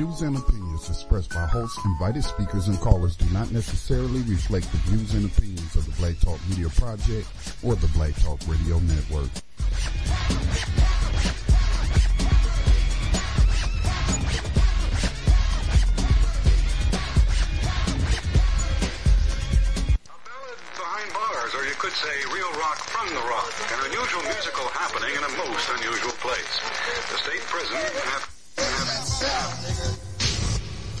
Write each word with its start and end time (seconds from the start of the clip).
Views 0.00 0.22
and 0.22 0.34
opinions 0.34 0.88
expressed 0.88 1.28
by 1.28 1.44
hosts, 1.44 1.78
invited 1.84 2.24
speakers, 2.24 2.68
and 2.68 2.80
callers 2.80 3.16
do 3.16 3.26
not 3.34 3.52
necessarily 3.52 4.22
reflect 4.22 4.64
the 4.72 4.78
views 4.88 5.12
and 5.12 5.26
opinions 5.26 5.76
of 5.76 5.84
the 5.84 5.92
Black 6.00 6.18
Talk 6.20 6.40
Media 6.48 6.70
Project 6.70 7.28
or 7.62 7.74
the 7.76 7.86
Black 7.88 8.16
Talk 8.16 8.40
Radio 8.48 8.80
Network. 8.80 9.28
behind 20.80 21.12
bars, 21.12 21.52
or 21.52 21.68
you 21.68 21.76
could 21.76 21.92
say 21.92 22.16
real 22.32 22.48
rock 22.56 22.80
from 22.88 23.06
the 23.12 23.20
rock, 23.28 23.52
an 23.68 23.92
unusual 23.92 24.22
musical 24.22 24.64
happening 24.72 25.12
in 25.12 25.20
a 25.20 25.32
most 25.44 25.68
unusual 25.76 26.16
place. 26.24 26.56
The 27.12 27.18
state 27.20 27.44
prison. 27.52 28.29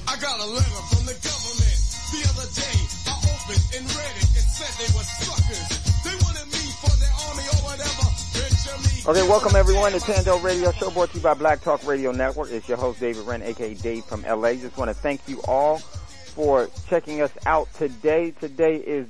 I 0.08 0.16
got 0.20 0.40
a 0.40 0.46
letter 0.46 0.82
from 0.90 1.06
the 1.06 1.16
government 1.20 1.78
the 2.10 2.20
other 2.32 2.48
day. 2.56 2.78
I 3.06 3.14
opened 3.20 3.64
and 3.76 3.84
read 3.84 4.14
it. 4.16 4.28
It 4.34 4.46
said 4.48 4.72
they 4.80 4.90
were 4.96 5.04
suckers. 5.04 5.68
They 6.04 6.16
wanted 6.24 6.46
me 6.50 6.64
for 6.80 6.90
their 6.98 7.12
army 7.28 7.44
or 7.52 7.60
whatever. 7.68 8.10
Okay, 9.10 9.28
welcome 9.28 9.56
everyone 9.56 9.92
to 9.92 10.00
Tando 10.00 10.38
Radio 10.38 10.72
Show 10.72 10.90
brought 10.90 11.10
to 11.10 11.16
you 11.16 11.22
by 11.22 11.34
Black 11.34 11.62
Talk 11.62 11.86
Radio 11.86 12.12
Network. 12.12 12.50
It's 12.50 12.68
your 12.68 12.78
host 12.78 13.00
David 13.00 13.26
Wren, 13.26 13.42
aka 13.42 13.74
Dave 13.74 14.04
from 14.04 14.22
LA. 14.22 14.54
Just 14.54 14.76
want 14.76 14.88
to 14.88 14.94
thank 14.94 15.20
you 15.28 15.40
all 15.48 15.78
for 15.78 16.68
checking 16.88 17.20
us 17.20 17.32
out 17.46 17.72
today. 17.74 18.30
Today 18.32 18.76
is 18.76 19.06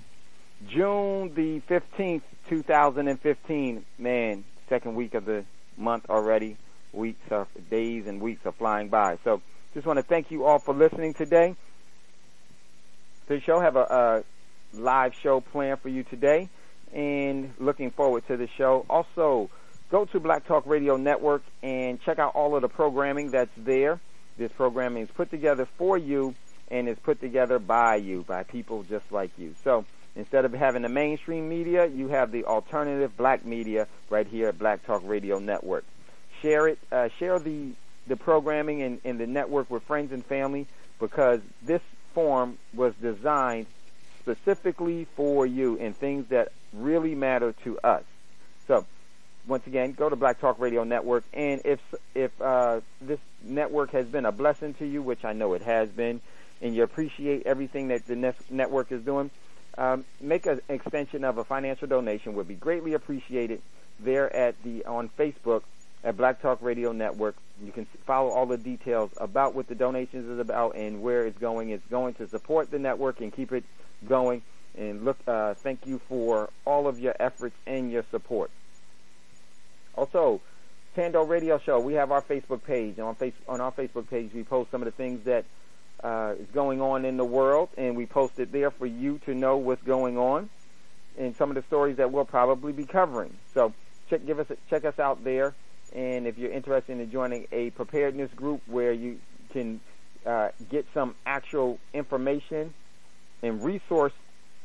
June 0.69 1.33
the 1.35 1.61
15th, 1.69 2.23
2015. 2.49 3.85
Man, 3.99 4.45
second 4.69 4.95
week 4.95 5.15
of 5.15 5.25
the 5.25 5.45
month 5.77 6.09
already. 6.09 6.57
Weeks 6.93 7.21
are, 7.31 7.47
days 7.71 8.07
and 8.07 8.21
weeks 8.21 8.45
are 8.45 8.53
flying 8.53 8.89
by. 8.89 9.19
So 9.25 9.41
just 9.75 9.87
want 9.87 9.99
to 9.99 10.03
thank 10.03 10.31
you 10.31 10.45
all 10.45 10.59
for 10.59 10.75
listening 10.75 11.15
today. 11.15 11.55
The 13.29 13.41
show 13.41 13.61
have 13.61 13.77
a, 13.77 13.81
a 13.81 14.25
live 14.73 15.15
show 15.23 15.41
planned 15.41 15.81
for 15.81 15.89
you 15.89 16.03
today 16.03 16.49
and 16.93 17.53
looking 17.59 17.91
forward 17.91 18.27
to 18.27 18.37
the 18.37 18.49
show. 18.59 18.85
Also, 18.91 19.51
go 19.91 20.05
to 20.07 20.21
Black 20.21 20.47
Talk 20.47 20.67
Radio 20.67 20.97
Network 20.97 21.43
and 21.63 22.01
check 22.03 22.19
out 22.19 22.35
all 22.35 22.57
of 22.57 22.63
the 22.63 22.69
programming 22.69 23.31
that's 23.31 23.51
there. 23.57 24.01
This 24.37 24.51
programming 24.53 25.05
is 25.05 25.11
put 25.15 25.31
together 25.31 25.69
for 25.79 25.97
you 25.97 26.35
and 26.71 26.89
is 26.89 26.99
put 26.99 27.21
together 27.21 27.59
by 27.59 27.97
you, 27.97 28.25
by 28.27 28.43
people 28.43 28.83
just 28.85 29.05
like 29.11 29.31
you. 29.39 29.55
So 29.63 29.85
instead 30.17 30.45
of 30.45 30.53
having 30.53 30.83
the 30.83 30.89
mainstream 30.89 31.49
media, 31.49 31.87
you 31.87 32.09
have 32.09 32.33
the 32.33 32.45
alternative 32.45 33.17
black 33.17 33.45
media 33.45 33.87
right 34.09 34.27
here 34.27 34.49
at 34.49 34.59
Black 34.59 34.85
Talk 34.87 35.03
Radio 35.05 35.39
Network. 35.39 35.85
Share 36.43 36.69
it, 36.69 36.79
uh, 36.91 37.09
share 37.19 37.39
the 37.39 37.73
the 38.07 38.17
programming 38.17 38.83
and, 38.83 39.01
and 39.05 39.21
the 39.21 39.27
network 39.27 39.71
with 39.71 39.83
friends 39.85 40.13
and 40.13 40.25
family 40.25 40.67
because 40.99 41.41
this 41.63 41.83
form 42.13 42.59
was 42.75 42.95
designed 43.01 43.67
specifically 44.21 45.07
for 45.17 45.47
you 45.47 45.79
and 45.79 45.97
things 45.97 46.27
that 46.29 46.53
really 46.73 47.15
matter 47.15 47.55
to 47.65 47.79
us. 47.81 48.03
So, 48.67 48.87
once 49.47 49.67
again, 49.67 49.93
go 49.93 50.09
to 50.09 50.17
Black 50.17 50.41
Talk 50.41 50.59
Radio 50.59 50.85
Network, 50.85 51.25
and 51.33 51.63
if 51.65 51.81
if 52.15 52.31
uh, 52.41 52.81
this 53.01 53.19
network 53.43 53.91
has 53.93 54.07
been 54.07 54.27
a 54.27 54.33
blessing 54.33 54.75
to 54.75 54.87
you, 54.87 55.03
which 55.03 55.25
I 55.25 55.33
know 55.33 55.55
it 55.55 55.63
has 55.63 55.89
been, 55.89 56.21
and 56.61 56.75
you 56.75 56.83
appreciate 56.83 57.47
everything 57.47 57.89
that 57.89 58.07
the 58.07 58.17
ne- 58.17 58.33
network 58.51 58.93
is 58.93 59.03
doing, 59.03 59.31
um, 59.79 60.05
make 60.21 60.47
an 60.47 60.61
extension 60.69 61.25
of 61.25 61.39
a 61.39 61.45
financial 61.45 61.89
donation 61.89 62.35
would 62.35 62.49
be 62.49 62.55
greatly 62.55 62.93
appreciated 62.93 63.63
there 63.99 64.35
at 64.35 64.63
the 64.63 64.85
on 64.85 65.09
Facebook 65.19 65.63
at 66.05 66.17
Black 66.17 66.41
Talk 66.41 66.63
Radio 66.63 66.93
Network. 66.93 67.37
You 67.63 67.73
can 67.73 67.87
follow 68.07 68.31
all 68.31 68.47
the 68.47 68.57
details 68.57 69.11
about 69.17 69.55
what 69.55 69.69
the 69.69 69.75
donations 69.75 70.29
is 70.29 70.39
about 70.39 70.77
and 70.77 71.03
where 71.03 71.27
it's 71.27 71.39
going. 71.39 71.71
It's 71.71 71.87
going 71.91 72.15
to 72.15 72.27
support 72.27 72.71
the 72.71 72.79
network 72.79 73.21
and 73.21 73.33
keep 73.33 73.53
it 73.53 73.65
going. 74.09 74.43
And 74.79 75.05
look, 75.05 75.19
uh, 75.27 75.55
thank 75.55 75.87
you 75.87 76.01
for 76.09 76.49
all 76.65 76.87
of 76.87 76.99
your 76.99 77.15
efforts 77.21 77.57
and 77.67 77.91
your 77.91 78.05
support. 78.11 78.51
Also, 79.95 80.41
Tando 80.95 81.23
Radio 81.25 81.59
Show. 81.59 81.81
We 81.81 81.95
have 81.95 82.11
our 82.11 82.23
Facebook 82.23 82.65
page. 82.65 82.99
On 82.99 83.15
face 83.15 83.35
on 83.49 83.61
our 83.61 83.73
Facebook 83.73 84.09
page, 84.09 84.31
we 84.33 84.43
post 84.43 84.71
some 84.71 84.81
of 84.81 84.87
the 84.87 84.93
things 84.93 85.25
that 85.25 85.45
uh, 86.03 86.35
is 86.39 86.47
going 86.55 86.81
on 86.81 87.05
in 87.05 87.17
the 87.17 87.25
world, 87.25 87.69
and 87.77 87.97
we 87.97 88.07
post 88.07 88.39
it 88.39 88.53
there 88.53 88.71
for 88.71 88.87
you 88.87 89.19
to 89.27 89.35
know 89.35 89.57
what's 89.57 89.83
going 89.83 90.17
on 90.17 90.49
and 91.19 91.37
some 91.37 91.51
of 91.51 91.55
the 91.55 91.63
stories 91.63 91.97
that 91.97 92.11
we'll 92.11 92.25
probably 92.25 92.73
be 92.73 92.85
covering. 92.85 93.37
So 93.55 93.73
check 94.09 94.25
give 94.27 94.39
us 94.39 94.47
check 94.69 94.85
us 94.85 94.99
out 94.99 95.23
there, 95.25 95.55
and 95.95 96.27
if 96.27 96.39
you're 96.39 96.53
interested 96.53 96.99
in 96.99 97.11
joining 97.11 97.47
a 97.53 97.71
preparedness 97.71 98.31
group 98.35 98.63
where 98.67 98.93
you 98.93 99.19
can 99.53 99.81
uh, 100.25 100.49
get 100.71 100.87
some 100.95 101.15
actual 101.27 101.79
information 101.93 102.75
and 103.43 103.63
resource 103.63 104.13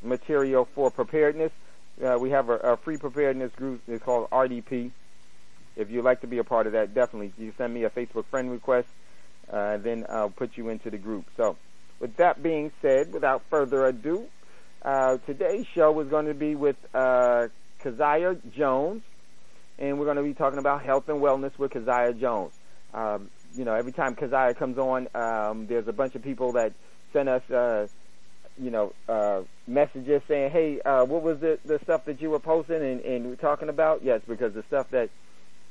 material 0.04 0.68
for 0.76 0.92
preparedness, 0.92 1.52
uh, 2.04 2.18
we 2.20 2.30
have 2.30 2.50
a, 2.50 2.56
a 2.56 2.78
free 2.78 2.98
preparedness 2.98 3.52
group. 3.54 3.82
It's 3.88 4.04
called 4.04 4.30
RDP. 4.30 4.92
If 5.76 5.90
you'd 5.90 6.06
like 6.06 6.22
to 6.22 6.28
be 6.28 6.38
a 6.38 6.44
part 6.44 6.68
of 6.68 6.74
that, 6.74 6.94
definitely 6.94 7.34
you 7.38 7.54
send 7.58 7.74
me 7.74 7.84
a 7.84 7.90
Facebook 7.90 8.26
friend 8.26 8.52
request 8.52 8.88
uh, 9.52 9.78
then 9.78 10.06
I'll 10.10 10.30
put 10.30 10.58
you 10.58 10.70
into 10.70 10.90
the 10.90 10.98
group. 10.98 11.26
So, 11.38 11.58
with 12.00 12.18
that 12.18 12.42
being 12.42 12.72
said, 12.82 13.14
without 13.14 13.44
further 13.50 13.86
ado, 13.86 14.26
uh, 14.82 15.18
today's 15.26 15.66
show 15.74 16.00
is 16.00 16.10
going 16.10 16.26
to 16.26 16.34
be 16.34 16.56
with 16.56 16.76
uh, 16.94 17.48
Keziah 17.82 18.38
Jones, 18.56 19.04
and 19.80 20.00
we're 20.00 20.06
going 20.06 20.18
to 20.18 20.24
be 20.24 20.34
talking 20.34 20.60
about 20.60 20.84
health 20.84 21.10
and 21.10 21.20
wellness 21.20 21.58
with 21.58 21.72
Keziah 21.72 22.14
Jones. 22.14 22.54
Um, 22.94 23.30
you 23.56 23.66
know, 23.66 23.74
every 23.74 23.92
time 23.92 24.16
Keziah 24.16 24.54
comes 24.54 24.78
on, 24.78 25.08
um, 25.16 25.68
there's 25.68 25.88
a 25.88 25.94
bunch 25.94 26.16
of 26.16 26.24
people 26.24 26.54
that 26.54 26.74
send 27.14 27.30
us, 27.30 27.50
uh, 27.50 27.88
you 28.62 28.72
know, 28.72 28.94
uh, 29.08 29.42
messages 29.68 30.22
saying, 30.28 30.52
"Hey, 30.52 30.82
uh, 30.82 31.06
what 31.06 31.22
was 31.24 31.40
the 31.40 31.60
the 31.66 31.80
stuff 31.84 32.06
that 32.06 32.22
you 32.22 32.30
were 32.30 32.40
posting 32.40 32.82
and, 32.82 33.02
and 33.02 33.26
we're 33.28 33.36
talking 33.36 33.70
about?" 33.70 34.04
Yes, 34.04 34.22
because 34.28 34.54
the 34.54 34.64
stuff 34.64 34.90
that, 34.92 35.10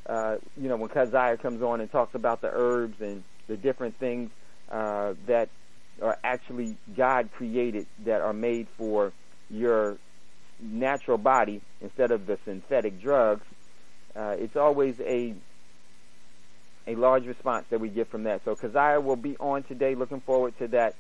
uh, 0.07 0.37
you 0.61 0.69
know, 0.69 0.77
when 0.77 0.89
Keziah 0.91 1.39
comes 1.39 1.63
on 1.63 1.81
and 1.81 1.91
talks 1.91 2.15
about 2.15 2.41
the 2.41 2.51
herbs 2.53 3.01
and 3.01 3.25
the 3.47 3.57
different 3.57 3.99
things 3.99 4.31
uh, 4.71 5.15
that 5.27 5.49
are 6.03 6.19
actually 6.25 6.77
God 6.97 7.31
created 7.33 7.87
that 8.05 8.21
are 8.21 8.33
made 8.33 8.67
for 8.77 9.13
your 9.51 9.97
natural 10.61 11.19
body 11.19 11.61
instead 11.81 12.11
of 12.11 12.27
the 12.27 12.39
synthetic 12.45 13.01
drugs. 13.01 13.45
Uh, 14.17 14.37
it's 14.39 14.57
always 14.57 14.99
a 15.01 15.35
a 16.87 16.95
large 16.97 17.25
response 17.27 17.65
that 17.71 17.81
we 17.81 17.89
get 17.89 18.11
from 18.11 18.25
that. 18.25 18.45
So 18.45 18.55
Keziah 18.55 19.01
will 19.01 19.17
be 19.17 19.39
on 19.39 19.63
today. 19.63 19.95
Looking 19.95 20.21
forward 20.21 20.53
to 20.59 20.69
that. 20.69 20.95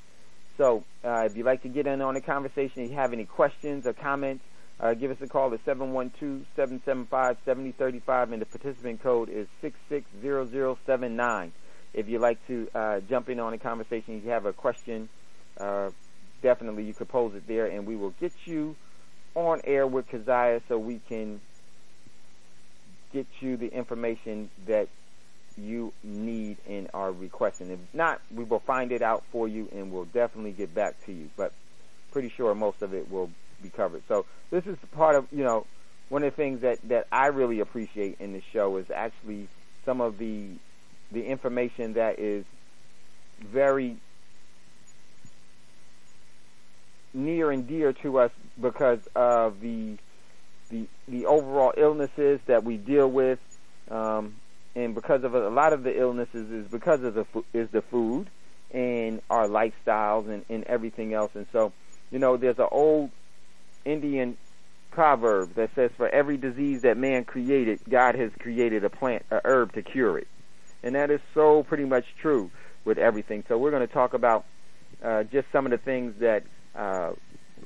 So 0.57 0.83
uh, 1.05 1.25
if 1.27 1.37
you'd 1.37 1.45
like 1.45 1.61
to 1.63 1.69
get 1.69 1.87
in 1.87 2.01
on 2.01 2.15
the 2.15 2.23
conversation, 2.23 2.85
if 2.85 2.91
you 2.91 2.97
have 2.97 3.13
any 3.13 3.27
questions 3.27 3.87
or 3.87 3.93
comments, 3.93 4.43
uh, 4.81 4.95
give 4.95 5.11
us 5.11 5.19
a 5.21 5.29
call 5.29 5.53
at 5.53 5.63
712-775-7035 5.67 8.33
and 8.33 8.41
the 8.41 8.47
participant 8.47 9.03
code 9.03 9.29
is 9.29 9.47
660079 9.61 11.53
if 11.95 12.09
you'd 12.09 12.21
like 12.21 12.45
to 12.49 12.69
uh, 12.75 13.01
jump 13.09 13.31
in 13.31 13.39
on 13.39 13.55
a 13.55 13.59
conversation, 13.59 14.19
if 14.19 14.25
you 14.25 14.31
have 14.31 14.47
a 14.47 14.53
question, 14.53 15.09
uh, 15.59 15.91
definitely 16.43 16.83
you 16.83 16.93
could 16.93 17.09
pose 17.09 17.34
it 17.34 17.47
there, 17.47 17.67
and 17.67 17.87
we 17.87 17.97
will 17.97 18.13
get 18.21 18.33
you 18.45 18.75
on 19.34 19.60
air 19.65 19.87
with 19.87 20.09
Keziah 20.09 20.60
so 20.69 20.77
we 20.77 21.01
can 21.09 21.41
get 23.15 23.27
you 23.41 23.57
the 23.57 23.69
information 23.69 24.51
that 24.66 24.89
you 25.57 25.93
need 26.03 26.57
and 26.69 26.91
are 26.93 27.13
requesting. 27.13 27.71
If 27.71 27.78
not, 27.95 28.21
we 28.34 28.43
will 28.45 28.59
find 28.59 28.91
it 28.91 29.03
out 29.03 29.22
for 29.31 29.47
you, 29.47 29.69
and 29.72 29.93
we'll 29.93 30.07
definitely 30.07 30.51
get 30.51 30.75
back 30.75 30.97
to 31.07 31.13
you. 31.13 31.31
But 31.37 31.53
pretty 32.11 32.28
sure 32.37 32.55
most 32.55 32.83
of 32.83 32.93
it 32.93 33.11
will 33.11 33.31
be 33.63 33.71
covered. 33.71 34.03
So 34.09 34.27
this 34.51 34.66
is 34.66 34.77
part 34.93 35.15
of 35.15 35.27
you 35.31 35.45
know 35.45 35.65
one 36.09 36.25
of 36.25 36.33
the 36.33 36.37
things 36.37 36.61
that 36.63 36.81
that 36.89 37.07
I 37.13 37.28
really 37.28 37.61
appreciate 37.61 38.16
in 38.21 38.33
this 38.33 38.45
show 38.53 38.77
is 38.77 38.91
actually 38.95 39.49
some 39.84 40.01
of 40.01 40.19
the 40.19 40.49
the 41.13 41.25
information 41.25 41.95
that 41.95 42.19
is 42.19 42.45
very 43.41 43.97
near 47.13 47.53
and 47.53 47.69
dear 47.69 47.93
to 47.93 48.19
us 48.19 48.33
because 48.60 48.99
of 49.15 49.60
the 49.60 49.97
the 50.71 50.87
the 51.09 51.27
overall 51.27 51.72
illnesses 51.77 52.41
that 52.47 52.65
we 52.65 52.77
deal 52.77 53.11
with, 53.11 53.39
um, 53.91 54.37
and 54.75 54.95
because 54.95 55.25
of 55.25 55.34
a, 55.34 55.49
lot 55.49 55.72
of 55.72 55.83
the 55.83 55.99
illnesses 55.99 56.51
is 56.51 56.66
because 56.71 57.03
of 57.03 57.15
the 57.15 57.27
is 57.53 57.69
the 57.71 57.83
food 57.83 58.28
and 58.71 59.21
our 59.31 59.47
lifestyles 59.47 60.28
and, 60.28 60.45
and 60.49 60.65
everything 60.65 61.15
else. 61.15 61.31
And 61.34 61.47
so, 61.53 61.72
you 62.11 62.19
know, 62.19 62.37
there's 62.37 62.59
an 62.59 62.69
old 62.71 63.11
Indian 63.84 64.37
proverb 64.91 65.55
that 65.55 65.71
says, 65.75 65.91
"For 65.97 66.09
every 66.09 66.37
disease 66.37 66.83
that 66.83 66.97
man 66.97 67.25
created, 67.25 67.81
God 67.89 68.15
has 68.15 68.31
created 68.39 68.84
a 68.84 68.91
plant, 68.91 69.25
a 69.31 69.41
herb 69.45 69.72
to 69.75 69.83
cure 69.83 70.19
it," 70.19 70.28
and 70.83 70.95
that 70.95 71.10
is 71.10 71.21
so 71.34 71.63
pretty 71.63 71.84
much 71.84 72.05
true 72.21 72.51
with 72.84 72.99
everything. 72.99 73.45
So 73.49 73.59
we're 73.59 73.71
going 73.71 73.87
to 73.87 73.93
talk 73.93 74.15
about 74.15 74.45
uh, 75.03 75.25
just 75.25 75.47
some 75.53 75.67
of 75.67 75.71
the 75.71 75.78
things 75.78 76.15
that 76.21 76.45
uh, 76.75 77.13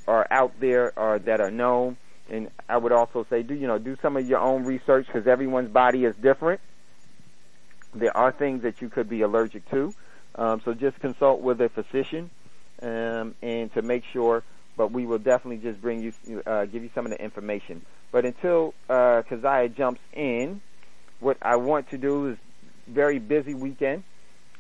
are 0.07 0.27
out 0.31 0.53
there 0.61 0.93
or 0.99 1.19
that 1.21 1.41
are 1.41 1.51
known. 1.51 1.97
And 2.31 2.51
I 2.69 2.77
would 2.77 2.93
also 2.93 3.27
say, 3.31 3.43
do 3.43 3.55
you 3.55 3.67
know, 3.67 3.79
do 3.79 3.97
some 4.03 4.17
of 4.17 4.29
your 4.29 4.41
own 4.41 4.65
research 4.65 5.07
because 5.07 5.27
everyone's 5.27 5.71
body 5.71 6.05
is 6.05 6.15
different. 6.17 6.61
There 7.95 8.15
are 8.17 8.33
things 8.33 8.63
that 8.63 8.83
you 8.83 8.89
could 8.89 9.09
be 9.09 9.23
allergic 9.23 9.69
to, 9.71 9.95
um, 10.35 10.61
so 10.65 10.75
just 10.75 11.01
consult 11.01 11.41
with 11.41 11.61
a 11.61 11.71
physician 11.71 12.31
um, 12.83 13.35
and 13.43 13.73
to 13.75 13.83
make 13.83 14.05
sure. 14.13 14.43
But 14.77 14.93
we 14.93 15.07
will 15.07 15.19
definitely 15.19 15.57
just 15.57 15.81
bring 15.81 16.01
you, 16.01 16.43
uh, 16.47 16.67
give 16.67 16.85
you 16.85 16.91
some 16.95 17.05
of 17.07 17.11
the 17.11 17.21
information. 17.21 17.85
But 18.13 18.25
until 18.25 18.75
uh, 18.89 19.23
Keziah 19.29 19.71
jumps 19.71 20.01
in, 20.13 20.61
what 21.21 21.37
I 21.43 21.57
want 21.57 21.91
to 21.91 21.99
do 21.99 22.29
is 22.29 22.39
very 22.87 23.19
busy 23.19 23.55
weekend. 23.55 24.05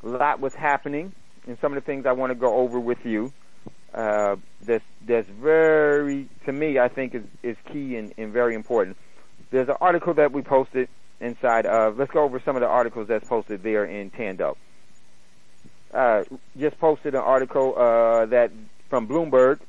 A 0.02 0.08
lot 0.08 0.40
was 0.40 0.54
happening, 0.54 1.12
and 1.46 1.56
some 1.60 1.72
of 1.72 1.76
the 1.76 1.86
things 1.86 2.06
I 2.06 2.12
want 2.12 2.30
to 2.30 2.34
go 2.34 2.56
over 2.56 2.80
with 2.80 3.04
you. 3.04 3.32
Uh, 3.94 4.36
that's 4.62 4.84
that's 5.06 5.28
very 5.28 6.28
to 6.44 6.52
me 6.52 6.78
I 6.78 6.88
think 6.88 7.14
is 7.14 7.24
is 7.42 7.56
key 7.72 7.96
and, 7.96 8.12
and 8.18 8.32
very 8.32 8.54
important. 8.54 8.96
There's 9.50 9.68
an 9.68 9.76
article 9.80 10.14
that 10.14 10.32
we 10.32 10.42
posted 10.42 10.88
inside 11.20 11.66
of. 11.66 11.98
Let's 11.98 12.10
go 12.10 12.22
over 12.22 12.40
some 12.40 12.56
of 12.56 12.60
the 12.60 12.68
articles 12.68 13.08
that's 13.08 13.26
posted 13.26 13.62
there 13.62 13.84
in 13.84 14.10
Tando. 14.10 14.56
Uh, 15.92 16.24
just 16.58 16.78
posted 16.78 17.14
an 17.14 17.22
article 17.22 17.74
uh, 17.78 18.26
that 18.26 18.50
from 18.90 19.08
Bloomberg. 19.08 19.60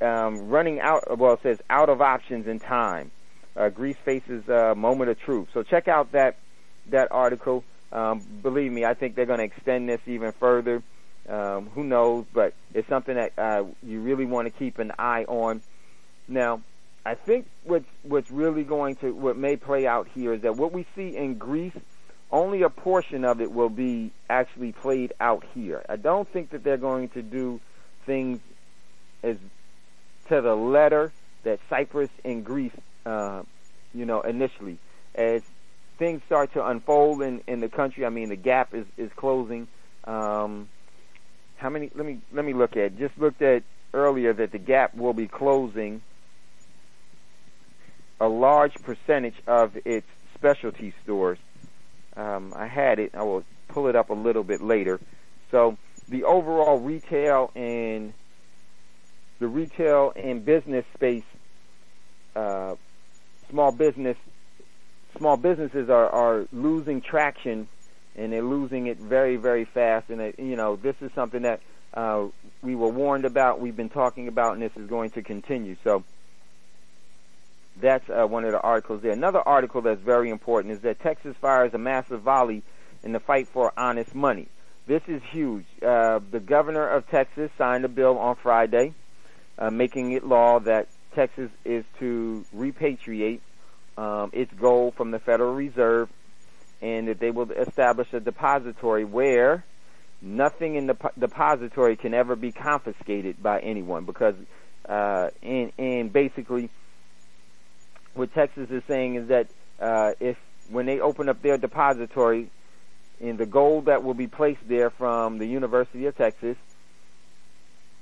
Um, 0.00 0.48
running 0.48 0.80
out, 0.80 1.18
well, 1.18 1.34
it 1.34 1.40
says 1.42 1.60
out 1.68 1.90
of 1.90 2.00
options 2.00 2.46
in 2.46 2.58
time. 2.58 3.10
Uh, 3.54 3.68
Greece 3.68 3.96
faces 4.04 4.48
a 4.48 4.74
moment 4.74 5.10
of 5.10 5.18
truth. 5.18 5.48
So 5.52 5.62
check 5.62 5.88
out 5.88 6.12
that 6.12 6.36
that 6.88 7.08
article. 7.10 7.64
Um, 7.92 8.20
believe 8.42 8.72
me, 8.72 8.84
I 8.84 8.94
think 8.94 9.14
they're 9.14 9.26
going 9.26 9.38
to 9.38 9.44
extend 9.44 9.88
this 9.88 10.00
even 10.06 10.32
further. 10.32 10.82
Um, 11.28 11.68
who 11.74 11.84
knows? 11.84 12.24
But 12.32 12.54
it's 12.74 12.88
something 12.88 13.14
that 13.14 13.32
uh, 13.38 13.64
you 13.82 14.00
really 14.00 14.26
want 14.26 14.46
to 14.46 14.50
keep 14.50 14.78
an 14.78 14.92
eye 14.98 15.24
on. 15.24 15.62
Now, 16.28 16.62
I 17.04 17.14
think 17.14 17.46
what's 17.64 17.86
what's 18.02 18.30
really 18.30 18.64
going 18.64 18.96
to 18.96 19.12
what 19.12 19.36
may 19.36 19.56
play 19.56 19.86
out 19.86 20.08
here 20.14 20.32
is 20.32 20.42
that 20.42 20.56
what 20.56 20.72
we 20.72 20.84
see 20.96 21.16
in 21.16 21.38
Greece, 21.38 21.76
only 22.32 22.62
a 22.62 22.68
portion 22.68 23.24
of 23.24 23.40
it 23.40 23.52
will 23.52 23.68
be 23.68 24.10
actually 24.28 24.72
played 24.72 25.12
out 25.20 25.44
here. 25.54 25.84
I 25.88 25.96
don't 25.96 26.28
think 26.28 26.50
that 26.50 26.64
they're 26.64 26.76
going 26.76 27.08
to 27.10 27.22
do 27.22 27.60
things 28.04 28.40
as 29.22 29.36
to 30.28 30.40
the 30.40 30.54
letter 30.54 31.12
that 31.44 31.60
Cyprus 31.70 32.10
and 32.24 32.44
Greece, 32.44 32.72
uh, 33.04 33.42
you 33.94 34.04
know, 34.04 34.20
initially 34.22 34.78
as 35.14 35.42
things 35.98 36.22
start 36.26 36.52
to 36.54 36.66
unfold 36.66 37.22
in, 37.22 37.42
in 37.46 37.60
the 37.60 37.68
country. 37.68 38.04
I 38.04 38.10
mean, 38.10 38.28
the 38.28 38.36
gap 38.36 38.74
is 38.74 38.86
is 38.96 39.10
closing. 39.16 39.68
Um, 40.04 40.68
how 41.56 41.70
many? 41.70 41.90
Let 41.94 42.06
me 42.06 42.20
let 42.32 42.44
me 42.44 42.52
look 42.52 42.76
at. 42.76 42.98
Just 42.98 43.16
looked 43.18 43.42
at 43.42 43.62
earlier 43.94 44.32
that 44.32 44.52
the 44.52 44.58
gap 44.58 44.94
will 44.94 45.14
be 45.14 45.26
closing 45.26 46.02
a 48.20 48.28
large 48.28 48.74
percentage 48.82 49.36
of 49.46 49.76
its 49.84 50.06
specialty 50.34 50.94
stores. 51.02 51.38
Um, 52.16 52.52
I 52.56 52.66
had 52.66 52.98
it. 52.98 53.14
I 53.14 53.22
will 53.22 53.44
pull 53.68 53.88
it 53.88 53.96
up 53.96 54.10
a 54.10 54.14
little 54.14 54.44
bit 54.44 54.62
later. 54.62 55.00
So 55.50 55.76
the 56.08 56.24
overall 56.24 56.78
retail 56.78 57.50
and 57.54 58.12
the 59.38 59.48
retail 59.48 60.12
and 60.16 60.44
business 60.44 60.84
space, 60.94 61.24
uh, 62.34 62.76
small 63.50 63.70
business, 63.72 64.16
small 65.18 65.36
businesses 65.36 65.90
are, 65.90 66.08
are 66.08 66.46
losing 66.52 67.00
traction 67.00 67.68
and 68.16 68.32
they're 68.32 68.42
losing 68.42 68.86
it 68.86 68.98
very, 68.98 69.36
very 69.36 69.64
fast. 69.64 70.10
And 70.10 70.20
it, 70.20 70.38
you 70.38 70.56
know, 70.56 70.76
this 70.76 70.96
is 71.00 71.10
something 71.14 71.42
that 71.42 71.60
uh, 71.94 72.26
we 72.62 72.74
were 72.74 72.88
warned 72.88 73.24
about, 73.24 73.60
we've 73.60 73.76
been 73.76 73.88
talking 73.88 74.28
about, 74.28 74.54
and 74.54 74.62
this 74.62 74.72
is 74.76 74.88
going 74.88 75.10
to 75.10 75.22
continue. 75.22 75.76
So 75.84 76.04
that's 77.80 78.08
uh, 78.08 78.26
one 78.26 78.44
of 78.44 78.52
the 78.52 78.60
articles 78.60 79.02
there. 79.02 79.12
Another 79.12 79.40
article 79.40 79.82
that's 79.82 80.00
very 80.00 80.30
important 80.30 80.74
is 80.74 80.80
that 80.80 81.00
Texas 81.00 81.36
fires 81.40 81.74
a 81.74 81.78
massive 81.78 82.22
volley 82.22 82.62
in 83.02 83.12
the 83.12 83.20
fight 83.20 83.48
for 83.48 83.72
honest 83.76 84.14
money. 84.14 84.48
This 84.86 85.02
is 85.08 85.20
huge. 85.30 85.66
Uh, 85.82 86.20
the 86.30 86.40
governor 86.40 86.88
of 86.88 87.08
Texas 87.08 87.50
signed 87.58 87.84
a 87.84 87.88
bill 87.88 88.18
on 88.18 88.36
Friday, 88.36 88.94
uh, 89.58 89.70
making 89.70 90.12
it 90.12 90.24
law 90.24 90.60
that 90.60 90.88
Texas 91.14 91.50
is 91.64 91.84
to 91.98 92.44
repatriate 92.54 93.40
um, 93.96 94.30
its 94.32 94.52
gold 94.60 94.94
from 94.94 95.10
the 95.10 95.18
Federal 95.18 95.54
Reserve, 95.54 96.08
and 96.82 97.08
that 97.08 97.18
they 97.18 97.30
will 97.30 97.50
establish 97.50 98.12
a 98.12 98.20
depository 98.20 99.04
where 99.04 99.64
nothing 100.20 100.76
in 100.76 100.86
the 100.86 100.94
po- 100.94 101.10
depository 101.18 101.96
can 101.96 102.14
ever 102.14 102.36
be 102.36 102.52
confiscated 102.52 103.42
by 103.42 103.60
anyone, 103.60 104.04
because 104.04 104.34
uh, 104.88 105.28
and 105.42 105.72
and 105.78 106.12
basically 106.12 106.70
what 108.14 108.32
Texas 108.34 108.68
is 108.70 108.82
saying 108.88 109.16
is 109.16 109.28
that 109.28 109.48
uh, 109.80 110.12
if 110.20 110.36
when 110.70 110.86
they 110.86 111.00
open 111.00 111.28
up 111.28 111.42
their 111.42 111.58
depository, 111.58 112.50
in 113.20 113.36
the 113.36 113.46
gold 113.46 113.86
that 113.86 114.02
will 114.02 114.14
be 114.14 114.26
placed 114.26 114.66
there 114.68 114.90
from 114.90 115.38
the 115.38 115.46
University 115.46 116.06
of 116.06 116.16
Texas, 116.16 116.56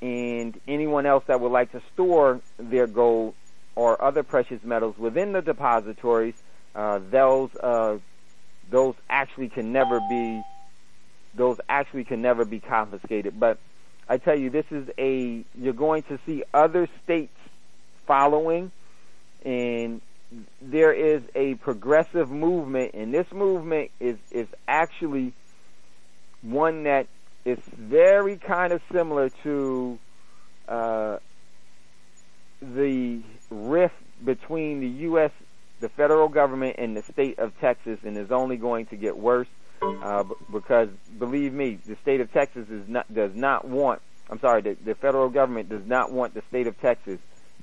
and 0.00 0.58
anyone 0.67 1.06
else 1.06 1.25
that 1.26 1.40
would 1.40 1.52
like 1.52 1.73
to 1.73 1.81
store 1.93 2.40
their 2.58 2.87
gold 2.87 3.35
or 3.76 4.03
other 4.03 4.23
precious 4.23 4.62
metals 4.62 4.97
within 4.99 5.32
the 5.32 5.43
depositories, 5.43 6.35
uh, 6.75 7.00
those 7.11 7.50
uh, 7.56 7.99
those 8.71 8.94
actually 9.09 9.49
can 9.49 9.73
never 9.73 10.00
be 10.09 10.43
those 11.35 11.59
actually 11.69 12.05
can 12.05 12.23
never 12.23 12.44
be 12.44 12.61
confiscated. 12.61 13.38
But 13.38 13.59
I 14.09 14.19
tell 14.19 14.38
you, 14.38 14.50
this 14.50 14.67
is 14.71 14.88
a 14.99 15.44
you're 15.59 15.73
going 15.73 16.03
to 16.05 16.19
see 16.26 16.44
other 16.53 16.88
states 17.03 17.37
following 18.06 18.71
and 19.44 20.00
there 20.61 20.93
is 20.93 21.23
a 21.35 21.55
progressive 21.56 22.31
movement, 22.31 22.93
and 22.94 23.12
this 23.12 23.26
movement 23.32 23.91
is 24.00 24.17
is 24.31 24.49
actually 24.67 25.33
one 26.43 26.85
that 26.85 27.07
is 27.45 27.59
very 27.76 28.37
kind 28.37 28.73
of 28.73 28.81
similar 28.93 29.31
to 29.43 29.99
uh, 30.69 31.19
the 32.61 33.23
rift 33.54 33.94
between 34.25 34.80
the 34.80 34.88
U.S., 35.08 35.30
the 35.80 35.88
federal 35.88 36.28
government, 36.28 36.76
and 36.78 36.96
the 36.96 37.02
state 37.02 37.38
of 37.38 37.52
Texas, 37.61 37.99
and 38.04 38.16
is 38.16 38.30
only 38.30 38.56
going 38.56 38.87
to 38.87 38.96
get 38.96 39.16
worse 39.16 39.49
uh, 39.82 40.25
because, 40.50 40.88
believe 41.18 41.52
me, 41.52 41.78
the 41.87 41.96
state 42.02 42.20
of 42.20 42.32
Texas 42.32 42.66
is 42.70 42.88
not 42.88 43.12
does 43.12 43.32
not 43.34 43.66
want. 43.66 44.00
I'm 44.30 44.40
sorry, 44.40 44.62
the, 44.62 44.76
the 44.84 44.94
federal 44.94 45.28
government 45.28 45.68
does 45.68 45.87
not 45.87 46.12
want 46.12 46.34
the 46.34 46.42
state 46.49 46.66
of 46.66 46.80
Texas 46.80 47.18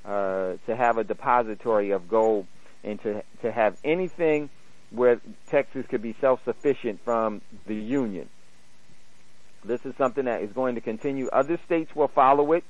uh, 0.06 0.54
to 0.68 0.76
have 0.76 0.98
a 0.98 1.04
depository 1.04 1.92
of 1.92 2.08
gold 2.08 2.46
and 2.84 3.02
to 3.02 3.24
to 3.42 3.52
have 3.52 3.78
anything 3.84 4.50
where 4.92 5.22
Texas 5.50 5.86
could 5.90 6.02
be 6.02 6.16
self-sufficient 6.20 7.00
from 7.04 7.42
the 7.66 7.76
union. 7.76 8.28
This 9.64 9.86
is 9.86 9.94
something 9.98 10.26
that 10.26 10.42
is 10.42 10.52
going 10.52 10.76
to 10.76 10.82
continue. 10.82 11.30
Other 11.30 11.60
states 11.66 11.96
will 11.96 12.10
follow 12.10 12.52
it, 12.54 12.64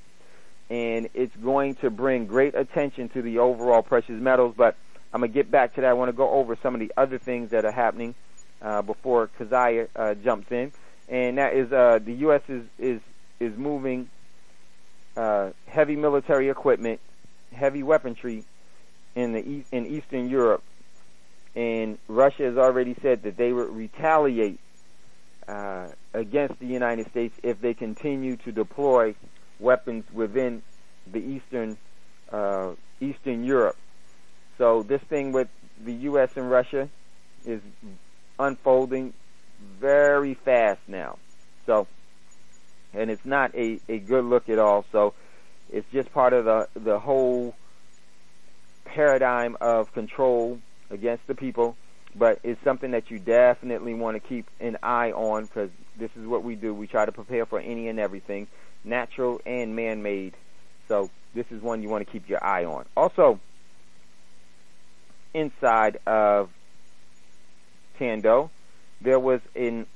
and 0.70 1.08
it's 1.14 1.34
going 1.36 1.74
to 1.76 1.90
bring 1.90 2.26
great 2.26 2.54
attention 2.54 3.08
to 3.10 3.22
the 3.22 3.38
overall 3.38 3.82
precious 3.82 4.20
metals. 4.20 4.54
But 4.56 4.76
I'm 5.12 5.20
gonna 5.20 5.32
get 5.32 5.50
back 5.50 5.74
to 5.74 5.82
that. 5.82 5.90
I 5.90 5.92
want 5.92 6.08
to 6.08 6.16
go 6.16 6.30
over 6.30 6.56
some 6.62 6.74
of 6.74 6.80
the 6.80 6.92
other 6.96 7.18
things 7.18 7.50
that 7.50 7.64
are 7.64 7.72
happening 7.72 8.14
uh, 8.60 8.82
before 8.82 9.28
Keziah 9.38 9.88
uh, 9.94 10.14
jumps 10.14 10.50
in, 10.50 10.72
and 11.08 11.38
that 11.38 11.54
is 11.54 11.72
uh, 11.72 11.98
the 12.02 12.14
U.S. 12.14 12.42
is 12.48 12.62
is 12.78 13.00
is 13.40 13.56
moving 13.56 14.08
uh, 15.16 15.50
heavy 15.66 15.96
military 15.96 16.48
equipment 16.48 17.00
heavy 17.52 17.82
weaponry 17.82 18.44
in 19.14 19.32
the 19.32 19.64
in 19.70 19.86
Eastern 19.86 20.28
Europe, 20.28 20.62
and 21.54 21.98
Russia 22.08 22.44
has 22.44 22.56
already 22.56 22.96
said 23.02 23.22
that 23.22 23.36
they 23.36 23.52
would 23.52 23.70
retaliate 23.70 24.58
uh, 25.46 25.88
against 26.14 26.58
the 26.58 26.66
United 26.66 27.08
States 27.10 27.34
if 27.42 27.60
they 27.60 27.74
continue 27.74 28.36
to 28.36 28.52
deploy 28.52 29.14
weapons 29.62 30.04
within 30.12 30.62
the 31.10 31.20
Eastern 31.20 31.76
uh, 32.30 32.72
Eastern 33.00 33.44
Europe. 33.44 33.76
So 34.58 34.82
this 34.82 35.00
thing 35.02 35.32
with 35.32 35.48
the 35.84 35.92
U.S. 35.92 36.30
and 36.36 36.50
Russia 36.50 36.88
is 37.44 37.60
unfolding 38.38 39.12
very 39.80 40.34
fast 40.34 40.80
now. 40.88 41.18
So, 41.66 41.86
and 42.92 43.10
it's 43.10 43.24
not 43.24 43.54
a, 43.54 43.80
a 43.88 43.98
good 43.98 44.24
look 44.24 44.48
at 44.48 44.58
all. 44.58 44.84
So 44.92 45.14
it's 45.70 45.90
just 45.92 46.12
part 46.12 46.32
of 46.32 46.44
the 46.44 46.68
the 46.74 46.98
whole 46.98 47.54
paradigm 48.84 49.56
of 49.60 49.92
control 49.92 50.58
against 50.90 51.26
the 51.26 51.34
people, 51.34 51.76
but 52.14 52.38
it's 52.42 52.62
something 52.62 52.90
that 52.90 53.10
you 53.10 53.18
definitely 53.18 53.94
want 53.94 54.14
to 54.16 54.20
keep 54.20 54.46
an 54.60 54.76
eye 54.82 55.12
on 55.12 55.44
because 55.44 55.70
this 55.98 56.10
is 56.16 56.26
what 56.26 56.44
we 56.44 56.54
do. 56.54 56.74
We 56.74 56.86
try 56.86 57.06
to 57.06 57.12
prepare 57.12 57.46
for 57.46 57.58
any 57.58 57.88
and 57.88 57.98
everything, 57.98 58.48
natural 58.84 59.40
and 59.46 59.76
man-made. 59.76 60.34
So 60.88 61.10
this 61.34 61.46
is 61.50 61.62
one 61.62 61.82
you 61.82 61.88
want 61.88 62.06
to 62.06 62.12
keep 62.12 62.28
your 62.28 62.44
eye 62.44 62.64
on. 62.64 62.84
Also, 62.96 63.40
inside 65.34 65.98
of 66.06 66.50
Tando, 67.98 68.50
there 69.00 69.18
was 69.18 69.40
an 69.54 69.86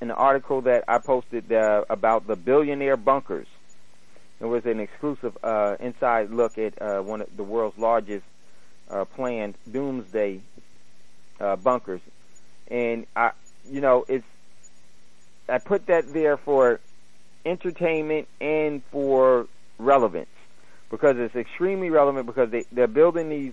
an 0.00 0.10
article 0.10 0.62
that 0.62 0.84
I 0.88 0.98
posted 0.98 1.52
uh, 1.52 1.84
about 1.90 2.26
the 2.26 2.34
billionaire 2.34 2.96
bunkers. 2.96 3.46
It 4.40 4.46
was 4.46 4.64
an 4.64 4.80
exclusive 4.80 5.36
uh, 5.42 5.76
inside 5.78 6.30
look 6.30 6.56
at 6.56 6.80
uh, 6.80 7.02
one 7.02 7.20
of 7.20 7.36
the 7.36 7.44
world's 7.44 7.76
largest 7.76 8.24
uh, 8.88 9.04
planned 9.04 9.56
doomsday 9.70 10.40
uh, 11.38 11.56
bunkers, 11.56 12.00
and 12.68 13.06
I, 13.14 13.32
you 13.70 13.82
know, 13.82 14.06
it's 14.08 14.24
I 15.48 15.58
put 15.58 15.86
that 15.86 16.12
there 16.12 16.38
for 16.38 16.80
entertainment 17.44 18.28
and 18.40 18.82
for 18.90 19.46
relevance 19.78 20.28
because 20.90 21.16
it's 21.18 21.34
extremely 21.36 21.90
relevant 21.90 22.26
because 22.26 22.50
they 22.50 22.64
they're 22.72 22.86
building 22.86 23.28
these 23.28 23.52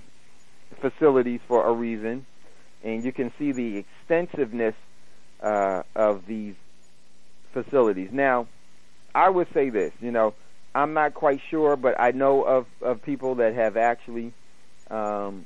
facilities 0.82 1.40
for 1.48 1.66
a 1.66 1.72
reason, 1.72 2.26
and 2.84 3.04
you 3.04 3.12
can 3.12 3.32
see 3.40 3.52
the 3.52 3.78
extensiveness 3.78 4.76
uh, 5.42 5.84
of 5.96 6.26
these 6.26 6.56
facilities. 7.54 8.10
Now, 8.12 8.48
I 9.16 9.30
would 9.30 9.48
say 9.54 9.70
this, 9.70 9.94
you 10.02 10.12
know, 10.12 10.34
I'm 10.76 10.94
not 10.94 11.14
quite 11.14 11.42
sure, 11.50 11.76
but 11.76 12.00
I 12.00 12.12
know 12.12 12.44
of, 12.44 12.68
of 12.82 13.02
people 13.02 13.36
that 13.36 13.56
have 13.56 13.78
actually 13.78 14.34
um, 14.90 15.46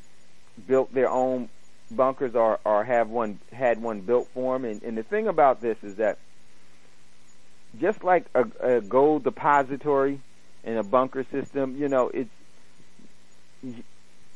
built 0.67 0.93
their 0.93 1.09
own 1.09 1.49
bunkers 1.89 2.35
or, 2.35 2.59
or 2.65 2.83
have 2.83 3.09
one 3.09 3.39
had 3.51 3.81
one 3.81 4.01
built 4.01 4.29
for 4.33 4.57
them. 4.57 4.65
And, 4.65 4.81
and 4.83 4.97
the 4.97 5.03
thing 5.03 5.27
about 5.27 5.61
this 5.61 5.77
is 5.83 5.95
that 5.95 6.17
just 7.79 8.03
like 8.03 8.25
a, 8.33 8.45
a 8.59 8.81
gold 8.81 9.23
depository 9.23 10.19
and 10.63 10.77
a 10.77 10.83
bunker 10.83 11.25
system, 11.31 11.77
you 11.77 11.87
know, 11.87 12.09
it's 12.13 12.29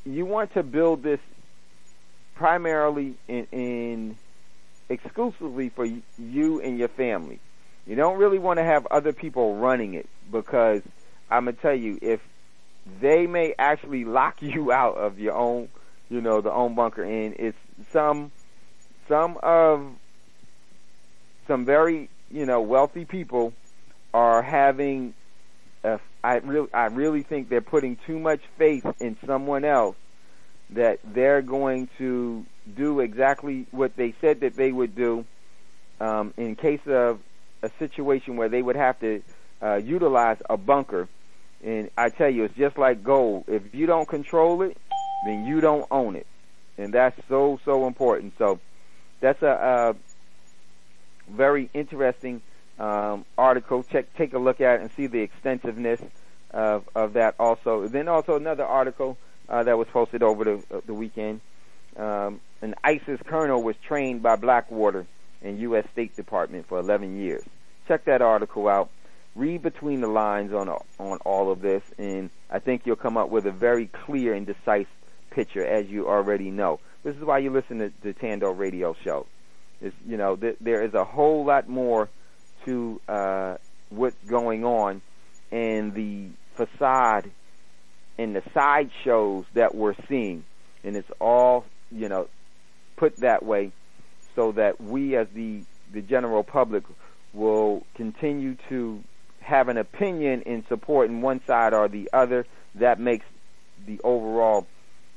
you 0.05 0.25
want 0.25 0.53
to 0.53 0.63
build 0.63 1.03
this 1.03 1.19
primarily 2.35 3.15
in, 3.27 3.47
in 3.51 4.17
exclusively 4.89 5.69
for 5.69 5.85
you 6.17 6.61
and 6.61 6.77
your 6.77 6.89
family. 6.89 7.39
You 7.87 7.95
don't 7.95 8.17
really 8.17 8.39
want 8.39 8.57
to 8.57 8.63
have 8.63 8.85
other 8.87 9.13
people 9.13 9.55
running 9.55 9.93
it 9.93 10.07
because 10.31 10.81
I'm 11.29 11.45
gonna 11.45 11.57
tell 11.57 11.75
you 11.75 11.97
if 12.01 12.19
they 12.99 13.27
may 13.27 13.55
actually 13.57 14.05
lock 14.05 14.37
you 14.41 14.71
out 14.71 14.97
of 14.97 15.19
your 15.19 15.33
own, 15.33 15.69
you 16.09 16.21
know, 16.21 16.41
the 16.41 16.51
own 16.51 16.75
bunker. 16.75 17.03
And 17.03 17.35
it's 17.37 17.57
some, 17.91 18.31
some 19.07 19.37
of, 19.41 19.87
some 21.47 21.65
very, 21.65 22.09
you 22.31 22.45
know, 22.45 22.61
wealthy 22.61 23.05
people 23.05 23.53
are 24.13 24.41
having. 24.41 25.13
A, 25.83 25.99
I 26.23 26.35
really, 26.37 26.67
I 26.73 26.85
really 26.85 27.23
think 27.23 27.49
they're 27.49 27.61
putting 27.61 27.97
too 28.07 28.19
much 28.19 28.41
faith 28.57 28.85
in 28.99 29.17
someone 29.25 29.63
else 29.65 29.95
that 30.71 30.99
they're 31.03 31.41
going 31.41 31.89
to 31.99 32.45
do 32.75 32.99
exactly 32.99 33.67
what 33.71 33.95
they 33.95 34.15
said 34.21 34.39
that 34.41 34.55
they 34.55 34.71
would 34.71 34.95
do 34.95 35.25
um, 35.99 36.33
in 36.37 36.55
case 36.55 36.81
of 36.87 37.19
a 37.61 37.69
situation 37.79 38.35
where 38.35 38.49
they 38.49 38.61
would 38.61 38.75
have 38.75 38.99
to 38.99 39.21
uh, 39.61 39.75
utilize 39.75 40.37
a 40.49 40.57
bunker. 40.57 41.07
And 41.63 41.89
I 41.97 42.09
tell 42.09 42.29
you, 42.29 42.45
it's 42.45 42.55
just 42.55 42.77
like 42.77 43.03
gold. 43.03 43.45
If 43.47 43.73
you 43.73 43.85
don't 43.85 44.07
control 44.07 44.61
it, 44.61 44.77
then 45.25 45.45
you 45.45 45.61
don't 45.61 45.85
own 45.89 46.15
it, 46.15 46.27
and 46.77 46.93
that's 46.93 47.19
so 47.27 47.59
so 47.65 47.87
important. 47.87 48.33
So 48.37 48.59
that's 49.21 49.41
a, 49.41 49.47
a 49.47 49.95
very 51.29 51.69
interesting 51.73 52.41
um, 52.79 53.25
article. 53.37 53.83
Check 53.83 54.13
take 54.15 54.33
a 54.33 54.39
look 54.39 54.61
at 54.61 54.75
it 54.75 54.81
and 54.81 54.91
see 54.91 55.07
the 55.07 55.19
extensiveness 55.19 56.01
of 56.51 56.87
of 56.95 57.13
that. 57.13 57.35
Also, 57.39 57.87
then 57.87 58.07
also 58.07 58.35
another 58.35 58.65
article 58.65 59.17
uh, 59.49 59.63
that 59.63 59.77
was 59.77 59.87
posted 59.87 60.23
over 60.23 60.43
the 60.43 60.63
uh, 60.75 60.81
the 60.85 60.93
weekend. 60.93 61.41
Um, 61.97 62.41
an 62.61 62.75
ISIS 62.83 63.19
colonel 63.25 63.61
was 63.61 63.75
trained 63.77 64.21
by 64.21 64.35
Blackwater 64.35 65.05
and 65.41 65.59
U.S. 65.59 65.85
State 65.93 66.15
Department 66.15 66.67
for 66.67 66.79
11 66.79 67.17
years. 67.17 67.43
Check 67.87 68.05
that 68.05 68.21
article 68.21 68.67
out. 68.67 68.89
Read 69.35 69.61
between 69.61 70.01
the 70.01 70.07
lines 70.07 70.53
on 70.53 70.69
on 70.69 71.17
all 71.25 71.51
of 71.51 71.61
this, 71.61 71.83
and 71.97 72.29
I 72.49 72.59
think 72.59 72.83
you'll 72.85 72.95
come 72.95 73.17
up 73.17 73.29
with 73.29 73.45
a 73.45 73.51
very 73.51 73.87
clear 73.87 74.33
and 74.33 74.45
decisive 74.45 74.87
picture, 75.29 75.65
as 75.65 75.87
you 75.87 76.07
already 76.07 76.51
know. 76.51 76.79
This 77.03 77.15
is 77.17 77.23
why 77.23 77.39
you 77.39 77.51
listen 77.51 77.79
to 77.79 77.91
the 78.01 78.13
Tando 78.13 78.51
Radio 78.51 78.95
Show. 79.03 79.27
Is 79.85 79.93
you 80.07 80.17
know 80.17 80.35
th- 80.35 80.57
there 80.59 80.83
is 80.83 80.93
a 80.93 81.03
whole 81.03 81.45
lot 81.45 81.69
more 81.69 82.09
to 82.65 82.99
uh, 83.07 83.57
what's 83.89 84.17
going 84.27 84.65
on, 84.65 85.01
and 85.51 85.93
the 85.93 86.29
facade 86.55 87.29
and 88.17 88.35
the 88.35 88.41
side 88.53 88.89
shows 89.03 89.45
that 89.53 89.75
we're 89.75 89.95
seeing, 90.09 90.43
and 90.83 90.95
it's 90.95 91.11
all 91.21 91.65
you 91.91 92.09
know 92.09 92.27
put 92.95 93.17
that 93.17 93.45
way 93.45 93.71
so 94.35 94.51
that 94.53 94.81
we 94.81 95.15
as 95.15 95.27
the 95.35 95.61
the 95.93 96.01
general 96.01 96.43
public 96.43 96.83
will 97.33 97.85
continue 97.95 98.55
to 98.69 99.03
have 99.39 99.69
an 99.69 99.77
opinion 99.77 100.41
in 100.41 100.65
supporting 100.67 101.21
one 101.21 101.39
side 101.45 101.73
or 101.73 101.87
the 101.87 102.09
other 102.11 102.45
that 102.73 102.99
makes 102.99 103.25
the 103.85 103.99
overall 104.03 104.65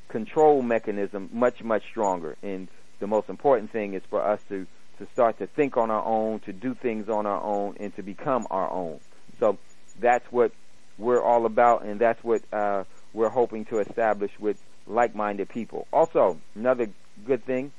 control 0.08 0.60
mechanism 0.60 1.30
much 1.32 1.62
much 1.62 1.82
stronger. 1.90 2.36
And 2.42 2.68
the 3.00 3.06
most 3.06 3.28
important 3.28 3.70
thing 3.70 3.94
is 3.94 4.02
for 4.08 4.22
us 4.22 4.40
to 4.48 4.66
to 4.98 5.06
start 5.12 5.38
to 5.38 5.46
think 5.46 5.76
on 5.76 5.90
our 5.90 6.04
own 6.04 6.40
to 6.40 6.52
do 6.52 6.74
things 6.74 7.08
on 7.08 7.26
our 7.26 7.42
own 7.42 7.76
and 7.78 7.94
to 7.96 8.02
become 8.02 8.46
our 8.50 8.70
own 8.70 8.98
so 9.38 9.58
that's 10.00 10.24
what 10.32 10.52
we're 10.98 11.22
all 11.22 11.46
about 11.46 11.84
and 11.84 12.00
that's 12.00 12.22
what 12.24 12.42
uh, 12.52 12.82
we're 13.12 13.28
hoping 13.28 13.64
to 13.64 13.78
establish 13.78 14.32
with 14.40 14.60
like-minded 14.86 15.48
people 15.48 15.86
also 15.92 16.38
another 16.56 16.88
good 17.26 17.44
thing 17.44 17.70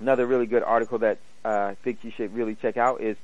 another 0.00 0.26
really 0.26 0.46
good 0.46 0.62
article 0.62 0.98
that 0.98 1.18
uh, 1.44 1.48
I 1.48 1.76
think 1.82 1.98
you 2.02 2.10
should 2.10 2.34
really 2.34 2.54
check 2.56 2.76
out 2.76 3.00
is 3.00 3.16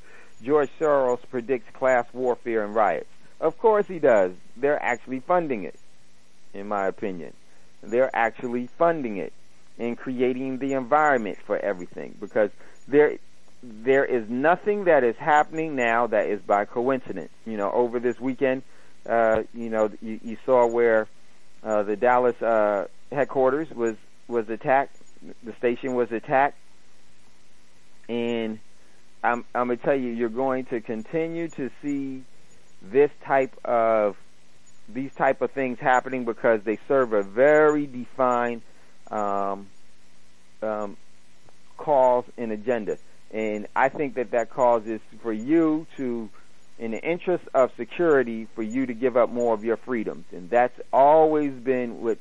George 0.43 0.71
Soros 0.81 1.21
predicts 1.31 1.71
class 1.75 2.07
warfare 2.13 2.65
and 2.65 2.75
riots. 2.75 3.11
Of 3.41 3.59
course 3.59 3.87
he 3.87 3.99
does. 3.99 4.33
They're 4.57 4.83
actually 4.83 5.21
funding 5.21 5.65
it, 5.65 5.79
in 6.55 6.69
my 6.69 6.87
opinion. 6.87 7.33
They're 7.83 8.15
actually 8.15 8.69
funding 8.79 9.17
it 9.17 9.33
and 9.79 9.97
creating 9.97 10.59
the 10.59 10.75
environment 10.75 11.39
for 11.47 11.59
everything 11.59 12.17
because 12.21 12.51
there 12.89 13.19
there 13.63 14.05
is 14.05 14.29
nothing 14.29 14.85
that 14.85 15.05
is 15.05 15.17
happening 15.17 15.77
now 15.77 16.09
that 16.09 16.27
is 16.27 16.41
by 16.43 16.65
coincidence. 16.65 17.31
You 17.47 17.57
know, 17.57 17.71
over 17.71 18.01
this 18.01 18.19
weekend, 18.19 18.63
uh, 19.09 19.43
you 19.55 19.71
know, 19.71 19.91
you, 20.01 20.19
you 20.23 20.37
saw 20.45 20.67
where 20.67 21.07
uh, 21.63 21.85
the 21.85 21.97
Dallas 21.97 22.41
uh, 22.43 22.87
headquarters 23.11 23.71
was 23.71 23.97
was 24.27 24.49
attacked. 24.49 24.97
The 25.45 25.55
station 25.59 25.95
was 25.95 26.11
attacked, 26.11 26.59
and 28.09 28.59
I'm, 29.23 29.45
I'm 29.55 29.69
going 29.69 29.79
to 29.79 29.85
tell 29.85 29.95
you, 29.95 30.11
you're 30.11 30.29
going 30.29 30.65
to 30.67 30.81
continue 30.81 31.49
to 31.51 31.71
see 31.81 32.25
this 32.83 33.11
type 33.25 33.55
of 33.65 34.17
these 34.89 35.15
type 35.15 35.41
of 35.43 35.53
things 35.53 35.79
happening 35.79 36.25
because 36.25 36.63
they 36.65 36.79
serve 36.89 37.13
a 37.13 37.23
very 37.23 37.87
defined 37.87 38.63
um, 39.13 39.69
um, 40.63 40.97
cause 41.77 42.25
and 42.37 42.53
agenda. 42.53 42.99
And 43.33 43.67
I 43.75 43.89
think 43.89 44.15
that 44.17 44.33
that 44.33 44.51
cause 44.51 44.87
is 44.87 45.01
for 45.23 45.33
you 45.33 45.87
to, 45.97 46.29
in 46.79 46.91
the 46.91 47.03
interest 47.03 47.45
of 47.55 47.71
security, 47.77 48.47
for 48.55 48.63
you 48.63 48.87
to 48.87 48.95
give 48.95 49.17
up 49.17 49.31
more 49.31 49.55
of 49.55 49.65
your 49.65 49.77
freedoms. 49.77 50.25
And 50.33 50.51
that's 50.51 50.79
always 50.93 51.53
been 51.53 52.03
what, 52.03 52.19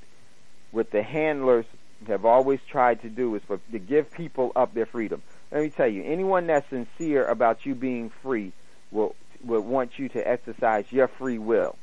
what 0.71 0.91
the 0.91 1.03
handlers 1.03 1.65
have 2.07 2.25
always 2.25 2.59
tried 2.69 3.01
to 3.01 3.09
do 3.09 3.35
is 3.35 3.41
for 3.47 3.59
to 3.71 3.79
give 3.79 4.11
people 4.11 4.51
up 4.55 4.73
their 4.73 4.85
freedom 4.85 5.21
let 5.51 5.63
me 5.63 5.69
tell 5.69 5.87
you, 5.87 6.03
anyone 6.03 6.47
that's 6.47 6.67
sincere 6.69 7.25
about 7.25 7.65
you 7.65 7.75
being 7.75 8.09
free 8.23 8.53
will 8.91 9.15
will 9.43 9.61
want 9.61 9.97
you 9.97 10.07
to 10.09 10.27
exercise 10.27 10.85
your 10.91 11.07
free 11.07 11.39
will, 11.39 11.75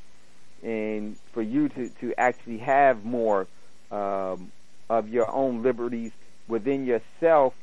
and 0.62 1.17
for 1.33 1.43
you 1.43 1.69
to 1.69 1.91
to 2.00 2.15
actually 2.19 2.59
have 2.59 3.05
more 3.05 3.47
um, 3.91 4.50
of 4.88 5.09
your 5.09 5.30
own 5.30 5.62
liberties 5.62 6.12
within 6.47 6.87
yourself, 6.87 7.54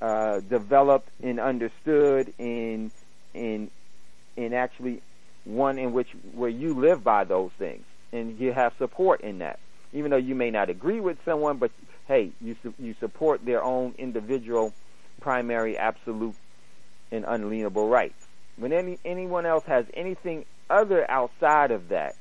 uh, 0.00 0.40
developed 0.40 1.08
and 1.22 1.40
understood, 1.40 2.32
and 2.38 2.90
and 3.34 3.70
and 4.36 4.54
actually 4.54 5.02
one 5.44 5.78
in 5.78 5.92
which 5.92 6.08
where 6.34 6.50
you 6.50 6.74
live 6.74 7.02
by 7.02 7.24
those 7.24 7.50
things, 7.58 7.84
and 8.12 8.38
you 8.38 8.52
have 8.52 8.72
support 8.78 9.20
in 9.22 9.38
that. 9.38 9.58
Even 9.92 10.10
though 10.10 10.16
you 10.16 10.34
may 10.34 10.50
not 10.50 10.68
agree 10.68 11.00
with 11.00 11.18
someone, 11.24 11.56
but 11.56 11.70
hey, 12.08 12.30
you 12.40 12.56
you 12.78 12.94
support 13.00 13.44
their 13.44 13.62
own 13.62 13.94
individual 13.98 14.72
primary, 15.20 15.78
absolute, 15.78 16.34
and 17.10 17.24
unalienable 17.26 17.88
rights. 17.88 18.26
When 18.56 18.72
any 18.72 18.98
anyone 19.04 19.46
else 19.46 19.64
has 19.64 19.86
anything 19.94 20.44
other 20.68 21.08
outside 21.10 21.70
of 21.70 21.88
that, 21.88 22.16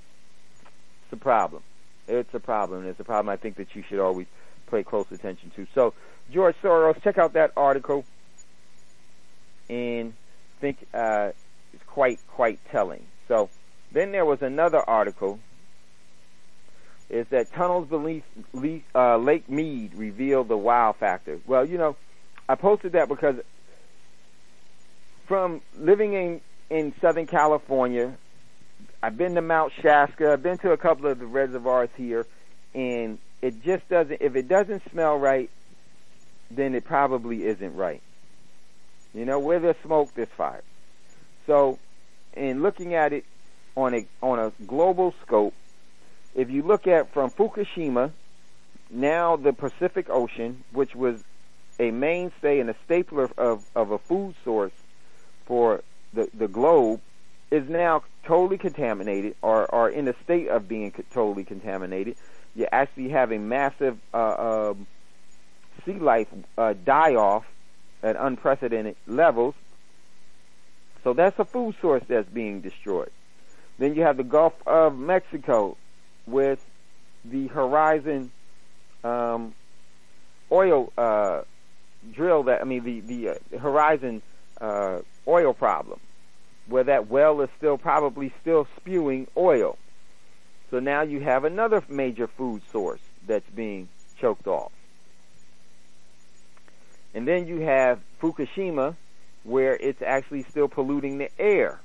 it's 1.04 1.14
a 1.14 1.18
problem. 1.18 1.64
It's 2.08 2.34
a 2.34 2.40
problem. 2.40 2.86
It's 2.88 3.00
a 3.00 3.04
problem 3.04 3.30
I 3.30 3.38
think 3.38 3.58
that 3.58 3.76
you 3.76 3.84
should 3.88 4.00
always 4.00 4.28
pay 4.70 4.84
close 4.84 5.12
attention 5.12 5.52
to. 5.56 5.68
So, 5.74 5.94
George 6.32 6.56
Soros, 6.62 7.02
check 7.04 7.18
out 7.18 7.34
that 7.34 7.52
article, 7.56 8.06
and 9.70 10.14
think 10.60 10.78
uh, 10.94 11.32
it's 11.74 11.84
quite 11.86 12.20
quite 12.28 12.60
telling. 12.72 13.06
So, 13.28 13.50
then 13.92 14.12
there 14.12 14.26
was 14.26 14.42
another 14.42 14.80
article. 14.80 15.40
Is 17.08 17.28
that 17.28 17.54
tunnels 17.54 17.88
beneath 17.88 18.24
uh, 18.96 19.18
Lake 19.18 19.48
Mead 19.48 19.94
reveal 19.94 20.44
the 20.44 20.58
wow 20.58 20.96
factor? 21.00 21.40
Well, 21.46 21.64
you 21.64 21.78
know, 21.78 21.96
I 22.50 22.56
posted 22.56 22.94
that 22.94 23.08
because 23.08 23.36
from 25.28 25.62
living 25.78 26.14
in 26.14 26.42
in 26.70 26.94
Southern 27.00 27.28
California, 27.28 28.16
I've 29.04 29.18
been 29.18 29.36
to 29.36 29.42
Mount 29.42 29.72
Shasta. 29.82 30.32
I've 30.32 30.44
been 30.44 30.58
to 30.60 30.72
a 30.72 30.78
couple 30.78 31.08
of 31.08 31.20
the 31.20 31.28
reservoirs 31.28 31.90
here, 31.96 32.26
and 32.74 33.20
it 33.42 33.64
just 33.64 33.88
doesn't. 33.90 34.22
If 34.22 34.36
it 34.36 34.48
doesn't 34.48 34.84
smell 34.92 35.18
right, 35.18 35.50
then 36.52 36.76
it 36.76 36.86
probably 36.86 37.46
isn't 37.46 37.76
right. 37.76 38.02
You 39.14 39.26
know, 39.26 39.40
where 39.40 39.60
there's 39.60 39.78
smoke, 39.84 40.14
there's 40.16 40.30
fire. 40.30 40.64
So, 41.48 41.80
in 42.36 42.62
looking 42.62 42.96
at 42.96 43.14
it 43.14 43.26
on 43.76 43.94
a 43.94 44.06
on 44.22 44.40
a 44.40 44.52
global 44.66 45.14
scope, 45.26 45.54
if 46.36 46.50
you 46.50 46.64
look 46.64 46.88
at 46.88 47.14
from 47.14 47.30
Fukushima, 47.32 48.12
now 48.90 49.36
the 49.36 49.54
Pacific 49.54 50.08
Ocean, 50.10 50.64
which 50.72 50.96
was 50.96 51.24
a 51.80 51.92
mainstay 51.92 52.60
and 52.60 52.70
a 52.70 52.76
staple 52.86 53.20
of, 53.20 53.66
of, 53.76 53.92
a 53.92 53.98
food 53.98 54.36
source 54.44 54.72
for 55.46 55.82
the, 56.14 56.30
the 56.34 56.48
globe, 56.48 57.02
is 57.52 57.68
now 57.70 58.04
totally 58.24 58.58
contaminated 58.58 59.36
or, 59.42 59.66
or 59.66 59.90
in 59.90 60.08
a 60.08 60.16
state 60.24 60.48
of 60.48 60.68
being 60.68 60.92
totally 61.14 61.44
contaminated. 61.44 62.16
You 62.56 62.68
actually 62.72 63.10
have 63.10 63.32
a 63.32 63.38
massive 63.38 63.98
uh, 64.14 64.72
um, 64.72 64.88
sea 65.86 65.94
life 65.94 66.28
uh, 66.58 66.74
die 66.86 67.16
off 67.16 67.46
at 68.02 68.16
unprecedented 68.16 68.96
levels. 69.08 69.56
So 71.04 71.14
that's 71.14 71.38
a 71.38 71.46
food 71.46 71.76
source 71.82 72.04
that's 72.08 72.30
being 72.30 72.62
destroyed. 72.62 73.12
Then 73.78 73.96
you 73.96 74.04
have 74.04 74.18
the 74.18 74.24
Gulf 74.24 74.54
of 74.66 74.98
Mexico 74.98 75.76
with 76.26 76.60
the 77.26 77.48
Horizon 77.48 78.32
um, 79.04 79.54
oil 80.52 80.92
uh, 80.98 81.42
drill 82.14 82.44
that 82.44 82.62
I 82.62 82.64
mean 82.64 82.84
the 82.84 83.00
the 83.02 83.30
uh, 83.30 83.60
Horizon 83.60 84.22
uh, 84.62 85.00
oil 85.28 85.54
problem, 85.54 86.00
where 86.68 86.84
that 86.86 87.10
well 87.10 87.42
is 87.42 87.50
still 87.58 87.78
probably 87.78 88.34
still 88.42 88.68
spewing 88.78 89.28
oil. 89.38 89.78
So 90.76 90.82
now 90.82 91.04
you 91.04 91.22
have 91.22 91.46
another 91.46 91.82
major 91.88 92.28
food 92.28 92.62
source 92.70 93.00
that's 93.26 93.50
being 93.52 93.88
choked 94.20 94.46
off. 94.46 94.74
And 97.14 97.26
then 97.26 97.48
you 97.48 97.62
have 97.62 98.02
Fukushima, 98.22 98.98
where 99.46 99.78
it's 99.78 100.02
actually 100.02 100.44
still 100.44 100.68
polluting 100.68 101.18
the 101.18 101.30
air. 101.40 101.80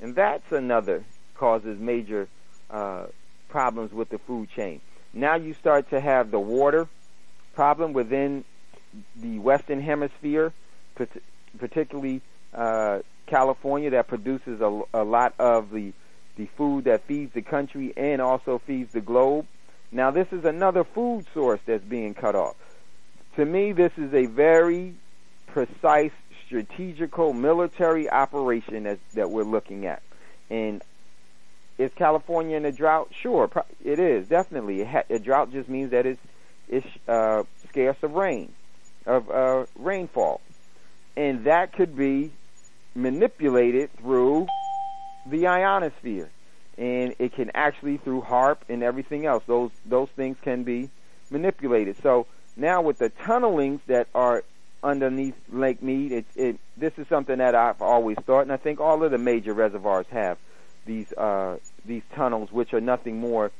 And 0.00 0.14
that's 0.14 0.52
another 0.52 1.04
causes 1.34 1.78
major 1.78 2.28
uh, 2.70 3.08
problems 3.50 3.92
with 3.92 4.08
the 4.08 4.16
food 4.16 4.48
chain. 4.56 4.80
Now 5.12 5.34
you 5.34 5.52
start 5.52 5.90
to 5.90 6.00
have 6.00 6.30
the 6.30 6.40
water 6.40 6.88
problem 7.54 7.92
within 7.92 8.46
the 9.16 9.38
Western 9.38 9.82
Hemisphere, 9.82 10.54
particularly 11.58 12.22
uh, 12.54 13.00
California, 13.26 13.90
that 13.90 14.08
produces 14.08 14.62
a, 14.62 14.82
a 14.94 15.04
lot 15.04 15.34
of 15.38 15.70
the 15.70 15.92
the 16.40 16.46
food 16.56 16.84
that 16.84 17.04
feeds 17.04 17.34
the 17.34 17.42
country 17.42 17.92
and 17.98 18.22
also 18.22 18.58
feeds 18.66 18.92
the 18.92 19.00
globe. 19.02 19.46
Now, 19.92 20.10
this 20.10 20.28
is 20.32 20.46
another 20.46 20.84
food 20.84 21.26
source 21.34 21.60
that's 21.66 21.84
being 21.84 22.14
cut 22.14 22.34
off. 22.34 22.56
To 23.36 23.44
me, 23.44 23.72
this 23.72 23.92
is 23.98 24.14
a 24.14 24.24
very 24.24 24.94
precise, 25.46 26.12
strategical 26.46 27.34
military 27.34 28.08
operation 28.08 28.84
that, 28.84 28.98
that 29.12 29.30
we're 29.30 29.42
looking 29.42 29.84
at. 29.84 30.02
And 30.48 30.82
is 31.76 31.92
California 31.94 32.56
in 32.56 32.64
a 32.64 32.72
drought? 32.72 33.08
Sure, 33.12 33.50
it 33.84 33.98
is 33.98 34.26
definitely. 34.28 34.80
A 34.82 35.18
drought 35.18 35.52
just 35.52 35.68
means 35.68 35.90
that 35.90 36.06
it's 36.06 36.20
it's 36.68 36.86
uh, 37.08 37.42
scarce 37.68 37.96
of 38.02 38.12
rain, 38.12 38.52
of 39.04 39.30
uh, 39.30 39.66
rainfall, 39.76 40.40
and 41.16 41.44
that 41.44 41.72
could 41.72 41.96
be 41.96 42.32
manipulated 42.94 43.92
through 43.98 44.46
the 45.30 45.46
ionosphere, 45.46 46.30
and 46.76 47.14
it 47.18 47.32
can 47.32 47.50
actually 47.54 47.98
through 47.98 48.22
HAARP 48.22 48.58
and 48.68 48.82
everything 48.82 49.26
else. 49.26 49.42
Those 49.46 49.70
those 49.86 50.08
things 50.10 50.36
can 50.42 50.62
be 50.64 50.90
manipulated. 51.30 51.96
So 52.02 52.26
now 52.56 52.82
with 52.82 52.98
the 52.98 53.08
tunnelings 53.08 53.80
that 53.86 54.08
are 54.14 54.44
underneath 54.82 55.34
Lake 55.52 55.82
Mead, 55.82 56.12
it, 56.12 56.24
it 56.36 56.58
this 56.76 56.92
is 56.96 57.06
something 57.08 57.38
that 57.38 57.54
I've 57.54 57.82
always 57.82 58.16
thought, 58.26 58.42
and 58.42 58.52
I 58.52 58.56
think 58.56 58.80
all 58.80 59.02
of 59.02 59.10
the 59.10 59.18
major 59.18 59.52
reservoirs 59.52 60.06
have 60.10 60.38
these 60.86 61.12
uh, 61.12 61.56
these 61.84 62.02
tunnels, 62.14 62.50
which 62.52 62.72
are 62.72 62.80
nothing 62.80 63.18
more 63.18 63.50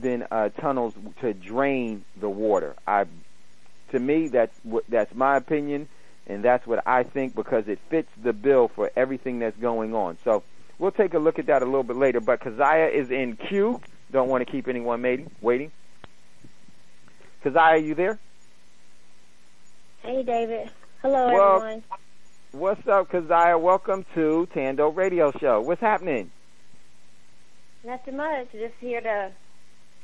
than 0.00 0.26
uh, 0.30 0.48
tunnels 0.50 0.94
to 1.20 1.32
drain 1.34 2.04
the 2.20 2.28
water. 2.28 2.74
I, 2.86 3.06
to 3.90 3.98
me, 3.98 4.28
that's 4.28 4.56
that's 4.88 5.14
my 5.14 5.36
opinion, 5.36 5.88
and 6.26 6.42
that's 6.42 6.66
what 6.66 6.82
I 6.86 7.02
think 7.02 7.34
because 7.34 7.68
it 7.68 7.78
fits 7.90 8.10
the 8.22 8.32
bill 8.32 8.68
for 8.68 8.90
everything 8.96 9.40
that's 9.40 9.56
going 9.56 9.94
on. 9.94 10.18
So 10.24 10.42
we'll 10.78 10.92
take 10.92 11.14
a 11.14 11.18
look 11.18 11.38
at 11.38 11.46
that 11.46 11.62
a 11.62 11.64
little 11.64 11.82
bit 11.82 11.96
later. 11.96 12.20
But 12.20 12.40
Keziah 12.40 12.88
is 12.88 13.10
in 13.10 13.36
queue. 13.36 13.80
Don't 14.12 14.28
want 14.28 14.46
to 14.46 14.50
keep 14.50 14.68
anyone 14.68 15.02
waiting. 15.40 15.72
Keziah, 17.42 17.78
you 17.78 17.94
there? 17.94 18.18
Hey, 20.02 20.22
David. 20.22 20.70
Hello, 21.02 21.32
well, 21.32 21.56
everyone. 21.56 21.82
What's 22.52 22.86
up, 22.86 23.10
Keziah? 23.10 23.58
Welcome 23.58 24.06
to 24.14 24.46
Tando 24.54 24.88
Radio 24.88 25.32
Show. 25.40 25.60
What's 25.60 25.80
happening? 25.80 26.30
Nothing 27.84 28.16
much. 28.16 28.52
Just 28.52 28.74
here 28.80 29.00
to 29.00 29.32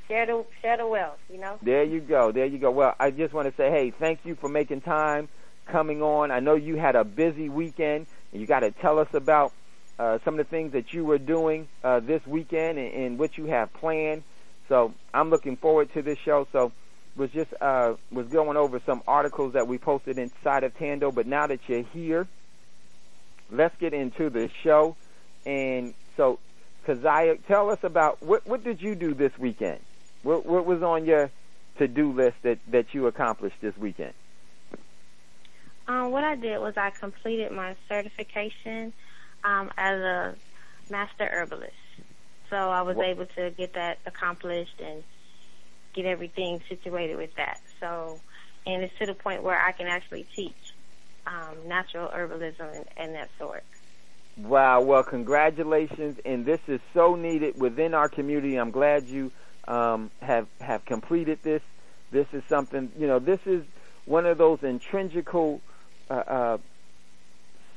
share 0.08 0.26
the 0.26 0.44
share 0.60 0.76
the 0.76 0.86
wealth. 0.86 1.18
You 1.32 1.38
know. 1.38 1.58
There 1.62 1.84
you 1.84 2.00
go. 2.00 2.32
There 2.32 2.46
you 2.46 2.58
go. 2.58 2.70
Well, 2.70 2.94
I 2.98 3.10
just 3.10 3.32
want 3.32 3.48
to 3.48 3.54
say, 3.56 3.70
hey, 3.70 3.90
thank 3.90 4.20
you 4.24 4.34
for 4.34 4.48
making 4.48 4.80
time 4.80 5.28
coming 5.66 6.02
on. 6.02 6.30
I 6.30 6.40
know 6.40 6.56
you 6.56 6.76
had 6.76 6.96
a 6.96 7.04
busy 7.04 7.48
weekend, 7.48 8.06
and 8.32 8.40
you 8.40 8.46
got 8.46 8.60
to 8.60 8.72
tell 8.72 8.98
us 8.98 9.08
about 9.14 9.52
uh, 10.00 10.18
some 10.24 10.38
of 10.38 10.38
the 10.38 10.50
things 10.50 10.72
that 10.72 10.94
you 10.94 11.04
were 11.04 11.18
doing 11.18 11.68
uh, 11.84 12.00
this 12.00 12.26
weekend 12.26 12.78
and, 12.78 12.94
and 12.94 13.18
what 13.18 13.36
you 13.36 13.44
have 13.44 13.70
planned. 13.74 14.22
So 14.66 14.94
I'm 15.12 15.28
looking 15.28 15.58
forward 15.58 15.92
to 15.92 16.00
this 16.00 16.18
show. 16.24 16.48
So 16.52 16.72
was 17.16 17.30
just 17.32 17.52
uh, 17.60 17.94
was 18.10 18.26
going 18.28 18.56
over 18.56 18.80
some 18.86 19.02
articles 19.06 19.52
that 19.52 19.68
we 19.68 19.76
posted 19.76 20.16
inside 20.16 20.64
of 20.64 20.74
Tando. 20.78 21.12
But 21.12 21.26
now 21.26 21.46
that 21.46 21.60
you're 21.66 21.82
here, 21.82 22.26
let's 23.50 23.76
get 23.78 23.92
into 23.92 24.30
the 24.30 24.48
show. 24.64 24.96
And 25.44 25.92
so 26.16 26.38
Keziah, 26.86 27.36
tell 27.46 27.68
us 27.68 27.80
about 27.82 28.22
what 28.22 28.46
what 28.46 28.64
did 28.64 28.80
you 28.80 28.94
do 28.94 29.12
this 29.12 29.36
weekend? 29.38 29.80
What 30.22 30.46
what 30.46 30.64
was 30.64 30.82
on 30.82 31.04
your 31.04 31.30
to 31.76 31.86
do 31.86 32.12
list 32.12 32.36
that 32.42 32.58
that 32.68 32.94
you 32.94 33.06
accomplished 33.06 33.56
this 33.60 33.76
weekend? 33.76 34.14
Um, 35.86 36.10
what 36.10 36.24
I 36.24 36.36
did 36.36 36.58
was 36.58 36.78
I 36.78 36.88
completed 36.88 37.52
my 37.52 37.76
certification 37.86 38.94
um, 39.44 39.70
as 39.76 39.98
a 40.00 40.34
master 40.90 41.28
herbalist. 41.30 41.72
So 42.48 42.56
I 42.56 42.82
was 42.82 42.96
what? 42.96 43.06
able 43.06 43.26
to 43.36 43.50
get 43.50 43.74
that 43.74 43.98
accomplished 44.06 44.80
and 44.84 45.02
get 45.94 46.04
everything 46.04 46.60
situated 46.68 47.16
with 47.16 47.34
that. 47.36 47.60
So, 47.80 48.20
and 48.66 48.82
it's 48.82 48.92
to 48.98 49.06
the 49.06 49.14
point 49.14 49.42
where 49.42 49.60
I 49.60 49.72
can 49.72 49.86
actually 49.86 50.26
teach 50.34 50.54
um, 51.26 51.56
natural 51.66 52.08
herbalism 52.08 52.76
and, 52.76 52.84
and 52.96 53.14
that 53.14 53.30
sort. 53.38 53.62
Wow. 54.36 54.80
Well, 54.82 55.02
congratulations. 55.02 56.18
And 56.24 56.44
this 56.44 56.60
is 56.66 56.80
so 56.94 57.14
needed 57.14 57.60
within 57.60 57.94
our 57.94 58.08
community. 58.08 58.56
I'm 58.56 58.70
glad 58.70 59.06
you 59.06 59.30
um, 59.68 60.10
have 60.20 60.46
have 60.60 60.84
completed 60.84 61.38
this. 61.42 61.62
This 62.10 62.26
is 62.32 62.42
something, 62.48 62.90
you 62.98 63.06
know, 63.06 63.20
this 63.20 63.38
is 63.46 63.62
one 64.04 64.26
of 64.26 64.38
those 64.38 64.58
intrinsical 64.62 65.60
uh, 66.08 66.14
uh, 66.14 66.58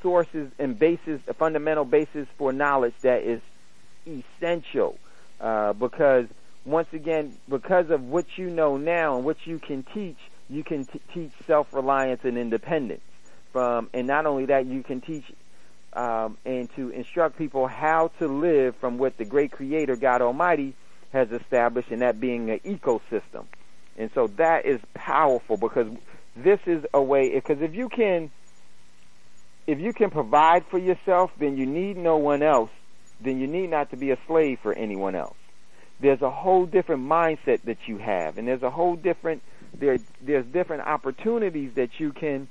sources 0.04 0.52
and 0.60 0.78
bases, 0.78 1.20
a 1.28 1.34
fundamental 1.34 1.86
basis 1.86 2.28
for 2.38 2.54
knowledge 2.54 2.94
that 3.02 3.24
is 3.24 3.42
essential. 4.06 5.00
Uh, 5.42 5.74
because 5.74 6.28
once 6.66 6.88
again, 6.94 7.36
because 7.50 7.90
of 7.90 8.04
what 8.04 8.26
you 8.38 8.50
know 8.50 8.78
now 8.78 9.16
and 9.16 9.26
what 9.26 9.38
you 9.46 9.58
can 9.58 9.84
teach, 9.94 10.18
you 10.50 10.64
can 10.64 10.86
t- 10.86 11.02
teach 11.14 11.32
self-reliance 11.48 12.22
and 12.24 12.38
independence. 12.38 13.02
From 13.52 13.90
and 13.94 14.06
not 14.06 14.26
only 14.26 14.46
that, 14.48 14.66
you 14.66 14.84
can 14.84 15.02
teach 15.02 15.26
um, 15.94 16.38
and 16.46 16.70
to 16.76 16.90
instruct 16.90 17.38
people 17.38 17.68
how 17.68 18.12
to 18.20 18.28
live 18.28 18.76
from 18.76 18.98
what 18.98 19.18
the 19.18 19.26
great 19.26 19.52
creator 19.52 19.96
God 19.96 20.22
Almighty 20.22 20.76
has 21.12 21.32
established, 21.32 21.92
and 21.92 22.02
that 22.02 22.20
being 22.20 22.50
an 22.50 22.60
ecosystem. 22.60 23.46
And 23.98 24.10
so 24.16 24.28
that 24.38 24.66
is 24.66 24.80
powerful 24.96 25.58
because 25.58 25.88
this 26.36 26.60
is 26.66 26.84
a 26.94 27.02
way, 27.02 27.30
because 27.30 27.62
if 27.62 27.76
you 27.76 27.90
can, 27.90 28.32
if 29.68 29.80
you 29.80 29.94
can 29.94 30.10
provide 30.10 30.66
for 30.70 30.78
yourself, 30.78 31.32
then 31.40 31.58
you 31.58 31.66
need 31.66 31.98
no 31.98 32.18
one 32.18 32.44
else, 32.44 32.72
then 33.22 33.40
you 33.40 33.48
need 33.48 33.70
not 33.70 33.92
to 33.92 33.98
be 33.98 34.12
a 34.12 34.18
slave 34.28 34.60
for 34.62 34.74
anyone 34.74 35.16
else. 35.16 35.38
There's 36.00 36.22
a 36.22 36.32
whole 36.32 36.66
different 36.66 37.04
mindset 37.04 37.62
that 37.64 37.78
you 37.88 37.98
have, 37.98 38.38
and 38.38 38.48
there's 38.48 38.64
a 38.64 38.70
whole 38.70 38.96
different 38.96 39.42
there 39.74 39.98
there's 40.22 40.46
different 40.46 40.84
opportunities 40.84 41.74
that 41.76 42.00
you 42.00 42.12
can 42.12 42.48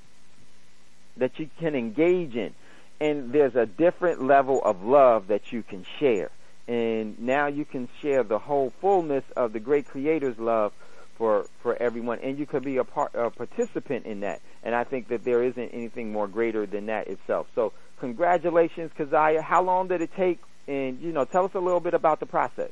that 1.16 1.38
you 1.38 1.48
can 1.61 1.75
engage 1.75 2.35
in. 2.35 2.55
And 3.01 3.33
there's 3.33 3.57
a 3.57 3.66
different 3.66 4.22
level 4.22 4.62
of 4.64 4.83
love 4.83 5.27
that 5.27 5.53
you 5.53 5.62
can 5.62 5.85
share. 5.98 6.31
And 6.68 7.18
now 7.18 7.48
you 7.48 7.64
can 7.64 7.88
share 8.01 8.22
the 8.22 8.38
whole 8.38 8.72
fullness 8.81 9.25
of 9.37 9.53
the 9.53 9.61
great 9.61 9.87
creator's 9.87 10.38
love 10.38 10.72
for 11.16 11.46
for 11.62 11.81
everyone 11.81 12.18
and 12.20 12.38
you 12.38 12.46
could 12.46 12.64
be 12.64 12.79
a 12.79 12.85
part 12.85 13.12
a 13.14 13.31
participant 13.31 14.07
in 14.07 14.20
that. 14.20 14.40
And 14.62 14.75
I 14.75 14.85
think 14.85 15.09
that 15.09 15.25
there 15.25 15.42
isn't 15.42 15.70
anything 15.72 16.12
more 16.12 16.29
greater 16.29 16.66
than 16.66 16.87
that 16.87 17.09
itself. 17.09 17.46
So 17.55 17.72
congratulations 17.98 18.90
Keziah. 18.96 19.42
How 19.42 19.62
long 19.62 19.88
did 19.88 20.01
it 20.01 20.11
take? 20.16 20.40
And 20.68 21.01
you 21.01 21.12
know 21.12 21.25
tell 21.25 21.44
us 21.44 21.53
a 21.55 21.61
little 21.61 21.81
bit 21.81 21.94
about 21.94 22.20
the 22.20 22.27
process 22.27 22.70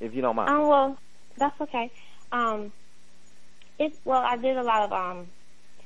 if 0.00 0.14
you 0.14 0.22
don't 0.22 0.36
mind. 0.36 0.50
Um, 0.50 0.68
well, 0.68 0.98
that's 1.36 1.60
okay. 1.60 1.90
Um, 2.32 2.72
it 3.78 3.92
well, 4.04 4.22
I 4.22 4.36
did 4.36 4.56
a 4.56 4.62
lot 4.62 4.82
of 4.82 4.92
um 4.92 5.26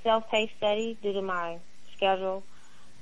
self-paced 0.02 0.52
study 0.58 0.98
due 1.02 1.12
to 1.12 1.22
my 1.22 1.58
schedule, 1.96 2.44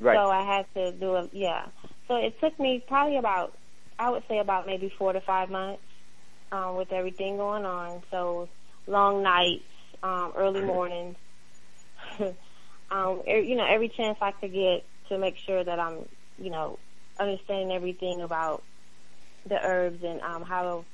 right. 0.01 0.17
So 0.17 0.31
I 0.31 0.43
had 0.43 0.67
to 0.75 0.93
do 0.93 1.15
a 1.15 1.29
yeah. 1.33 1.67
So 2.09 2.17
it 2.17 2.39
took 2.41 2.59
me 2.59 2.85
probably 2.87 3.17
about 3.17 3.57
I 3.99 4.11
would 4.11 4.23
say 4.29 4.39
about 4.39 4.67
maybe 4.67 4.93
four 4.99 5.13
to 5.13 5.21
five 5.21 5.51
months 5.51 5.83
um, 6.51 6.77
with 6.77 6.93
everything 6.93 7.37
going 7.37 7.65
on. 7.65 8.03
So 8.11 8.49
long 8.87 9.23
nights, 9.23 9.65
um, 10.03 10.33
early 10.37 10.63
mornings. 10.63 11.17
um, 12.91 13.23
er, 13.29 13.39
you 13.39 13.57
know, 13.57 13.67
every 13.67 13.89
chance 13.89 14.19
I 14.21 14.33
could 14.33 14.53
get 14.53 14.85
to 15.09 15.19
make 15.19 15.37
sure 15.39 15.63
that 15.63 15.79
I'm, 15.79 16.07
you 16.39 16.51
know, 16.51 16.79
understanding 17.19 17.73
everything 17.73 18.21
about 18.21 18.63
the 19.47 19.59
herbs 19.65 20.03
and 20.03 20.21
um, 20.21 20.43
how 20.43 20.85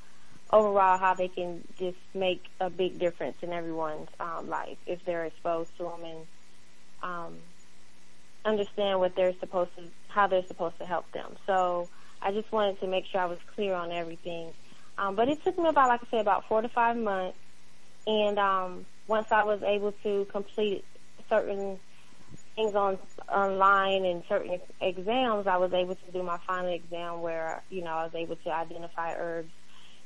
overall 0.51 0.99
how 0.99 1.15
they 1.15 1.29
can 1.29 1.63
just 1.79 1.99
make 2.15 2.43
a 2.61 2.71
big 2.71 2.99
difference 2.99 3.37
in 3.43 3.53
everyone's 3.53 4.09
um, 4.19 4.49
life 4.49 4.79
if 4.87 5.05
they're 5.05 5.27
exposed 5.27 5.71
to 5.77 5.85
them 5.85 6.05
and 6.05 6.27
um, 7.03 7.35
understand 8.45 8.99
what 8.99 9.15
they're 9.15 9.35
supposed 9.41 9.71
to, 9.77 9.85
how 10.09 10.27
they're 10.27 10.47
supposed 10.47 10.79
to 10.79 10.87
help 10.87 11.11
them. 11.13 11.37
So 11.47 11.89
I 12.23 12.33
just 12.33 12.51
wanted 12.51 12.81
to 12.81 12.87
make 12.87 13.05
sure 13.07 13.21
I 13.21 13.27
was 13.27 13.39
clear 13.55 13.75
on 13.75 13.93
everything. 13.93 14.53
Um, 14.97 15.15
but 15.15 15.29
it 15.29 15.43
took 15.45 15.57
me 15.59 15.69
about, 15.69 15.89
like 15.89 16.01
I 16.03 16.07
said, 16.11 16.21
about 16.21 16.49
four 16.49 16.63
to 16.63 16.69
five 16.69 16.97
months. 16.97 17.39
And 18.07 18.39
um, 18.39 18.87
once 19.07 19.29
I 19.31 19.45
was 19.45 19.63
able 19.63 19.93
to 20.03 20.27
complete 20.31 20.85
certain 21.29 21.79
things 22.57 22.75
on 22.75 22.99
online 23.33 24.05
and 24.05 24.23
certain 24.29 24.61
exams, 24.81 25.47
I 25.47 25.57
was 25.57 25.73
able 25.73 25.95
to 25.95 26.13
do 26.13 26.23
my 26.23 26.39
final 26.47 26.73
exam 26.73 27.21
where 27.23 27.63
you 27.71 27.83
know 27.83 27.91
I 27.91 28.05
was 28.05 28.15
able 28.15 28.37
to 28.37 28.51
identify 28.51 29.15
herbs 29.17 29.53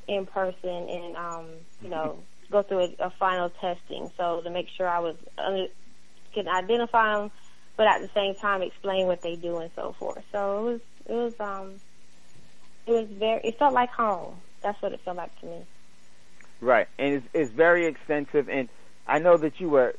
in 0.08 0.26
person 0.26 0.88
and 0.88 1.16
um, 1.16 1.46
you 1.80 1.90
know 1.90 2.18
go 2.50 2.62
through 2.62 2.80
a, 3.00 3.06
a 3.06 3.10
final 3.18 3.50
testing. 3.60 4.10
So 4.16 4.40
to 4.42 4.50
make 4.50 4.68
sure 4.76 4.88
I 4.88 4.98
was 5.00 5.16
under, 5.38 5.66
can 6.34 6.48
identify 6.48 7.16
them, 7.16 7.30
but 7.76 7.86
at 7.86 8.00
the 8.00 8.10
same 8.14 8.34
time 8.34 8.62
explain 8.62 9.06
what 9.06 9.22
they 9.22 9.36
do 9.36 9.58
and 9.58 9.70
so 9.74 9.94
forth. 9.98 10.24
So 10.32 10.58
it 10.58 10.72
was 10.72 10.80
it 11.06 11.12
was 11.12 11.34
um 11.40 11.80
it 12.86 12.92
was 12.92 13.08
very 13.18 13.40
it 13.44 13.58
felt 13.58 13.74
like 13.74 13.90
home. 13.90 14.36
That's 14.62 14.80
what 14.82 14.92
it 14.92 15.00
felt 15.04 15.16
like 15.16 15.38
to 15.40 15.46
me. 15.46 15.66
Right, 16.62 16.86
and 16.96 17.14
it's, 17.14 17.26
it's 17.34 17.50
very 17.50 17.86
extensive, 17.86 18.48
and 18.48 18.68
I 19.04 19.18
know 19.18 19.36
that 19.36 19.58
you 19.58 19.68
were 19.68 19.94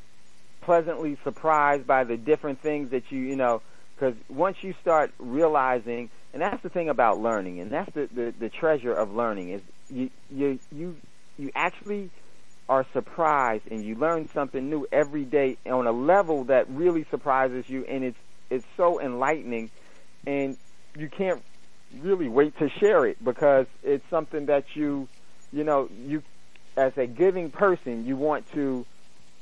pleasantly 0.61 1.17
surprised 1.25 1.85
by 1.85 2.05
the 2.05 2.15
different 2.15 2.61
things 2.61 2.91
that 2.91 3.03
you, 3.11 3.19
you 3.19 3.35
know, 3.35 3.61
because 3.93 4.15
once 4.29 4.55
you 4.61 4.73
start 4.81 5.11
realizing, 5.19 6.09
and 6.31 6.41
that's 6.41 6.63
the 6.63 6.69
thing 6.69 6.87
about 6.87 7.19
learning, 7.19 7.59
and 7.59 7.69
that's 7.69 7.93
the, 7.93 8.07
the, 8.15 8.33
the 8.39 8.47
treasure 8.47 8.93
of 8.93 9.13
learning 9.13 9.49
is 9.49 9.61
you, 9.89 10.09
you, 10.33 10.57
you, 10.71 10.95
you 11.37 11.51
actually 11.53 12.09
are 12.69 12.85
surprised 12.93 13.65
and 13.69 13.83
you 13.83 13.95
learn 13.95 14.29
something 14.33 14.69
new 14.69 14.87
every 14.89 15.25
day 15.25 15.57
on 15.69 15.85
a 15.85 15.91
level 15.91 16.45
that 16.45 16.69
really 16.69 17.05
surprises 17.11 17.65
you, 17.67 17.83
and 17.89 18.05
it's, 18.05 18.17
it's 18.49 18.65
so 18.77 19.01
enlightening, 19.01 19.69
and 20.25 20.55
you 20.97 21.09
can't 21.09 21.43
really 21.99 22.29
wait 22.29 22.57
to 22.57 22.69
share 22.79 23.05
it 23.05 23.21
because 23.21 23.65
it's 23.83 24.05
something 24.09 24.45
that 24.45 24.63
you, 24.75 25.09
you 25.51 25.65
know, 25.65 25.89
you 26.07 26.23
as 26.75 26.97
a 26.97 27.05
giving 27.05 27.51
person, 27.51 28.05
you 28.05 28.15
want 28.15 28.51
to 28.53 28.85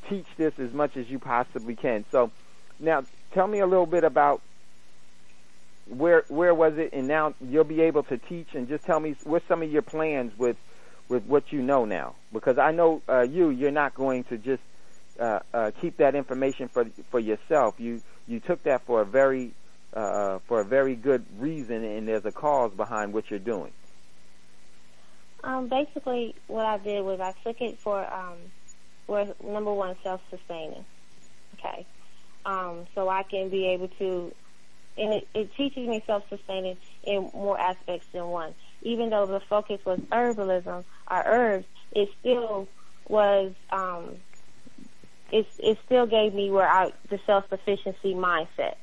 teach 0.10 0.26
this 0.38 0.54
as 0.60 0.74
much 0.74 0.98
as 0.98 1.10
you 1.10 1.20
possibly 1.20 1.76
can. 1.76 2.06
So 2.12 2.32
now 2.80 3.04
tell 3.34 3.48
me 3.48 3.60
a 3.60 3.68
little 3.68 3.86
bit 3.86 4.04
about 4.04 4.42
where 5.88 6.24
where 6.30 6.54
was 6.54 6.78
it 6.78 6.92
and 6.94 7.08
now 7.08 7.34
you'll 7.42 7.64
be 7.64 7.82
able 7.82 8.04
to 8.04 8.18
teach 8.18 8.48
and 8.54 8.68
just 8.68 8.86
tell 8.86 9.00
me 9.00 9.16
what's 9.24 9.46
some 9.48 9.62
of 9.62 9.72
your 9.72 9.82
plans 9.82 10.32
with 10.38 10.56
with 11.10 11.26
what 11.26 11.52
you 11.52 11.62
know 11.62 11.86
now 11.86 12.16
because 12.32 12.58
I 12.58 12.72
know 12.72 13.02
uh, 13.10 13.22
you 13.22 13.50
you're 13.50 13.72
not 13.72 13.94
going 13.96 14.24
to 14.26 14.38
just 14.38 14.62
uh, 15.20 15.40
uh, 15.54 15.72
keep 15.82 15.98
that 15.98 16.16
information 16.16 16.70
for 16.70 16.86
for 17.10 17.20
yourself. 17.20 17.76
You 17.80 18.02
you 18.28 18.40
took 18.40 18.64
that 18.64 18.86
for 18.86 19.02
a 19.02 19.06
very 19.06 19.52
uh, 19.94 20.40
for 20.48 20.62
a 20.62 20.66
very 20.66 20.96
good 20.96 21.26
reason 21.40 21.84
and 21.84 22.08
there's 22.08 22.26
a 22.26 22.32
cause 22.32 22.72
behind 22.74 23.12
what 23.14 23.30
you're 23.30 23.40
doing. 23.40 23.72
Um, 25.44 25.70
basically, 25.70 26.36
what 26.48 26.66
I 26.66 26.78
did 26.78 27.04
was 27.04 27.20
I 27.20 27.34
took 27.48 27.62
it 27.62 27.80
for 27.80 28.12
um, 28.12 28.38
for 29.08 29.26
number 29.44 29.74
one, 29.74 29.96
self-sustaining. 30.04 30.86
Okay, 31.60 31.86
um, 32.46 32.86
so 32.96 33.10
I 33.10 33.24
can 33.24 33.50
be 33.50 33.68
able 33.68 33.90
to, 34.00 34.34
and 34.98 35.14
it, 35.14 35.28
it 35.34 35.52
teaches 35.56 35.88
me 35.88 36.04
self-sustaining 36.08 36.78
in 37.04 37.30
more 37.34 37.60
aspects 37.60 38.08
than 38.14 38.28
one. 38.28 38.56
Even 38.82 39.10
though 39.10 39.26
the 39.26 39.42
focus 39.50 39.80
was 39.86 40.00
herbalism 40.12 40.86
or 41.10 41.24
herbs, 41.26 41.66
it 41.92 42.10
still 42.20 42.68
was. 43.08 43.54
Um, 43.72 44.18
it 45.32 45.48
it 45.60 45.78
still 45.86 46.06
gave 46.06 46.34
me 46.34 46.52
where 46.52 46.68
I 46.68 46.92
the 47.10 47.20
self-sufficiency 47.26 48.14
mindset. 48.14 48.76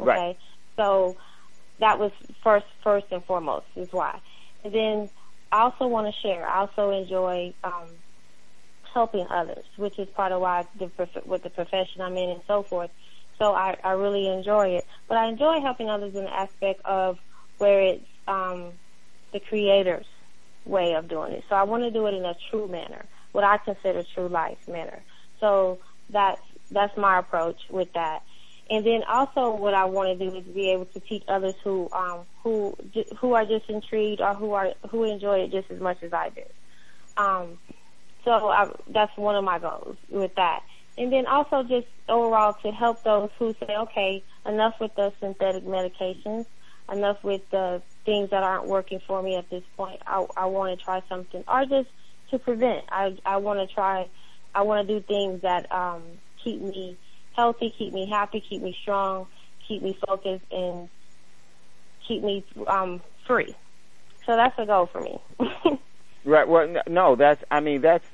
Okay, 0.00 0.10
Right. 0.10 0.38
so 0.76 1.16
that 1.80 1.98
was 1.98 2.12
first 2.42 2.66
first 2.82 3.06
and 3.10 3.24
foremost 3.24 3.66
is 3.76 3.88
why, 3.92 4.20
and 4.64 4.74
then 4.74 5.10
I 5.52 5.62
also 5.62 5.86
want 5.86 6.12
to 6.12 6.20
share. 6.20 6.46
I 6.46 6.60
also 6.60 6.90
enjoy 6.90 7.54
um, 7.64 7.88
helping 8.92 9.26
others, 9.30 9.64
which 9.76 9.98
is 9.98 10.08
part 10.16 10.32
of 10.32 10.40
why 10.40 10.66
the 10.78 10.88
prof- 10.88 11.26
with 11.26 11.42
the 11.42 11.50
profession 11.50 12.00
I'm 12.00 12.16
in 12.16 12.30
and 12.30 12.42
so 12.46 12.62
forth. 12.62 12.90
So 13.38 13.52
I, 13.52 13.76
I 13.84 13.92
really 13.92 14.28
enjoy 14.28 14.76
it. 14.76 14.84
But 15.08 15.18
I 15.18 15.26
enjoy 15.28 15.60
helping 15.60 15.90
others 15.90 16.14
in 16.14 16.24
the 16.24 16.34
aspect 16.34 16.80
of 16.84 17.18
where 17.58 17.80
it's 17.82 18.06
um, 18.26 18.72
the 19.32 19.40
creator's 19.40 20.06
way 20.64 20.94
of 20.94 21.08
doing 21.08 21.32
it. 21.32 21.44
So 21.48 21.54
I 21.54 21.64
want 21.64 21.82
to 21.84 21.90
do 21.90 22.06
it 22.06 22.14
in 22.14 22.24
a 22.24 22.34
true 22.50 22.68
manner, 22.68 23.04
what 23.32 23.44
I 23.44 23.58
consider 23.58 24.02
true 24.14 24.28
life 24.28 24.58
manner. 24.66 25.04
So 25.40 25.78
that's 26.10 26.40
that's 26.70 26.96
my 26.96 27.18
approach 27.18 27.60
with 27.70 27.92
that. 27.94 28.22
And 28.68 28.84
then 28.84 29.02
also 29.08 29.54
what 29.54 29.74
I 29.74 29.84
want 29.84 30.18
to 30.18 30.30
do 30.30 30.36
is 30.36 30.44
be 30.44 30.70
able 30.70 30.86
to 30.86 31.00
teach 31.00 31.22
others 31.28 31.54
who 31.62 31.88
um 31.92 32.26
who 32.42 32.76
who 33.20 33.34
are 33.34 33.44
just 33.44 33.68
intrigued 33.68 34.20
or 34.20 34.34
who 34.34 34.52
are 34.52 34.72
who 34.90 35.04
enjoy 35.04 35.40
it 35.40 35.52
just 35.52 35.70
as 35.70 35.80
much 35.80 36.02
as 36.02 36.12
I 36.12 36.30
do. 36.30 36.42
Um 37.16 37.58
so 38.24 38.32
I, 38.32 38.68
that's 38.88 39.16
one 39.16 39.36
of 39.36 39.44
my 39.44 39.58
goals 39.60 39.96
with 40.10 40.34
that. 40.34 40.60
And 40.98 41.12
then 41.12 41.26
also 41.26 41.62
just 41.62 41.86
overall 42.08 42.54
to 42.62 42.72
help 42.72 43.04
those 43.04 43.30
who 43.38 43.54
say, 43.60 43.76
okay, 43.76 44.24
enough 44.44 44.74
with 44.80 44.94
the 44.96 45.12
synthetic 45.20 45.64
medications, 45.64 46.46
enough 46.90 47.18
with 47.22 47.42
the 47.50 47.82
things 48.04 48.30
that 48.30 48.42
aren't 48.42 48.66
working 48.66 49.00
for 49.06 49.22
me 49.22 49.36
at 49.36 49.48
this 49.50 49.62
point. 49.76 50.00
I, 50.06 50.26
I 50.36 50.46
want 50.46 50.76
to 50.76 50.84
try 50.84 51.02
something, 51.08 51.44
or 51.46 51.66
just 51.66 51.88
to 52.30 52.38
prevent. 52.38 52.84
I, 52.90 53.16
I 53.24 53.36
want 53.36 53.60
to 53.60 53.72
try, 53.72 54.08
I 54.54 54.62
want 54.62 54.88
to 54.88 54.94
do 54.94 55.06
things 55.06 55.42
that 55.42 55.70
um, 55.70 56.02
keep 56.42 56.60
me 56.60 56.98
healthy, 57.36 57.74
keep 57.76 57.92
me 57.92 58.08
happy, 58.08 58.40
keep 58.40 58.62
me 58.62 58.76
strong, 58.82 59.26
keep 59.68 59.82
me 59.82 59.96
focused, 60.06 60.44
and 60.50 60.88
keep 62.06 62.22
me 62.22 62.44
um, 62.66 63.02
free. 63.26 63.54
So 64.24 64.34
that's 64.34 64.58
a 64.58 64.66
goal 64.66 64.86
for 64.86 65.00
me. 65.00 65.20
Right. 66.26 66.48
Well, 66.48 66.82
no, 66.88 67.14
that's. 67.14 67.42
I 67.52 67.60
mean, 67.60 67.80
that's 67.82 68.04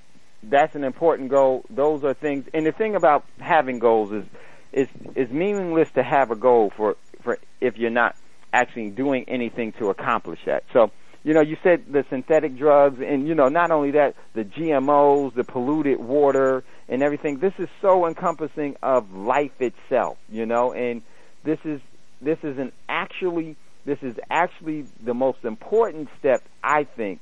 that's 0.42 0.74
an 0.74 0.84
important 0.84 1.30
goal. 1.30 1.64
Those 1.70 2.04
are 2.04 2.12
things. 2.12 2.46
And 2.52 2.66
the 2.66 2.72
thing 2.72 2.94
about 2.94 3.24
having 3.40 3.78
goals 3.78 4.12
is, 4.12 4.24
is 4.70 4.88
is 5.16 5.30
meaningless 5.30 5.90
to 5.92 6.02
have 6.02 6.30
a 6.30 6.36
goal 6.36 6.70
for 6.76 6.96
for 7.22 7.38
if 7.62 7.78
you're 7.78 7.90
not 7.90 8.14
actually 8.52 8.90
doing 8.90 9.24
anything 9.28 9.72
to 9.78 9.88
accomplish 9.88 10.40
that. 10.44 10.62
So, 10.74 10.90
you 11.24 11.32
know, 11.32 11.40
you 11.40 11.56
said 11.62 11.84
the 11.90 12.04
synthetic 12.10 12.58
drugs, 12.58 13.00
and 13.00 13.26
you 13.26 13.34
know, 13.34 13.48
not 13.48 13.70
only 13.70 13.92
that, 13.92 14.14
the 14.34 14.44
GMOs, 14.44 15.34
the 15.34 15.44
polluted 15.44 15.98
water, 15.98 16.64
and 16.92 17.02
everything. 17.02 17.38
This 17.38 17.54
is 17.58 17.68
so 17.80 18.06
encompassing 18.06 18.76
of 18.82 19.14
life 19.14 19.58
itself. 19.60 20.18
You 20.30 20.44
know, 20.44 20.72
and 20.74 21.00
this 21.42 21.58
is 21.64 21.80
this 22.20 22.38
is 22.42 22.58
an 22.58 22.70
actually 22.88 23.56
this 23.86 23.98
is 24.02 24.14
actually 24.30 24.84
the 25.02 25.14
most 25.14 25.38
important 25.42 26.08
step 26.18 26.42
I 26.62 26.84
think 26.84 27.20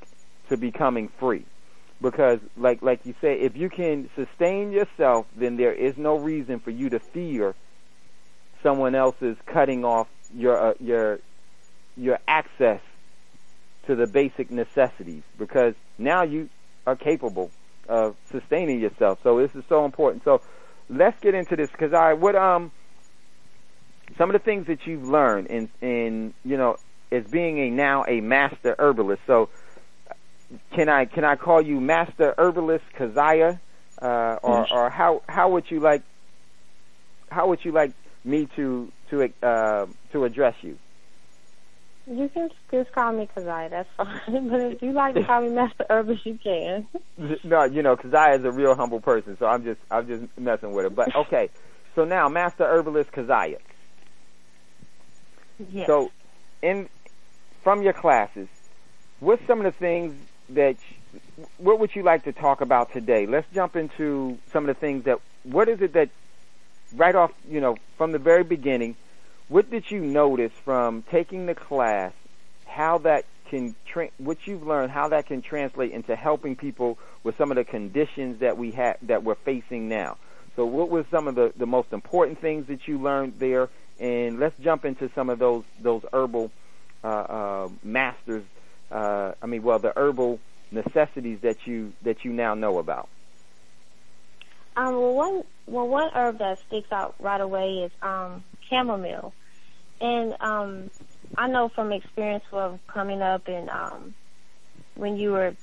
to 0.48 0.56
becoming 0.56 1.08
free. 1.20 1.44
Because 2.02 2.40
like 2.56 2.82
like 2.82 3.06
you 3.06 3.14
say, 3.20 3.38
if 3.38 3.56
you 3.56 3.70
can 3.70 4.10
sustain 4.16 4.72
yourself, 4.72 5.26
then 5.36 5.56
there 5.56 5.72
is 5.72 5.96
no 5.96 6.18
reason 6.18 6.58
for 6.58 6.70
you 6.70 6.90
to 6.90 6.98
fear 6.98 7.54
someone 8.64 8.96
else's 8.96 9.36
cutting 9.46 9.84
off 9.84 10.08
your 10.34 10.70
uh, 10.70 10.74
your 10.80 11.20
your 11.96 12.18
access 12.26 12.80
to 13.86 13.94
the 13.94 14.08
basic 14.08 14.50
necessities 14.50 15.22
because 15.38 15.74
now 15.96 16.22
you 16.24 16.48
are 16.88 16.96
capable 16.96 17.52
of 17.90 18.16
sustaining 18.32 18.80
yourself. 18.80 19.18
So 19.22 19.38
this 19.40 19.50
is 19.54 19.64
so 19.68 19.84
important. 19.84 20.24
So 20.24 20.42
let's 20.88 21.18
get 21.20 21.34
into 21.34 21.56
this 21.56 21.70
because 21.72 21.92
I 21.92 22.14
what 22.14 22.36
um 22.36 22.72
some 24.18 24.30
of 24.30 24.34
the 24.34 24.44
things 24.44 24.66
that 24.68 24.86
you've 24.86 25.04
learned 25.04 25.48
in 25.48 25.68
in 25.80 26.34
you 26.44 26.56
know 26.56 26.76
as 27.12 27.24
being 27.30 27.58
a 27.58 27.70
now 27.70 28.04
a 28.08 28.20
master 28.20 28.76
herbalist. 28.78 29.22
So 29.26 29.50
can 30.74 30.88
I 30.88 31.04
can 31.04 31.24
I 31.24 31.36
call 31.36 31.62
you 31.62 31.80
master 31.80 32.34
herbalist 32.38 32.84
Keziah, 32.96 33.60
uh, 34.00 34.36
or 34.42 34.66
or 34.70 34.90
how 34.90 35.22
how 35.28 35.50
would 35.50 35.64
you 35.70 35.80
like 35.80 36.02
how 37.30 37.48
would 37.48 37.60
you 37.64 37.72
like 37.72 37.92
me 38.24 38.48
to 38.56 38.92
to 39.10 39.32
uh, 39.42 39.86
to 40.12 40.24
address 40.24 40.54
you? 40.62 40.78
You 42.06 42.28
can 42.28 42.50
just 42.70 42.92
call 42.92 43.12
me 43.12 43.28
Keziah. 43.34 43.68
That's 43.70 43.88
fine. 43.96 44.48
but 44.48 44.60
if 44.60 44.82
you 44.82 44.92
like 44.92 45.14
to 45.14 45.24
call 45.24 45.42
me 45.42 45.50
Master 45.54 45.84
Herbalist, 45.88 46.26
you 46.26 46.38
can. 46.42 46.86
No, 47.44 47.64
you 47.64 47.82
know, 47.82 47.96
Keziah 47.96 48.34
is 48.38 48.44
a 48.44 48.50
real 48.50 48.74
humble 48.74 49.00
person, 49.00 49.36
so 49.38 49.46
I'm 49.46 49.64
just 49.64 49.80
I'm 49.90 50.06
just 50.06 50.24
messing 50.38 50.72
with 50.72 50.84
her. 50.84 50.90
But 50.90 51.14
okay, 51.14 51.50
so 51.94 52.04
now 52.04 52.28
master 52.28 52.64
herbalist 52.64 53.12
Keziah. 53.12 53.58
Yes. 55.70 55.86
So, 55.86 56.10
in 56.62 56.88
from 57.62 57.82
your 57.82 57.92
classes, 57.92 58.48
what's 59.20 59.46
some 59.46 59.58
of 59.58 59.64
the 59.64 59.78
things 59.78 60.14
that 60.50 60.76
you, 61.12 61.46
what 61.58 61.78
would 61.78 61.94
you 61.94 62.02
like 62.02 62.24
to 62.24 62.32
talk 62.32 62.60
about 62.60 62.92
today? 62.92 63.26
Let's 63.26 63.46
jump 63.52 63.76
into 63.76 64.38
some 64.52 64.68
of 64.68 64.74
the 64.74 64.80
things 64.80 65.04
that 65.04 65.20
what 65.42 65.68
is 65.68 65.80
it 65.80 65.92
that 65.92 66.08
right 66.96 67.14
off, 67.14 67.32
you 67.48 67.60
know, 67.60 67.76
from 67.96 68.12
the 68.12 68.18
very 68.18 68.44
beginning, 68.44 68.96
what 69.50 69.68
did 69.70 69.90
you 69.90 70.00
notice 70.00 70.52
from 70.64 71.02
taking 71.10 71.44
the 71.44 71.54
class 71.54 72.12
how 72.66 72.98
that 72.98 73.26
can 73.48 73.74
tra- 73.84 74.10
what 74.18 74.46
you've 74.46 74.64
learned 74.66 74.92
how 74.92 75.08
that 75.08 75.26
can 75.26 75.42
translate 75.42 75.90
into 75.90 76.14
helping 76.16 76.54
people 76.54 76.96
with 77.24 77.36
some 77.36 77.50
of 77.50 77.56
the 77.56 77.64
conditions 77.64 78.38
that 78.38 78.56
we 78.56 78.70
have 78.70 78.96
that 79.02 79.24
we're 79.24 79.34
facing 79.34 79.88
now. 79.88 80.16
So 80.56 80.64
what 80.64 80.88
were 80.88 81.04
some 81.10 81.26
of 81.26 81.34
the 81.34 81.52
the 81.56 81.66
most 81.66 81.92
important 81.92 82.40
things 82.40 82.68
that 82.68 82.86
you 82.86 82.98
learned 82.98 83.34
there 83.38 83.68
and 83.98 84.38
let's 84.38 84.54
jump 84.60 84.84
into 84.84 85.10
some 85.14 85.28
of 85.28 85.38
those 85.38 85.64
those 85.80 86.02
herbal 86.12 86.50
uh, 87.02 87.06
uh, 87.06 87.68
masters. 87.82 88.44
Uh, 88.90 89.32
I 89.42 89.46
mean, 89.46 89.62
well, 89.62 89.78
the 89.78 89.92
herbal 89.96 90.38
necessities 90.70 91.40
that 91.40 91.66
you 91.66 91.92
that 92.02 92.24
you 92.24 92.32
now 92.32 92.54
know 92.54 92.78
about. 92.78 93.08
Um, 94.76 94.94
well, 94.94 95.14
one 95.14 95.42
well 95.66 95.88
one 95.88 96.10
herb 96.14 96.38
that 96.38 96.60
sticks 96.68 96.92
out 96.92 97.16
right 97.18 97.40
away 97.40 97.78
is 97.84 97.92
um, 98.00 98.44
chamomile, 98.68 99.34
and 100.00 100.36
um, 100.40 100.90
I 101.36 101.48
know 101.48 101.68
from 101.68 101.92
experience 101.92 102.44
of 102.52 102.80
coming 102.86 103.22
up 103.22 103.48
and 103.48 103.68
um, 103.68 104.14
when 104.94 105.16
you 105.16 105.32
were 105.32 105.54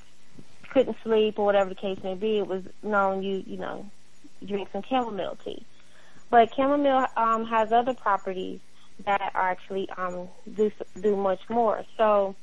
couldn't 0.70 0.96
sleep 1.02 1.38
or 1.38 1.46
whatever 1.46 1.70
the 1.70 1.74
case 1.74 1.98
may 2.02 2.14
be, 2.14 2.38
it 2.38 2.46
was 2.46 2.62
known 2.82 3.22
you 3.22 3.42
you 3.46 3.56
know 3.56 3.90
drink 4.44 4.68
some 4.72 4.82
chamomile 4.88 5.36
tea. 5.44 5.64
But 6.30 6.54
chamomile 6.54 7.06
um, 7.16 7.46
has 7.46 7.72
other 7.72 7.94
properties 7.94 8.60
that 9.04 9.32
are 9.34 9.50
actually 9.50 9.88
um, 9.96 10.28
do 10.54 10.70
do 11.00 11.16
much 11.16 11.40
more. 11.48 11.84
So, 11.96 12.34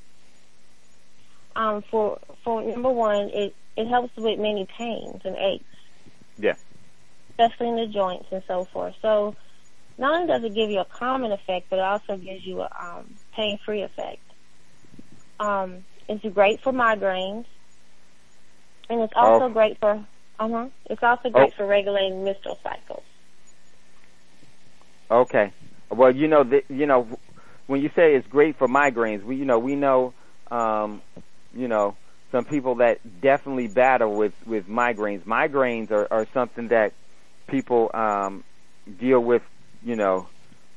um, 1.55 1.83
for 1.89 2.19
for 2.43 2.63
number 2.63 2.89
one, 2.89 3.29
it 3.33 3.55
it 3.77 3.87
helps 3.87 4.15
with 4.15 4.39
many 4.39 4.67
pains 4.77 5.21
and 5.23 5.35
aches. 5.35 5.65
Yeah. 6.37 6.55
Especially 7.31 7.69
in 7.69 7.75
the 7.75 7.87
joints 7.87 8.27
and 8.31 8.43
so 8.47 8.65
forth. 8.65 8.95
So, 9.01 9.35
not 9.97 10.13
only 10.15 10.27
does 10.27 10.43
it 10.43 10.55
give 10.55 10.69
you 10.69 10.79
a 10.79 10.85
calming 10.85 11.31
effect, 11.31 11.67
but 11.69 11.79
it 11.79 11.85
also 11.85 12.17
gives 12.17 12.45
you 12.45 12.61
a 12.61 12.69
um, 12.81 13.19
pain-free 13.35 13.83
effect. 13.83 14.21
Um, 15.39 15.85
it's 16.07 16.23
great 16.33 16.61
for 16.63 16.71
migraines, 16.71 17.45
and 18.89 19.01
it's 19.01 19.13
also 19.15 19.49
Oh. 19.49 19.49
great 19.49 19.77
for 19.79 20.05
uh 20.39 20.49
huh. 20.49 20.67
It's 20.89 21.03
also 21.03 21.29
great 21.29 21.51
Oh. 21.51 21.53
for 21.55 21.65
regulating 21.65 22.23
menstrual 22.23 22.59
cycles. 22.63 23.03
Okay. 25.11 25.53
Well, 25.91 26.15
you 26.15 26.27
know, 26.27 26.43
you 26.69 26.85
know, 26.85 27.07
when 27.67 27.81
you 27.81 27.89
say 27.95 28.15
it's 28.15 28.27
great 28.27 28.57
for 28.57 28.67
migraines, 28.67 29.23
we, 29.23 29.35
you 29.35 29.45
know, 29.45 29.59
we 29.59 29.75
know, 29.75 30.13
um, 30.51 31.01
you 31.53 31.67
know, 31.67 31.95
some 32.31 32.45
people 32.45 32.75
that 32.75 33.21
definitely 33.21 33.67
battle 33.67 34.15
with 34.15 34.33
with 34.45 34.67
migraines. 34.67 35.23
Migraines 35.25 35.91
are, 35.91 36.07
are 36.11 36.27
something 36.33 36.69
that 36.69 36.93
people 37.49 37.89
um, 37.93 38.43
deal 38.99 39.19
with, 39.19 39.41
you 39.85 39.95
know, 39.95 40.27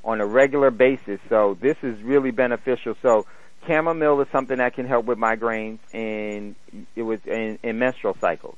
on 0.04 0.20
a 0.20 0.26
regular 0.26 0.70
basis. 0.70 1.18
So 1.28 1.56
this 1.60 1.76
is 1.82 2.00
really 2.02 2.30
beneficial. 2.30 2.94
So 3.02 3.26
chamomile 3.66 4.20
is 4.20 4.28
something 4.30 4.58
that 4.58 4.74
can 4.74 4.86
help 4.86 5.06
with 5.06 5.18
migraines, 5.18 5.78
and 5.92 6.54
it 6.94 7.02
was 7.02 7.18
in, 7.26 7.58
in 7.62 7.78
menstrual 7.78 8.16
cycles. 8.20 8.56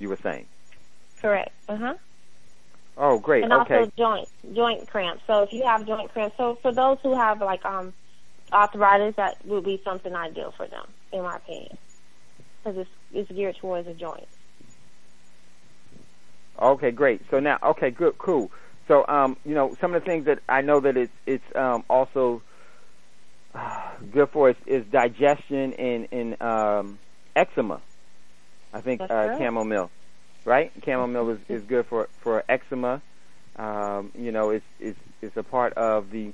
You 0.00 0.08
were 0.08 0.18
saying. 0.20 0.46
Correct. 1.20 1.52
Uh 1.68 1.76
huh. 1.76 1.94
Oh, 2.96 3.18
great. 3.18 3.44
and 3.44 3.52
okay. 3.52 3.76
also 3.76 3.92
joint 3.96 4.28
joint 4.54 4.88
cramps. 4.88 5.22
So 5.26 5.42
if 5.44 5.52
you 5.52 5.62
have 5.64 5.86
joint 5.86 6.12
cramps, 6.12 6.36
so 6.36 6.58
for 6.60 6.72
those 6.72 6.98
who 7.02 7.14
have 7.14 7.40
like 7.40 7.64
um 7.64 7.92
arthritis, 8.52 9.14
that 9.16 9.36
would 9.46 9.64
be 9.64 9.80
something 9.84 10.14
ideal 10.14 10.52
for 10.56 10.66
them, 10.66 10.86
in 11.12 11.22
my 11.22 11.36
opinion, 11.36 11.78
because 12.62 12.78
it's 12.78 12.90
it's 13.12 13.30
geared 13.30 13.56
towards 13.56 13.86
the 13.86 13.94
joints. 13.94 14.36
Okay, 16.60 16.90
great. 16.90 17.22
So 17.30 17.40
now, 17.40 17.58
okay, 17.62 17.90
good, 17.90 18.18
cool. 18.18 18.50
So, 18.88 19.06
um, 19.06 19.36
you 19.44 19.54
know, 19.54 19.76
some 19.80 19.94
of 19.94 20.02
the 20.02 20.06
things 20.06 20.24
that 20.26 20.40
I 20.48 20.60
know 20.62 20.80
that 20.80 20.96
it's 20.96 21.12
it's 21.26 21.44
um, 21.56 21.84
also 21.88 22.42
uh, 23.54 23.90
good 24.12 24.28
for 24.30 24.50
is, 24.50 24.56
is 24.66 24.84
digestion 24.86 25.72
and 25.74 26.08
and 26.10 26.42
um, 26.42 26.98
eczema. 27.36 27.80
I 28.72 28.80
think 28.80 29.00
That's 29.00 29.12
uh, 29.12 29.38
chamomile, 29.38 29.90
right? 30.44 30.72
Chamomile 30.84 31.30
is, 31.30 31.38
is 31.48 31.62
good 31.62 31.86
for 31.86 32.08
for 32.20 32.42
eczema. 32.48 33.02
Um, 33.56 34.10
you 34.18 34.32
know, 34.32 34.50
it's 34.50 34.64
it's 34.80 34.98
it's 35.20 35.36
a 35.36 35.42
part 35.42 35.74
of 35.74 36.10
the, 36.10 36.32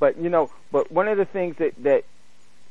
but 0.00 0.18
you 0.18 0.28
know, 0.28 0.50
but 0.72 0.90
one 0.90 1.08
of 1.08 1.18
the 1.18 1.26
things 1.26 1.56
that 1.58 1.74
that 1.82 2.04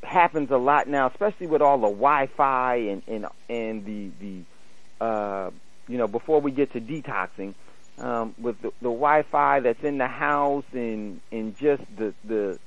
happens 0.04 0.51
a 0.51 0.58
lot 0.58 0.88
now, 0.88 1.08
especially 1.10 1.47
with 1.47 1.62
all 1.62 1.78
the 1.78 1.88
Wi-Fi 1.88 2.75
and 2.75 3.04
and 3.08 3.25
and 3.49 3.86
the 3.86 4.10
the 4.19 5.06
uh, 5.06 5.51
you 5.88 5.97
know 5.97 6.08
before 6.08 6.41
we 6.41 6.51
get 6.51 6.73
to 6.73 6.82
detoxing, 6.82 7.54
um, 7.97 8.36
with 8.38 8.62
the, 8.62 8.69
the 8.81 8.89
Wi-Fi 8.89 9.62
that's 9.62 9.84
in 9.84 9.97
the 9.97 10.08
house 10.08 10.65
and 10.73 11.21
and 11.31 11.58
just 11.58 11.84
the 11.97 12.13
the 12.23 12.60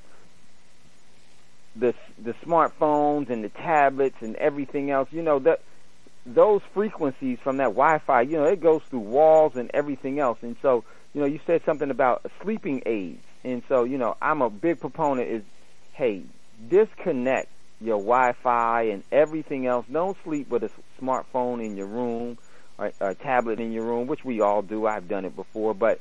the 1.76 1.94
the 2.22 2.34
smartphones 2.44 3.30
and 3.30 3.44
the 3.44 3.48
tablets 3.50 4.16
and 4.20 4.36
everything 4.36 4.90
else, 4.90 5.08
you 5.12 5.22
know 5.22 5.38
that 5.40 5.60
those 6.26 6.60
frequencies 6.74 7.38
from 7.42 7.56
that 7.58 7.70
Wi-Fi, 7.74 8.22
you 8.22 8.36
know, 8.36 8.44
it 8.44 8.60
goes 8.60 8.82
through 8.90 9.00
walls 9.00 9.52
and 9.56 9.70
everything 9.72 10.18
else. 10.18 10.38
And 10.42 10.56
so, 10.60 10.84
you 11.14 11.22
know, 11.22 11.26
you 11.26 11.40
said 11.46 11.62
something 11.64 11.90
about 11.90 12.30
sleeping 12.42 12.82
aids, 12.84 13.22
and 13.44 13.62
so 13.68 13.84
you 13.84 13.98
know, 13.98 14.16
I'm 14.20 14.42
a 14.42 14.50
big 14.50 14.80
proponent 14.80 15.30
is, 15.30 15.42
hey, 15.92 16.22
disconnect 16.68 17.48
your 17.80 17.98
Wi-Fi 17.98 18.82
and 18.82 19.04
everything 19.12 19.66
else. 19.66 19.86
Don't 19.90 20.16
sleep 20.24 20.48
with 20.48 20.64
a 20.64 20.70
smartphone 21.00 21.64
in 21.64 21.76
your 21.76 21.86
room 21.86 22.38
a 22.78 23.14
tablet 23.14 23.60
in 23.60 23.72
your 23.72 23.84
room, 23.84 24.06
which 24.06 24.24
we 24.24 24.40
all 24.40 24.62
do. 24.62 24.86
I've 24.86 25.08
done 25.08 25.24
it 25.24 25.34
before, 25.34 25.74
but 25.74 26.00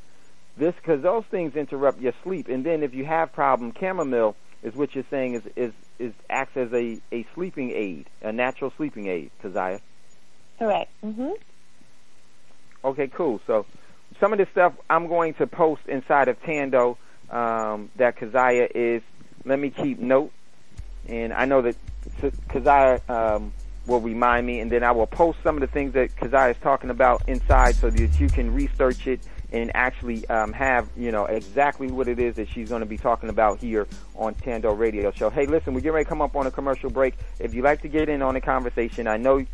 this 0.58 0.74
because 0.76 1.02
those 1.02 1.24
things 1.30 1.56
interrupt 1.56 2.02
your 2.02 2.14
sleep. 2.24 2.48
And 2.48 2.66
then 2.66 2.84
if 2.84 2.94
you 2.94 3.06
have 3.06 3.34
problem, 3.34 3.74
chamomile 3.80 4.36
is 4.64 4.76
what 4.76 4.94
you're 4.96 5.06
saying 5.10 5.36
is 5.36 5.44
is 5.56 5.74
is 6.00 6.14
acts 6.30 6.58
as 6.58 6.72
a 6.74 7.00
a 7.12 7.26
sleeping 7.34 7.72
aid, 7.72 8.08
a 8.22 8.32
natural 8.32 8.72
sleeping 8.78 9.08
aid. 9.08 9.32
Keziah. 9.42 9.80
Correct. 10.60 10.92
Mhm. 11.04 11.34
Okay, 12.84 13.08
cool. 13.08 13.40
So 13.48 13.66
some 14.20 14.32
of 14.34 14.40
this 14.40 14.48
stuff 14.50 14.74
I'm 14.90 15.08
going 15.08 15.34
to 15.36 15.48
post 15.48 15.82
inside 15.88 16.28
of 16.28 16.42
Tando 16.44 16.98
um, 17.30 17.90
that 17.98 18.18
Keziah 18.18 18.68
is. 18.74 19.02
Let 19.46 19.60
me 19.60 19.70
keep 19.70 20.00
note, 20.00 20.32
and 21.08 21.32
I 21.32 21.46
know 21.46 21.62
that 21.62 21.76
Keziah 22.50 23.00
um, 23.08 23.54
will 23.88 24.02
remind 24.02 24.46
me, 24.46 24.60
and 24.60 24.72
then 24.72 24.84
I 24.84 24.92
will 24.92 25.08
post 25.08 25.40
some 25.44 25.56
of 25.56 25.62
the 25.62 25.68
things 25.68 25.94
that 25.94 26.16
Keziah 26.18 26.50
is 26.50 26.58
talking 26.62 26.90
about 26.90 27.28
inside, 27.28 27.76
so 27.76 27.90
that 27.90 28.20
you 28.20 28.28
can 28.28 28.54
research 28.54 29.08
it 29.08 29.22
and 29.52 29.72
actually 29.76 30.28
um, 30.28 30.52
have 30.52 30.90
you 30.98 31.12
know 31.12 31.26
exactly 31.26 31.90
what 31.90 32.08
it 32.08 32.20
is 32.20 32.36
that 32.36 32.50
she's 32.50 32.70
going 32.70 32.82
to 32.82 32.86
be 32.86 32.98
talking 32.98 33.30
about 33.30 33.60
here 33.60 33.88
on 34.16 34.34
Tando 34.36 34.74
Radio 34.74 35.12
Show. 35.12 35.30
Hey, 35.30 35.46
listen, 35.46 35.74
we're 35.74 35.80
getting 35.80 35.94
ready 35.94 36.06
to 36.06 36.10
come 36.10 36.22
up 36.22 36.36
on 36.36 36.48
a 36.48 36.52
commercial 36.52 36.90
break. 36.90 37.16
If 37.40 37.54
you'd 37.54 37.64
like 37.64 37.82
to 37.82 37.88
get 37.88 38.10
in 38.10 38.22
on 38.22 38.34
the 38.34 38.42
conversation, 38.42 39.08
I 39.08 39.18
know 39.18 39.46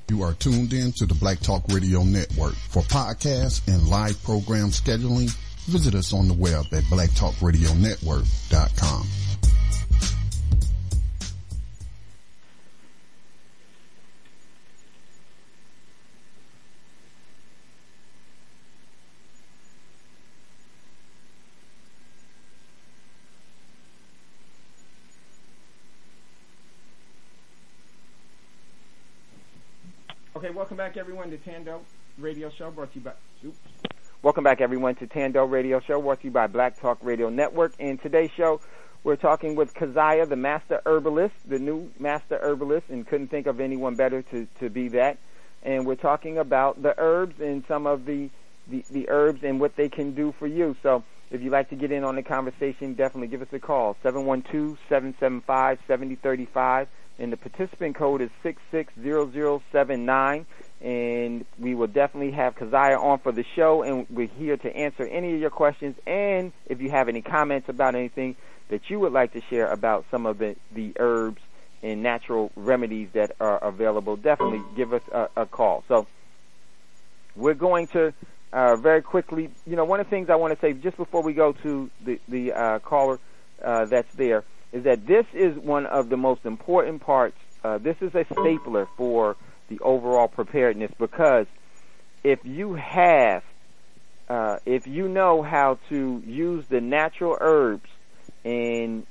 You 0.09 0.23
are 0.23 0.35
tuned 0.35 0.73
in 0.73 0.93
to 0.93 1.07
the 1.07 1.15
Black 1.15 1.41
Talk 1.41 1.65
Radio 1.69 2.05
Network. 2.05 2.55
For 2.55 2.83
podcasts 2.83 3.67
and 3.67 3.89
live 3.89 4.23
program 4.23 4.69
scheduling, 4.69 5.37
visit 5.67 5.97
us 5.97 6.13
on 6.13 6.29
the 6.29 6.35
web 6.35 6.67
at 6.73 6.85
blacktalkradionetwork.com. 6.85 9.09
Okay, 30.47 30.55
welcome 30.55 30.77
back 30.77 30.97
everyone 30.97 31.29
to 31.31 31.39
Tando 31.39 31.81
Radio 32.19 32.49
Show 32.57 32.71
brought 32.71 32.93
to 32.93 33.01
you 33.01 33.05
by 33.05 33.15
oops. 33.45 33.59
Welcome 34.23 34.45
back 34.45 34.61
everyone 34.61 34.95
to 34.97 35.09
Tando 35.09 35.45
Radio 35.45 35.81
Show 35.81 36.01
brought 36.01 36.21
to 36.21 36.27
you 36.27 36.31
by 36.31 36.47
Black 36.47 36.81
Talk 36.81 36.99
Radio 37.03 37.31
Network. 37.31 37.73
In 37.81 37.99
today's 37.99 38.31
show, 38.37 38.61
we're 39.03 39.17
talking 39.17 39.57
with 39.57 39.75
Keziah, 39.75 40.25
the 40.25 40.37
master 40.37 40.81
herbalist, 40.87 41.35
the 41.49 41.59
new 41.59 41.91
master 41.99 42.39
herbalist, 42.41 42.91
and 42.91 43.05
couldn't 43.05 43.27
think 43.27 43.49
of 43.49 43.59
anyone 43.59 43.97
better 43.97 44.23
to, 44.23 44.47
to 44.61 44.71
be 44.71 44.87
that. 44.91 45.19
And 45.65 45.85
we're 45.85 45.97
talking 45.97 46.39
about 46.39 46.81
the 46.81 46.95
herbs 46.97 47.41
and 47.41 47.65
some 47.67 47.89
of 47.89 48.05
the, 48.05 48.31
the, 48.69 48.85
the 48.89 49.09
herbs 49.09 49.43
and 49.43 49.59
what 49.59 49.75
they 49.75 49.89
can 49.89 50.15
do 50.15 50.33
for 50.39 50.47
you. 50.47 50.77
So 50.81 51.03
if 51.33 51.43
you'd 51.43 51.51
like 51.51 51.71
to 51.71 51.77
get 51.77 51.91
in 51.91 52.05
on 52.05 52.15
the 52.15 52.23
conversation, 52.23 52.95
definitely 52.95 53.27
give 53.27 53.43
us 53.43 53.49
a 53.51 53.59
call, 53.59 53.97
712-775-7035 54.05 56.87
and 57.19 57.33
the 57.33 57.37
participant 57.37 57.97
code 57.97 58.21
is 58.21 58.31
660079 58.43 60.47
and 60.83 61.47
we 61.59 61.75
will 61.75 61.87
definitely 61.87 62.33
have 62.33 62.55
Keziah 62.57 62.99
on 62.99 63.19
for 63.19 63.33
the 63.33 63.45
show 63.55 63.83
and 63.83 64.07
we're 64.11 64.27
here 64.27 64.59
to 64.59 64.77
answer 64.77 65.05
any 65.05 65.35
of 65.35 65.41
your 65.41 65.51
questions 65.51 65.97
and 66.07 66.53
if 66.67 66.81
you 66.81 66.91
have 66.91 67.09
any 67.09 67.23
comments 67.23 67.69
about 67.69 67.95
anything 67.95 68.37
that 68.69 68.91
you 68.91 68.99
would 69.01 69.13
like 69.13 69.33
to 69.33 69.41
share 69.49 69.73
about 69.73 70.05
some 70.11 70.27
of 70.27 70.39
the, 70.39 70.57
the 70.73 70.93
herbs 70.99 71.41
and 71.83 72.03
natural 72.03 72.51
remedies 72.57 73.09
that 73.13 73.33
are 73.41 73.59
available, 73.59 74.17
definitely 74.17 74.63
give 74.77 74.93
us 74.93 75.03
a, 75.13 75.29
a 75.37 75.47
call. 75.47 75.85
So 75.89 76.07
we're 77.35 77.55
going 77.55 77.87
to 77.89 78.13
uh, 78.53 78.77
very 78.77 79.03
quickly, 79.03 79.51
you 79.67 79.77
know, 79.77 79.85
one 79.85 80.01
of 80.01 80.07
the 80.07 80.11
things 80.11 80.31
I 80.31 80.37
want 80.37 80.55
to 80.55 80.61
say 80.61 80.73
just 80.73 80.97
before 80.97 81.23
we 81.23 81.33
go 81.33 81.53
to 81.53 81.91
the, 82.05 82.21
the 82.29 82.53
uh, 82.53 82.79
caller 82.81 83.19
uh, 83.63 83.85
that's 83.87 84.13
there 84.15 84.45
is 84.77 84.85
that 84.85 85.07
this 85.07 85.25
is 85.33 85.57
one 85.57 85.87
of 85.87 86.11
the 86.11 86.17
most 86.19 86.45
important 86.45 87.01
parts. 87.01 87.37
Uh, 87.65 87.79
this 87.79 87.97
is 88.03 88.15
a 88.15 88.25
stapler 88.31 88.87
for 88.97 89.37
the 89.69 89.79
overall 89.81 90.29
preparedness 90.29 90.93
because 90.99 91.47
if 92.23 92.41
you 92.45 92.75
have, 92.75 93.43
uh, 94.29 94.59
if 94.67 94.87
you 94.87 95.09
know 95.09 95.43
how 95.43 95.79
to 95.89 96.23
use 96.27 96.65
the 96.69 96.81
natural 96.81 97.37
herbs 97.41 97.89
in 98.45 99.07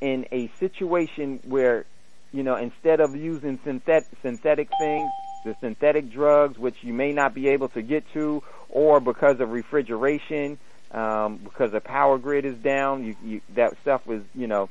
in 0.00 0.26
a 0.32 0.50
situation 0.58 1.40
where, 1.44 1.86
you 2.32 2.42
know, 2.42 2.56
instead 2.56 3.00
of 3.00 3.14
using 3.14 3.60
synthetic 3.64 4.08
synthetic 4.22 4.68
things, 4.78 5.08
the 5.44 5.54
synthetic 5.60 6.10
drugs 6.10 6.58
which 6.58 6.76
you 6.82 6.92
may 6.92 7.12
not 7.12 7.32
be 7.32 7.48
able 7.48 7.68
to 7.68 7.80
get 7.80 8.04
to, 8.12 8.42
or 8.68 8.98
because 8.98 9.38
of 9.38 9.50
refrigeration, 9.50 10.58
um, 10.94 11.40
because 11.42 11.72
the 11.72 11.80
power 11.80 12.18
grid 12.18 12.44
is 12.44 12.56
down. 12.56 13.04
You, 13.04 13.16
you, 13.24 13.40
that 13.54 13.76
stuff 13.82 14.06
was, 14.06 14.22
you 14.34 14.46
know, 14.46 14.70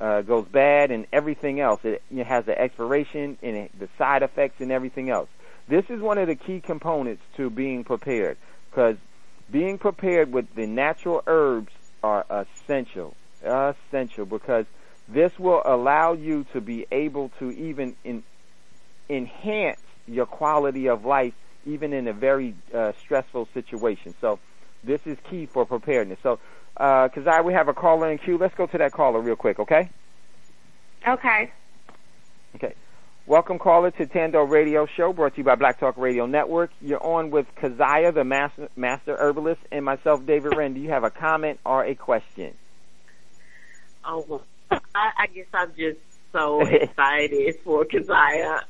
uh, 0.00 0.22
goes 0.22 0.46
bad 0.48 0.90
and 0.90 1.06
everything 1.12 1.60
else. 1.60 1.80
It, 1.84 2.02
it 2.10 2.26
has 2.26 2.44
the 2.44 2.60
expiration 2.60 3.38
and 3.42 3.56
it, 3.56 3.78
the 3.78 3.88
side 3.96 4.22
effects 4.22 4.60
and 4.60 4.72
everything 4.72 5.08
else. 5.08 5.28
This 5.68 5.84
is 5.88 6.00
one 6.00 6.18
of 6.18 6.26
the 6.26 6.34
key 6.34 6.60
components 6.60 7.22
to 7.36 7.48
being 7.48 7.84
prepared 7.84 8.36
because 8.70 8.96
being 9.50 9.78
prepared 9.78 10.32
with 10.32 10.52
the 10.54 10.66
natural 10.66 11.22
herbs 11.26 11.72
are 12.02 12.26
essential, 12.28 13.14
essential 13.44 14.26
because 14.26 14.66
this 15.08 15.38
will 15.38 15.62
allow 15.64 16.14
you 16.14 16.44
to 16.52 16.60
be 16.60 16.86
able 16.90 17.30
to 17.38 17.50
even 17.52 17.94
in, 18.02 18.24
enhance 19.08 19.78
your 20.06 20.26
quality 20.26 20.88
of 20.88 21.04
life 21.04 21.34
even 21.64 21.92
in 21.92 22.08
a 22.08 22.12
very 22.12 22.54
uh, 22.74 22.92
stressful 23.04 23.48
situation. 23.54 24.14
So 24.20 24.40
this 24.84 25.00
is 25.06 25.16
key 25.30 25.46
for 25.46 25.64
preparedness. 25.64 26.18
So, 26.22 26.38
uh, 26.76 27.08
I 27.26 27.40
we 27.42 27.52
have 27.52 27.68
a 27.68 27.74
caller 27.74 28.10
in 28.10 28.18
queue. 28.18 28.38
Let's 28.38 28.54
go 28.54 28.66
to 28.66 28.78
that 28.78 28.92
caller 28.92 29.20
real 29.20 29.36
quick, 29.36 29.58
okay? 29.58 29.90
Okay. 31.06 31.52
Okay. 32.54 32.74
Welcome, 33.24 33.58
caller, 33.58 33.92
to 33.92 34.06
Tando 34.06 34.42
Radio 34.42 34.86
Show, 34.96 35.12
brought 35.12 35.34
to 35.34 35.38
you 35.38 35.44
by 35.44 35.54
Black 35.54 35.78
Talk 35.78 35.96
Radio 35.96 36.26
Network. 36.26 36.70
You're 36.80 37.02
on 37.02 37.30
with 37.30 37.46
Keziah, 37.54 38.10
the 38.12 38.24
master, 38.24 38.68
master 38.74 39.16
herbalist, 39.16 39.60
and 39.70 39.84
myself, 39.84 40.26
David 40.26 40.56
Wren. 40.56 40.74
Do 40.74 40.80
you 40.80 40.90
have 40.90 41.04
a 41.04 41.10
comment 41.10 41.60
or 41.64 41.84
a 41.84 41.94
question? 41.94 42.54
Oh, 44.04 44.42
I, 44.70 45.10
I 45.18 45.26
guess 45.28 45.46
I'm 45.54 45.72
just 45.76 46.00
so 46.32 46.60
excited 46.66 47.56
for 47.62 47.84
Keziah. 47.84 48.60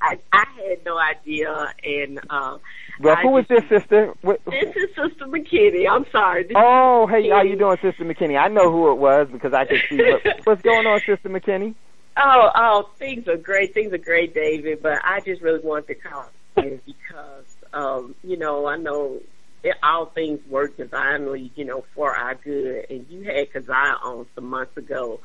I, 0.00 0.18
I 0.32 0.44
had 0.68 0.84
no 0.84 0.98
idea, 0.98 1.72
and 1.84 2.20
uh, 2.30 2.58
well, 3.00 3.16
who 3.16 3.36
is 3.38 3.46
this, 3.48 3.62
sister? 3.68 4.14
What, 4.22 4.40
this 4.46 4.74
is 4.74 4.88
Sister 4.94 5.26
McKinney. 5.26 5.88
I'm 5.90 6.06
sorry. 6.10 6.44
This 6.44 6.56
oh, 6.56 7.06
hey, 7.06 7.28
how 7.28 7.42
you 7.42 7.56
doing, 7.56 7.76
Sister 7.82 8.04
McKinney? 8.04 8.38
I 8.38 8.48
know 8.48 8.70
who 8.70 8.90
it 8.90 8.96
was 8.96 9.28
because 9.30 9.52
I 9.52 9.66
could 9.66 9.82
see 9.88 9.98
what, 9.98 10.22
what's 10.44 10.62
going 10.62 10.86
on, 10.86 11.00
Sister 11.00 11.28
McKinney. 11.28 11.74
Oh, 12.16 12.50
oh, 12.54 12.90
things 12.98 13.28
are 13.28 13.36
great. 13.36 13.74
Things 13.74 13.92
are 13.92 13.98
great, 13.98 14.34
David. 14.34 14.82
But 14.82 15.04
I 15.04 15.20
just 15.20 15.42
really 15.42 15.60
wanted 15.60 15.88
to 15.88 15.94
call 15.96 16.30
because, 16.54 17.56
um, 17.74 18.14
you 18.24 18.38
know, 18.38 18.66
I 18.66 18.76
know 18.78 19.20
it, 19.62 19.76
all 19.82 20.06
things 20.06 20.40
work 20.48 20.78
divinely, 20.78 21.52
you 21.54 21.66
know, 21.66 21.84
for 21.94 22.16
our 22.16 22.34
good. 22.34 22.86
And 22.88 23.06
you 23.10 23.24
had 23.24 23.52
Keziah 23.52 23.98
on 24.02 24.26
some 24.34 24.46
months 24.46 24.76
ago, 24.78 25.20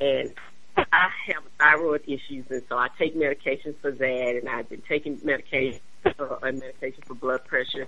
and 0.00 0.34
I 0.92 1.10
have 1.26 1.42
thyroid 1.58 2.02
issues, 2.06 2.46
and 2.50 2.62
so 2.68 2.76
I 2.76 2.88
take 2.98 3.16
medication 3.16 3.74
for 3.80 3.90
that, 3.90 4.38
and 4.40 4.48
I've 4.48 4.68
been 4.68 4.82
taking 4.88 5.20
medication 5.22 5.80
uh, 6.04 6.36
a 6.42 6.52
medication 6.52 7.02
for 7.06 7.14
blood 7.14 7.44
pressure, 7.44 7.86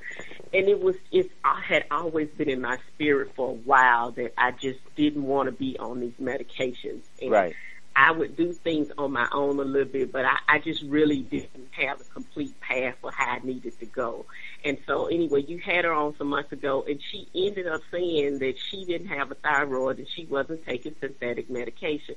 and 0.52 0.68
it 0.68 0.80
was 0.80 0.96
it 1.12 1.30
I 1.44 1.60
had 1.60 1.84
always 1.90 2.28
been 2.30 2.48
in 2.48 2.60
my 2.60 2.78
spirit 2.94 3.32
for 3.36 3.50
a 3.50 3.54
while 3.54 4.10
that 4.12 4.32
I 4.36 4.50
just 4.52 4.80
didn't 4.96 5.22
want 5.22 5.46
to 5.46 5.52
be 5.52 5.78
on 5.78 6.00
these 6.00 6.14
medications. 6.20 7.02
And 7.20 7.30
right. 7.30 7.54
I 7.94 8.12
would 8.12 8.36
do 8.36 8.52
things 8.52 8.90
on 8.96 9.12
my 9.12 9.28
own 9.32 9.58
a 9.58 9.62
little 9.62 9.88
bit, 9.90 10.12
but 10.12 10.24
I, 10.24 10.38
I 10.48 10.58
just 10.58 10.82
really 10.84 11.20
didn't 11.22 11.68
have 11.72 12.00
a 12.00 12.04
complete 12.04 12.58
path 12.60 12.94
for 13.00 13.10
how 13.10 13.32
I 13.32 13.38
needed 13.40 13.78
to 13.80 13.86
go. 13.86 14.26
And 14.64 14.78
so 14.86 15.06
anyway, 15.06 15.42
you 15.42 15.58
had 15.58 15.84
her 15.84 15.92
on 15.92 16.16
some 16.16 16.28
months 16.28 16.52
ago 16.52 16.84
and 16.88 17.00
she 17.10 17.28
ended 17.34 17.66
up 17.66 17.82
saying 17.90 18.38
that 18.38 18.54
she 18.70 18.84
didn't 18.84 19.08
have 19.08 19.30
a 19.30 19.34
thyroid 19.34 19.98
and 19.98 20.06
she 20.14 20.24
wasn't 20.24 20.64
taking 20.64 20.94
synthetic 21.00 21.48
medications. 21.48 22.16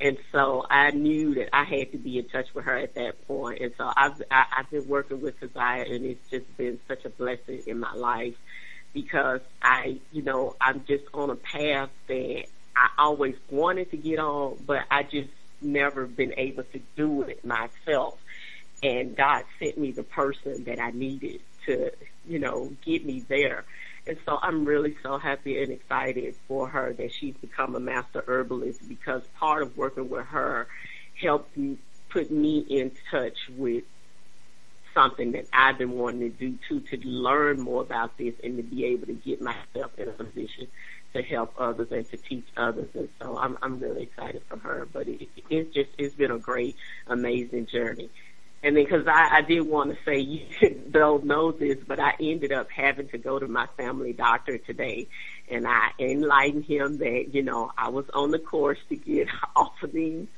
And 0.00 0.18
so 0.32 0.66
I 0.68 0.90
knew 0.90 1.34
that 1.36 1.54
I 1.54 1.64
had 1.64 1.92
to 1.92 1.98
be 1.98 2.18
in 2.18 2.28
touch 2.28 2.52
with 2.54 2.64
her 2.64 2.76
at 2.76 2.94
that 2.94 3.26
point. 3.28 3.60
And 3.60 3.72
so 3.78 3.90
I've, 3.96 4.20
I, 4.30 4.44
I've 4.58 4.70
been 4.70 4.88
working 4.88 5.20
with 5.20 5.38
Keziah 5.38 5.86
and 5.94 6.04
it's 6.04 6.28
just 6.28 6.56
been 6.56 6.80
such 6.88 7.04
a 7.04 7.10
blessing 7.10 7.62
in 7.66 7.78
my 7.78 7.92
life 7.94 8.34
because 8.92 9.40
I, 9.62 9.98
you 10.10 10.22
know, 10.22 10.56
I'm 10.60 10.84
just 10.86 11.04
on 11.14 11.30
a 11.30 11.36
path 11.36 11.90
that 12.08 12.44
I 12.76 12.88
always 12.98 13.36
wanted 13.50 13.90
to 13.92 13.96
get 13.96 14.18
on, 14.18 14.56
but 14.66 14.84
I 14.90 15.04
just 15.04 15.30
never 15.60 16.06
been 16.06 16.34
able 16.36 16.64
to 16.64 16.80
do 16.96 17.22
it 17.22 17.44
myself. 17.44 18.18
And 18.82 19.16
God 19.16 19.44
sent 19.58 19.78
me 19.78 19.92
the 19.92 20.02
person 20.02 20.64
that 20.64 20.80
I 20.80 20.90
needed 20.90 21.40
to, 21.66 21.92
you 22.26 22.38
know, 22.40 22.72
get 22.84 23.04
me 23.06 23.20
there. 23.28 23.64
And 24.06 24.16
so 24.26 24.38
I'm 24.42 24.64
really 24.64 24.96
so 25.02 25.18
happy 25.18 25.62
and 25.62 25.72
excited 25.72 26.34
for 26.48 26.68
her 26.68 26.92
that 26.94 27.12
she's 27.12 27.34
become 27.36 27.76
a 27.76 27.80
master 27.80 28.24
herbalist 28.26 28.88
because 28.88 29.22
part 29.38 29.62
of 29.62 29.76
working 29.76 30.10
with 30.10 30.26
her 30.26 30.66
helped 31.20 31.56
me 31.56 31.78
put 32.10 32.30
me 32.30 32.58
in 32.58 32.92
touch 33.10 33.38
with 33.56 33.84
something 34.92 35.32
that 35.32 35.46
I've 35.52 35.78
been 35.78 35.92
wanting 35.92 36.20
to 36.20 36.28
do 36.30 36.58
too, 36.68 36.80
to 36.80 37.08
learn 37.08 37.60
more 37.60 37.82
about 37.82 38.18
this 38.18 38.34
and 38.42 38.56
to 38.56 38.62
be 38.62 38.84
able 38.86 39.06
to 39.06 39.14
get 39.14 39.40
myself 39.40 39.92
in 39.96 40.08
a 40.08 40.12
position 40.12 40.66
to 41.14 41.22
help 41.22 41.54
others 41.58 41.88
and 41.90 42.08
to 42.10 42.16
teach 42.16 42.46
others. 42.56 42.88
And 42.94 43.08
so 43.20 43.38
I'm, 43.38 43.56
I'm 43.62 43.78
really 43.78 44.02
excited 44.02 44.42
for 44.48 44.58
her, 44.58 44.86
but 44.92 45.08
it, 45.08 45.28
it's 45.50 45.74
just, 45.74 45.90
it's 45.98 46.14
been 46.14 46.30
a 46.30 46.38
great, 46.38 46.76
amazing 47.06 47.66
journey. 47.66 48.10
And 48.64 48.76
then, 48.76 48.84
because 48.84 49.06
I, 49.08 49.38
I 49.38 49.42
did 49.42 49.62
want 49.62 49.90
to 49.90 49.98
say, 50.04 50.20
you 50.20 50.46
don't 50.90 51.24
know 51.24 51.50
this, 51.50 51.78
but 51.86 51.98
I 51.98 52.12
ended 52.20 52.52
up 52.52 52.70
having 52.70 53.08
to 53.08 53.18
go 53.18 53.38
to 53.38 53.48
my 53.48 53.66
family 53.76 54.12
doctor 54.12 54.58
today, 54.58 55.08
and 55.50 55.66
I 55.66 55.90
enlightened 55.98 56.66
him 56.66 56.98
that 56.98 57.34
you 57.34 57.42
know 57.42 57.72
I 57.76 57.88
was 57.88 58.04
on 58.14 58.30
the 58.30 58.38
course 58.38 58.78
to 58.88 58.96
get 58.96 59.26
off 59.56 59.82
of 59.82 59.92
these, 59.92 60.28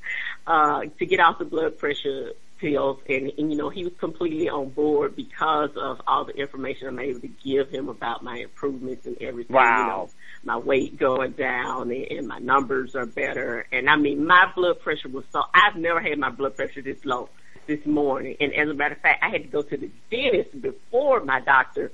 uh, 0.47 0.83
to 0.99 1.07
get 1.07 1.20
off 1.20 1.39
the 1.39 1.45
blood 1.45 1.79
pressure 1.79 2.33
pills, 2.59 2.99
and, 3.07 3.31
and 3.37 3.53
you 3.53 3.59
know 3.59 3.68
he 3.68 3.85
was 3.85 3.93
completely 3.99 4.49
on 4.49 4.70
board 4.70 5.14
because 5.14 5.70
of 5.77 6.01
all 6.07 6.25
the 6.25 6.35
information 6.35 6.89
I'm 6.89 7.01
able 7.01 7.20
to 7.20 7.31
give 7.45 7.68
him 7.68 7.91
about 7.91 8.25
my 8.25 8.39
improvements 8.39 9.05
and 9.05 9.20
everything. 9.20 9.55
Wow. 9.55 9.81
You 9.81 9.87
know, 9.87 10.11
my 10.45 10.57
weight 10.57 10.99
going 10.99 11.33
down 11.33 11.91
and, 11.91 12.07
and 12.11 12.27
my 12.27 12.39
numbers 12.39 12.95
are 12.95 13.07
better, 13.07 13.66
and 13.70 13.91
I 13.91 13.97
mean 13.97 14.27
my 14.27 14.51
blood 14.57 14.81
pressure 14.81 15.11
was 15.11 15.25
so 15.31 15.43
I've 15.53 15.77
never 15.77 16.01
had 16.01 16.18
my 16.18 16.31
blood 16.31 16.57
pressure 16.57 16.81
this 16.81 17.05
low 17.05 17.29
this 17.67 17.85
morning. 17.87 18.37
And 18.41 18.53
as 18.55 18.69
a 18.69 18.75
matter 18.75 18.95
of 18.95 19.01
fact, 19.01 19.23
I 19.23 19.31
had 19.31 19.43
to 19.43 19.49
go 19.49 19.62
to 19.62 19.77
the 19.77 19.91
dentist 20.11 20.61
before 20.61 21.25
my 21.25 21.41
doctor 21.41 21.93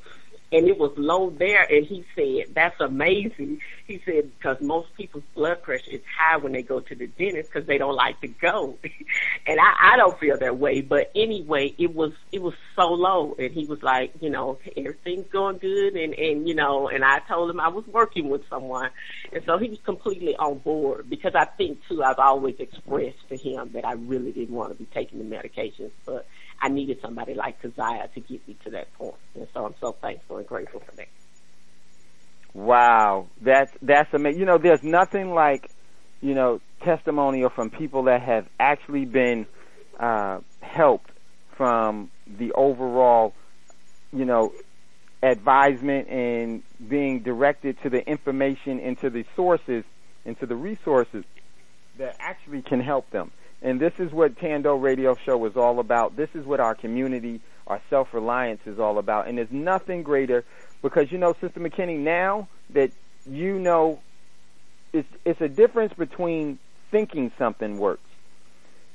and 0.52 0.66
it 0.66 0.78
was 0.78 0.92
low 0.96 1.30
there 1.30 1.62
and 1.70 1.86
he 1.86 2.04
said 2.14 2.54
that's 2.54 2.80
amazing. 2.80 3.60
He 3.86 4.02
said 4.04 4.30
because 4.36 4.60
most 4.60 4.94
people's 4.96 5.24
blood 5.34 5.62
pressure 5.62 5.90
is 5.90 6.00
high 6.18 6.36
when 6.36 6.52
they 6.52 6.62
go 6.62 6.80
to 6.80 6.94
the 6.94 7.06
dentist 7.06 7.52
because 7.52 7.66
they 7.66 7.78
don't 7.78 7.94
like 7.96 8.20
to 8.20 8.28
go. 8.28 8.78
And 9.46 9.58
i 9.58 9.92
i 9.94 9.96
don't 9.96 10.18
feel 10.20 10.38
that 10.38 10.58
way 10.58 10.80
but 10.80 11.10
anyway 11.14 11.74
it 11.78 11.94
was 11.94 12.12
it 12.30 12.42
was 12.42 12.54
so 12.76 12.92
low 12.92 13.34
and 13.38 13.52
he 13.52 13.66
was 13.66 13.82
like 13.82 14.12
you 14.20 14.30
know 14.30 14.58
everything's 14.76 15.26
going 15.28 15.58
good 15.58 15.96
and 15.96 16.14
and 16.14 16.48
you 16.48 16.54
know 16.54 16.88
and 16.88 17.04
i 17.04 17.18
told 17.20 17.50
him 17.50 17.58
i 17.58 17.68
was 17.68 17.86
working 17.86 18.28
with 18.28 18.42
someone 18.48 18.90
and 19.32 19.42
so 19.46 19.58
he 19.58 19.68
was 19.68 19.78
completely 19.84 20.36
on 20.36 20.58
board 20.58 21.08
because 21.08 21.34
i 21.34 21.44
think 21.44 21.80
too 21.88 22.02
i've 22.02 22.18
always 22.18 22.54
expressed 22.58 23.28
to 23.28 23.36
him 23.36 23.70
that 23.72 23.84
i 23.84 23.92
really 23.92 24.30
didn't 24.30 24.54
want 24.54 24.70
to 24.70 24.78
be 24.78 24.86
taking 24.94 25.18
the 25.18 25.36
medications 25.36 25.90
but 26.04 26.26
I 26.60 26.68
needed 26.68 26.98
somebody 27.00 27.34
like 27.34 27.60
Keziah 27.62 28.08
to 28.14 28.20
get 28.20 28.46
me 28.46 28.56
to 28.64 28.70
that 28.70 28.92
point. 28.94 29.14
And 29.34 29.48
so 29.54 29.64
I'm 29.64 29.74
so 29.80 29.92
thankful 29.92 30.36
and 30.36 30.46
grateful 30.46 30.80
for 30.80 30.94
that. 30.96 31.08
Wow. 32.52 33.28
That's, 33.40 33.72
that's 33.80 34.12
amazing. 34.12 34.40
You 34.40 34.46
know, 34.46 34.58
there's 34.58 34.82
nothing 34.82 35.32
like, 35.32 35.70
you 36.20 36.34
know, 36.34 36.60
testimonial 36.82 37.48
from 37.48 37.70
people 37.70 38.04
that 38.04 38.22
have 38.22 38.46
actually 38.58 39.06
been, 39.06 39.46
uh, 39.98 40.40
helped 40.60 41.10
from 41.56 42.10
the 42.26 42.52
overall, 42.52 43.34
you 44.12 44.24
know, 44.24 44.52
advisement 45.22 46.08
and 46.08 46.62
being 46.88 47.20
directed 47.20 47.76
to 47.82 47.90
the 47.90 48.06
information 48.06 48.80
into 48.80 49.10
the 49.10 49.24
sources, 49.36 49.84
into 50.24 50.46
the 50.46 50.56
resources 50.56 51.24
that 51.98 52.16
actually 52.18 52.62
can 52.62 52.80
help 52.80 53.10
them. 53.10 53.30
And 53.62 53.78
this 53.78 53.92
is 53.98 54.10
what 54.12 54.38
Tando 54.38 54.74
Radio 54.76 55.16
Show 55.24 55.44
is 55.44 55.56
all 55.56 55.80
about. 55.80 56.16
This 56.16 56.30
is 56.34 56.46
what 56.46 56.60
our 56.60 56.74
community, 56.74 57.40
our 57.66 57.80
self-reliance 57.90 58.62
is 58.66 58.78
all 58.78 58.98
about. 58.98 59.28
And 59.28 59.36
there's 59.36 59.52
nothing 59.52 60.02
greater 60.02 60.44
because, 60.82 61.12
you 61.12 61.18
know, 61.18 61.34
Sister 61.40 61.60
McKinney, 61.60 61.98
now 61.98 62.48
that 62.70 62.90
you 63.26 63.58
know 63.58 64.00
it's, 64.92 65.08
it's 65.24 65.40
a 65.40 65.48
difference 65.48 65.92
between 65.92 66.58
thinking 66.90 67.30
something 67.38 67.78
works. 67.78 68.02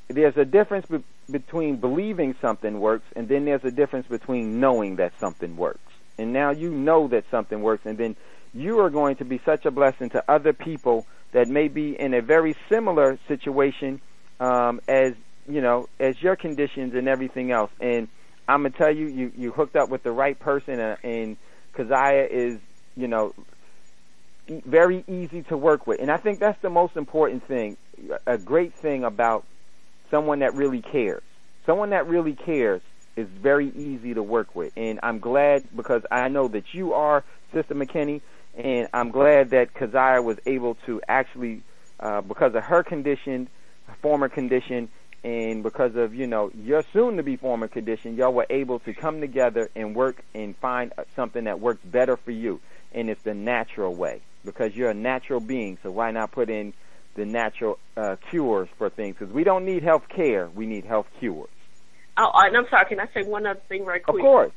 There's 0.07 0.37
a 0.37 0.45
difference 0.45 0.87
be- 0.87 1.03
between 1.29 1.77
believing 1.77 2.35
something 2.41 2.79
works 2.79 3.05
and 3.15 3.27
then 3.27 3.45
there's 3.45 3.63
a 3.63 3.71
difference 3.71 4.07
between 4.07 4.59
knowing 4.59 4.97
that 4.97 5.13
something 5.19 5.55
works. 5.57 5.79
And 6.17 6.33
now 6.33 6.51
you 6.51 6.71
know 6.71 7.07
that 7.09 7.25
something 7.29 7.61
works 7.61 7.85
and 7.85 7.97
then 7.97 8.15
you 8.53 8.79
are 8.79 8.89
going 8.89 9.17
to 9.17 9.25
be 9.25 9.39
such 9.45 9.65
a 9.65 9.71
blessing 9.71 10.09
to 10.11 10.23
other 10.31 10.53
people 10.53 11.05
that 11.33 11.47
may 11.49 11.67
be 11.67 11.99
in 11.99 12.13
a 12.13 12.21
very 12.21 12.55
similar 12.69 13.19
situation 13.27 14.01
um, 14.39 14.81
as 14.87 15.13
you 15.47 15.61
know 15.61 15.87
as 15.99 16.21
your 16.21 16.35
conditions 16.35 16.93
and 16.95 17.07
everything 17.07 17.51
else. 17.51 17.71
And 17.79 18.07
I'm 18.47 18.63
gonna 18.63 18.71
tell 18.71 18.93
you, 18.93 19.07
you 19.07 19.31
you 19.35 19.51
hooked 19.51 19.75
up 19.75 19.89
with 19.89 20.03
the 20.03 20.11
right 20.11 20.37
person, 20.37 20.79
uh, 20.79 20.97
and 21.03 21.37
Keziah 21.75 22.27
is 22.29 22.59
you 22.95 23.07
know 23.07 23.33
very 24.47 25.03
easy 25.07 25.43
to 25.43 25.57
work 25.57 25.87
with. 25.87 25.99
And 25.99 26.11
I 26.11 26.17
think 26.17 26.39
that's 26.39 26.61
the 26.61 26.69
most 26.69 26.95
important 26.95 27.47
thing. 27.47 27.77
A 28.27 28.37
great 28.37 28.73
thing 28.75 29.03
about 29.03 29.45
someone 30.11 30.39
that 30.39 30.53
really 30.53 30.81
cares. 30.81 31.23
Someone 31.65 31.89
that 31.91 32.07
really 32.07 32.33
cares 32.33 32.81
is 33.15 33.27
very 33.41 33.69
easy 33.69 34.13
to 34.13 34.21
work 34.21 34.55
with. 34.55 34.71
And 34.75 34.99
I'm 35.01 35.19
glad 35.19 35.63
because 35.75 36.03
I 36.11 36.27
know 36.27 36.47
that 36.49 36.73
you 36.73 36.93
are, 36.93 37.23
Sister 37.53 37.73
McKinney, 37.73 38.21
and 38.55 38.87
I'm 38.93 39.09
glad 39.09 39.49
that 39.51 39.73
Keziah 39.73 40.21
was 40.21 40.37
able 40.45 40.75
to 40.85 41.01
actually, 41.07 41.61
uh, 41.99 42.21
because 42.21 42.53
of 42.55 42.63
her 42.63 42.83
condition, 42.83 43.49
former 44.01 44.29
condition, 44.29 44.89
and 45.23 45.63
because 45.63 45.95
of 45.95 46.13
you 46.13 46.27
know 46.27 46.51
your 46.53 46.83
soon 46.93 47.17
to 47.17 47.23
be 47.23 47.35
former 47.35 47.67
condition, 47.67 48.15
y'all 48.15 48.33
were 48.33 48.47
able 48.49 48.79
to 48.79 48.93
come 48.93 49.21
together 49.21 49.69
and 49.75 49.95
work 49.95 50.23
and 50.33 50.55
find 50.57 50.93
something 51.15 51.45
that 51.45 51.59
works 51.59 51.81
better 51.83 52.17
for 52.17 52.31
you, 52.31 52.59
and 52.93 53.09
it's 53.09 53.23
the 53.23 53.33
natural 53.33 53.93
way 53.93 54.21
because 54.43 54.75
you're 54.75 54.91
a 54.91 54.95
natural 54.95 55.39
being. 55.39 55.77
So 55.83 55.91
why 55.91 56.11
not 56.11 56.31
put 56.31 56.49
in 56.49 56.73
the 57.15 57.25
natural 57.25 57.79
uh, 57.97 58.17
cures 58.29 58.69
for 58.77 58.89
things? 58.89 59.15
Because 59.17 59.33
we 59.33 59.43
don't 59.43 59.65
need 59.65 59.83
health 59.83 60.07
care, 60.07 60.49
we 60.53 60.65
need 60.65 60.85
health 60.85 61.07
cures. 61.19 61.49
Oh, 62.17 62.31
and 62.33 62.55
I'm 62.55 62.67
sorry. 62.69 62.85
Can 62.85 62.99
I 62.99 63.07
say 63.13 63.23
one 63.23 63.45
other 63.45 63.59
thing 63.67 63.83
right 63.83 64.03
quick? 64.03 64.15
Of 64.15 64.21
course. 64.21 64.53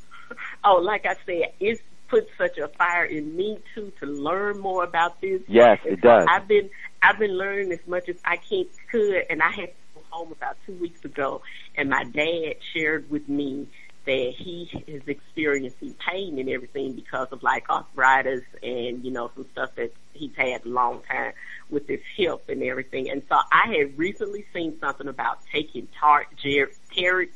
Oh, 0.62 0.74
like 0.74 1.06
I 1.06 1.14
said, 1.26 1.52
it's 1.58 1.80
put 2.08 2.28
such 2.36 2.58
a 2.58 2.68
fire 2.68 3.04
in 3.04 3.36
me 3.36 3.58
too 3.74 3.92
to 4.00 4.06
learn 4.06 4.58
more 4.58 4.84
about 4.84 5.20
this. 5.20 5.42
Yes, 5.46 5.78
it 5.84 6.00
does. 6.00 6.26
I've 6.28 6.48
been 6.48 6.70
I've 7.02 7.18
been 7.18 7.36
learning 7.36 7.72
as 7.72 7.86
much 7.86 8.08
as 8.08 8.16
I 8.24 8.36
can 8.36 8.66
could, 8.90 9.24
and 9.30 9.42
I 9.42 9.50
had 9.50 9.68
to 9.68 9.74
go 9.94 10.02
home 10.10 10.32
about 10.32 10.56
two 10.66 10.74
weeks 10.74 11.04
ago, 11.04 11.42
and 11.76 11.90
my 11.90 12.04
dad 12.04 12.56
shared 12.72 13.10
with 13.10 13.28
me 13.28 13.68
that 14.06 14.32
he 14.38 14.70
is 14.86 15.02
experiencing 15.06 15.94
pain 16.08 16.38
and 16.38 16.48
everything 16.48 16.94
because 16.94 17.28
of 17.30 17.42
like 17.42 17.68
arthritis 17.68 18.42
and 18.62 19.04
you 19.04 19.10
know 19.10 19.30
some 19.34 19.46
stuff 19.52 19.74
that 19.76 19.92
he's 20.14 20.34
had 20.34 20.64
a 20.64 20.68
long 20.68 21.02
time 21.02 21.32
with 21.68 21.86
his 21.86 22.00
hip 22.16 22.42
and 22.48 22.62
everything. 22.62 23.10
And 23.10 23.22
so 23.28 23.36
I 23.52 23.74
had 23.76 23.98
recently 23.98 24.46
seen 24.54 24.78
something 24.80 25.08
about 25.08 25.40
taking 25.52 25.88
tart 26.00 26.28
cherry 26.90 27.28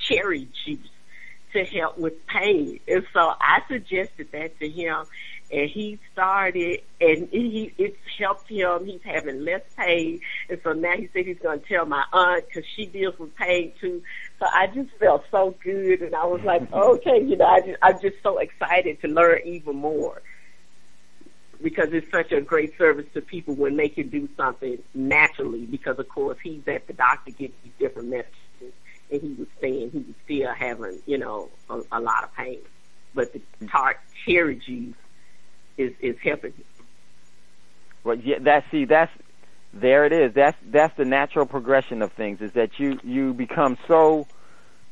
cherry 0.00 0.48
juice 0.64 0.78
to 1.52 1.64
help 1.64 1.98
with 1.98 2.26
pain. 2.26 2.80
And 2.86 3.04
so 3.12 3.20
I 3.20 3.60
suggested 3.68 4.28
that 4.32 4.58
to 4.60 4.68
him 4.68 5.06
and 5.50 5.70
he 5.70 5.98
started 6.12 6.80
and 7.00 7.28
he 7.30 7.72
it's 7.78 7.96
helped 8.18 8.48
him. 8.50 8.84
He's 8.84 9.00
having 9.02 9.44
less 9.44 9.62
pain, 9.76 10.20
and 10.48 10.60
so 10.62 10.72
now 10.72 10.96
he 10.96 11.08
said 11.12 11.26
he's 11.26 11.38
going 11.38 11.60
to 11.60 11.66
tell 11.66 11.86
my 11.86 12.04
aunt 12.12 12.44
because 12.46 12.68
she 12.76 12.86
deals 12.86 13.18
with 13.18 13.34
pain 13.36 13.72
too. 13.80 14.02
So 14.38 14.46
I 14.46 14.66
just 14.66 14.90
felt 14.98 15.24
so 15.30 15.54
good, 15.62 16.02
and 16.02 16.14
I 16.14 16.24
was 16.26 16.42
like, 16.42 16.70
okay, 16.72 17.22
you 17.24 17.36
know, 17.36 17.46
I 17.46 17.60
just, 17.60 17.78
I'm 17.82 18.00
just 18.00 18.16
so 18.22 18.38
excited 18.38 19.00
to 19.02 19.08
learn 19.08 19.40
even 19.44 19.76
more 19.76 20.20
because 21.62 21.88
it's 21.92 22.10
such 22.10 22.30
a 22.32 22.40
great 22.40 22.76
service 22.78 23.06
to 23.14 23.20
people 23.20 23.54
when 23.54 23.76
they 23.76 23.88
can 23.88 24.08
do 24.08 24.28
something 24.36 24.78
naturally. 24.94 25.66
Because 25.66 25.98
of 25.98 26.08
course 26.08 26.38
he's 26.42 26.66
at 26.66 26.86
the 26.86 26.92
doctor 26.92 27.30
getting 27.30 27.56
these 27.64 27.72
different 27.78 28.08
medicines, 28.08 28.34
and 29.10 29.20
he 29.20 29.34
was 29.38 29.48
saying 29.60 29.90
he 29.90 29.98
was 29.98 30.14
still 30.24 30.52
having, 30.52 30.98
you 31.06 31.18
know, 31.18 31.48
a, 31.70 31.80
a 31.92 32.00
lot 32.00 32.24
of 32.24 32.34
pain. 32.34 32.58
But 33.14 33.32
the 33.32 33.40
tart 33.66 33.98
cherry 34.24 34.56
juice 34.56 34.94
is 35.76 35.92
is 36.00 36.16
helping 36.22 36.52
him. 36.52 36.64
Well, 38.04 38.16
yeah, 38.16 38.38
that 38.40 38.64
see, 38.70 38.84
that's 38.84 39.12
there 39.72 40.04
it 40.06 40.12
is. 40.12 40.34
That's 40.34 40.56
that's 40.70 40.96
the 40.96 41.04
natural 41.04 41.46
progression 41.46 42.02
of 42.02 42.12
things. 42.12 42.40
Is 42.40 42.52
that 42.52 42.78
you 42.78 42.98
you 43.02 43.32
become 43.32 43.78
so 43.86 44.26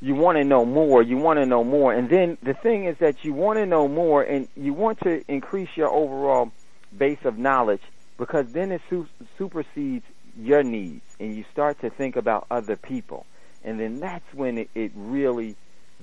you 0.00 0.14
want 0.14 0.36
to 0.36 0.44
know 0.44 0.64
more, 0.64 1.02
you 1.02 1.16
want 1.16 1.38
to 1.38 1.46
know 1.46 1.64
more, 1.64 1.92
and 1.92 2.10
then 2.10 2.36
the 2.42 2.54
thing 2.54 2.84
is 2.84 2.96
that 2.98 3.24
you 3.24 3.32
want 3.32 3.58
to 3.58 3.66
know 3.66 3.88
more, 3.88 4.22
and 4.22 4.48
you 4.56 4.74
want 4.74 5.00
to 5.00 5.24
increase 5.30 5.70
your 5.74 5.88
overall 5.88 6.52
base 6.96 7.18
of 7.24 7.38
knowledge 7.38 7.80
because 8.18 8.52
then 8.52 8.72
it 8.72 8.80
su- 8.90 9.08
supersedes 9.38 10.04
your 10.38 10.62
needs, 10.62 11.02
and 11.18 11.34
you 11.34 11.44
start 11.50 11.80
to 11.80 11.90
think 11.90 12.16
about 12.16 12.46
other 12.50 12.76
people, 12.76 13.24
and 13.66 13.78
then 13.78 14.00
that's 14.00 14.32
when 14.32 14.56
it, 14.56 14.70
it 14.74 14.92
really 14.94 15.56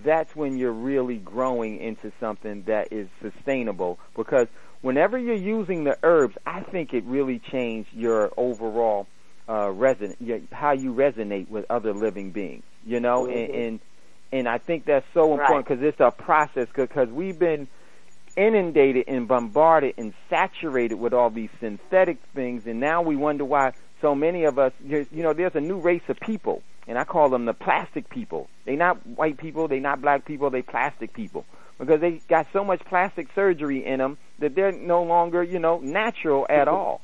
that's 0.03 0.35
when 0.35 0.57
you're 0.57 0.71
really 0.71 1.17
growing 1.17 1.79
into 1.79 2.11
something 2.19 2.63
that 2.63 2.91
is 2.91 3.07
sustainable 3.21 3.99
because 4.15 4.47
whenever 4.83 5.17
you're 5.17 5.33
using 5.33 5.83
the 5.85 5.97
herbs, 6.03 6.35
I 6.45 6.61
think 6.61 6.93
it 6.93 7.03
really 7.05 7.39
changed 7.39 7.89
your 7.93 8.31
overall 8.37 9.07
uh, 9.47 9.67
reson- 9.67 10.15
your, 10.19 10.41
how 10.51 10.73
you 10.73 10.93
resonate 10.93 11.49
with 11.49 11.65
other 11.69 11.93
living 11.93 12.31
beings. 12.31 12.63
You 12.85 12.99
know, 12.99 13.23
mm-hmm. 13.23 13.37
and, 13.37 13.63
and 13.63 13.79
and 14.31 14.47
I 14.47 14.57
think 14.59 14.85
that's 14.85 15.05
so 15.13 15.33
important 15.33 15.65
because 15.65 15.81
right. 15.81 15.89
it's 15.89 15.99
a 15.99 16.11
process. 16.11 16.67
Because 16.73 17.09
we've 17.09 17.39
been 17.39 17.67
inundated 18.35 19.05
and 19.07 19.27
bombarded 19.27 19.95
and 19.97 20.13
saturated 20.29 20.95
with 20.95 21.13
all 21.13 21.29
these 21.29 21.49
synthetic 21.59 22.17
things, 22.35 22.67
and 22.67 22.79
now 22.79 23.01
we 23.01 23.15
wonder 23.15 23.45
why 23.45 23.73
so 24.01 24.13
many 24.13 24.43
of 24.43 24.59
us. 24.59 24.73
You 24.85 25.07
know, 25.11 25.33
there's 25.33 25.55
a 25.55 25.61
new 25.61 25.79
race 25.79 26.03
of 26.09 26.19
people, 26.19 26.61
and 26.87 26.97
I 26.97 27.03
call 27.03 27.29
them 27.29 27.45
the 27.45 27.53
plastic 27.53 28.09
people. 28.09 28.49
They're 28.65 28.75
not 28.75 29.05
white 29.05 29.37
people. 29.37 29.67
They're 29.67 29.79
not 29.79 30.01
black 30.01 30.25
people. 30.25 30.49
They 30.49 30.61
plastic 30.61 31.13
people 31.13 31.45
because 31.79 32.01
they 32.01 32.21
got 32.29 32.47
so 32.53 32.63
much 32.63 32.81
plastic 32.85 33.27
surgery 33.33 33.85
in 33.85 33.99
them 33.99 34.17
that 34.39 34.55
they're 34.55 34.71
no 34.71 35.03
longer, 35.03 35.43
you 35.43 35.59
know, 35.59 35.79
natural 35.79 36.45
at 36.49 36.67
all. 36.67 37.01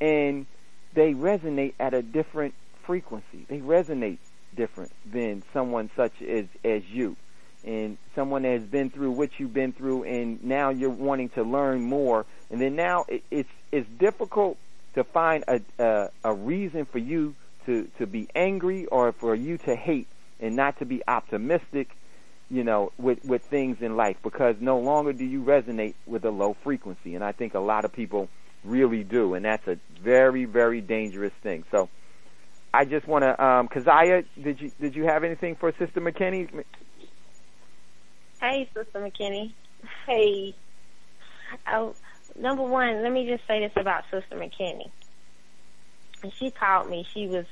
And 0.00 0.46
they 0.94 1.12
resonate 1.12 1.74
at 1.78 1.94
a 1.94 2.02
different 2.02 2.54
frequency. 2.84 3.46
They 3.48 3.58
resonate 3.58 4.18
different 4.54 4.92
than 5.10 5.42
someone 5.52 5.90
such 5.96 6.22
as 6.22 6.46
as 6.64 6.82
you. 6.86 7.16
And 7.64 7.98
someone 8.14 8.42
that 8.42 8.52
has 8.52 8.62
been 8.62 8.90
through 8.90 9.10
what 9.12 9.30
you've 9.38 9.52
been 9.52 9.72
through 9.72 10.04
and 10.04 10.42
now 10.44 10.70
you're 10.70 10.88
wanting 10.88 11.30
to 11.30 11.42
learn 11.42 11.82
more 11.82 12.24
and 12.50 12.60
then 12.60 12.76
now 12.76 13.04
it, 13.08 13.24
it's 13.30 13.48
it's 13.72 13.88
difficult 13.98 14.56
to 14.94 15.02
find 15.02 15.44
a, 15.48 15.60
a 15.78 16.10
a 16.22 16.32
reason 16.32 16.84
for 16.84 16.98
you 16.98 17.34
to 17.66 17.88
to 17.98 18.06
be 18.06 18.28
angry 18.34 18.86
or 18.86 19.12
for 19.12 19.34
you 19.34 19.58
to 19.58 19.76
hate 19.76 20.08
and 20.40 20.56
not 20.56 20.78
to 20.78 20.84
be 20.84 21.02
optimistic 21.06 21.96
you 22.48 22.62
know, 22.62 22.92
with, 22.96 23.24
with 23.24 23.42
things 23.42 23.78
in 23.80 23.96
life 23.96 24.16
because 24.22 24.56
no 24.60 24.78
longer 24.78 25.12
do 25.12 25.24
you 25.24 25.42
resonate 25.42 25.94
with 26.06 26.24
a 26.24 26.30
low 26.30 26.56
frequency. 26.62 27.14
And 27.14 27.24
I 27.24 27.32
think 27.32 27.54
a 27.54 27.60
lot 27.60 27.84
of 27.84 27.92
people 27.92 28.28
really 28.64 29.02
do. 29.02 29.34
And 29.34 29.44
that's 29.44 29.66
a 29.66 29.78
very, 30.00 30.44
very 30.44 30.80
dangerous 30.80 31.32
thing. 31.42 31.64
So 31.70 31.88
I 32.72 32.84
just 32.84 33.06
want 33.08 33.22
to, 33.22 33.44
um, 33.44 33.68
Keziah, 33.68 34.24
did 34.42 34.60
you 34.60 34.70
did 34.80 34.94
you 34.94 35.04
have 35.04 35.24
anything 35.24 35.56
for 35.56 35.72
Sister 35.78 36.00
McKinney? 36.00 36.64
Hey, 38.40 38.68
Sister 38.74 39.00
McKinney. 39.00 39.52
Hey. 40.06 40.54
Oh, 41.72 41.94
number 42.38 42.62
one, 42.62 43.02
let 43.02 43.12
me 43.12 43.26
just 43.26 43.46
say 43.48 43.60
this 43.60 43.72
about 43.76 44.04
Sister 44.10 44.36
McKinney. 44.36 44.90
When 46.26 46.32
she 46.32 46.50
called 46.50 46.90
me, 46.90 47.06
she 47.14 47.28
was 47.28 47.44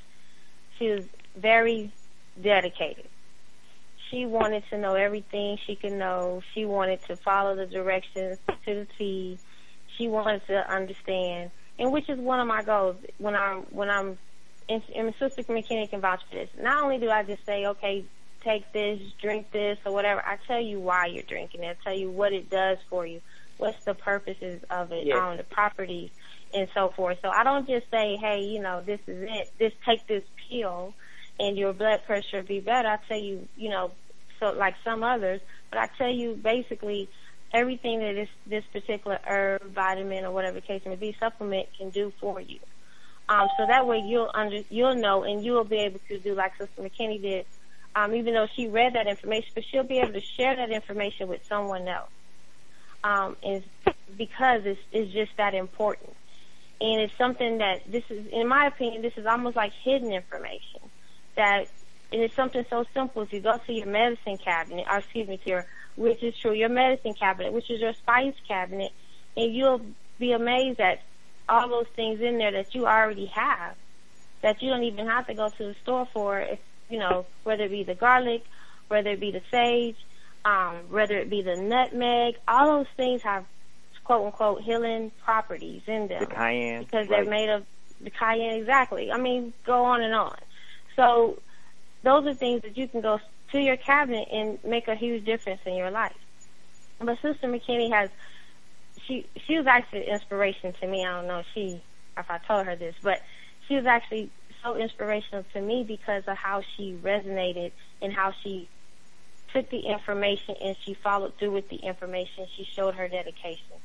she 0.80 0.90
was 0.90 1.04
very 1.36 1.92
dedicated. 2.42 3.06
She 4.10 4.26
wanted 4.26 4.64
to 4.70 4.78
know 4.78 4.94
everything 4.94 5.58
she 5.64 5.76
could 5.76 5.92
know. 5.92 6.42
She 6.52 6.64
wanted 6.64 7.00
to 7.06 7.14
follow 7.14 7.54
the 7.54 7.66
directions 7.66 8.38
to 8.48 8.74
the 8.74 8.86
T. 8.98 9.38
She 9.96 10.08
wanted 10.08 10.44
to 10.48 10.68
understand, 10.68 11.52
and 11.78 11.92
which 11.92 12.08
is 12.08 12.18
one 12.18 12.40
of 12.40 12.48
my 12.48 12.64
goals 12.64 12.96
when 13.18 13.36
I'm 13.36 13.58
when 13.70 13.90
I'm. 13.90 14.18
And, 14.68 14.82
and 14.96 15.14
Sister 15.20 15.44
McKinney 15.44 15.88
can 15.88 16.00
vouch 16.00 16.22
for 16.28 16.34
this. 16.34 16.48
Not 16.60 16.82
only 16.82 16.98
do 16.98 17.08
I 17.10 17.22
just 17.22 17.46
say, 17.46 17.66
okay, 17.66 18.04
take 18.42 18.72
this, 18.72 18.98
drink 19.22 19.52
this, 19.52 19.78
or 19.86 19.92
whatever. 19.92 20.20
I 20.20 20.38
tell 20.48 20.60
you 20.60 20.80
why 20.80 21.06
you're 21.06 21.22
drinking 21.22 21.62
it. 21.62 21.76
I 21.80 21.84
tell 21.84 21.96
you 21.96 22.10
what 22.10 22.32
it 22.32 22.50
does 22.50 22.78
for 22.90 23.06
you. 23.06 23.20
What's 23.58 23.84
the 23.84 23.94
purposes 23.94 24.62
of 24.68 24.90
it, 24.90 25.06
Yes. 25.06 25.16
um, 25.16 25.36
the 25.36 25.44
properties, 25.44 26.10
and 26.54 26.68
so 26.74 26.92
forth. 26.94 27.18
So 27.22 27.28
I 27.28 27.42
don't 27.44 27.66
just 27.66 27.90
say, 27.90 28.16
hey, 28.16 28.42
you 28.42 28.60
know, 28.60 28.82
this 28.84 29.00
is 29.06 29.28
it. 29.28 29.50
Just 29.58 29.76
take 29.84 30.06
this 30.06 30.22
pill, 30.48 30.94
and 31.40 31.56
your 31.58 31.72
blood 31.72 32.00
pressure 32.06 32.42
be 32.42 32.60
better. 32.60 32.88
I 32.88 32.98
tell 33.08 33.18
you, 33.18 33.48
you 33.56 33.70
know, 33.70 33.90
so 34.40 34.52
like 34.52 34.74
some 34.84 35.02
others, 35.02 35.40
but 35.70 35.78
I 35.78 35.88
tell 35.98 36.10
you 36.10 36.34
basically 36.34 37.08
everything 37.52 38.00
that 38.00 38.14
this 38.14 38.28
this 38.46 38.64
particular 38.72 39.18
herb, 39.26 39.62
vitamin, 39.74 40.24
or 40.24 40.30
whatever 40.32 40.60
case 40.60 40.82
may 40.86 40.96
be, 40.96 41.16
supplement 41.18 41.68
can 41.76 41.90
do 41.90 42.12
for 42.20 42.40
you. 42.40 42.58
Um, 43.28 43.48
so 43.56 43.66
that 43.66 43.86
way 43.86 43.98
you'll 43.98 44.30
under 44.34 44.62
you'll 44.70 44.96
know, 44.96 45.24
and 45.24 45.44
you'll 45.44 45.64
be 45.64 45.78
able 45.78 46.00
to 46.08 46.18
do 46.18 46.34
like 46.34 46.52
Sister 46.58 46.82
McKinney 46.82 47.20
did. 47.20 47.46
Um, 47.96 48.14
even 48.14 48.34
though 48.34 48.48
she 48.56 48.66
read 48.66 48.94
that 48.94 49.06
information, 49.06 49.50
but 49.54 49.64
she'll 49.70 49.84
be 49.84 49.98
able 49.98 50.14
to 50.14 50.20
share 50.20 50.56
that 50.56 50.70
information 50.70 51.28
with 51.28 51.46
someone 51.48 51.86
else. 51.86 52.10
Um, 53.04 53.36
is 53.42 53.62
because 54.16 54.62
it's 54.64 54.80
it's 54.92 55.12
just 55.12 55.36
that 55.36 55.54
important, 55.54 56.14
and 56.80 57.00
it's 57.00 57.16
something 57.16 57.58
that 57.58 57.82
this 57.90 58.04
is, 58.10 58.26
in 58.32 58.48
my 58.48 58.66
opinion, 58.66 59.02
this 59.02 59.16
is 59.16 59.26
almost 59.26 59.56
like 59.56 59.72
hidden 59.84 60.12
information. 60.12 60.80
That 61.36 61.66
and 62.12 62.22
it's 62.22 62.34
something 62.34 62.64
so 62.70 62.84
simple. 62.94 63.22
If 63.22 63.32
you 63.32 63.40
go 63.40 63.58
to 63.58 63.72
your 63.72 63.86
medicine 63.86 64.38
cabinet, 64.38 64.86
or 64.90 64.98
excuse 64.98 65.28
me, 65.28 65.38
to 65.38 65.48
your 65.48 65.66
which 65.96 66.22
is 66.22 66.36
true, 66.38 66.52
your 66.52 66.68
medicine 66.68 67.14
cabinet, 67.14 67.52
which 67.52 67.70
is 67.70 67.80
your 67.80 67.92
spice 67.92 68.34
cabinet, 68.46 68.92
and 69.36 69.54
you'll 69.54 69.80
be 70.18 70.32
amazed 70.32 70.80
at 70.80 71.00
all 71.48 71.68
those 71.68 71.86
things 71.94 72.20
in 72.20 72.38
there 72.38 72.52
that 72.52 72.74
you 72.74 72.86
already 72.86 73.26
have 73.26 73.76
that 74.42 74.62
you 74.62 74.68
don't 74.68 74.84
even 74.84 75.06
have 75.06 75.26
to 75.26 75.34
go 75.34 75.48
to 75.48 75.64
the 75.64 75.74
store 75.82 76.06
for. 76.12 76.38
If 76.38 76.58
you 76.88 76.98
know 76.98 77.26
whether 77.44 77.64
it 77.64 77.70
be 77.70 77.82
the 77.82 77.94
garlic, 77.94 78.44
whether 78.88 79.10
it 79.10 79.20
be 79.20 79.30
the 79.30 79.42
sage, 79.50 79.96
um, 80.44 80.76
whether 80.90 81.16
it 81.16 81.30
be 81.30 81.42
the 81.42 81.56
nutmeg, 81.56 82.36
all 82.46 82.78
those 82.78 82.86
things 82.96 83.22
have 83.22 83.44
quote 84.04 84.26
unquote 84.26 84.62
healing 84.62 85.10
properties 85.24 85.82
in 85.86 86.08
them 86.08 86.20
The 86.20 86.26
cayenne, 86.26 86.84
because 86.84 87.08
right. 87.08 87.24
they're 87.24 87.30
made 87.30 87.48
of 87.48 87.64
the 88.00 88.10
cayenne 88.10 88.60
exactly. 88.60 89.10
I 89.10 89.18
mean, 89.18 89.52
go 89.66 89.84
on 89.84 90.02
and 90.02 90.14
on. 90.14 90.36
So 90.96 91.40
those 92.02 92.26
are 92.26 92.34
things 92.34 92.62
that 92.62 92.76
you 92.76 92.86
can 92.86 93.00
go 93.00 93.18
to 93.52 93.58
your 93.58 93.76
cabinet 93.76 94.28
and 94.30 94.58
make 94.64 94.88
a 94.88 94.94
huge 94.94 95.24
difference 95.24 95.60
in 95.64 95.74
your 95.74 95.90
life. 95.90 96.14
But 97.00 97.18
Sister 97.22 97.48
McKinney 97.48 97.90
has 97.92 98.10
she 99.06 99.26
she 99.46 99.56
was 99.56 99.66
actually 99.66 100.08
inspiration 100.08 100.72
to 100.80 100.86
me. 100.86 101.04
I 101.04 101.20
don't 101.20 101.26
know 101.26 101.40
if 101.40 101.46
she 101.54 101.82
if 102.16 102.30
I 102.30 102.38
told 102.38 102.66
her 102.66 102.76
this, 102.76 102.94
but 103.02 103.20
she 103.66 103.76
was 103.76 103.86
actually 103.86 104.30
so 104.62 104.76
inspirational 104.76 105.44
to 105.52 105.60
me 105.60 105.84
because 105.86 106.24
of 106.26 106.36
how 106.36 106.62
she 106.76 106.98
resonated 107.02 107.72
and 108.00 108.12
how 108.12 108.32
she 108.42 108.68
took 109.52 109.68
the 109.70 109.80
information 109.80 110.56
and 110.62 110.76
she 110.84 110.94
followed 110.94 111.34
through 111.38 111.52
with 111.52 111.68
the 111.68 111.76
information. 111.76 112.46
She 112.56 112.64
showed 112.64 112.94
her 112.94 113.08
dedication. 113.08 113.76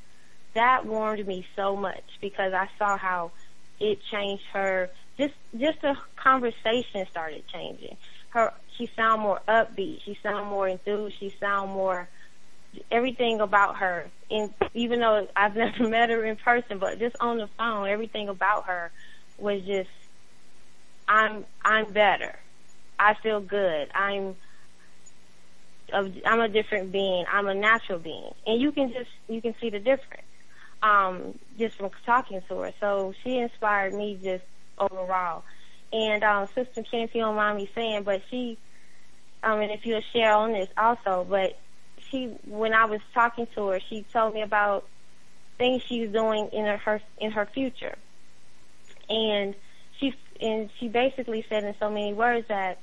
That 0.56 0.86
warmed 0.86 1.26
me 1.28 1.45
so 1.56 1.76
much 1.76 2.04
because 2.22 2.54
I 2.54 2.70
saw 2.78 2.97
how 2.97 3.32
it 3.80 4.00
changed 4.12 4.43
her. 4.54 4.89
Just 5.18 5.34
just 5.58 5.82
the 5.82 5.95
conversation 6.16 7.06
started 7.12 7.43
changing. 7.47 7.97
Her 8.30 8.54
she 8.78 8.89
sounded 8.95 9.24
more 9.24 9.41
upbeat. 9.47 10.02
She 10.04 10.18
sounded 10.24 10.50
more 10.50 10.68
enthused. 10.68 11.18
She 11.20 11.34
sounded 11.39 11.74
more 11.74 12.10
everything 12.91 13.41
about 13.41 13.78
her. 13.78 14.10
And 14.32 14.54
even 14.74 15.00
though 15.00 15.28
I've 15.36 15.56
never 15.58 15.88
met 15.88 16.10
her 16.10 16.24
in 16.26 16.38
person, 16.38 16.80
but 16.80 17.00
just 17.00 17.16
on 17.20 17.38
the 17.38 17.47
phone, 17.58 17.88
everything 17.88 18.30
about 18.30 18.66
her 18.66 18.91
was 19.38 19.62
just 19.64 19.89
I'm 21.08 21.45
I'm 21.64 21.91
better. 21.91 22.39
I 23.00 23.16
feel 23.24 23.39
good. 23.39 23.89
I'm 23.95 24.36
a, 25.93 26.12
I'm 26.26 26.41
a 26.41 26.50
different 26.50 26.91
being. 26.91 27.26
I'm 27.32 27.47
a 27.47 27.56
natural 27.56 28.00
being, 28.00 28.32
and 28.45 28.62
you 28.62 28.72
can 28.72 28.93
just 28.93 29.10
you 29.28 29.41
can 29.41 29.56
see 29.62 29.70
the 29.70 29.80
difference 29.80 30.24
um, 30.82 31.38
just 31.58 31.78
from 31.78 31.90
talking 32.06 32.42
to 32.48 32.60
her. 32.60 32.74
So 32.80 33.14
she 33.24 33.38
inspired 33.38 33.94
me 33.94 34.20
just 34.22 34.44
overall. 34.78 35.44
And 35.92 36.24
um, 36.24 36.48
Sister 36.54 36.84
Ken, 36.84 37.02
if 37.02 37.16
you 37.16 37.22
don't 37.22 37.36
mind 37.36 37.58
me 37.58 37.70
saying, 37.74 38.04
but 38.04 38.22
she, 38.30 38.58
I 39.42 39.58
mean, 39.60 39.72
if 39.72 39.86
you'll 39.86 40.04
share 40.14 40.34
on 40.34 40.54
this 40.54 40.70
also, 40.78 41.26
but 41.28 41.58
she, 42.10 42.28
when 42.46 42.74
I 42.74 42.86
was 42.86 43.02
talking 43.14 43.48
to 43.56 43.68
her, 43.70 43.80
she 43.90 44.06
told 44.14 44.34
me 44.34 44.42
about 44.42 44.86
things 45.58 45.82
she's 45.84 46.10
doing 46.12 46.50
in 46.54 46.66
her, 46.66 46.78
her 46.78 47.02
in 47.20 47.32
her 47.32 47.46
future, 47.46 47.96
and 49.10 49.56
she 50.00 50.14
and 50.40 50.70
she 50.80 50.88
basically 50.88 51.46
said 51.50 51.64
in 51.64 51.76
so 51.80 51.90
many 51.90 52.14
words 52.14 52.48
that 52.48 52.80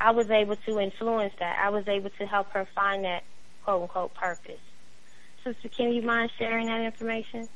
I 0.00 0.12
was 0.12 0.30
able 0.30 0.56
to 0.56 0.80
influence 0.80 1.34
that. 1.38 1.58
I 1.62 1.68
was 1.68 1.86
able 1.86 2.10
to 2.10 2.26
help 2.26 2.50
her 2.52 2.66
find 2.74 3.04
that 3.04 3.24
quote 3.64 3.82
unquote 3.82 4.14
purpose. 4.14 4.60
Sister, 5.44 5.68
can 5.68 5.92
you 5.92 6.02
mind 6.02 6.30
sharing 6.38 6.66
that 6.66 6.80
information? 6.82 7.48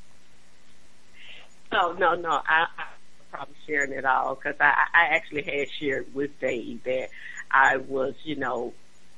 No, 1.73 1.93
no, 1.93 2.15
no. 2.15 2.31
I, 2.47 2.67
I 2.79 2.85
probably 3.31 3.55
sharing 3.67 3.93
it 3.93 4.05
all 4.05 4.37
because 4.37 4.57
I, 4.61 4.87
I 4.95 5.07
actually 5.15 5.43
had 5.43 5.69
shared 5.71 6.15
with 6.15 6.39
Dave 6.41 6.83
that 6.85 7.09
I 7.51 7.79
was, 7.79 8.15
you 8.25 8.37
know, 8.37 8.73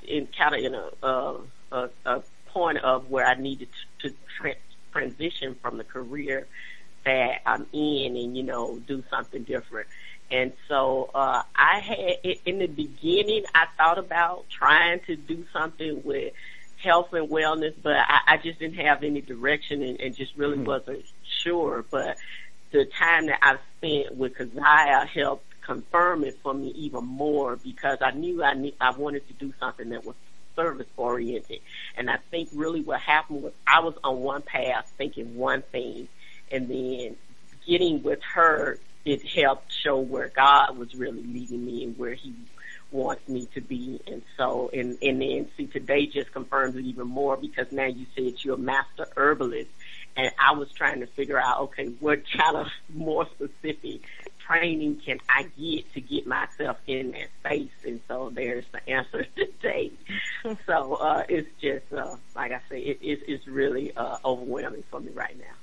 in 0.07 0.27
kind 0.37 0.55
of 0.55 0.61
in 0.61 0.75
a, 0.75 1.37
a, 1.71 1.89
a 2.05 2.23
point 2.47 2.79
of 2.79 3.09
where 3.09 3.25
I 3.25 3.35
needed 3.35 3.69
to, 4.01 4.09
to 4.09 4.15
tra- 4.37 4.55
transition 4.91 5.55
from 5.61 5.77
the 5.77 5.83
career 5.83 6.47
that 7.05 7.41
I'm 7.45 7.67
in 7.71 8.17
and, 8.17 8.35
you 8.35 8.43
know, 8.43 8.79
do 8.79 9.03
something 9.09 9.43
different. 9.43 9.87
And 10.29 10.51
so, 10.67 11.09
uh, 11.15 11.43
I 11.55 11.79
had, 11.79 12.35
in 12.45 12.59
the 12.59 12.67
beginning, 12.67 13.45
I 13.55 13.67
thought 13.77 13.97
about 13.97 14.45
trying 14.49 14.99
to 15.07 15.15
do 15.15 15.45
something 15.53 16.01
with 16.03 16.33
health 16.77 17.13
and 17.13 17.29
wellness, 17.29 17.73
but 17.81 17.95
I, 17.95 18.19
I 18.27 18.37
just 18.37 18.59
didn't 18.59 18.77
have 18.85 19.03
any 19.03 19.21
direction 19.21 19.81
and, 19.81 19.99
and 19.99 20.15
just 20.15 20.35
really 20.35 20.57
mm-hmm. 20.57 20.65
wasn't 20.65 21.05
sure. 21.43 21.83
But 21.89 22.17
the 22.71 22.85
time 22.85 23.27
that 23.27 23.39
I've 23.41 23.59
spent 23.77 24.15
with 24.15 24.37
Keziah 24.37 25.07
helped 25.13 25.45
confirm 25.61 26.23
it 26.23 26.37
for 26.41 26.53
me 26.53 26.69
even 26.69 27.05
more 27.05 27.57
because 27.57 27.97
I 28.01 28.11
knew 28.11 28.43
I 28.43 28.53
need, 28.53 28.75
I 28.79 28.91
wanted 28.91 29.27
to 29.27 29.33
do 29.33 29.53
something 29.59 29.89
that 29.89 30.05
was 30.05 30.15
service 30.55 30.87
oriented. 30.95 31.59
And 31.95 32.09
I 32.09 32.17
think 32.31 32.49
really 32.53 32.81
what 32.81 32.99
happened 32.99 33.43
was 33.43 33.53
I 33.65 33.81
was 33.81 33.93
on 34.03 34.19
one 34.19 34.41
path 34.41 34.91
thinking 34.97 35.35
one 35.35 35.61
thing 35.61 36.07
and 36.51 36.67
then 36.69 37.15
getting 37.65 38.01
with 38.01 38.21
her, 38.33 38.79
it 39.05 39.25
helped 39.25 39.71
show 39.71 39.99
where 39.99 40.29
God 40.29 40.77
was 40.77 40.95
really 40.95 41.23
leading 41.23 41.65
me 41.65 41.83
and 41.83 41.97
where 41.97 42.13
he 42.13 42.33
wants 42.91 43.27
me 43.27 43.47
to 43.53 43.61
be. 43.61 44.01
And 44.07 44.21
so, 44.37 44.69
and, 44.73 44.97
and 45.01 45.21
then 45.21 45.49
see 45.57 45.67
today 45.67 46.05
just 46.07 46.31
confirms 46.31 46.75
it 46.75 46.85
even 46.85 47.07
more 47.07 47.37
because 47.37 47.71
now 47.71 47.85
you 47.85 48.05
said 48.15 48.43
you're 48.43 48.55
a 48.55 48.57
master 48.57 49.07
herbalist 49.15 49.69
and 50.15 50.31
I 50.39 50.53
was 50.53 50.71
trying 50.71 51.01
to 51.01 51.07
figure 51.07 51.39
out, 51.39 51.61
okay, 51.61 51.87
what 51.99 52.23
kind 52.35 52.57
of 52.57 52.67
more 52.93 53.27
specific 53.35 54.01
training 54.45 55.01
can 55.05 55.19
I 55.29 55.43
get 55.57 55.93
to 55.93 56.01
get 56.01 56.25
myself 56.25 56.77
in 56.87 57.11
that 57.11 57.29
space? 57.41 57.71
And 57.85 57.99
so 58.07 58.31
there's 58.33 58.65
the 58.71 58.89
answer 58.89 59.25
today. 59.35 59.91
so, 60.65 60.95
uh, 60.95 61.23
it's 61.29 61.49
just, 61.61 61.93
uh, 61.93 62.15
like 62.35 62.51
I 62.51 62.61
say, 62.69 62.79
it, 62.79 62.99
it's, 63.01 63.21
it's 63.27 63.47
really, 63.47 63.95
uh, 63.95 64.17
overwhelming 64.25 64.83
for 64.89 64.99
me 64.99 65.11
right 65.13 65.37
now. 65.37 65.53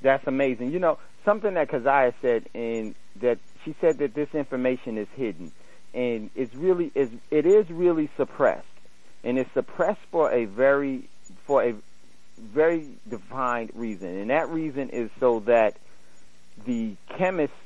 That's 0.00 0.26
amazing. 0.26 0.72
You 0.72 0.78
know, 0.78 0.98
something 1.24 1.54
that 1.54 1.68
Keziah 1.68 2.14
said 2.22 2.48
in 2.54 2.94
that 3.20 3.38
she 3.64 3.74
said 3.80 3.98
that 3.98 4.14
this 4.14 4.28
information 4.34 4.98
is 4.98 5.06
hidden 5.14 5.52
and 5.94 6.30
it's 6.34 6.54
really 6.54 6.90
is 6.94 7.10
it 7.30 7.46
is 7.46 7.68
really 7.70 8.10
suppressed. 8.16 8.66
And 9.24 9.38
it's 9.38 9.52
suppressed 9.54 10.00
for 10.10 10.32
a 10.32 10.46
very 10.46 11.08
for 11.46 11.62
a 11.62 11.74
very 12.38 12.88
defined 13.08 13.70
reason. 13.74 14.08
And 14.08 14.30
that 14.30 14.48
reason 14.48 14.90
is 14.90 15.10
so 15.20 15.40
that 15.40 15.76
the 16.64 16.96
chemists 17.18 17.56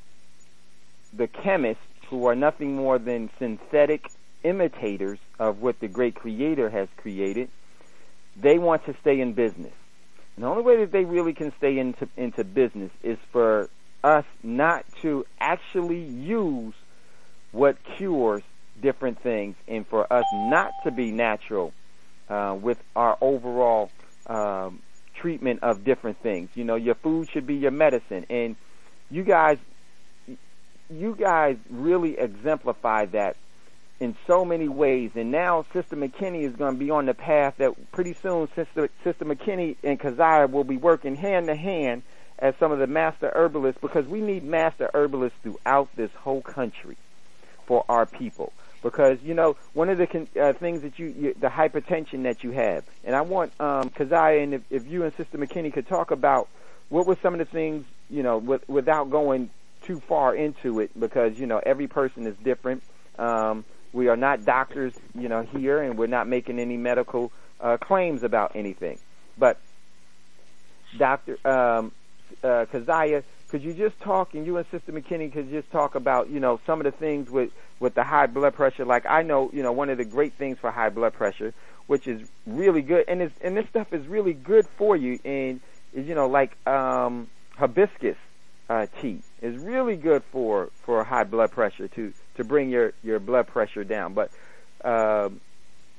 the 1.12 1.26
chemists 1.26 1.82
who 2.10 2.26
are 2.26 2.34
nothing 2.34 2.76
more 2.76 2.98
than 2.98 3.30
synthetic 3.38 4.06
imitators 4.42 5.18
of 5.38 5.60
what 5.60 5.80
the 5.80 5.88
great 5.88 6.14
creator 6.14 6.70
has 6.70 6.88
created, 6.96 7.48
they 8.36 8.58
want 8.58 8.84
to 8.86 8.94
stay 9.00 9.20
in 9.20 9.32
business. 9.32 9.72
And 10.36 10.44
the 10.44 10.48
only 10.48 10.62
way 10.62 10.76
that 10.80 10.92
they 10.92 11.04
really 11.04 11.32
can 11.32 11.52
stay 11.58 11.78
into 11.78 12.08
into 12.16 12.44
business 12.44 12.90
is 13.02 13.18
for 13.32 13.70
us 14.04 14.24
not 14.42 14.84
to 15.02 15.24
actually 15.40 16.02
use 16.02 16.74
what 17.56 17.78
cures 17.96 18.42
different 18.82 19.22
things 19.22 19.56
and 19.66 19.86
for 19.86 20.12
us 20.12 20.26
not 20.30 20.74
to 20.84 20.90
be 20.90 21.10
natural 21.10 21.72
uh, 22.28 22.54
with 22.60 22.78
our 22.94 23.16
overall 23.22 23.90
um, 24.26 24.80
treatment 25.14 25.62
of 25.62 25.82
different 25.82 26.22
things. 26.22 26.50
You 26.54 26.64
know, 26.64 26.74
your 26.74 26.96
food 26.96 27.28
should 27.32 27.46
be 27.46 27.54
your 27.54 27.70
medicine. 27.70 28.26
And 28.28 28.56
you 29.10 29.24
guys, 29.24 29.56
you 30.90 31.16
guys 31.18 31.56
really 31.70 32.18
exemplify 32.18 33.06
that 33.06 33.36
in 34.00 34.14
so 34.26 34.44
many 34.44 34.68
ways. 34.68 35.12
And 35.14 35.30
now 35.30 35.64
Sister 35.72 35.96
McKinney 35.96 36.46
is 36.46 36.54
going 36.54 36.74
to 36.74 36.78
be 36.78 36.90
on 36.90 37.06
the 37.06 37.14
path 37.14 37.54
that 37.56 37.90
pretty 37.90 38.14
soon 38.22 38.48
Sister, 38.54 38.90
Sister 39.02 39.24
McKinney 39.24 39.76
and 39.82 39.98
Keziah 39.98 40.46
will 40.46 40.64
be 40.64 40.76
working 40.76 41.16
hand 41.16 41.46
to 41.46 41.56
hand 41.56 42.02
as 42.38 42.54
some 42.60 42.70
of 42.70 42.78
the 42.78 42.86
master 42.86 43.32
herbalists 43.34 43.80
because 43.80 44.06
we 44.06 44.20
need 44.20 44.44
master 44.44 44.90
herbalists 44.92 45.38
throughout 45.42 45.88
this 45.96 46.10
whole 46.18 46.42
country 46.42 46.98
for 47.66 47.84
our 47.88 48.06
people. 48.06 48.52
Because 48.82 49.18
you 49.22 49.34
know 49.34 49.56
one 49.74 49.88
of 49.88 49.98
the 49.98 50.06
con- 50.06 50.28
uh, 50.40 50.52
things 50.52 50.82
that 50.82 50.98
you, 50.98 51.06
you 51.18 51.34
the 51.40 51.48
hypertension 51.48 52.22
that 52.24 52.44
you 52.44 52.52
have, 52.52 52.84
and 53.04 53.16
I 53.16 53.22
want 53.22 53.52
um, 53.60 53.90
Keziah 53.90 54.42
and 54.42 54.54
if, 54.54 54.62
if 54.70 54.86
you 54.86 55.02
and 55.02 55.12
Sister 55.16 55.38
McKinney 55.38 55.72
could 55.72 55.88
talk 55.88 56.10
about 56.10 56.48
what 56.88 57.06
were 57.06 57.16
some 57.20 57.34
of 57.34 57.38
the 57.38 57.46
things 57.46 57.84
you 58.08 58.22
know 58.22 58.38
with, 58.38 58.68
without 58.68 59.10
going 59.10 59.50
too 59.82 60.00
far 60.00 60.34
into 60.34 60.80
it 60.80 60.90
because 60.98 61.38
you 61.38 61.46
know 61.46 61.60
every 61.64 61.88
person 61.88 62.26
is 62.26 62.36
different. 62.44 62.82
Um, 63.18 63.64
we 63.92 64.08
are 64.08 64.16
not 64.16 64.44
doctors, 64.44 64.92
you 65.14 65.28
know, 65.28 65.42
here, 65.42 65.82
and 65.82 65.96
we're 65.96 66.06
not 66.06 66.28
making 66.28 66.58
any 66.58 66.76
medical 66.76 67.32
uh, 67.60 67.78
claims 67.78 68.22
about 68.22 68.52
anything. 68.54 68.98
But 69.38 69.58
Doctor 70.98 71.38
um, 71.46 71.92
uh, 72.44 72.66
Keziah, 72.70 73.24
could 73.48 73.62
you 73.62 73.72
just 73.74 73.98
talk, 74.00 74.34
and 74.34 74.44
you 74.44 74.56
and 74.56 74.66
Sister 74.70 74.92
McKinney 74.92 75.32
could 75.32 75.50
just 75.50 75.70
talk 75.70 75.94
about, 75.94 76.30
you 76.30 76.40
know, 76.40 76.60
some 76.66 76.80
of 76.80 76.84
the 76.84 76.90
things 76.90 77.30
with 77.30 77.50
with 77.78 77.94
the 77.94 78.02
high 78.02 78.26
blood 78.26 78.54
pressure. 78.54 78.84
Like 78.84 79.06
I 79.06 79.22
know, 79.22 79.50
you 79.52 79.62
know, 79.62 79.72
one 79.72 79.88
of 79.88 79.98
the 79.98 80.04
great 80.04 80.34
things 80.34 80.58
for 80.58 80.70
high 80.70 80.88
blood 80.88 81.12
pressure, 81.12 81.54
which 81.86 82.06
is 82.06 82.28
really 82.46 82.82
good, 82.82 83.04
and 83.08 83.22
is 83.22 83.30
and 83.42 83.56
this 83.56 83.68
stuff 83.68 83.92
is 83.92 84.06
really 84.06 84.32
good 84.32 84.66
for 84.76 84.96
you, 84.96 85.18
and 85.24 85.60
is 85.92 86.06
you 86.06 86.14
know 86.14 86.26
like 86.26 86.56
um, 86.66 87.28
hibiscus 87.56 88.16
uh, 88.68 88.86
tea 89.00 89.20
is 89.40 89.56
really 89.62 89.96
good 89.96 90.22
for 90.32 90.70
for 90.84 91.02
high 91.04 91.24
blood 91.24 91.52
pressure 91.52 91.88
to 91.88 92.12
to 92.36 92.44
bring 92.44 92.68
your 92.68 92.92
your 93.02 93.20
blood 93.20 93.46
pressure 93.46 93.84
down. 93.84 94.14
But 94.14 94.30
um, 94.84 95.40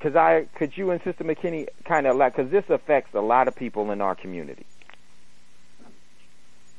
cause 0.02 0.16
I 0.16 0.48
could 0.56 0.78
you 0.78 0.92
and 0.92 1.02
Sister 1.04 1.24
McKinney 1.24 1.68
kind 1.86 2.08
of 2.08 2.18
like 2.18 2.36
because 2.36 2.52
this 2.52 2.66
affects 2.70 3.14
a 3.14 3.22
lot 3.22 3.48
of 3.48 3.56
people 3.56 3.92
in 3.92 4.02
our 4.02 4.16
community. 4.16 4.66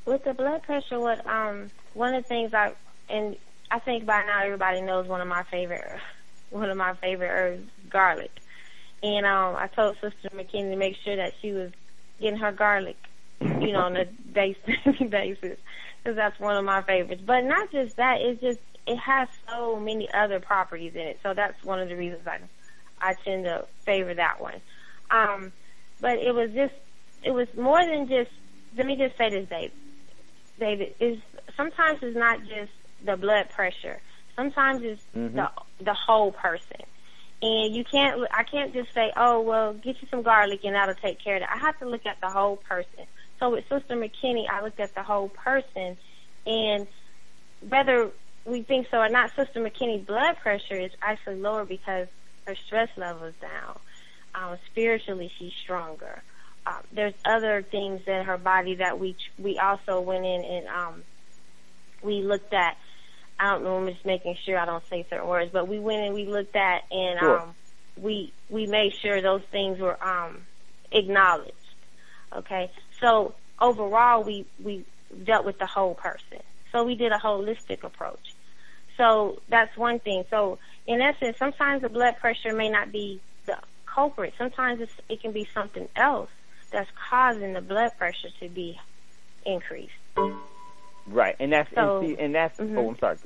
With 0.08 0.24
the 0.24 0.32
blood 0.32 0.62
pressure, 0.62 0.98
what 0.98 1.26
um 1.26 1.70
one 1.92 2.14
of 2.14 2.22
the 2.22 2.28
things 2.28 2.54
I 2.54 2.72
and 3.10 3.36
I 3.70 3.78
think 3.78 4.06
by 4.06 4.22
now 4.24 4.42
everybody 4.42 4.80
knows 4.80 5.06
one 5.06 5.20
of 5.20 5.28
my 5.28 5.42
favorite 5.50 5.84
one 6.50 6.70
of 6.70 6.78
my 6.78 6.94
favorite 6.94 7.28
herbs, 7.28 7.68
garlic. 7.90 8.30
And 9.02 9.26
um 9.26 9.54
I 9.54 9.66
told 9.66 9.96
Sister 10.00 10.30
McKinney 10.34 10.70
to 10.70 10.76
make 10.76 10.96
sure 11.04 11.16
that 11.16 11.34
she 11.42 11.52
was 11.52 11.72
getting 12.18 12.38
her 12.38 12.52
garlic, 12.52 12.96
you 13.60 13.72
know, 13.72 13.80
on 13.80 13.96
a 13.96 14.06
daily 14.32 14.56
basis 15.10 15.58
because 15.98 16.16
that's 16.16 16.40
one 16.40 16.56
of 16.56 16.64
my 16.64 16.80
favorites. 16.80 17.22
But 17.26 17.42
not 17.42 17.70
just 17.70 17.96
that, 17.96 18.22
it's 18.22 18.40
just 18.40 18.60
it 18.86 18.96
has 18.96 19.28
so 19.46 19.76
many 19.78 20.08
other 20.10 20.40
properties 20.40 20.94
in 20.94 21.02
it. 21.02 21.20
So 21.22 21.34
that's 21.34 21.62
one 21.62 21.80
of 21.80 21.90
the 21.90 21.96
reasons 21.96 22.26
I 22.26 22.38
I 22.98 23.14
tend 23.26 23.44
to 23.44 23.66
favor 23.84 24.14
that 24.14 24.40
one. 24.40 24.62
Um, 25.10 25.52
but 26.00 26.16
it 26.18 26.34
was 26.34 26.50
just 26.52 26.72
it 27.22 27.32
was 27.32 27.48
more 27.58 27.84
than 27.84 28.08
just. 28.08 28.30
Let 28.76 28.86
me 28.86 28.96
just 28.96 29.16
say 29.18 29.30
this, 29.30 29.48
Dave. 29.48 29.72
David 30.58 30.94
is 31.00 31.18
sometimes 31.56 32.00
it's 32.02 32.16
not 32.16 32.40
just 32.40 32.72
the 33.04 33.16
blood 33.16 33.50
pressure. 33.50 34.00
Sometimes 34.36 34.82
it's 34.82 35.02
Mhm. 35.14 35.34
the 35.34 35.50
the 35.84 35.94
whole 35.94 36.32
person. 36.32 36.82
And 37.40 37.72
you 37.72 37.84
can't, 37.84 38.26
I 38.32 38.42
can't 38.42 38.72
just 38.72 38.92
say, 38.92 39.12
oh, 39.16 39.40
well, 39.42 39.72
get 39.72 40.02
you 40.02 40.08
some 40.10 40.22
garlic 40.22 40.64
and 40.64 40.74
that'll 40.74 40.96
take 40.96 41.20
care 41.20 41.36
of 41.36 41.42
it. 41.42 41.48
I 41.48 41.58
have 41.58 41.78
to 41.78 41.88
look 41.88 42.04
at 42.04 42.20
the 42.20 42.28
whole 42.28 42.56
person. 42.56 43.06
So 43.38 43.50
with 43.50 43.68
Sister 43.68 43.94
McKinney, 43.94 44.50
I 44.50 44.60
looked 44.62 44.80
at 44.80 44.92
the 44.96 45.04
whole 45.04 45.28
person 45.28 45.96
and 46.46 46.88
whether 47.68 48.10
we 48.44 48.62
think 48.62 48.88
so 48.90 48.98
or 48.98 49.08
not, 49.08 49.34
Sister 49.36 49.60
McKinney's 49.60 50.04
blood 50.04 50.36
pressure 50.38 50.74
is 50.74 50.90
actually 51.00 51.36
lower 51.36 51.64
because 51.64 52.08
her 52.46 52.56
stress 52.56 52.88
level 52.96 53.28
is 53.28 53.34
down. 53.36 53.78
Um, 54.34 54.58
spiritually, 54.66 55.30
she's 55.38 55.52
stronger. 55.62 56.22
Um, 56.68 56.82
there's 56.92 57.14
other 57.24 57.62
things 57.62 58.02
in 58.06 58.24
her 58.26 58.38
body 58.38 58.76
that 58.76 59.00
we 59.00 59.16
we 59.38 59.58
also 59.58 60.00
went 60.02 60.26
in 60.26 60.44
and 60.44 60.68
um, 60.68 61.04
we 62.02 62.22
looked 62.22 62.54
at. 62.54 62.76
I 63.40 63.52
don't 63.52 63.64
know. 63.64 63.78
I'm 63.78 63.88
just 63.88 64.04
making 64.04 64.36
sure 64.44 64.58
I 64.58 64.66
don't 64.66 64.84
say 64.90 65.06
certain 65.10 65.28
words, 65.28 65.50
but 65.52 65.68
we 65.68 65.80
went 65.80 66.02
and 66.02 66.14
we 66.14 66.26
looked 66.26 66.56
at 66.56 66.82
and 66.90 67.20
Sure. 67.20 67.42
um, 67.42 67.56
we 67.96 68.34
we 68.50 68.66
made 68.66 68.92
sure 68.94 69.22
those 69.22 69.42
things 69.52 69.80
were 69.80 70.02
um, 70.04 70.46
acknowledged. 70.92 71.52
Okay, 72.36 72.72
so 73.00 73.36
overall, 73.60 74.24
we 74.24 74.46
we 74.62 74.86
dealt 75.24 75.46
with 75.46 75.58
the 75.58 75.66
whole 75.66 75.94
person. 75.94 76.40
So 76.72 76.84
we 76.84 76.96
did 76.96 77.12
a 77.12 77.18
holistic 77.18 77.84
approach. 77.84 78.34
So 78.98 79.42
that's 79.48 79.76
one 79.76 80.00
thing. 80.00 80.24
So 80.30 80.58
in 80.86 81.00
essence, 81.00 81.38
sometimes 81.38 81.82
the 81.82 81.88
blood 81.88 82.16
pressure 82.20 82.52
may 82.54 82.68
not 82.68 82.92
be 82.92 83.22
the 83.46 83.58
culprit. 83.86 84.34
Sometimes 84.38 84.80
it's, 84.82 84.92
it 85.08 85.22
can 85.22 85.32
be 85.32 85.48
something 85.54 85.88
else 85.96 86.30
that's 86.70 86.90
causing 87.10 87.52
the 87.52 87.60
blood 87.60 87.92
pressure 87.98 88.28
to 88.40 88.48
be 88.48 88.78
increased. 89.44 89.92
Right, 91.06 91.36
and 91.40 91.52
that's 91.52 91.72
So- 91.74 92.00
and, 92.00 92.08
see, 92.08 92.22
and 92.22 92.34
that's. 92.34 92.58
Mhm. 92.58 92.76
Oh, 92.76 92.88
I'm 92.90 92.98
sorry. 92.98 93.18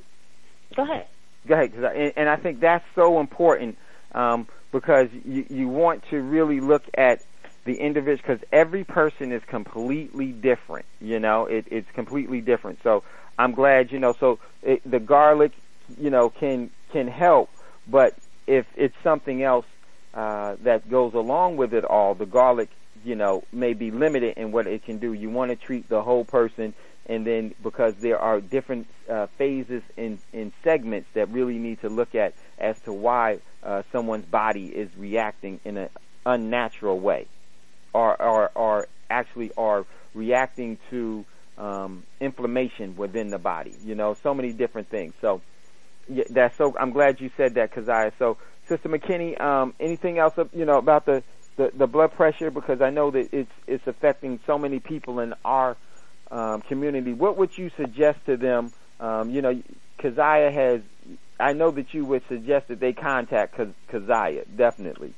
Go 0.75 0.83
ahead. 0.83 1.07
Go 1.45 1.55
ahead, 1.55 1.73
I, 1.83 1.93
and, 1.93 2.13
and 2.15 2.29
I 2.29 2.37
think 2.37 2.61
that's 2.61 2.85
so 2.95 3.19
important 3.19 3.77
um, 4.13 4.47
because 4.71 5.09
you, 5.25 5.45
you 5.49 5.67
want 5.67 6.03
to 6.09 6.21
really 6.21 6.61
look 6.61 6.83
at 6.93 7.21
the 7.65 7.75
individual 7.75 8.17
because 8.17 8.47
every 8.51 8.83
person 8.85 9.31
is 9.31 9.43
completely 9.45 10.31
different. 10.31 10.85
You 11.01 11.19
know, 11.19 11.45
it, 11.45 11.65
it's 11.69 11.89
completely 11.91 12.39
different. 12.41 12.79
So 12.83 13.03
I'm 13.37 13.51
glad 13.53 13.91
you 13.91 13.99
know. 13.99 14.13
So 14.13 14.39
it, 14.61 14.81
the 14.89 14.99
garlic, 14.99 15.51
you 15.99 16.09
know, 16.09 16.29
can 16.29 16.69
can 16.91 17.07
help, 17.07 17.49
but 17.87 18.15
if 18.47 18.65
it's 18.75 18.95
something 19.03 19.43
else 19.43 19.65
uh, 20.13 20.55
that 20.63 20.89
goes 20.89 21.13
along 21.13 21.57
with 21.57 21.73
it 21.73 21.83
all, 21.83 22.13
the 22.13 22.25
garlic, 22.25 22.69
you 23.03 23.15
know, 23.15 23.43
may 23.51 23.73
be 23.73 23.91
limited 23.91 24.37
in 24.37 24.51
what 24.51 24.67
it 24.67 24.83
can 24.85 24.97
do. 24.97 25.13
You 25.13 25.29
want 25.29 25.51
to 25.51 25.55
treat 25.55 25.89
the 25.89 26.01
whole 26.01 26.25
person 26.25 26.73
and 27.05 27.27
then 27.27 27.53
because 27.61 27.95
there 27.95 28.17
are 28.19 28.39
different 28.39 28.87
uh, 29.09 29.27
phases 29.37 29.83
in, 29.97 30.19
in 30.31 30.53
segments 30.63 31.09
that 31.13 31.29
really 31.29 31.57
need 31.57 31.81
to 31.81 31.89
look 31.89 32.15
at 32.15 32.33
as 32.57 32.79
to 32.81 32.93
why 32.93 33.39
uh, 33.63 33.83
someone's 33.91 34.25
body 34.25 34.67
is 34.67 34.89
reacting 34.97 35.59
in 35.65 35.77
an 35.77 35.89
unnatural 36.25 36.99
way 36.99 37.27
or, 37.93 38.19
or, 38.21 38.51
or 38.55 38.87
actually 39.09 39.51
are 39.57 39.85
reacting 40.13 40.77
to 40.89 41.25
um, 41.57 42.03
inflammation 42.21 42.95
within 42.95 43.29
the 43.29 43.37
body. 43.37 43.75
You 43.83 43.95
know, 43.95 44.15
so 44.23 44.33
many 44.33 44.53
different 44.53 44.89
things. 44.89 45.13
So 45.21 45.41
yeah, 46.07 46.23
that's 46.29 46.57
so. 46.57 46.75
I'm 46.79 46.91
glad 46.91 47.21
you 47.21 47.31
said 47.37 47.55
that, 47.55 47.71
Keziah. 47.73 48.11
So, 48.19 48.37
Sister 48.67 48.89
McKinney, 48.89 49.39
um, 49.39 49.73
anything 49.79 50.17
else, 50.17 50.33
you 50.53 50.65
know, 50.65 50.77
about 50.77 51.05
the, 51.05 51.23
the, 51.57 51.71
the 51.73 51.87
blood 51.87 52.13
pressure? 52.13 52.51
Because 52.51 52.81
I 52.81 52.89
know 52.89 53.11
that 53.11 53.33
it's 53.33 53.51
it's 53.67 53.87
affecting 53.87 54.39
so 54.45 54.57
many 54.57 54.79
people 54.79 55.19
in 55.19 55.33
our 55.45 55.77
um, 56.31 56.61
community. 56.61 57.13
What 57.13 57.37
would 57.37 57.57
you 57.57 57.69
suggest 57.77 58.19
to 58.25 58.37
them? 58.37 58.71
Um, 58.99 59.29
you 59.29 59.41
know, 59.41 59.61
Keziah 59.99 60.51
has. 60.51 60.81
I 61.39 61.53
know 61.53 61.71
that 61.71 61.93
you 61.93 62.05
would 62.05 62.23
suggest 62.27 62.67
that 62.69 62.79
they 62.79 62.93
contact 62.93 63.59
Keziah, 63.89 64.45
definitely. 64.55 65.13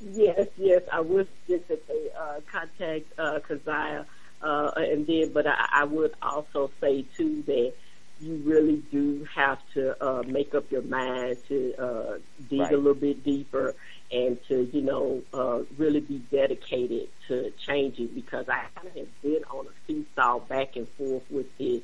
Yes, 0.00 0.48
yes, 0.56 0.82
I 0.92 1.00
would 1.00 1.28
suggest 1.46 1.68
that 1.68 1.86
they 1.86 2.08
uh, 2.18 2.40
contact 2.50 3.06
uh, 3.18 3.38
Keziah, 3.46 4.06
uh, 4.42 4.70
and 4.76 5.06
then, 5.06 5.32
but 5.32 5.46
I, 5.46 5.68
I 5.72 5.84
would 5.84 6.14
also 6.22 6.70
say 6.80 7.04
too 7.16 7.42
that 7.46 7.72
you 8.20 8.34
really 8.44 8.82
do 8.90 9.26
have 9.34 9.58
to 9.74 10.02
uh, 10.04 10.22
make 10.22 10.54
up 10.54 10.70
your 10.70 10.82
mind 10.82 11.36
to 11.48 11.74
uh, 11.78 12.18
dig 12.48 12.60
Right. 12.60 12.72
a 12.72 12.76
little 12.76 12.94
bit 12.94 13.22
deeper 13.24 13.74
and 14.10 14.38
to, 14.48 14.64
you 14.72 14.82
know, 14.82 15.22
uh, 15.32 15.60
really 15.76 16.00
be 16.00 16.18
dedicated 16.30 17.08
to 17.28 17.52
changing 17.66 18.08
because 18.08 18.48
I 18.48 18.64
kind 18.74 18.88
of 18.88 18.94
have 18.94 19.22
been 19.22 19.44
on 19.50 19.66
a 19.66 19.70
seesaw 19.86 20.38
back 20.40 20.76
and 20.76 20.88
forth 20.90 21.24
with 21.30 21.56
this, 21.58 21.82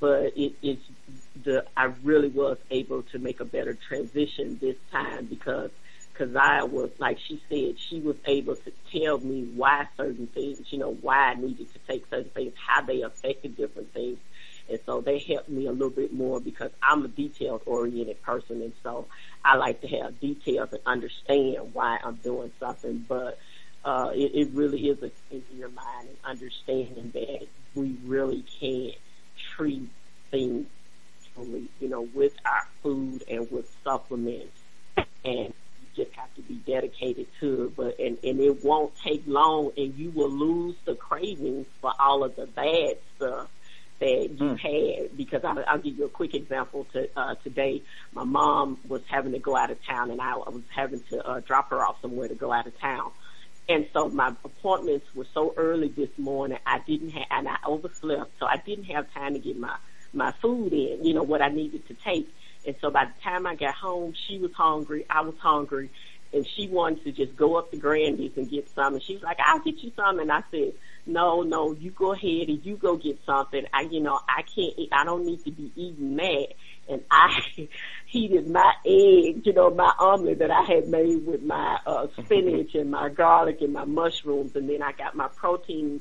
but 0.00 0.36
it, 0.36 0.54
it's 0.62 0.82
the 1.44 1.64
I 1.76 1.84
really 2.02 2.28
was 2.28 2.58
able 2.70 3.02
to 3.04 3.18
make 3.18 3.40
a 3.40 3.44
better 3.44 3.74
transition 3.74 4.58
this 4.60 4.76
time 4.90 5.26
because 5.26 5.70
Keziah 6.16 6.66
was, 6.66 6.90
like 6.98 7.18
she 7.18 7.40
said, 7.48 7.78
she 7.78 8.00
was 8.00 8.16
able 8.26 8.56
to 8.56 8.72
tell 8.92 9.18
me 9.18 9.44
why 9.54 9.86
certain 9.96 10.26
things, 10.26 10.72
you 10.72 10.78
know, 10.78 10.92
why 10.92 11.30
I 11.30 11.34
needed 11.34 11.72
to 11.72 11.78
take 11.86 12.06
certain 12.10 12.30
things, 12.30 12.54
how 12.56 12.82
they 12.82 13.02
affected 13.02 13.56
different 13.56 13.92
things. 13.92 14.18
And 14.68 14.80
so 14.84 15.00
they 15.00 15.18
helped 15.18 15.48
me 15.48 15.66
a 15.66 15.72
little 15.72 15.90
bit 15.90 16.12
more 16.12 16.40
because 16.40 16.70
I'm 16.82 17.04
a 17.04 17.08
details 17.08 17.62
oriented 17.66 18.20
person. 18.22 18.62
And 18.62 18.72
so 18.82 19.06
I 19.44 19.56
like 19.56 19.80
to 19.82 19.88
have 19.88 20.18
details 20.20 20.72
and 20.72 20.80
understand 20.86 21.72
why 21.72 21.98
I'm 22.02 22.16
doing 22.16 22.50
something. 22.58 23.04
But, 23.08 23.38
uh, 23.84 24.10
it, 24.12 24.32
it 24.34 24.48
really 24.52 24.88
is 24.88 25.00
a 25.02 25.10
in 25.30 25.42
your 25.56 25.68
mind 25.68 26.08
and 26.08 26.16
understanding 26.24 27.12
that 27.14 27.46
we 27.76 27.96
really 28.04 28.44
can't 28.60 28.96
treat 29.54 29.88
things, 30.30 30.66
truly, 31.32 31.68
you 31.80 31.88
know, 31.88 32.02
with 32.12 32.34
our 32.44 32.66
food 32.82 33.22
and 33.30 33.48
with 33.50 33.72
supplements. 33.84 34.58
And 35.24 35.54
you 35.54 36.04
just 36.04 36.12
have 36.16 36.34
to 36.34 36.42
be 36.42 36.54
dedicated 36.54 37.28
to 37.38 37.64
it. 37.64 37.76
But, 37.76 38.00
and, 38.00 38.18
and 38.24 38.40
it 38.40 38.64
won't 38.64 38.92
take 39.04 39.22
long 39.26 39.70
and 39.76 39.94
you 39.96 40.10
will 40.10 40.30
lose 40.30 40.74
the 40.84 40.96
cravings 40.96 41.66
for 41.80 41.92
all 42.00 42.24
of 42.24 42.34
the 42.34 42.46
bad 42.46 42.96
stuff 43.16 43.48
that 43.98 44.30
you 44.30 44.56
mm. 44.56 44.58
had 44.58 45.16
because 45.16 45.42
I'll, 45.44 45.62
I'll 45.66 45.78
give 45.78 45.98
you 45.98 46.04
a 46.04 46.08
quick 46.08 46.34
example 46.34 46.86
to 46.92 47.08
uh 47.16 47.34
today. 47.36 47.82
My 48.12 48.24
mom 48.24 48.78
was 48.88 49.02
having 49.06 49.32
to 49.32 49.38
go 49.38 49.56
out 49.56 49.70
of 49.70 49.84
town 49.84 50.10
and 50.10 50.20
I, 50.20 50.32
I 50.32 50.50
was 50.50 50.62
having 50.74 51.00
to 51.10 51.26
uh 51.26 51.40
drop 51.40 51.70
her 51.70 51.84
off 51.84 51.96
somewhere 52.02 52.28
to 52.28 52.34
go 52.34 52.52
out 52.52 52.66
of 52.66 52.78
town. 52.78 53.10
And 53.68 53.86
so 53.92 54.08
my 54.08 54.32
appointments 54.44 55.06
were 55.14 55.26
so 55.32 55.54
early 55.56 55.88
this 55.88 56.10
morning 56.18 56.58
I 56.66 56.80
didn't 56.80 57.10
have 57.10 57.26
and 57.30 57.48
I 57.48 57.56
overslept 57.66 58.32
so 58.38 58.46
I 58.46 58.56
didn't 58.58 58.84
have 58.84 59.12
time 59.14 59.32
to 59.32 59.38
get 59.38 59.58
my 59.58 59.76
my 60.12 60.32
food 60.42 60.72
in 60.72 61.04
you 61.04 61.14
know 61.14 61.22
what 61.22 61.40
I 61.40 61.48
needed 61.48 61.86
to 61.88 61.94
take. 61.94 62.32
And 62.66 62.76
so 62.80 62.90
by 62.90 63.06
the 63.06 63.22
time 63.22 63.46
I 63.46 63.54
got 63.54 63.74
home 63.74 64.14
she 64.26 64.38
was 64.38 64.52
hungry 64.52 65.06
I 65.08 65.22
was 65.22 65.36
hungry 65.38 65.90
and 66.34 66.46
she 66.46 66.68
wanted 66.68 67.04
to 67.04 67.12
just 67.12 67.34
go 67.34 67.56
up 67.56 67.70
to 67.70 67.78
Grandy's 67.78 68.36
and 68.36 68.50
get 68.50 68.68
some. 68.74 68.94
And 68.94 69.02
she 69.02 69.14
was 69.14 69.22
like 69.22 69.38
I'll 69.42 69.60
get 69.60 69.78
you 69.78 69.92
some. 69.96 70.18
And 70.18 70.30
I 70.30 70.42
said 70.50 70.74
no, 71.06 71.42
no, 71.42 71.72
you 71.72 71.92
go 71.92 72.12
ahead 72.12 72.48
and 72.48 72.64
you 72.66 72.76
go 72.76 72.96
get 72.96 73.20
something. 73.24 73.64
I, 73.72 73.82
you 73.82 74.00
know, 74.00 74.18
I 74.28 74.42
can't, 74.42 74.74
eat, 74.76 74.88
I 74.92 75.04
don't 75.04 75.24
need 75.24 75.44
to 75.44 75.52
be 75.52 75.70
eating 75.76 76.16
that. 76.16 76.48
And 76.88 77.02
I 77.10 77.40
heated 78.06 78.50
my 78.50 78.74
egg, 78.84 79.46
you 79.46 79.52
know, 79.52 79.70
my 79.70 79.92
omelet 79.98 80.40
that 80.40 80.50
I 80.50 80.62
had 80.62 80.88
made 80.88 81.24
with 81.24 81.42
my, 81.42 81.78
uh, 81.86 82.08
spinach 82.24 82.74
and 82.74 82.90
my 82.90 83.08
garlic 83.08 83.60
and 83.60 83.72
my 83.72 83.84
mushrooms. 83.84 84.56
And 84.56 84.68
then 84.68 84.82
I 84.82 84.92
got 84.92 85.14
my 85.14 85.28
protein 85.28 86.00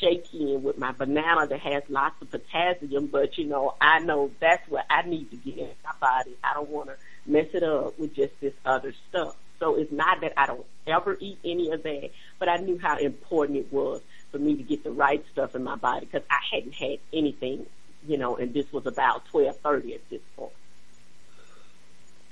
shake 0.00 0.32
in 0.32 0.62
with 0.62 0.78
my 0.78 0.92
banana 0.92 1.46
that 1.46 1.60
has 1.60 1.82
lots 1.88 2.20
of 2.22 2.30
potassium. 2.30 3.08
But, 3.08 3.36
you 3.36 3.44
know, 3.44 3.74
I 3.80 3.98
know 3.98 4.30
that's 4.40 4.66
what 4.70 4.86
I 4.88 5.02
need 5.02 5.30
to 5.30 5.36
get 5.36 5.58
in 5.58 5.70
my 5.84 5.92
body. 6.00 6.34
I 6.42 6.54
don't 6.54 6.70
want 6.70 6.88
to 6.88 6.96
mess 7.30 7.48
it 7.52 7.62
up 7.62 7.98
with 7.98 8.14
just 8.14 8.32
this 8.40 8.54
other 8.64 8.94
stuff. 9.10 9.36
So 9.58 9.76
it's 9.76 9.92
not 9.92 10.20
that 10.20 10.34
I 10.36 10.46
don't 10.46 10.66
ever 10.86 11.16
eat 11.18 11.38
any 11.44 11.70
of 11.70 11.82
that, 11.82 12.10
but 12.38 12.48
I 12.48 12.58
knew 12.58 12.78
how 12.78 12.98
important 12.98 13.58
it 13.58 13.72
was 13.72 14.02
for 14.36 14.42
me 14.42 14.54
to 14.54 14.62
get 14.62 14.84
the 14.84 14.90
right 14.90 15.24
stuff 15.32 15.54
in 15.54 15.64
my 15.64 15.76
body 15.76 16.06
because 16.06 16.26
I 16.30 16.38
hadn't 16.52 16.74
had 16.74 16.98
anything, 17.12 17.66
you 18.06 18.18
know, 18.18 18.36
and 18.36 18.52
this 18.52 18.70
was 18.72 18.86
about 18.86 19.24
twelve 19.26 19.56
thirty 19.58 19.94
at 19.94 20.08
this 20.10 20.20
point. 20.36 20.52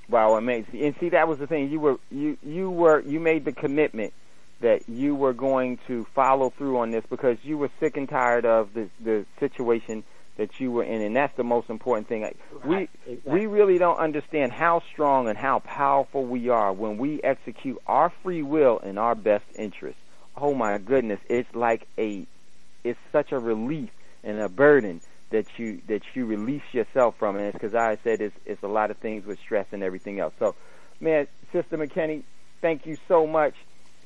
Wow, 0.08 0.36
amazing! 0.36 0.82
And 0.82 0.94
see, 1.00 1.08
that 1.10 1.26
was 1.26 1.38
the 1.38 1.46
thing. 1.46 1.70
You 1.70 1.80
were 1.80 1.98
you 2.10 2.36
you 2.42 2.70
were 2.70 3.00
you 3.00 3.20
made 3.20 3.46
the 3.46 3.52
commitment 3.52 4.12
that 4.60 4.88
you 4.88 5.14
were 5.14 5.32
going 5.32 5.78
to 5.86 6.06
follow 6.14 6.50
through 6.50 6.78
on 6.78 6.90
this 6.90 7.04
because 7.08 7.38
you 7.42 7.56
were 7.56 7.70
sick 7.80 7.96
and 7.96 8.08
tired 8.08 8.44
of 8.44 8.74
the 8.74 8.90
the 9.02 9.24
situation 9.40 10.04
that 10.36 10.60
you 10.60 10.72
were 10.72 10.84
in, 10.84 11.00
and 11.00 11.16
that's 11.16 11.36
the 11.38 11.44
most 11.44 11.70
important 11.70 12.06
thing. 12.06 12.22
Right, 12.22 12.36
we 12.66 13.12
exactly. 13.12 13.32
we 13.32 13.46
really 13.46 13.78
don't 13.78 13.98
understand 13.98 14.52
how 14.52 14.82
strong 14.92 15.28
and 15.28 15.38
how 15.38 15.60
powerful 15.60 16.26
we 16.26 16.50
are 16.50 16.70
when 16.70 16.98
we 16.98 17.22
execute 17.22 17.78
our 17.86 18.12
free 18.22 18.42
will 18.42 18.78
in 18.80 18.98
our 18.98 19.14
best 19.14 19.46
interest 19.54 19.96
oh 20.36 20.54
my 20.54 20.78
goodness, 20.78 21.20
it's 21.28 21.52
like 21.54 21.86
a, 21.98 22.26
it's 22.84 22.98
such 23.12 23.32
a 23.32 23.38
relief 23.38 23.90
and 24.22 24.38
a 24.40 24.48
burden 24.48 25.00
that 25.30 25.46
you 25.58 25.80
that 25.88 26.02
you 26.14 26.26
release 26.26 26.62
yourself 26.72 27.16
from, 27.18 27.36
and 27.36 27.46
it's 27.46 27.54
because 27.54 27.74
I 27.74 27.98
said 28.04 28.20
it's 28.20 28.36
it's 28.44 28.62
a 28.62 28.68
lot 28.68 28.90
of 28.90 28.98
things 28.98 29.26
with 29.26 29.38
stress 29.40 29.66
and 29.72 29.82
everything 29.82 30.20
else. 30.20 30.34
So, 30.38 30.54
man, 31.00 31.26
Sister 31.52 31.76
McKinney, 31.76 32.24
thank 32.60 32.86
you 32.86 32.96
so 33.08 33.26
much 33.26 33.54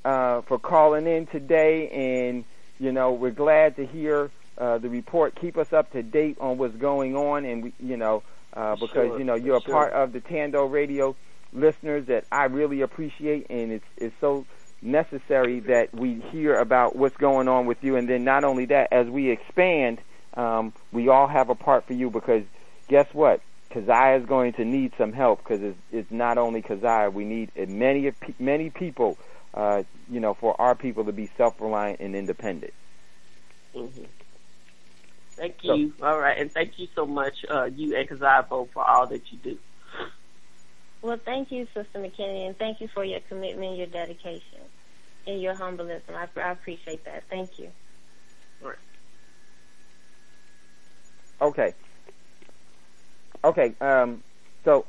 uh, 0.05 0.43
for 0.43 0.59
calling 0.59 1.07
in 1.07 1.27
today, 1.27 1.89
and 1.91 2.45
you 2.79 2.93
know 2.93 3.13
we're 3.13 3.31
glad 3.31 3.77
to 3.77 3.87
hear 3.87 4.31
uh, 4.57 4.79
the 4.79 4.89
report. 4.89 5.35
Keep 5.41 5.59
us 5.59 5.73
up 5.73 5.93
to 5.93 6.03
date 6.03 6.39
on 6.41 6.59
what's 6.59 6.77
going 6.77 7.17
on, 7.17 7.45
and 7.45 7.63
we, 7.65 7.73
you 7.79 7.97
know 7.97 8.23
uh, 8.55 8.77
because 8.77 8.93
Sure, 8.95 9.19
you 9.19 9.25
know 9.25 9.35
you're 9.35 9.57
a 9.57 9.61
sure. 9.61 9.73
part 9.75 9.93
of 9.93 10.13
the 10.13 10.21
Tando 10.21 10.65
Radio 10.65 11.17
listeners 11.53 12.07
that 12.07 12.25
I 12.31 12.45
really 12.45 12.81
appreciate, 12.81 13.47
and 13.51 13.73
it's 13.73 13.85
it's 13.97 14.15
so 14.21 14.47
necessary 14.83 15.61
that 15.61 15.93
we 15.95 16.23
hear 16.31 16.59
about 16.59 16.97
what's 16.97 17.17
going 17.17 17.49
on 17.49 17.67
with 17.67 17.79
you. 17.83 17.97
And 17.97 18.09
then 18.09 18.25
not 18.25 18.45
only 18.45 18.67
that, 18.67 18.93
as 18.93 19.07
we 19.09 19.31
expand, 19.31 19.99
um, 20.35 20.73
we 20.93 21.09
all 21.09 21.27
have 21.27 21.51
a 21.51 21.55
part 21.55 21.87
for 21.87 21.95
you 21.95 22.11
because 22.11 22.45
guess 22.89 23.07
what? 23.13 23.41
Keziah 23.71 24.19
is 24.21 24.27
going 24.27 24.55
to 24.55 24.65
need 24.65 24.93
some 24.97 25.13
help 25.13 25.43
because 25.43 25.63
it's, 25.63 25.79
it's 25.93 26.11
not 26.11 26.39
only 26.39 26.63
Keziah. 26.63 27.11
We 27.13 27.25
need 27.25 27.51
many 27.69 28.13
many 28.39 28.71
people, 28.71 29.19
uh, 29.53 29.83
you 30.11 30.21
know, 30.21 30.35
for 30.35 30.59
our 30.61 30.75
people 30.75 31.05
to 31.05 31.13
be 31.13 31.31
self-reliant 31.37 32.01
and 32.01 32.15
independent. 32.17 32.73
hmm 33.75 33.87
Thank 35.37 35.57
So- 35.63 35.75
you. 35.75 35.93
All 36.03 36.19
right, 36.19 36.37
and 36.39 36.51
thank 36.51 36.79
you 36.79 36.89
so 36.97 37.07
much, 37.07 37.35
uh, 37.49 37.65
you 37.67 37.95
and 37.97 38.09
Kazibo 38.09 38.69
for 38.73 38.83
all 38.89 39.07
that 39.09 39.31
you 39.31 39.39
do. 39.39 39.59
Well, 41.01 41.19
thank 41.25 41.53
you, 41.53 41.67
Sister 41.75 42.01
McKinney, 42.01 42.47
and 42.47 42.59
thank 42.59 42.81
you 42.81 42.89
for 42.89 43.05
your 43.05 43.21
commitment, 43.29 43.77
your 43.77 43.87
dedication, 43.87 44.59
and 45.27 45.41
your 45.41 45.55
humbleness. 45.55 46.03
I, 46.09 46.27
I 46.41 46.51
appreciate 46.51 47.05
that. 47.05 47.23
Thank 47.31 47.59
you. 47.59 47.71
Okay. 51.41 51.73
Okay. 53.45 53.73
Um, 53.81 54.25
so, 54.65 54.85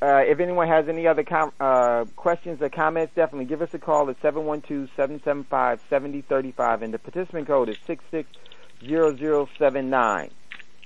uh, 0.00 0.22
if 0.26 0.38
anyone 0.40 0.68
has 0.68 0.88
any 0.88 1.08
other 1.08 1.24
com- 1.24 1.52
uh, 1.58 2.04
questions 2.16 2.62
or 2.62 2.68
comments, 2.68 3.12
definitely 3.14 3.46
give 3.46 3.62
us 3.62 3.74
a 3.74 3.78
call 3.78 4.08
at 4.10 4.20
712-775-7035, 4.22 6.82
and 6.82 6.94
the 6.94 6.98
participant 6.98 7.48
code 7.48 7.68
is 7.68 7.78
660079. 7.86 10.30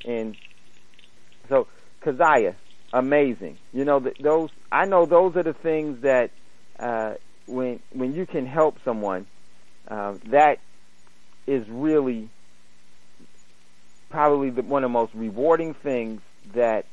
And 0.06 0.36
so, 1.48 1.66
Keziah, 2.00 2.54
amazing. 2.98 3.58
You 3.72 3.84
know, 3.84 4.00
th- 4.00 4.16
those, 4.20 4.50
I 4.72 4.86
know 4.86 5.06
those 5.06 5.36
are 5.36 5.42
the 5.42 5.52
things 5.54 6.02
that, 6.02 6.30
uh, 6.78 7.14
when, 7.46 7.80
when 7.92 8.14
you 8.14 8.26
can 8.26 8.46
help 8.46 8.76
someone, 8.84 9.26
uh, 9.88 10.14
that 10.30 10.58
is 11.46 11.64
really 11.68 12.28
probably 14.10 14.50
the, 14.50 14.62
one 14.62 14.82
of 14.82 14.90
the 14.90 14.92
most 14.92 15.14
rewarding 15.14 15.74
things 15.74 16.20
that 16.54 16.86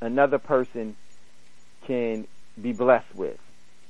another 0.00 0.38
person 0.38 0.96
can 1.86 2.26
be 2.60 2.72
blessed 2.72 3.14
with. 3.14 3.38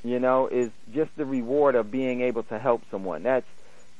You 0.04 0.20
know, 0.20 0.46
is 0.48 0.70
just 0.94 1.10
the 1.16 1.24
reward 1.24 1.74
of 1.74 1.90
being 1.90 2.20
able 2.20 2.44
to 2.44 2.58
help 2.58 2.82
someone. 2.90 3.24
That's 3.24 3.46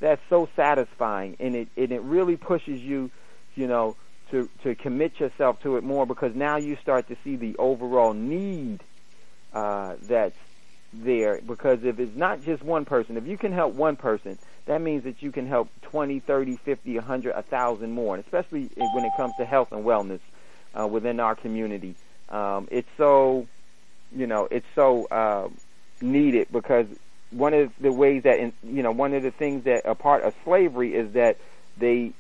that's 0.00 0.22
so 0.30 0.48
satisfying, 0.54 1.36
and 1.40 1.56
it 1.56 1.68
and 1.76 1.90
it 1.90 2.02
really 2.02 2.36
pushes 2.36 2.80
you, 2.80 3.10
you 3.56 3.66
know, 3.66 3.96
to 4.30 4.48
to 4.62 4.74
commit 4.74 5.18
yourself 5.20 5.60
to 5.62 5.76
it 5.76 5.84
more 5.84 6.06
because 6.06 6.34
now 6.34 6.56
you 6.56 6.76
start 6.82 7.08
to 7.08 7.16
see 7.24 7.36
the 7.36 7.56
overall 7.56 8.12
need 8.12 8.80
uh, 9.52 9.94
that's 10.02 10.36
there. 10.92 11.40
Because 11.46 11.84
if 11.84 11.98
it's 11.98 12.16
not 12.16 12.42
just 12.44 12.62
one 12.62 12.84
person, 12.84 13.16
if 13.16 13.26
you 13.26 13.38
can 13.38 13.52
help 13.52 13.74
one 13.74 13.96
person, 13.96 14.38
that 14.66 14.80
means 14.80 15.04
that 15.04 15.22
you 15.22 15.32
can 15.32 15.46
help 15.46 15.68
20, 15.82 16.20
30, 16.20 16.56
50, 16.56 16.94
100, 16.94 17.34
1,000 17.34 17.90
more, 17.90 18.16
and 18.16 18.24
especially 18.24 18.70
when 18.94 19.04
it 19.04 19.12
comes 19.16 19.34
to 19.38 19.44
health 19.44 19.72
and 19.72 19.84
wellness 19.84 20.20
uh, 20.78 20.86
within 20.86 21.20
our 21.20 21.34
community. 21.34 21.94
Um, 22.28 22.68
it's 22.70 22.88
so, 22.96 23.46
you 24.14 24.26
know, 24.26 24.48
it's 24.50 24.66
so 24.74 25.06
uh, 25.06 25.48
needed 26.02 26.48
because 26.52 26.86
one 27.30 27.54
of 27.54 27.72
the 27.80 27.92
ways 27.92 28.24
that, 28.24 28.38
in, 28.38 28.52
you 28.62 28.82
know, 28.82 28.92
one 28.92 29.14
of 29.14 29.22
the 29.22 29.30
things 29.30 29.64
that 29.64 29.82
a 29.86 29.94
part 29.94 30.22
of 30.24 30.34
slavery 30.44 30.94
is 30.94 31.12
that 31.12 31.38
they 31.78 32.12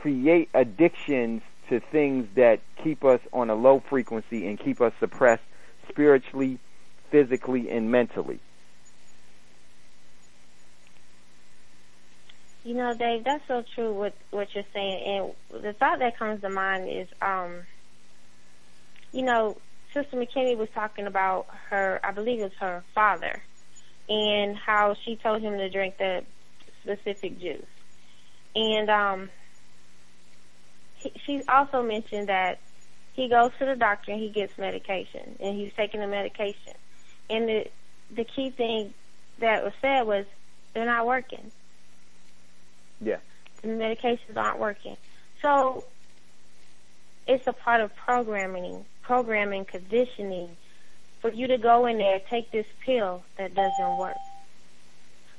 create 0.00 0.48
addictions 0.54 1.42
to 1.68 1.80
things 1.80 2.26
that 2.34 2.60
keep 2.82 3.04
us 3.04 3.20
on 3.32 3.50
a 3.50 3.54
low 3.54 3.82
frequency 3.88 4.46
and 4.46 4.58
keep 4.58 4.80
us 4.80 4.92
suppressed 4.98 5.42
spiritually, 5.88 6.58
physically, 7.10 7.70
and 7.70 7.90
mentally. 7.90 8.40
You 12.64 12.74
know, 12.74 12.94
Dave, 12.94 13.24
that's 13.24 13.46
so 13.46 13.62
true 13.74 13.92
with 13.92 14.14
what 14.30 14.48
you're 14.54 14.64
saying. 14.72 15.34
And 15.52 15.62
the 15.62 15.72
thought 15.72 15.98
that 15.98 16.18
comes 16.18 16.40
to 16.42 16.50
mind 16.50 16.88
is, 16.88 17.08
um, 17.22 17.62
you 19.12 19.22
know, 19.22 19.56
Sister 19.94 20.16
McKinney 20.16 20.56
was 20.56 20.68
talking 20.74 21.06
about 21.06 21.46
her, 21.68 22.00
I 22.04 22.12
believe 22.12 22.40
it 22.40 22.44
was 22.44 22.52
her 22.60 22.84
father, 22.94 23.42
and 24.08 24.56
how 24.56 24.94
she 25.04 25.16
told 25.16 25.42
him 25.42 25.56
to 25.58 25.68
drink 25.68 25.98
that 25.98 26.24
specific 26.82 27.38
juice. 27.40 27.64
And 28.54 28.90
um, 28.90 29.30
she 31.24 31.42
also 31.48 31.82
mentioned 31.82 32.28
that 32.28 32.58
he 33.12 33.28
goes 33.28 33.50
to 33.58 33.66
the 33.66 33.76
doctor 33.76 34.12
and 34.12 34.20
he 34.20 34.28
gets 34.30 34.56
medication, 34.58 35.36
and 35.40 35.56
he's 35.58 35.72
taking 35.74 36.00
the 36.00 36.06
medication. 36.06 36.74
And 37.28 37.48
the 37.48 37.66
the 38.10 38.24
key 38.24 38.50
thing 38.50 38.92
that 39.38 39.62
was 39.62 39.72
said 39.80 40.02
was 40.02 40.26
they're 40.74 40.84
not 40.86 41.06
working 41.06 41.50
Yeah. 43.00 43.18
the 43.62 43.68
medications 43.68 44.36
aren't 44.36 44.58
working. 44.58 44.96
So 45.42 45.84
it's 47.26 47.46
a 47.46 47.52
part 47.52 47.80
of 47.80 47.94
programming, 47.96 48.84
programming, 49.02 49.64
conditioning 49.64 50.56
for 51.20 51.30
you 51.30 51.46
to 51.48 51.58
go 51.58 51.86
in 51.86 51.98
there, 51.98 52.18
take 52.18 52.50
this 52.50 52.66
pill 52.84 53.22
that 53.36 53.54
doesn't 53.54 53.96
work. 53.96 54.16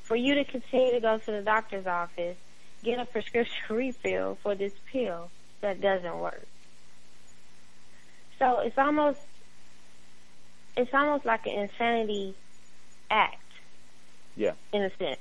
For 0.03 0.15
you 0.15 0.35
to 0.35 0.43
continue 0.43 0.93
to 0.93 0.99
go 0.99 1.17
to 1.17 1.31
the 1.31 1.41
doctor's 1.41 1.87
office, 1.87 2.37
get 2.83 2.99
a 2.99 3.05
prescription 3.05 3.57
refill 3.69 4.37
for 4.41 4.55
this 4.55 4.73
pill 4.91 5.29
that 5.61 5.81
doesn't 5.81 6.19
work. 6.19 6.45
So 8.39 8.59
it's 8.59 8.77
almost 8.77 9.19
it's 10.75 10.93
almost 10.93 11.25
like 11.25 11.45
an 11.45 11.53
insanity 11.53 12.35
act. 13.09 13.37
Yeah. 14.35 14.53
In 14.73 14.83
a 14.83 14.89
sense. 14.97 15.19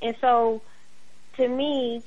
And 0.00 0.14
so 0.20 0.62
to 1.36 1.48
me 1.48 2.02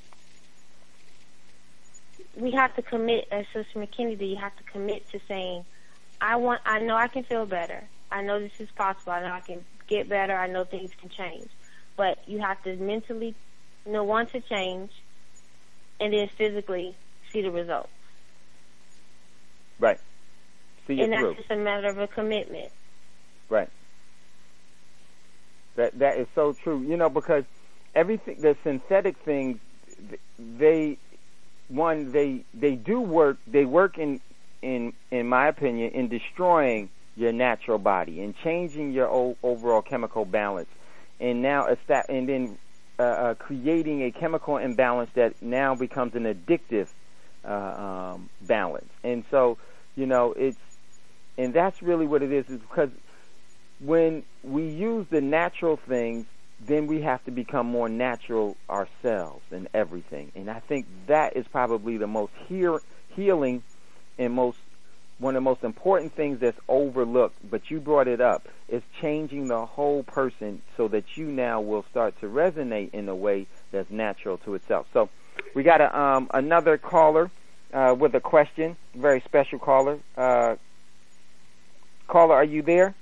we 2.36 2.52
have 2.52 2.76
to 2.76 2.82
commit 2.82 3.28
as 3.32 3.46
Sister 3.54 3.80
McKinney 3.80 4.18
did, 4.18 4.26
you 4.26 4.36
have 4.36 4.56
to 4.58 4.64
commit 4.64 5.10
to 5.12 5.20
saying, 5.28 5.66
I 6.20 6.36
want 6.38 6.62
I 6.66 6.80
know 6.80 6.96
I 6.96 7.08
can 7.08 7.24
feel 7.24 7.46
better. 7.46 7.84
I 8.12 8.22
know 8.22 8.40
this 8.40 8.60
is 8.60 8.70
possible. 8.72 9.14
I 9.14 9.22
know 9.22 9.34
I 9.34 9.42
can 9.42 9.66
get 9.88 10.08
better. 10.08 10.36
I 10.36 10.48
know 10.48 10.64
things 10.64 10.92
can 11.00 11.10
change. 11.10 11.50
But 11.98 12.20
you 12.28 12.40
have 12.40 12.62
to 12.64 12.76
mentally 12.78 13.36
you 13.86 13.92
know, 13.92 14.04
want 14.04 14.32
to 14.32 14.42
change 14.42 14.92
and 16.00 16.14
then 16.14 16.28
physically 16.38 16.96
see 17.36 17.42
the 17.42 17.52
results. 17.52 17.90
Right. 19.80 20.00
See 20.88 21.02
and 21.02 21.12
that's 21.12 21.38
just 21.38 21.52
a 21.52 21.58
matter 21.58 21.88
of 21.88 21.98
a 22.00 22.08
commitment. 22.08 22.72
Right. 23.50 23.70
That 25.76 26.00
that 26.00 26.18
is 26.18 26.28
so 26.34 26.54
true. 26.54 26.82
You 26.82 26.98
know, 26.98 27.10
because 27.10 27.44
everything 27.94 28.42
the 28.42 28.56
synthetic 28.64 29.18
things 29.18 29.60
they 30.40 30.98
one 31.68 32.12
they 32.12 32.46
they 32.54 32.76
do 32.76 33.02
work 33.02 33.38
they 33.48 33.66
work 33.66 33.98
in 33.98 34.22
in 34.62 34.94
in 35.12 35.28
my 35.28 35.48
opinion 35.48 35.92
in 35.92 36.08
destroying 36.08 36.90
your 37.16 37.32
natural 37.32 37.78
body 37.78 38.22
and 38.22 38.36
changing 38.44 38.92
your 38.92 39.10
o- 39.10 39.38
overall 39.42 39.82
chemical 39.82 40.26
balance 40.26 40.68
and 41.20 41.42
now 41.42 41.68
and 42.10 42.30
then 42.30 42.58
uh, 43.00 43.04
uh, 43.04 43.34
creating 43.36 44.04
a 44.04 44.12
chemical 44.12 44.58
imbalance 44.58 45.10
that 45.16 45.42
now 45.42 45.76
becomes 45.76 46.14
an 46.16 46.24
addictive 46.24 46.88
uh, 47.48 48.14
um, 48.16 48.30
balance 48.41 48.89
and 49.04 49.24
so 49.32 49.58
you 49.96 50.06
know 50.06 50.34
it's 50.38 50.58
and 51.38 51.54
that's 51.54 51.82
really 51.82 52.06
what 52.06 52.24
it 52.24 52.32
is 52.32 52.46
is 52.50 52.60
because 52.60 52.89
when 53.80 54.24
we 54.43 54.68
use 54.68 55.06
the 55.10 55.22
natural 55.22 55.78
things 55.88 56.26
then 56.60 56.88
we 56.88 57.02
have 57.02 57.24
to 57.26 57.32
become 57.32 57.68
more 57.68 57.89
natural 57.89 58.56
ourselves 58.70 59.43
in 59.52 59.68
everything. 59.74 60.32
And 60.36 60.50
I 60.50 60.60
think 60.60 60.86
that 61.08 61.36
is 61.36 61.46
probably 61.52 61.98
the 61.98 62.08
most 62.08 62.32
heal- 62.48 62.82
healing 63.10 63.64
and 64.18 64.34
most 64.34 64.58
one 65.18 65.34
of 65.34 65.41
the 65.41 65.50
most 65.50 65.64
important 65.64 66.14
things 66.14 66.41
that's 66.41 66.60
overlooked, 66.68 67.38
but 67.50 67.72
you 67.72 67.80
brought 67.80 68.10
it 68.10 68.20
up, 68.20 68.50
is 68.68 68.84
changing 69.02 69.48
the 69.48 69.66
whole 69.66 70.04
person 70.04 70.62
so 70.76 70.89
that 70.89 71.06
you 71.16 71.28
now 71.28 71.62
will 71.62 71.86
start 71.89 72.20
to 72.20 72.26
resonate 72.26 72.93
in 72.93 73.08
a 73.08 73.16
way 73.16 73.48
that's 73.72 73.89
natural 73.89 74.38
to 74.39 74.56
itself. 74.56 74.86
So 74.91 75.10
we 75.54 75.64
got 75.64 75.82
a, 75.82 75.98
um, 75.98 76.30
another 76.34 76.78
caller 76.78 77.30
uh, 77.74 77.96
with 77.98 78.14
a 78.16 78.20
question, 78.20 78.78
very 78.96 79.22
special 79.22 79.60
caller. 79.60 80.00
Uh, 80.18 80.56
caller, 82.08 82.36
are 82.36 82.44
you 82.44 82.62
there? 82.62 82.94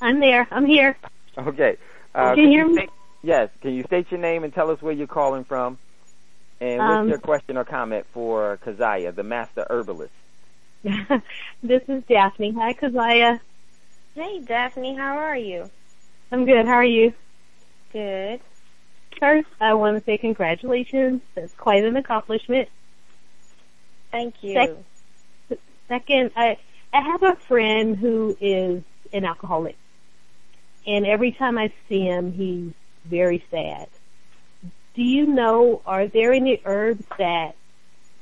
I'm 0.00 0.20
there. 0.20 0.46
I'm 0.50 0.66
here. 0.66 0.96
Okay. 1.38 1.76
Uh, 2.14 2.34
Can 2.34 2.44
you 2.44 2.48
hear 2.50 2.66
you 2.66 2.74
me? 2.74 2.82
state- 2.82 2.90
yes. 3.22 3.50
Can 3.60 3.74
you 3.74 3.84
state 3.84 4.10
your 4.10 4.20
name 4.20 4.44
and 4.44 4.52
tell 4.54 4.70
us 4.70 4.80
where 4.82 4.92
you're 4.92 5.06
calling 5.06 5.44
from? 5.44 5.78
And 6.60 6.78
what's 6.86 7.00
Um, 7.02 7.08
your 7.08 7.18
question 7.18 7.56
or 7.58 7.64
comment 7.64 8.06
for 8.12 8.58
Keziah, 8.64 9.12
the 9.12 9.22
master 9.22 9.66
herbalist? 9.68 10.12
this 11.62 11.82
is 11.88 12.02
Daphne. 12.08 12.52
Hi, 12.52 12.72
Keziah. 12.72 13.40
Hey 14.14 14.40
Daphne, 14.40 14.96
how 14.96 15.18
are 15.18 15.36
you? 15.36 15.70
I'm 16.32 16.46
good. 16.46 16.64
How 16.66 16.74
are 16.74 16.84
you? 16.84 17.12
Good. 17.92 18.40
First, 19.18 19.48
I 19.60 19.74
want 19.74 19.98
to 19.98 20.04
say 20.04 20.18
congratulations. 20.18 21.22
That's 21.34 21.52
quite 21.54 21.84
an 21.84 21.96
accomplishment. 21.96 22.68
Thank 24.10 24.34
you. 24.42 24.54
Sec- 25.48 25.58
Second, 25.88 26.32
I 26.36 26.58
I 26.92 27.00
have 27.00 27.22
a 27.22 27.36
friend 27.36 27.96
who 27.96 28.36
is 28.40 28.82
an 29.12 29.24
alcoholic, 29.24 29.76
and 30.86 31.06
every 31.06 31.32
time 31.32 31.58
I 31.58 31.72
see 31.88 32.00
him, 32.00 32.32
he's 32.32 32.72
very 33.04 33.44
sad. 33.50 33.88
Do 34.94 35.02
you 35.02 35.26
know? 35.26 35.82
Are 35.86 36.08
there 36.08 36.32
any 36.32 36.60
herbs 36.64 37.04
that 37.18 37.54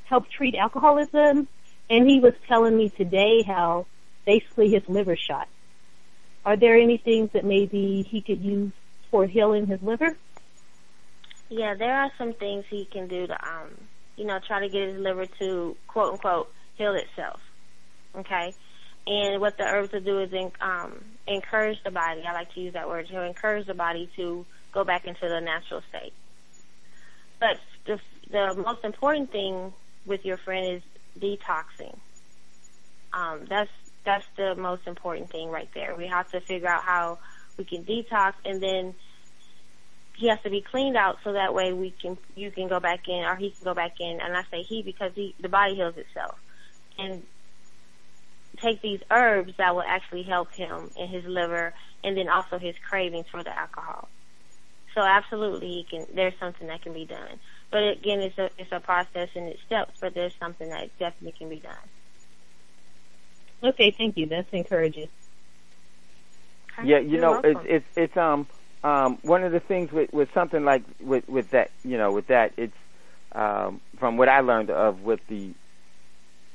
help 0.05 0.29
treat 0.29 0.55
alcoholism? 0.55 1.49
And 1.91 2.09
he 2.09 2.21
was 2.21 2.35
telling 2.49 2.77
me 2.77 2.89
today 2.91 3.43
how 3.43 3.87
basically 4.25 4.71
his 4.71 4.83
liver 4.89 5.17
shot. 5.17 5.49
Are 6.45 6.57
there 6.57 6.77
any 6.77 6.99
things 6.99 7.31
that 7.33 7.45
maybe 7.45 8.03
he 8.09 8.21
could 8.21 8.43
use 8.43 8.73
for 9.11 9.27
healing 9.27 9.67
his 9.67 9.83
liver? 9.83 10.17
Yeah, 11.49 11.75
there 11.75 11.95
are 11.95 12.11
some 12.19 12.33
things 12.33 12.65
he 12.71 12.85
can 12.85 13.07
do 13.07 13.27
to, 13.27 13.35
um, 13.35 13.71
you 14.17 14.25
know, 14.25 14.39
try 14.47 14.61
to 14.61 14.69
get 14.69 14.89
his 14.89 14.99
liver 14.99 15.27
to 15.41 15.77
quote 15.87 16.13
unquote 16.15 16.53
heal 16.77 16.95
itself. 16.95 17.41
Okay, 18.17 18.55
and 19.07 19.41
what 19.41 19.57
the 19.59 19.65
herbs 19.65 19.93
will 19.93 20.01
do 20.01 20.21
is 20.21 20.33
in, 20.33 20.51
um, 20.61 21.05
encourage 21.27 21.83
the 21.85 21.91
body. 21.91 22.23
I 22.27 22.33
like 22.33 22.53
to 22.55 22.61
use 22.61 22.75
that 22.75 22.89
word. 22.89 23.09
To 23.09 23.23
encourage 23.23 23.67
the 23.67 23.75
body 23.75 24.09
to 24.17 24.47
go 24.73 24.85
back 24.85 25.07
into 25.07 25.29
the 25.29 25.41
natural 25.41 25.83
state. 25.91 26.13
But 27.41 27.61
the 27.87 28.01
the 28.31 28.55
most 28.55 28.85
important 28.85 29.31
thing 29.31 29.73
with 30.07 30.25
your 30.25 30.39
friend 30.39 30.77
is 30.77 30.83
detoxing. 31.21 31.97
Um, 33.13 33.45
that's 33.49 33.71
that's 34.05 34.27
the 34.37 34.55
most 34.55 34.87
important 34.87 35.31
thing 35.31 35.51
right 35.51 35.69
there. 35.75 35.95
We 35.95 36.07
have 36.07 36.31
to 36.31 36.41
figure 36.41 36.69
out 36.69 36.83
how 36.83 37.19
we 37.57 37.65
can 37.65 37.85
detox, 37.85 38.35
and 38.45 38.63
then 38.63 38.95
he 40.17 40.29
has 40.29 40.41
to 40.43 40.51
be 40.51 40.61
cleaned 40.61 40.97
out 40.97 41.19
so 41.25 41.33
that 41.33 41.55
way 41.55 41.73
we 41.73 41.91
can 41.91 42.17
you 42.35 42.51
can 42.51 42.69
go 42.69 42.81
back 42.81 43.09
in 43.09 43.25
or 43.25 43.37
he 43.37 43.51
can 43.51 43.65
go 43.65 43.75
back 43.75 43.95
in 44.01 44.21
and 44.21 44.37
I 44.37 44.43
say 44.51 44.63
he 44.63 44.83
because 44.83 45.13
he 45.15 45.35
the 45.41 45.49
body 45.49 45.75
heals 45.75 45.97
itself 45.97 46.39
and 46.99 47.23
take 48.63 48.81
these 48.81 49.01
herbs 49.11 49.55
that 49.59 49.75
will 49.75 49.83
actually 49.83 50.23
help 50.23 50.53
him 50.53 50.91
in 50.97 51.09
his 51.09 51.25
liver 51.25 51.75
and 52.05 52.17
then 52.17 52.29
also 52.29 52.59
his 52.59 52.77
cravings 52.89 53.27
for 53.31 53.43
the 53.43 53.57
alcohol. 53.57 54.09
So 54.95 55.01
absolutely 55.01 55.69
he 55.69 55.87
can 55.91 56.07
there's 56.15 56.39
something 56.39 56.69
that 56.69 56.83
can 56.83 56.93
be 56.93 57.05
done. 57.07 57.41
But 57.71 57.83
again 57.89 58.21
it's 58.21 58.39
a 58.39 58.51
it's 58.57 58.71
a 58.73 58.81
process 58.81 59.31
and 59.35 59.49
it's 59.49 59.63
steps 59.63 59.99
but 60.01 60.15
there's 60.15 60.35
something 60.39 60.69
that 60.69 60.97
definitely 60.99 61.35
can 61.37 61.49
be 61.49 61.59
done. 61.59 61.75
Okay, 63.65 63.91
thank 63.91 64.17
you. 64.17 64.27
That's 64.27 64.49
encouraging. 64.53 65.09
Okay? 66.79 66.89
Yeah, 66.89 66.99
you 66.99 67.13
You're 67.13 67.21
know, 67.23 67.33
welcome. 67.33 67.67
it's 67.67 67.87
it's 67.97 67.97
it's 67.97 68.17
um 68.17 68.47
um 68.85 69.19
one 69.23 69.45
of 69.45 69.53
the 69.53 69.61
things 69.61 69.93
with 69.93 70.13
with 70.13 70.33
something 70.35 70.65
like 70.65 70.85
with 71.01 71.29
with 71.29 71.51
that 71.53 71.73
you 71.85 71.99
know 71.99 72.13
with 72.13 72.29
that 72.29 72.53
it's 72.59 72.77
um 73.33 73.81
from 73.99 74.19
what 74.19 74.29
I 74.29 74.41
learned 74.41 74.71
of 74.71 75.03
with 75.03 75.21
the 75.29 75.55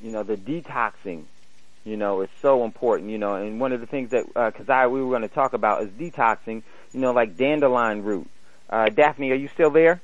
you 0.02 0.12
know 0.12 0.24
the 0.24 0.38
detoxing 0.38 1.26
you 1.86 1.98
know 1.98 2.22
is 2.22 2.30
so 2.42 2.66
important 2.66 3.12
you 3.12 3.20
know 3.20 3.36
and 3.36 3.60
one 3.60 3.74
of 3.74 3.82
the 3.82 3.88
things 3.88 4.12
that 4.12 4.28
because 4.34 4.70
I 4.70 4.88
we 4.88 5.02
were 5.04 5.10
going 5.10 5.24
to 5.24 5.36
talk 5.36 5.54
about 5.54 5.84
is 5.84 5.90
detoxing 5.92 6.64
you 6.94 7.02
know 7.02 7.12
like 7.14 7.38
dandelion 7.38 8.04
root 8.04 8.30
uh 8.70 8.90
Daphne 8.90 9.32
are 9.32 9.36
you 9.36 9.50
still 9.50 9.72
there 9.72 10.02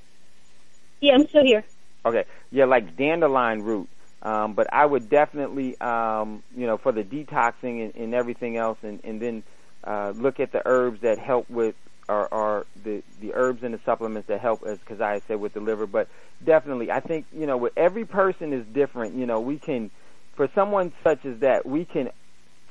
Yeah, 1.02 1.14
I'm 1.16 1.28
still 1.28 1.44
here. 1.44 1.66
Okay, 2.06 2.26
yeah, 2.52 2.66
like 2.66 2.96
dandelion 2.98 3.64
root. 3.64 3.90
Um, 4.22 4.54
but 4.54 4.68
I 4.74 4.86
would 4.86 5.10
definitely, 5.10 5.80
um, 5.82 6.44
you 6.56 6.66
know, 6.68 6.78
for 6.78 6.92
the 6.92 7.04
detoxing 7.04 7.86
and, 7.86 7.96
and 7.96 8.14
everything 8.16 8.58
else, 8.58 8.80
and, 8.84 9.00
and 9.04 9.22
then 9.22 9.44
uh, 9.84 10.14
look 10.16 10.40
at 10.40 10.52
the 10.52 10.62
herbs 10.66 11.02
that 11.02 11.20
help 11.20 11.50
with, 11.50 11.76
or, 12.08 12.28
or 12.34 12.66
the 12.84 13.04
the 13.20 13.34
herbs 13.34 13.64
and 13.64 13.74
the 13.74 13.80
supplements 13.86 14.28
that 14.28 14.40
help, 14.40 14.64
as 14.66 14.80
I 15.02 15.22
said 15.28 15.40
with 15.40 15.54
the 15.54 15.60
liver. 15.60 15.88
But 15.88 16.08
definitely, 16.44 16.92
I 16.92 17.00
think 17.00 17.26
you 17.34 17.46
know, 17.46 17.58
with 17.58 17.74
every 17.78 18.06
person 18.06 18.54
is 18.54 18.66
different. 18.74 19.16
You 19.16 19.26
know, 19.26 19.40
we 19.40 19.58
can, 19.58 19.92
for 20.36 20.50
someone 20.54 20.94
such 21.04 21.26
as 21.26 21.40
that, 21.40 21.66
we 21.66 21.86
can 21.86 22.12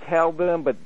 tell 0.07 0.33
them, 0.33 0.63
but 0.63 0.77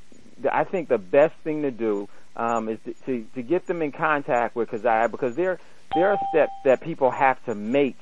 I 0.50 0.64
think 0.64 0.88
the 0.88 0.98
best 0.98 1.34
thing 1.44 1.62
to 1.62 1.70
do 1.70 2.08
um, 2.36 2.68
is 2.68 2.78
to, 2.84 2.94
to 3.06 3.26
to 3.34 3.42
get 3.42 3.66
them 3.66 3.82
in 3.82 3.92
contact 3.92 4.56
with 4.56 4.70
Keziah 4.70 5.08
because 5.10 5.36
there 5.36 5.58
there 5.94 6.10
are 6.10 6.18
steps 6.30 6.52
that 6.64 6.80
people 6.80 7.10
have 7.10 7.42
to 7.46 7.54
make 7.54 7.98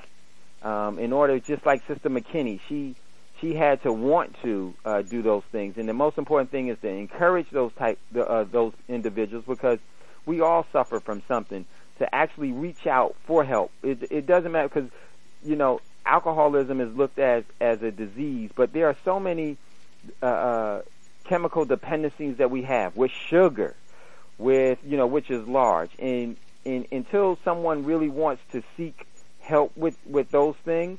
um, 0.63 0.99
in 0.99 1.13
order, 1.13 1.39
just 1.39 1.65
like 1.65 1.87
Sister 1.87 2.11
McKinney, 2.11 2.61
she 2.69 2.97
she 3.41 3.55
had 3.55 3.83
to 3.83 3.93
want 3.93 4.35
to 4.43 4.75
uh, 4.85 5.03
do 5.03 5.23
those 5.23 5.43
things, 5.53 5.77
and 5.77 5.89
the 5.89 5.93
most 5.93 6.17
important 6.19 6.51
thing 6.51 6.69
is 6.69 6.79
to 6.81 6.89
encourage 6.89 7.49
those 7.51 7.73
type 7.75 7.99
the, 8.11 8.27
uh, 8.27 8.45
those 8.45 8.73
individuals 8.89 9.45
because 9.47 9.79
we 10.27 10.41
all 10.41 10.67
suffer 10.73 11.01
from 11.01 11.23
something. 11.29 11.65
To 11.99 12.15
actually 12.15 12.53
reach 12.53 12.87
out 12.87 13.17
for 13.27 13.43
help, 13.45 13.73
it 13.83 14.03
it 14.11 14.27
doesn't 14.27 14.53
matter 14.53 14.69
because 14.69 14.91
you 15.43 15.57
know 15.57 15.81
alcoholism 16.05 16.81
is 16.81 16.95
looked 16.95 17.19
at 17.19 17.45
as 17.61 17.83
a 17.83 17.91
disease, 17.91 18.51
but 18.55 18.73
there 18.75 18.87
are 18.89 18.97
so 19.05 19.19
many 19.19 19.57
uh, 20.23 20.27
uh, 20.27 20.83
chemical 21.25 21.65
dependencies 21.65 22.37
that 22.37 22.51
we 22.51 22.63
have 22.63 22.97
with 22.97 23.11
sugar, 23.31 23.75
with 24.39 24.79
you 24.85 24.97
know 24.99 25.07
which 25.07 25.31
is 25.31 25.47
large, 25.49 25.91
and, 25.99 26.37
and 26.67 26.87
until 26.93 27.39
someone 27.45 27.85
really 27.85 28.09
wants 28.11 28.43
to 28.53 28.63
seek 28.77 29.07
help 29.41 29.77
with 29.77 29.95
with 30.05 30.31
those 30.31 30.55
things, 30.65 30.99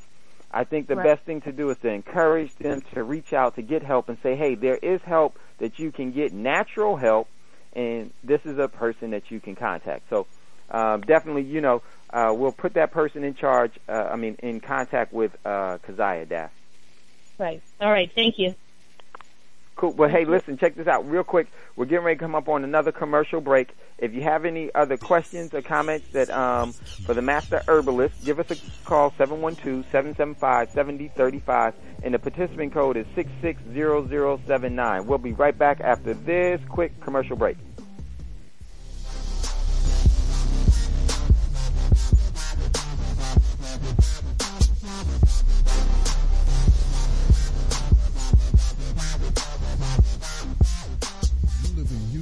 I 0.51 0.63
think 0.63 0.87
the 0.87 0.95
Right. 0.95 1.05
best 1.15 1.25
thing 1.25 1.41
to 1.41 1.51
do 1.51 1.69
is 1.69 1.77
to 1.83 1.89
encourage 1.89 2.55
them 2.55 2.81
to 2.93 3.03
reach 3.03 3.33
out 3.33 3.55
to 3.55 3.61
get 3.61 3.83
help 3.83 4.09
and 4.09 4.17
say, 4.23 4.35
hey, 4.35 4.55
there 4.55 4.77
is 4.77 5.01
help 5.05 5.37
that 5.59 5.77
you 5.79 5.91
can 5.91 6.11
get, 6.11 6.33
natural 6.33 6.95
help, 6.97 7.27
and 7.73 8.11
this 8.23 8.41
is 8.45 8.57
a 8.59 8.67
person 8.67 9.11
that 9.11 9.23
you 9.29 9.39
can 9.39 9.55
contact. 9.55 10.09
So 10.09 10.27
um, 10.71 11.01
definitely, 11.01 11.43
you 11.43 11.61
know, 11.61 11.81
uh, 12.11 12.33
we'll 12.35 12.51
put 12.51 12.73
that 12.75 12.91
person 12.91 13.23
in 13.23 13.35
charge. 13.35 13.71
Uh, 13.87 14.09
I 14.11 14.15
mean, 14.15 14.35
in 14.43 14.59
contact 14.59 15.13
with 15.13 15.31
uh, 15.45 15.77
Keziah 15.85 16.25
Daf. 16.25 16.49
Right. 17.37 17.61
All 17.79 17.91
right. 17.91 18.11
Thank 18.13 18.39
you. 18.39 18.55
Cool. 19.77 19.93
Well, 19.93 20.09
hey, 20.09 20.25
listen, 20.25 20.57
check 20.57 20.75
this 20.75 20.87
out 20.87 21.07
real 21.07 21.23
quick. 21.23 21.47
We're 21.75 21.85
getting 21.85 22.03
ready 22.03 22.17
to 22.17 22.19
come 22.19 22.33
up 22.33 22.49
on 22.49 22.63
another 22.63 22.91
commercial 22.91 23.41
break. 23.41 23.75
If 23.99 24.15
you 24.15 24.23
have 24.23 24.43
any 24.43 24.73
other 24.73 24.97
questions 24.97 25.53
or 25.53 25.61
comments 25.61 26.07
that 26.13 26.31
um, 26.31 26.73
for 27.05 27.13
the 27.13 27.21
Master 27.21 27.61
Herbalist, 27.67 28.25
give 28.25 28.39
us 28.39 28.49
a 28.49 28.55
call 28.85 29.11
712-775-7035 29.11 31.73
and 32.01 32.11
the 32.11 32.17
participant 32.17 32.73
code 32.73 32.97
is 32.97 33.05
660079. 33.13 35.05
We'll 35.05 35.19
be 35.19 35.33
right 35.33 35.55
back 35.55 35.79
after 35.81 36.15
this 36.15 36.59
quick 36.69 36.99
commercial 36.99 37.35
break. 37.35 37.57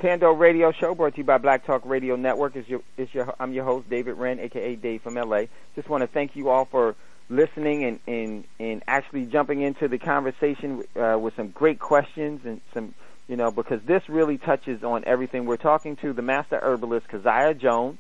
Tando 0.02 0.32
Radio 0.32 0.72
Show 0.72 0.96
brought 0.96 1.16
to 1.16 1.18
you 1.18 1.26
by 1.26 1.40
Black 1.40 1.66
Talk 1.66 1.82
Radio 1.84 2.16
Network. 2.16 2.56
It's 2.56 2.70
your, 2.70 2.80
it's 2.96 3.14
your, 3.14 3.36
I'm 3.38 3.52
your 3.52 3.66
host, 3.66 3.90
David 3.90 4.14
Wren, 4.14 4.40
aka 4.40 4.78
Dave 4.78 5.02
from 5.02 5.16
LA. 5.16 5.48
Just 5.76 5.90
want 5.90 6.04
to 6.04 6.08
thank 6.08 6.34
you 6.34 6.48
all 6.48 6.64
for 6.64 6.96
listening 7.30 7.84
and, 7.84 8.00
and, 8.08 8.46
and 8.62 8.82
actually 8.88 9.26
jumping 9.26 9.62
into 9.62 9.90
the 9.90 9.98
conversation 9.98 10.86
uh, 10.96 11.18
with 11.20 11.36
some 11.36 11.50
great 11.50 11.80
questions 11.80 12.40
and 12.46 12.62
some, 12.74 12.96
you 13.28 13.36
know, 13.36 13.52
because 13.52 13.82
this 13.86 14.08
really 14.08 14.38
touches 14.38 14.86
on 14.86 15.04
everything. 15.06 15.46
We're 15.46 15.58
talking 15.58 15.98
to 15.98 16.14
the 16.14 16.22
master 16.22 16.62
herbalist, 16.64 17.10
Keziah 17.10 17.56
Jones. 17.56 18.00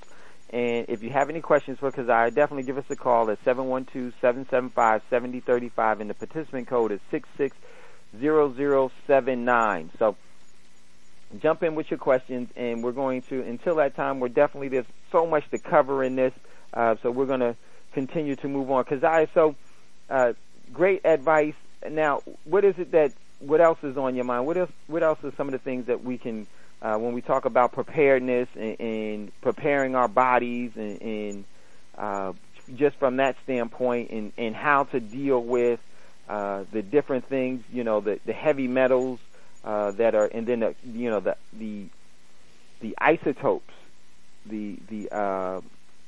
And 0.51 0.85
if 0.87 1.03
you 1.03 1.09
have 1.09 1.29
any 1.29 1.41
questions 1.41 1.79
for 1.79 1.91
Keziah, 1.91 2.31
definitely 2.31 2.63
give 2.63 2.77
us 2.77 2.85
a 2.89 2.95
call 2.95 3.29
at 3.29 3.43
712-775-7035 3.43 5.99
and 5.99 6.09
the 6.09 6.13
participant 6.13 6.69
code 6.69 6.93
is 6.93 7.01
660079. 8.13 9.89
So 9.97 10.15
jump 11.39 11.63
in 11.63 11.75
with 11.75 11.89
your 11.91 11.97
questions 11.97 12.49
and 12.55 12.83
we're 12.83 12.91
going 12.91 13.21
to, 13.23 13.41
until 13.41 13.75
that 13.75 13.95
time, 13.95 14.19
we're 14.19 14.29
definitely, 14.29 14.69
there's 14.69 14.85
so 15.11 15.25
much 15.25 15.49
to 15.51 15.57
cover 15.57 16.03
in 16.03 16.15
this. 16.15 16.33
Uh, 16.73 16.95
so 17.01 17.11
we're 17.11 17.25
going 17.25 17.39
to 17.39 17.55
continue 17.93 18.35
to 18.35 18.47
move 18.47 18.69
on. 18.71 18.83
Keziah, 18.85 19.27
so 19.33 19.55
uh, 20.09 20.33
great 20.73 21.05
advice. 21.05 21.55
Now, 21.89 22.21
what 22.43 22.65
is 22.65 22.75
it 22.77 22.91
that, 22.91 23.13
what 23.39 23.61
else 23.61 23.79
is 23.83 23.97
on 23.97 24.15
your 24.15 24.25
mind? 24.25 24.45
What 24.45 24.57
else, 24.57 24.71
what 24.87 25.03
else 25.03 25.19
are 25.23 25.31
some 25.37 25.47
of 25.47 25.51
the 25.51 25.59
things 25.59 25.87
that 25.87 26.03
we 26.03 26.17
can 26.17 26.47
uh, 26.81 26.95
when 26.95 27.13
we 27.13 27.21
talk 27.21 27.45
about 27.45 27.71
preparedness 27.71 28.47
and, 28.55 28.79
and 28.79 29.41
preparing 29.41 29.95
our 29.95 30.07
bodies 30.07 30.71
and, 30.75 31.01
and 31.01 31.45
uh, 31.97 32.33
just 32.75 32.95
from 32.97 33.17
that 33.17 33.35
standpoint 33.43 34.11
and, 34.11 34.31
and 34.37 34.55
how 34.55 34.83
to 34.83 34.99
deal 34.99 35.41
with 35.41 35.79
uh, 36.27 36.63
the 36.71 36.81
different 36.81 37.25
things, 37.27 37.63
you 37.71 37.83
know, 37.83 38.01
the, 38.01 38.19
the 38.25 38.33
heavy 38.33 38.67
metals 38.67 39.19
uh, 39.63 39.91
that 39.91 40.15
are, 40.15 40.25
and 40.25 40.47
then 40.47 40.59
the, 40.61 40.75
you 40.85 41.09
know 41.09 41.19
the 41.19 41.35
the 41.53 41.85
the 42.79 42.95
isotopes, 42.99 43.73
the 44.45 44.77
the 44.89 45.09
uh, 45.15 45.61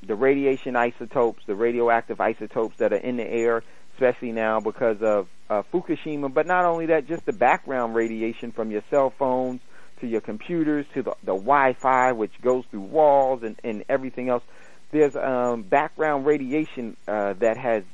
the 0.06 0.14
radiation 0.14 0.76
isotopes, 0.76 1.42
the 1.46 1.54
radioactive 1.54 2.20
isotopes 2.20 2.76
that 2.78 2.92
are 2.92 2.96
in 2.96 3.16
the 3.16 3.26
air, 3.26 3.62
especially 3.94 4.32
now 4.32 4.60
because 4.60 5.02
of 5.02 5.28
uh, 5.48 5.62
Fukushima. 5.72 6.32
But 6.32 6.46
not 6.46 6.64
only 6.64 6.86
that, 6.86 7.06
just 7.06 7.26
the 7.26 7.32
background 7.32 7.94
radiation 7.94 8.52
from 8.52 8.70
your 8.70 8.82
cell 8.90 9.10
phones 9.10 9.60
to 10.00 10.06
your 10.06 10.22
computers, 10.22 10.86
to 10.94 11.02
the, 11.02 11.10
the 11.22 11.34
Wi-Fi, 11.34 12.12
which 12.12 12.40
goes 12.40 12.64
through 12.70 12.80
walls 12.80 13.42
and, 13.42 13.56
and 13.62 13.84
everything 13.88 14.28
else. 14.28 14.42
There's 14.90 15.14
um, 15.14 15.62
background 15.62 16.26
radiation 16.26 16.96
uh, 17.06 17.34
that 17.34 17.56
has 17.58 17.84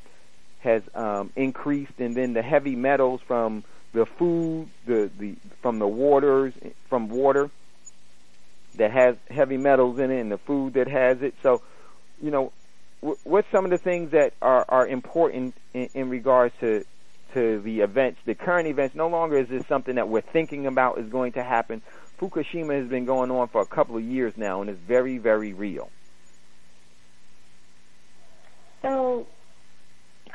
has 0.66 0.82
um, 0.94 1.32
increased, 1.36 1.98
and 1.98 2.14
then 2.14 2.34
the 2.34 2.42
heavy 2.42 2.76
metals 2.76 3.20
from 3.26 3.64
the 3.92 4.04
food, 4.04 4.68
the, 4.84 5.10
the 5.18 5.36
from 5.62 5.78
the 5.78 5.86
waters, 5.86 6.52
from 6.88 7.08
water 7.08 7.50
that 8.76 8.90
has 8.90 9.16
heavy 9.30 9.56
metals 9.56 9.98
in 9.98 10.10
it, 10.10 10.20
and 10.20 10.30
the 10.30 10.38
food 10.38 10.74
that 10.74 10.88
has 10.88 11.22
it. 11.22 11.34
So, 11.42 11.62
you 12.20 12.30
know, 12.30 12.52
w- 13.00 13.18
what's 13.24 13.50
some 13.50 13.64
of 13.64 13.70
the 13.70 13.78
things 13.78 14.10
that 14.10 14.34
are 14.42 14.66
are 14.68 14.86
important 14.86 15.54
in, 15.72 15.88
in 15.94 16.10
regards 16.10 16.54
to 16.60 16.84
to 17.34 17.60
the 17.60 17.80
events, 17.80 18.20
the 18.24 18.34
current 18.34 18.68
events. 18.68 18.94
No 18.94 19.08
longer 19.08 19.38
is 19.38 19.48
this 19.48 19.66
something 19.66 19.96
that 19.96 20.08
we're 20.08 20.20
thinking 20.20 20.66
about 20.66 20.98
is 20.98 21.08
going 21.08 21.32
to 21.32 21.42
happen. 21.42 21.82
Fukushima 22.18 22.80
has 22.80 22.88
been 22.88 23.04
going 23.04 23.30
on 23.30 23.48
for 23.48 23.60
a 23.60 23.66
couple 23.66 23.96
of 23.96 24.02
years 24.02 24.32
now 24.36 24.62
and 24.62 24.70
is 24.70 24.78
very, 24.78 25.18
very 25.18 25.52
real. 25.52 25.90
So, 28.82 29.26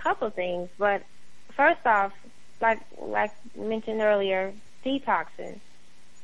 couple 0.01 0.29
things, 0.29 0.69
but 0.77 1.03
first 1.55 1.85
off, 1.85 2.11
like 2.61 2.79
like 2.99 3.31
mentioned 3.57 4.01
earlier, 4.01 4.53
detoxing. 4.85 5.59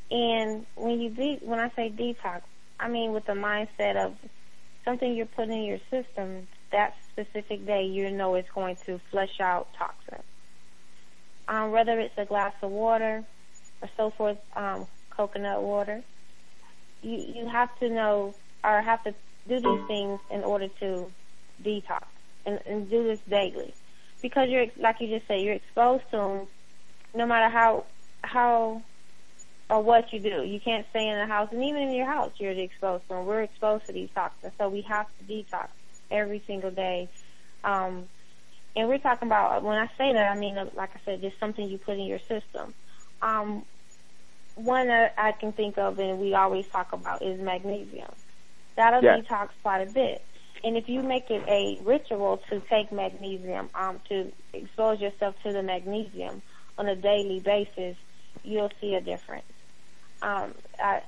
And 0.10 0.66
when 0.76 1.02
you 1.02 1.10
de- 1.10 1.40
when 1.44 1.60
I 1.60 1.70
say 1.76 1.92
detox, 1.92 2.42
I 2.80 2.88
mean 2.88 3.12
with 3.14 3.26
the 3.26 3.34
mindset 3.34 3.96
of 3.98 4.14
something 4.86 5.14
you're 5.14 5.26
putting 5.26 5.54
in 5.54 5.64
your 5.64 5.80
system 5.92 6.48
that 6.72 6.94
specific 7.12 7.66
day, 7.66 7.84
you 7.86 8.10
know 8.12 8.36
it's 8.36 8.50
going 8.54 8.78
to 8.86 9.00
flush 9.12 9.40
out 9.40 9.68
toxins. 9.78 10.24
Um, 11.48 11.72
whether 11.72 12.00
it's 12.00 12.18
a 12.18 12.26
glass 12.26 12.54
of 12.62 12.72
water 12.72 13.24
or 13.82 13.90
so 13.96 14.12
forth, 14.18 14.38
um, 14.56 14.88
coconut 15.10 15.62
water, 15.62 16.04
you 17.02 17.18
you 17.36 17.48
have 17.48 17.70
to 17.80 17.90
know 17.90 18.36
or 18.64 18.82
have 18.82 19.04
to 19.04 19.14
do 19.48 19.60
these 19.60 19.88
things 19.88 20.20
in 20.30 20.44
order 20.44 20.68
to 20.80 21.12
detox 21.64 22.04
and, 22.48 22.60
and 22.66 22.90
do 22.90 23.04
this 23.06 23.20
daily 23.30 23.76
because 24.24 24.50
you're 24.50 24.68
like 24.78 24.98
you 25.02 25.10
just 25.10 25.28
said 25.28 25.42
you're 25.42 25.56
exposed 25.56 26.06
to 26.12 26.18
them 26.18 26.48
no 27.16 27.28
matter 27.28 27.50
how 27.50 27.86
how 28.24 28.84
or 29.70 29.84
what 29.84 30.14
you 30.14 30.20
do. 30.22 30.44
You 30.44 30.60
can't 30.64 30.88
stay 30.92 31.08
in 31.08 31.18
the 31.20 31.28
house, 31.28 31.50
and 31.52 31.64
even 31.64 31.84
in 31.84 31.94
your 31.94 32.08
house, 32.08 32.34
you're 32.40 32.54
exposed 32.54 33.04
to 33.10 33.16
them. 33.16 33.26
We're 33.26 33.44
exposed 33.44 33.86
to 33.88 33.94
these 33.94 34.10
toxins, 34.16 34.54
so 34.58 34.70
we 34.70 34.84
have 34.90 35.08
to 35.20 35.26
detox 35.26 35.70
every 36.12 36.44
single 36.48 36.72
day. 36.72 37.10
Um, 37.66 38.10
and 38.76 38.88
we're 38.88 39.00
talking 39.00 39.28
about 39.28 39.64
when 39.64 39.78
I 39.78 39.88
say 39.98 40.14
that, 40.14 40.32
I 40.32 40.40
mean 40.40 40.56
like 40.76 40.92
I 40.96 41.02
said, 41.06 41.22
just 41.22 41.40
something 41.40 41.68
you 41.68 41.80
put 41.80 41.96
in 41.96 42.06
your 42.06 42.20
system. 42.20 42.76
Um, 43.22 43.66
one 44.56 44.88
that 44.88 45.16
I 45.18 45.34
can 45.34 45.54
think 45.54 45.78
of, 45.78 46.00
and 46.00 46.20
we 46.20 46.34
always 46.34 46.66
talk 46.72 46.94
about, 46.94 47.24
is 47.24 47.40
magnesium. 47.42 48.14
That'll 48.78 49.04
Yeah. 49.04 49.18
detox 49.22 49.50
quite 49.64 49.82
a 49.88 49.92
bit. 49.92 50.22
And 50.68 50.76
if 50.76 50.90
you 50.90 51.02
make 51.02 51.32
it 51.32 51.48
a 51.48 51.80
ritual 51.82 52.42
to 52.50 52.60
take 52.60 52.92
magnesium, 52.92 53.70
um, 53.74 54.02
to 54.10 54.34
expose 54.52 55.00
yourself 55.00 55.36
to 55.44 55.54
the 55.54 55.64
magnesium 55.64 56.42
on 56.78 56.90
a 56.90 56.96
daily 56.96 57.40
basis, 57.40 57.96
you'll 58.44 58.72
see 58.82 58.94
a 58.96 59.00
difference. 59.00 59.46
Um, 60.22 60.54
I, 60.78 61.04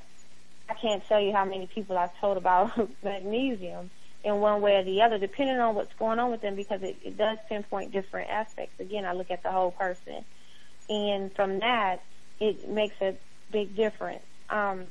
I 0.70 0.76
can't 0.76 1.06
tell 1.10 1.20
you 1.20 1.34
how 1.34 1.44
many 1.44 1.68
people 1.68 1.98
I've 1.98 2.18
told 2.22 2.38
about 2.38 2.72
magnesium 3.04 3.90
in 4.24 4.40
one 4.40 4.62
way 4.62 4.78
or 4.78 4.84
the 4.86 5.02
other, 5.02 5.18
depending 5.18 5.60
on 5.60 5.76
what's 5.76 5.94
going 6.00 6.20
on 6.20 6.32
with 6.32 6.40
them, 6.40 6.56
because 6.56 6.82
it, 6.82 6.96
it 7.04 7.18
does 7.18 7.38
pinpoint 7.50 7.92
different 7.92 8.30
aspects. 8.30 8.80
Again, 8.80 9.04
I 9.04 9.12
look 9.12 9.30
at 9.30 9.44
the 9.44 9.52
whole 9.52 9.72
person. 9.72 10.24
And 10.88 11.36
from 11.36 11.60
that, 11.60 11.98
it 12.40 12.70
makes 12.70 12.96
a 13.02 13.18
big 13.52 13.76
difference. 13.76 14.24
Um, 14.50 14.86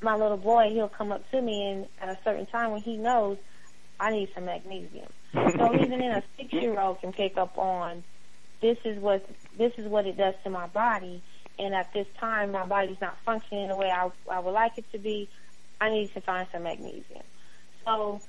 my 0.00 0.16
little 0.16 0.38
boy, 0.38 0.70
he'll 0.70 0.88
come 0.88 1.12
up 1.12 1.30
to 1.30 1.42
me 1.42 1.66
and 1.66 1.86
at 2.00 2.08
a 2.08 2.18
certain 2.24 2.46
time 2.46 2.70
when 2.70 2.80
he 2.80 2.96
knows 2.96 3.36
I 4.02 4.10
need 4.10 4.30
some 4.34 4.46
magnesium. 4.46 5.08
so 5.32 5.74
even 5.80 6.02
in 6.02 6.10
a 6.10 6.22
six 6.36 6.52
year 6.52 6.78
old 6.78 7.00
can 7.00 7.12
pick 7.12 7.36
up 7.38 7.56
on 7.56 8.02
this 8.60 8.76
is 8.84 8.98
what 8.98 9.24
this 9.56 9.72
is 9.78 9.86
what 9.86 10.06
it 10.06 10.16
does 10.16 10.34
to 10.44 10.50
my 10.50 10.66
body 10.66 11.22
and 11.58 11.74
at 11.74 11.92
this 11.92 12.06
time 12.18 12.52
my 12.52 12.66
body's 12.66 13.00
not 13.00 13.16
functioning 13.24 13.68
the 13.68 13.76
way 13.76 13.90
I, 13.90 14.10
I 14.30 14.40
would 14.40 14.50
like 14.50 14.72
it 14.76 14.90
to 14.92 14.98
be, 14.98 15.28
I 15.80 15.90
need 15.90 16.12
to 16.14 16.20
find 16.20 16.46
some 16.52 16.64
magnesium. 16.64 17.22
So, 17.84 18.20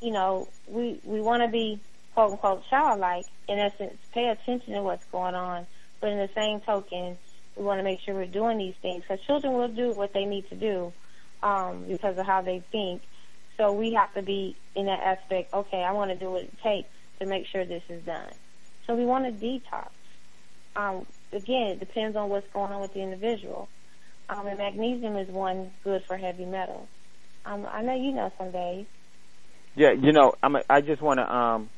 you 0.00 0.12
know, 0.12 0.48
we 0.66 1.00
we 1.04 1.20
want 1.20 1.42
to 1.42 1.48
be 1.48 1.80
quote 2.14 2.32
unquote 2.32 2.62
childlike 2.68 3.26
in 3.48 3.58
essence, 3.58 3.98
pay 4.12 4.28
attention 4.28 4.74
to 4.74 4.82
what's 4.82 5.04
going 5.06 5.34
on, 5.34 5.66
but 6.00 6.10
in 6.10 6.18
the 6.18 6.30
same 6.34 6.60
token, 6.60 7.16
we 7.56 7.64
want 7.64 7.78
to 7.78 7.84
make 7.84 8.00
sure 8.00 8.14
we're 8.14 8.26
doing 8.26 8.58
these 8.58 8.74
things 8.82 9.02
because 9.02 9.24
children 9.26 9.52
will 9.52 9.68
do 9.68 9.92
what 9.92 10.12
they 10.12 10.24
need 10.24 10.48
to 10.48 10.56
do 10.56 10.92
um, 11.42 11.84
because 11.88 12.18
of 12.18 12.26
how 12.26 12.42
they 12.42 12.62
think. 12.72 13.02
So 13.56 13.72
we 13.72 13.92
have 13.94 14.12
to 14.14 14.22
be 14.22 14.56
in 14.74 14.86
that 14.86 15.00
aspect. 15.00 15.52
Okay, 15.52 15.82
I 15.82 15.92
want 15.92 16.10
to 16.10 16.16
do 16.16 16.30
what 16.30 16.42
it 16.42 16.54
takes 16.62 16.88
to 17.20 17.26
make 17.26 17.46
sure 17.46 17.64
this 17.64 17.82
is 17.88 18.02
done. 18.04 18.32
So 18.86 18.94
we 18.94 19.04
want 19.04 19.24
to 19.24 19.46
detox. 19.46 19.88
Um, 20.74 21.06
again, 21.32 21.68
it 21.68 21.80
depends 21.80 22.16
on 22.16 22.28
what's 22.28 22.46
going 22.52 22.72
on 22.72 22.80
with 22.80 22.94
the 22.94 23.00
individual. 23.00 23.68
Um, 24.28 24.46
and 24.46 24.58
magnesium 24.58 25.16
is 25.16 25.28
one 25.28 25.70
good 25.84 26.02
for 26.06 26.16
heavy 26.16 26.44
metals. 26.44 26.88
Um, 27.44 27.66
I 27.70 27.82
know 27.82 27.94
you 27.94 28.12
know 28.12 28.32
some 28.38 28.50
days. 28.50 28.86
Yeah, 29.74 29.92
you 29.92 30.12
know, 30.12 30.34
I'm, 30.42 30.56
I 30.68 30.80
just 30.80 31.02
want 31.02 31.18
to 31.18 31.34
um, 31.34 31.70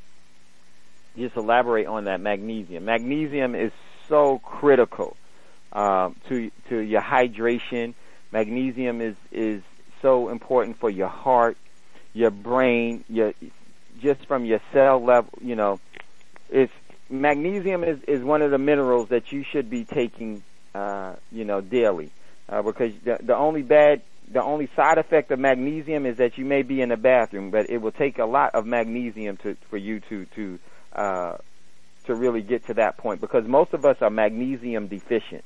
just 1.17 1.37
elaborate 1.37 1.87
on 1.87 2.05
that 2.05 2.21
magnesium. 2.21 2.85
Magnesium 2.85 3.55
is 3.55 3.73
so 4.09 4.39
critical 4.39 5.17
um, 5.73 6.17
to 6.29 6.51
to 6.69 6.79
your 6.79 7.03
hydration. 7.03 7.95
Magnesium 8.33 9.01
is 9.01 9.17
is 9.33 9.63
so 10.03 10.29
important 10.29 10.79
for 10.79 10.91
your 10.91 11.09
heart, 11.09 11.57
your 12.15 12.31
brain, 12.31 13.05
your 13.09 13.35
just 14.01 14.25
from 14.27 14.45
your 14.45 14.61
cell 14.73 15.05
level. 15.05 15.31
You 15.43 15.57
know, 15.57 15.81
it's 16.49 16.73
magnesium 17.11 17.85
is 17.85 17.99
is 18.09 18.23
one 18.23 18.41
of 18.41 18.51
the 18.51 18.59
minerals 18.59 19.11
that 19.11 19.31
you 19.33 19.45
should 19.53 19.69
be 19.69 19.85
taking. 19.85 20.43
Uh, 20.75 21.15
you 21.31 21.45
know, 21.45 21.61
daily, 21.61 22.11
uh, 22.49 22.61
because 22.61 22.93
the 23.05 23.17
the 23.23 23.37
only 23.37 23.63
bad 23.63 24.03
the 24.33 24.43
only 24.43 24.69
side 24.75 24.99
effect 24.99 25.31
of 25.31 25.39
magnesium 25.39 26.07
is 26.07 26.17
that 26.17 26.39
you 26.39 26.45
may 26.45 26.63
be 26.63 26.81
in 26.81 26.89
the 26.89 26.97
bathroom, 26.97 27.51
but 27.51 27.71
it 27.71 27.79
will 27.79 27.93
take 27.93 28.19
a 28.19 28.25
lot 28.25 28.55
of 28.55 28.67
magnesium 28.67 29.37
to 29.37 29.57
for 29.71 29.77
you 29.77 30.01
to 30.09 30.27
to 30.35 30.59
uh, 30.93 31.37
to 32.07 32.15
really 32.15 32.43
get 32.43 32.67
to 32.67 32.75
that 32.75 32.97
point 32.97 33.21
because 33.21 33.47
most 33.47 33.73
of 33.73 33.85
us 33.85 33.97
are 34.01 34.11
magnesium 34.11 34.89
deficient, 34.89 35.45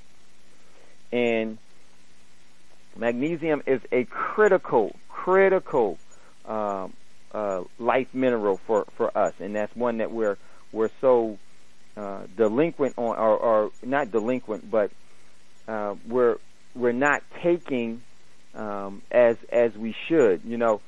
and 1.13 1.59
magnesium 2.97 3.63
is 3.67 3.81
a 3.93 4.05
critical 4.05 4.95
critical 5.09 5.99
um, 6.49 6.93
uh, 7.33 7.63
life 7.79 8.09
mineral 8.13 8.59
for 8.67 8.87
for 8.97 9.17
us, 9.17 9.35
and 9.39 9.55
that's 9.55 9.75
one 9.77 9.99
that 9.99 10.11
we're 10.11 10.39
we're 10.73 10.91
so 11.01 11.39
uh, 11.97 12.23
delinquent 12.37 12.95
on, 12.97 13.17
or, 13.17 13.37
or 13.37 13.71
not 13.83 14.11
delinquent, 14.11 14.71
but 14.71 14.91
uh, 15.67 15.95
we're 16.09 16.37
we're 16.75 16.93
not 16.93 17.23
taking 17.43 18.03
um, 18.55 19.03
as 19.11 19.37
as 19.53 19.75
we 19.77 19.95
should. 20.09 20.43
You 20.45 20.57
know, 20.57 20.81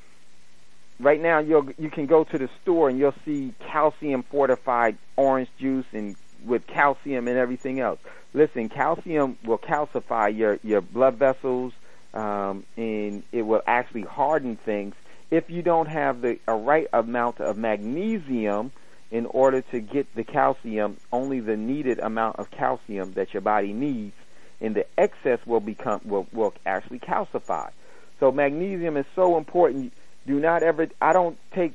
right 0.99 1.21
now 1.21 1.41
you 1.41 1.75
you 1.79 1.91
can 1.91 2.07
go 2.07 2.25
to 2.25 2.39
the 2.39 2.49
store 2.63 2.89
and 2.89 2.99
you'll 2.99 3.15
see 3.25 3.55
calcium 3.71 4.23
fortified 4.23 4.97
orange 5.17 5.49
juice 5.59 5.87
and 5.93 6.17
with 6.45 6.67
calcium 6.67 7.29
and 7.29 7.37
everything 7.37 7.81
else. 7.81 7.99
Listen, 8.33 8.69
calcium 8.69 9.37
will 9.45 9.59
calcify 9.59 10.35
your 10.35 10.59
your 10.63 10.81
blood 10.81 11.17
vessels, 11.17 11.73
um, 12.15 12.65
and 12.77 13.23
it 13.33 13.43
will 13.43 13.63
actually 13.67 14.03
harden 14.03 14.57
things 14.57 14.95
if 15.31 15.49
you 15.49 15.63
don't 15.63 15.87
have 15.87 16.23
the 16.23 16.39
a 16.47 16.55
right 16.55 16.89
amount 16.93 17.41
of 17.41 17.57
magnesium 17.57 18.73
in 19.11 19.27
order 19.27 19.61
to 19.61 19.81
get 19.81 20.13
the 20.15 20.25
calcium, 20.25 20.97
only 21.13 21.41
the 21.41 21.57
needed 21.57 21.99
amount 21.99 22.37
of 22.37 22.51
calcium 22.51 23.13
that 23.15 23.35
your 23.35 23.41
body 23.41 23.73
needs, 23.73 24.15
and 24.61 24.75
the 24.75 24.87
excess 24.99 25.39
will 25.47 25.61
become 25.61 26.01
will, 26.05 26.27
will 26.33 26.55
actually 26.67 26.99
calcify. 26.99 27.71
So 28.19 28.31
magnesium 28.31 28.97
is 28.97 29.07
so 29.15 29.37
important. 29.37 29.93
Do 30.27 30.39
not 30.39 30.63
ever. 30.63 30.89
I 31.01 31.13
don't 31.13 31.39
take 31.53 31.73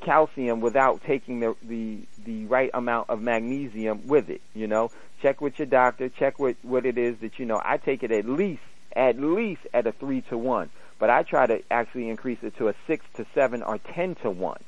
calcium 0.00 0.60
without 0.60 1.02
taking 1.04 1.40
the 1.40 1.54
the 1.62 1.98
the 2.24 2.46
right 2.46 2.70
amount 2.72 3.10
of 3.10 3.20
magnesium 3.20 4.06
with 4.06 4.30
it. 4.30 4.40
You 4.54 4.66
know, 4.66 4.90
check 5.20 5.40
with 5.40 5.58
your 5.58 5.66
doctor. 5.66 6.08
Check 6.08 6.38
what 6.38 6.56
what 6.62 6.86
it 6.86 6.96
is 6.98 7.18
that 7.18 7.38
you 7.38 7.46
know. 7.46 7.60
I 7.64 7.76
take 7.76 8.02
it 8.02 8.12
at 8.12 8.26
least 8.26 8.62
at 8.94 9.20
least 9.20 9.62
at 9.72 9.86
a 9.86 9.92
three 9.92 10.22
to 10.22 10.38
one, 10.38 10.70
but 11.00 11.10
I 11.10 11.24
try 11.24 11.46
to 11.46 11.62
actually 11.70 12.08
increase 12.10 12.38
it 12.42 12.56
to 12.58 12.68
a 12.68 12.74
six 12.86 13.04
to 13.16 13.26
seven 13.34 13.62
or 13.62 13.78
ten 13.78 14.14
to 14.16 14.30
one 14.30 14.60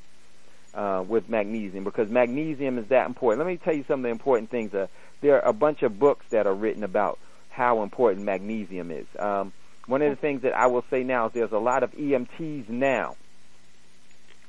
uh, 0.75 1.05
with 1.07 1.29
magnesium 1.29 1.85
because 1.85 2.11
magnesium 2.11 2.79
is 2.79 2.87
that 2.89 3.07
important. 3.07 3.47
Let 3.47 3.53
me 3.53 3.59
tell 3.59 3.75
you 3.75 3.85
some 3.87 4.01
of 4.01 4.05
the 4.05 4.09
important 4.09 4.51
things. 4.51 4.75
Uh, 4.75 4.89
there 5.21 5.37
are 5.37 5.49
a 5.49 5.53
bunch 5.53 5.83
of 5.83 6.01
books 6.01 6.25
that 6.31 6.47
are 6.47 6.55
written 6.55 6.83
about 6.83 7.19
how 7.51 7.83
important 7.83 8.25
magnesium 8.25 8.91
is. 8.91 9.07
Um, 9.19 9.53
one 9.87 10.01
of 10.01 10.11
the 10.11 10.17
things 10.17 10.43
that 10.43 10.57
I 10.57 10.67
will 10.67 10.85
say 10.91 11.05
now 11.05 11.27
is 11.27 11.33
there's 11.35 11.53
a 11.53 11.59
lot 11.59 11.83
of 11.83 11.93
EMTs 11.93 12.69
now 12.69 13.17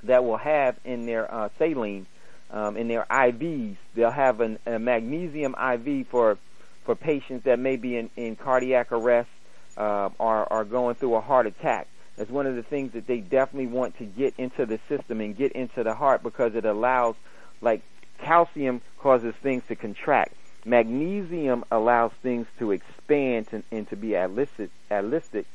that 0.04 0.24
will 0.24 0.38
have 0.38 0.78
in 0.86 1.06
their 1.06 1.32
uh, 1.32 1.50
saline, 1.60 2.08
um, 2.50 2.78
in 2.78 2.88
their 2.88 3.06
IVs, 3.10 3.78
they'll 3.96 4.12
have 4.12 4.40
an, 4.42 4.60
a 4.66 4.80
magnesium 4.80 5.56
IV 5.56 6.08
for 6.08 6.38
for 6.86 6.96
patients 6.96 7.46
that 7.46 7.60
may 7.60 7.78
be 7.78 7.96
in, 7.96 8.10
in 8.18 8.36
cardiac 8.36 8.92
arrest 8.92 9.30
uh, 9.78 10.10
or 10.20 10.52
are 10.52 10.64
going 10.64 10.96
through 10.96 11.16
a 11.16 11.22
heart 11.22 11.48
attack. 11.48 11.88
That's 12.18 12.30
one 12.30 12.46
of 12.46 12.56
the 12.56 12.64
things 12.64 12.94
that 12.94 13.08
they 13.08 13.20
definitely 13.20 13.68
want 13.68 13.98
to 13.98 14.06
get 14.06 14.36
into 14.38 14.66
the 14.66 14.80
system 14.88 15.20
and 15.20 15.36
get 15.36 15.54
into 15.54 15.84
the 15.84 15.96
heart 15.96 16.22
because 16.22 16.54
it 16.56 16.66
allows, 16.66 17.16
like, 17.62 17.82
calcium 18.20 18.82
causes 19.00 19.34
things 19.42 19.64
to 19.68 19.76
contract. 19.76 20.36
Magnesium 20.66 21.66
allows 21.72 22.12
things 22.22 22.48
to 22.60 22.72
expand 22.72 23.48
and, 23.52 23.64
and 23.72 23.90
to 23.90 23.96
be 23.96 24.14
elastic, 24.14 24.70
elastic 24.90 25.46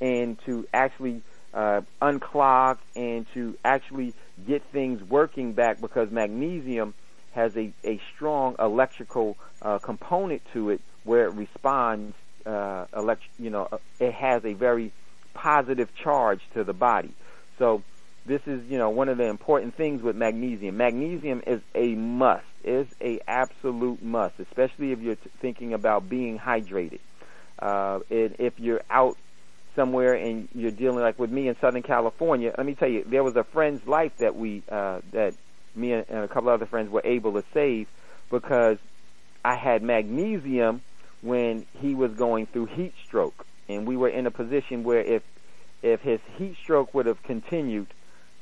and 0.00 0.38
to 0.44 0.66
actually 0.74 1.22
uh, 1.54 1.80
unclog 2.02 2.78
and 2.94 3.26
to 3.34 3.56
actually 3.64 4.14
get 4.46 4.62
things 4.72 5.02
working 5.02 5.52
back 5.52 5.80
because 5.80 6.10
magnesium 6.10 6.94
has 7.32 7.56
a, 7.56 7.72
a 7.84 8.00
strong 8.14 8.56
electrical 8.58 9.36
uh, 9.62 9.78
component 9.78 10.42
to 10.52 10.70
it 10.70 10.80
where 11.04 11.26
it 11.26 11.34
responds 11.34 12.14
uh, 12.46 12.86
elect- 12.96 13.22
you 13.38 13.50
know 13.50 13.68
it 14.00 14.14
has 14.14 14.44
a 14.44 14.54
very 14.54 14.92
positive 15.34 15.88
charge 15.94 16.40
to 16.54 16.64
the 16.64 16.72
body. 16.72 17.12
So 17.58 17.82
this 18.26 18.40
is, 18.46 18.60
you 18.68 18.78
know, 18.78 18.90
one 18.90 19.08
of 19.08 19.18
the 19.18 19.24
important 19.24 19.76
things 19.76 20.02
with 20.02 20.16
magnesium. 20.16 20.76
Magnesium 20.76 21.42
is 21.46 21.60
a 21.74 21.94
must. 21.94 22.44
Is 22.64 22.88
a 23.00 23.20
absolute 23.28 24.02
must, 24.02 24.34
especially 24.40 24.90
if 24.90 25.00
you're 25.00 25.14
t- 25.14 25.30
thinking 25.40 25.72
about 25.72 26.08
being 26.08 26.36
hydrated. 26.36 26.98
Uh, 27.60 28.00
if 28.10 28.54
you're 28.58 28.82
out 28.90 29.16
somewhere 29.76 30.14
and 30.14 30.48
you're 30.52 30.72
dealing 30.72 30.98
like 30.98 31.16
with 31.18 31.30
me 31.30 31.46
in 31.46 31.56
Southern 31.60 31.82
California, 31.82 32.52
let 32.58 32.66
me 32.66 32.74
tell 32.74 32.88
you, 32.88 33.04
there 33.06 33.22
was 33.22 33.36
a 33.36 33.44
friend's 33.44 33.86
life 33.86 34.10
that 34.18 34.34
we 34.34 34.64
uh, 34.68 35.00
that 35.12 35.34
me 35.76 35.92
and, 35.92 36.04
and 36.08 36.24
a 36.24 36.28
couple 36.28 36.48
other 36.48 36.66
friends 36.66 36.90
were 36.90 37.02
able 37.04 37.34
to 37.34 37.44
save 37.54 37.86
because 38.30 38.78
I 39.44 39.54
had 39.54 39.84
magnesium 39.84 40.82
when 41.22 41.66
he 41.80 41.94
was 41.94 42.12
going 42.12 42.46
through 42.46 42.66
heat 42.66 42.94
stroke 43.04 43.46
and 43.68 43.86
we 43.86 43.96
were 43.96 44.08
in 44.08 44.26
a 44.26 44.30
position 44.30 44.84
where 44.84 45.00
if 45.00 45.22
if 45.82 46.00
his 46.00 46.20
heat 46.36 46.56
stroke 46.62 46.94
would 46.94 47.06
have 47.06 47.22
continued, 47.22 47.86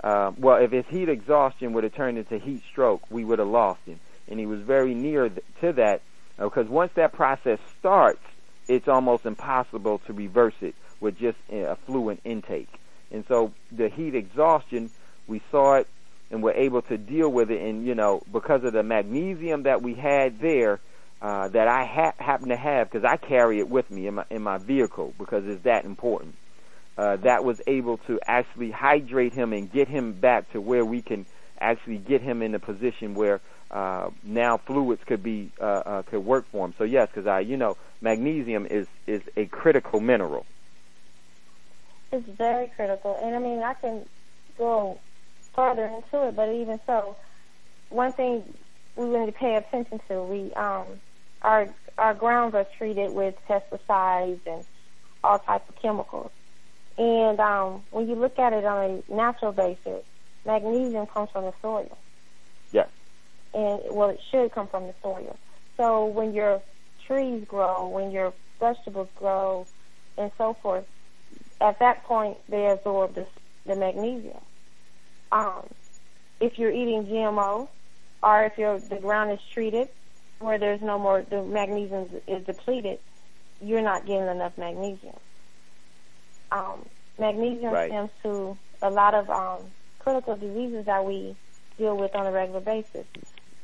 uh, 0.03 0.33
well, 0.39 0.63
if 0.63 0.71
his 0.71 0.85
heat 0.89 1.09
exhaustion 1.09 1.73
would 1.73 1.85
have 1.85 1.95
turned 1.95 2.17
into 2.17 2.39
heat 2.39 2.63
stroke, 2.71 3.03
we 3.11 3.25
would 3.25 3.39
have 3.39 3.49
lost 3.49 3.81
him. 3.87 3.99
And 4.29 4.39
he 4.39 4.47
was 4.47 4.61
very 4.61 4.95
near 4.95 5.29
th- 5.29 5.45
to 5.61 5.73
that 5.75 6.03
because 6.39 6.69
uh, 6.69 6.71
once 6.71 6.93
that 6.95 7.13
process 7.13 7.59
starts, 7.79 8.23
it's 8.69 8.89
almost 8.89 9.27
impossible 9.27 10.01
to 10.07 10.13
reverse 10.13 10.55
it 10.61 10.75
with 11.01 11.19
just 11.19 11.39
a 11.51 11.77
fluid 11.87 12.19
intake. 12.25 12.69
And 13.11 13.25
so 13.29 13.53
the 13.71 13.89
heat 13.89 14.15
exhaustion, 14.15 14.91
we 15.27 15.43
saw 15.51 15.75
it 15.75 15.89
and 16.31 16.43
were 16.43 16.53
able 16.53 16.83
to 16.83 16.97
deal 16.97 17.29
with 17.29 17.51
it. 17.51 17.61
And 17.61 17.87
you 17.87 17.95
know, 17.95 18.23
because 18.33 18.65
of 18.65 18.73
the 18.73 18.83
magnesium 18.83 19.65
that 19.65 19.83
we 19.83 19.95
had 19.95 20.41
there, 20.41 20.81
uh, 21.25 21.49
that 21.51 21.69
I 21.69 21.87
ha- 21.87 22.25
happen 22.25 22.51
to 22.51 22.59
have 22.59 22.91
because 22.91 23.07
I 23.07 23.17
carry 23.19 23.61
it 23.61 23.71
with 23.71 23.91
me 23.91 24.09
in 24.09 24.17
my 24.17 24.27
in 24.31 24.43
my 24.43 24.59
vehicle 24.59 25.15
because 25.19 25.45
it's 25.47 25.65
that 25.65 25.87
important. 25.87 26.37
uh, 26.99 27.17
that 27.25 27.45
was 27.45 27.59
able 27.69 27.99
to 28.09 28.21
actually 28.29 28.73
hydrate 28.73 29.35
him 29.35 29.53
and 29.55 29.73
get 29.73 29.89
him 29.89 30.15
back 30.21 30.53
to 30.53 30.61
where 30.63 30.87
we 30.87 31.03
can 31.03 31.27
actually 31.61 31.99
get 31.99 32.23
him 32.23 32.43
in 32.43 32.55
a 32.55 32.61
position 32.61 33.15
where 33.15 33.43
uh, 33.73 34.11
now 34.25 34.61
fluids 34.67 35.03
could 35.07 35.23
be 35.23 35.53
uh, 35.61 35.65
uh, 35.87 36.03
could 36.05 36.21
work 36.21 36.47
for 36.53 36.67
him. 36.67 36.75
So 36.79 36.85
yes, 36.85 37.09
because 37.15 37.29
I 37.29 37.41
you 37.41 37.59
know 37.59 37.77
magnesium 38.03 38.67
is 38.71 38.89
is 39.09 39.23
a 39.37 39.47
critical 39.47 40.01
mineral. 40.01 40.47
It's 42.13 42.29
very 42.39 42.69
critical, 42.77 43.19
and 43.23 43.35
I 43.37 43.41
mean 43.41 43.63
I 43.63 43.75
can 43.75 44.07
go 44.59 45.01
further 45.55 45.87
into 45.87 46.29
it, 46.29 46.37
but 46.37 46.51
even 46.51 46.81
so, 46.87 47.17
one 47.91 48.13
thing 48.15 48.55
we 48.97 49.07
to 49.07 49.33
pay 49.33 49.57
attention 49.57 50.01
to 50.09 50.23
we 50.25 50.53
um 50.55 51.01
our 51.45 51.69
our 51.97 52.15
grounds 52.15 52.55
are 52.57 52.67
treated 52.77 53.13
with 53.13 53.37
pesticides 53.49 54.41
and 54.47 54.65
all 55.23 55.39
types 55.39 55.69
of 55.69 55.77
chemicals. 55.77 56.33
And 56.99 57.39
um, 57.39 57.83
when 57.91 58.09
you 58.09 58.17
look 58.17 58.39
at 58.39 58.53
it 58.53 58.65
on 58.65 59.03
a 59.09 59.13
natural 59.13 59.53
basis, 59.53 60.03
magnesium 60.45 61.07
comes 61.07 61.31
from 61.31 61.45
the 61.45 61.53
soil. 61.63 61.97
Yes. 62.73 62.89
And 63.53 63.81
well, 63.91 64.09
it 64.09 64.21
should 64.31 64.53
come 64.53 64.67
from 64.67 64.89
the 64.89 64.95
soil. 65.03 65.37
So 65.77 66.07
when 66.07 66.35
your 66.35 66.63
trees 67.07 67.45
grow, 67.47 67.89
when 67.89 68.11
your 68.11 68.33
vegetables 68.59 69.09
grow, 69.17 69.67
and 70.17 70.33
so 70.39 70.55
forth, 70.55 70.87
at 71.61 71.79
that 71.79 72.05
point 72.05 72.39
they 72.49 72.67
absorb 72.67 73.15
the, 73.15 73.27
the 73.67 73.77
magnesium. 73.77 74.41
Um, 75.31 75.67
if 76.41 76.59
you're 76.59 76.73
eating 76.73 77.07
GMO, 77.07 77.69
or 78.23 78.45
if 78.45 78.59
your 78.59 78.79
the 78.79 78.97
ground 78.97 79.33
is 79.33 79.41
treated 79.53 79.89
where 80.45 80.59
there's 80.59 80.83
no 80.83 80.99
more 80.99 81.25
the 81.29 81.43
magnesium 81.43 82.09
is 82.29 82.45
depleted, 82.47 83.01
you're 83.61 83.83
not 83.83 84.07
getting 84.07 84.29
enough 84.29 84.53
magnesium. 84.59 85.17
Um, 86.53 86.89
magnesium 87.19 87.73
Right. 87.73 87.89
stems 87.89 88.11
to 88.23 88.59
a 88.83 88.91
lot 88.91 89.15
of 89.15 89.31
um, 89.31 89.73
critical 90.01 90.37
diseases 90.37 90.87
that 90.87 91.05
we 91.05 91.37
deal 91.79 91.97
with 91.97 92.15
on 92.15 92.27
a 92.27 92.33
regular 92.33 92.61
basis. 92.61 93.07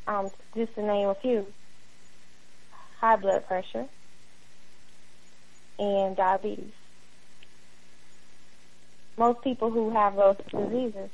Um, 0.07 0.31
just 0.57 0.75
to 0.77 0.83
name 0.83 1.09
a 1.09 1.15
few: 1.17 1.47
high 3.01 3.17
blood 3.17 3.47
pressure 3.47 3.87
and 5.79 6.17
diabetes. 6.17 6.73
Most 9.19 9.43
people 9.43 9.71
who 9.71 9.91
have 9.91 10.17
those 10.17 10.37
diseases 10.57 11.11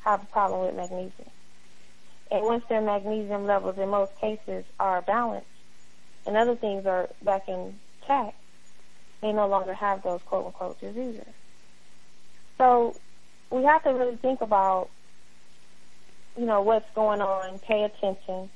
have 0.00 0.22
a 0.24 0.26
problem 0.26 0.66
with 0.66 0.76
magnesium. 0.76 1.29
And 2.30 2.44
once 2.44 2.64
their 2.68 2.80
magnesium 2.80 3.46
levels 3.46 3.76
in 3.78 3.88
most 3.88 4.16
cases 4.20 4.64
are 4.78 5.02
balanced 5.02 5.46
and 6.26 6.36
other 6.36 6.54
things 6.54 6.86
are 6.86 7.08
back 7.22 7.48
in 7.48 7.78
check, 8.06 8.34
they 9.20 9.32
no 9.32 9.48
longer 9.48 9.74
have 9.74 10.02
those 10.02 10.20
quote 10.22 10.46
unquote 10.46 10.80
diseases. 10.80 11.26
So 12.58 12.94
we 13.50 13.64
have 13.64 13.82
to 13.84 13.90
really 13.90 14.16
think 14.16 14.40
about, 14.40 14.90
you 16.36 16.46
know, 16.46 16.62
what's 16.62 16.88
going 16.94 17.20
on, 17.20 17.58
pay 17.58 17.84
attention, 17.84 18.48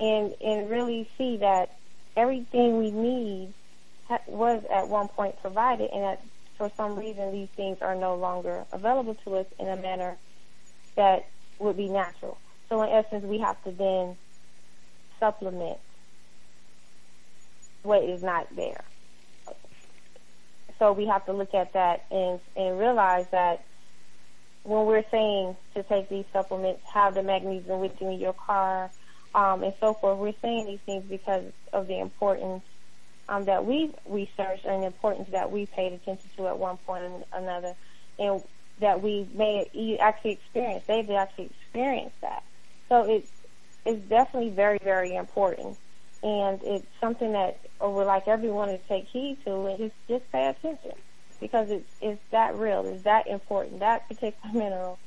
and 0.00 0.34
and 0.42 0.70
really 0.70 1.08
see 1.18 1.38
that 1.38 1.76
everything 2.16 2.78
we 2.78 2.90
need 2.90 3.52
was 4.26 4.62
at 4.72 4.88
one 4.88 5.08
point 5.08 5.40
provided, 5.42 5.90
and 5.92 6.02
that 6.02 6.22
for 6.56 6.70
some 6.76 6.98
reason 6.98 7.32
these 7.32 7.48
things 7.56 7.78
are 7.82 7.94
no 7.94 8.14
longer 8.14 8.64
available 8.72 9.14
to 9.24 9.36
us 9.36 9.46
in 9.58 9.68
a 9.68 9.76
manner 9.76 10.16
that 10.96 11.26
would 11.58 11.76
be 11.76 11.88
natural. 11.88 12.38
So 12.68 12.82
in 12.82 12.90
essence, 12.90 13.24
we 13.24 13.38
have 13.38 13.62
to 13.64 13.70
then 13.70 14.16
supplement 15.18 15.78
what 17.82 18.02
is 18.02 18.22
not 18.22 18.54
there. 18.54 18.84
So 20.78 20.92
we 20.92 21.06
have 21.06 21.24
to 21.26 21.32
look 21.32 21.54
at 21.54 21.72
that 21.72 22.04
and 22.10 22.40
and 22.56 22.78
realize 22.78 23.26
that 23.32 23.64
when 24.62 24.86
we're 24.86 25.04
saying 25.10 25.56
to 25.74 25.82
take 25.82 26.08
these 26.08 26.26
supplements, 26.32 26.82
have 26.92 27.14
the 27.14 27.22
magnesium 27.22 27.80
with 27.80 28.00
you 28.00 28.10
in 28.10 28.20
your 28.20 28.34
car, 28.34 28.90
um, 29.34 29.62
and 29.62 29.72
so 29.80 29.94
forth, 29.94 30.18
we're 30.18 30.34
saying 30.42 30.66
these 30.66 30.80
things 30.84 31.04
because 31.08 31.44
of 31.72 31.86
the 31.86 31.98
importance 31.98 32.62
um, 33.28 33.44
that 33.44 33.64
we've 33.64 33.94
researched 34.06 34.64
and 34.64 34.82
the 34.82 34.86
importance 34.86 35.28
that 35.30 35.50
we 35.50 35.66
paid 35.66 35.92
attention 35.92 36.28
to 36.36 36.48
at 36.48 36.58
one 36.58 36.76
point 36.78 37.04
or 37.04 37.24
another, 37.32 37.74
and 38.18 38.42
that 38.80 39.02
we 39.02 39.26
may 39.34 39.98
actually 40.00 40.32
experience. 40.32 40.84
They've 40.86 41.10
actually 41.10 41.50
experienced 41.62 42.20
that. 42.20 42.42
So 42.88 43.04
it's 43.10 43.30
it's 43.84 44.08
definitely 44.08 44.50
very 44.50 44.78
very 44.82 45.14
important, 45.14 45.76
and 46.22 46.60
it's 46.62 46.86
something 47.00 47.32
that 47.32 47.58
would 47.80 48.06
like 48.06 48.28
everyone 48.28 48.68
to 48.68 48.78
take 48.88 49.06
heed 49.06 49.38
to 49.44 49.66
and 49.66 49.78
just 49.78 49.94
just 50.08 50.32
pay 50.32 50.46
attention 50.46 50.92
because 51.40 51.70
it's 51.70 51.88
it's 52.00 52.20
that 52.30 52.56
real, 52.56 52.86
it's 52.86 53.04
that 53.04 53.26
important. 53.26 53.80
That 53.80 54.08
particular 54.08 54.52
mineral 54.54 54.98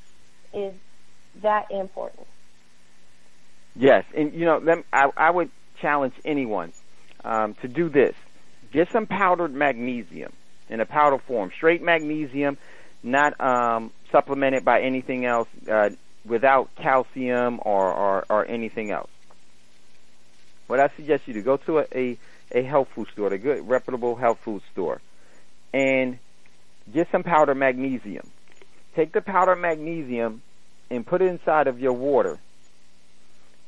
is 0.53 0.73
that 1.41 1.71
important. 1.71 2.27
Yes, 3.75 4.03
and 4.15 4.33
you 4.33 4.45
know, 4.45 4.59
them, 4.59 4.83
I, 4.91 5.09
I 5.15 5.31
would 5.31 5.49
challenge 5.79 6.13
anyone 6.25 6.73
um, 7.23 7.53
to 7.55 7.67
do 7.67 7.89
this. 7.89 8.15
Get 8.71 8.91
some 8.91 9.05
powdered 9.05 9.53
magnesium 9.53 10.33
in 10.69 10.79
a 10.79 10.85
powder 10.85 11.17
form, 11.17 11.51
straight 11.55 11.81
magnesium, 11.81 12.57
not 13.03 13.39
um, 13.39 13.91
supplemented 14.11 14.63
by 14.63 14.81
anything 14.81 15.25
else, 15.25 15.47
uh, 15.69 15.89
without 16.25 16.73
calcium 16.75 17.59
or, 17.63 17.91
or, 17.91 18.25
or 18.29 18.45
anything 18.45 18.91
else. 18.91 19.09
What 20.67 20.79
I 20.79 20.89
suggest 20.95 21.27
you 21.27 21.33
to 21.33 21.41
go 21.41 21.57
to 21.57 21.79
a, 21.79 21.85
a, 21.93 22.17
a 22.51 22.63
health 22.63 22.89
food 22.95 23.07
store, 23.11 23.33
a 23.33 23.37
good 23.37 23.67
reputable 23.67 24.15
health 24.15 24.39
food 24.39 24.61
store, 24.71 25.01
and 25.73 26.17
get 26.93 27.09
some 27.11 27.23
powdered 27.23 27.55
magnesium. 27.55 28.29
Take 28.95 29.11
the 29.11 29.21
powdered 29.21 29.57
magnesium 29.57 30.41
and 30.89 31.05
put 31.05 31.21
it 31.21 31.27
inside 31.27 31.67
of 31.67 31.79
your 31.79 31.93
water 31.93 32.39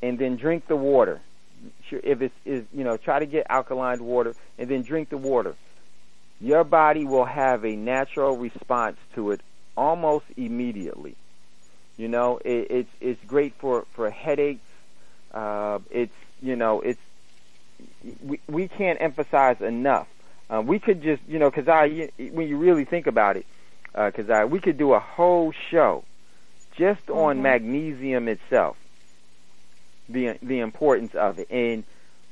and 0.01 0.19
then 0.19 0.35
drink 0.35 0.67
the 0.67 0.75
water. 0.75 1.21
If 1.89 2.21
it's 2.21 2.35
is 2.43 2.65
you 2.73 2.83
know, 2.83 2.97
try 2.97 3.19
to 3.19 3.25
get 3.25 3.47
alkaline 3.49 4.03
water 4.03 4.35
and 4.59 4.69
then 4.69 4.83
drink 4.83 5.09
the 5.09 5.17
water. 5.17 5.55
Your 6.41 6.65
body 6.65 7.05
will 7.05 7.23
have 7.23 7.63
a 7.63 7.75
natural 7.75 8.35
response 8.35 8.97
to 9.15 9.31
it 9.31 9.41
almost 9.77 10.25
immediately. 10.35 11.15
You 11.97 12.07
know, 12.07 12.39
it, 12.43 12.67
it's 12.69 12.89
it's 13.01 13.23
great 13.25 13.53
for 13.59 13.85
for 13.93 14.09
headaches. 14.09 14.61
Uh, 15.33 15.79
it's 15.91 16.13
you 16.41 16.55
know, 16.55 16.81
it's 16.81 16.99
we 18.23 18.39
we 18.47 18.67
can't 18.67 18.99
emphasize 19.01 19.61
enough. 19.61 20.07
Uh, 20.49 20.61
we 20.61 20.79
could 20.79 21.01
just 21.01 21.21
you 21.27 21.39
know, 21.39 21.49
because 21.49 21.67
I 21.67 22.09
when 22.31 22.47
you 22.47 22.57
really 22.57 22.85
think 22.85 23.07
about 23.07 23.37
it, 23.37 23.45
because 23.93 24.29
I 24.29 24.45
we 24.45 24.59
could 24.59 24.77
do 24.77 24.93
a 24.93 24.99
whole 24.99 25.51
show 25.51 26.03
just 26.75 27.09
on 27.09 27.41
magnesium 27.41 28.27
itself 28.27 28.77
the 30.09 30.37
the 30.41 30.59
importance 30.59 31.15
of 31.15 31.39
it, 31.39 31.47
and 31.49 31.83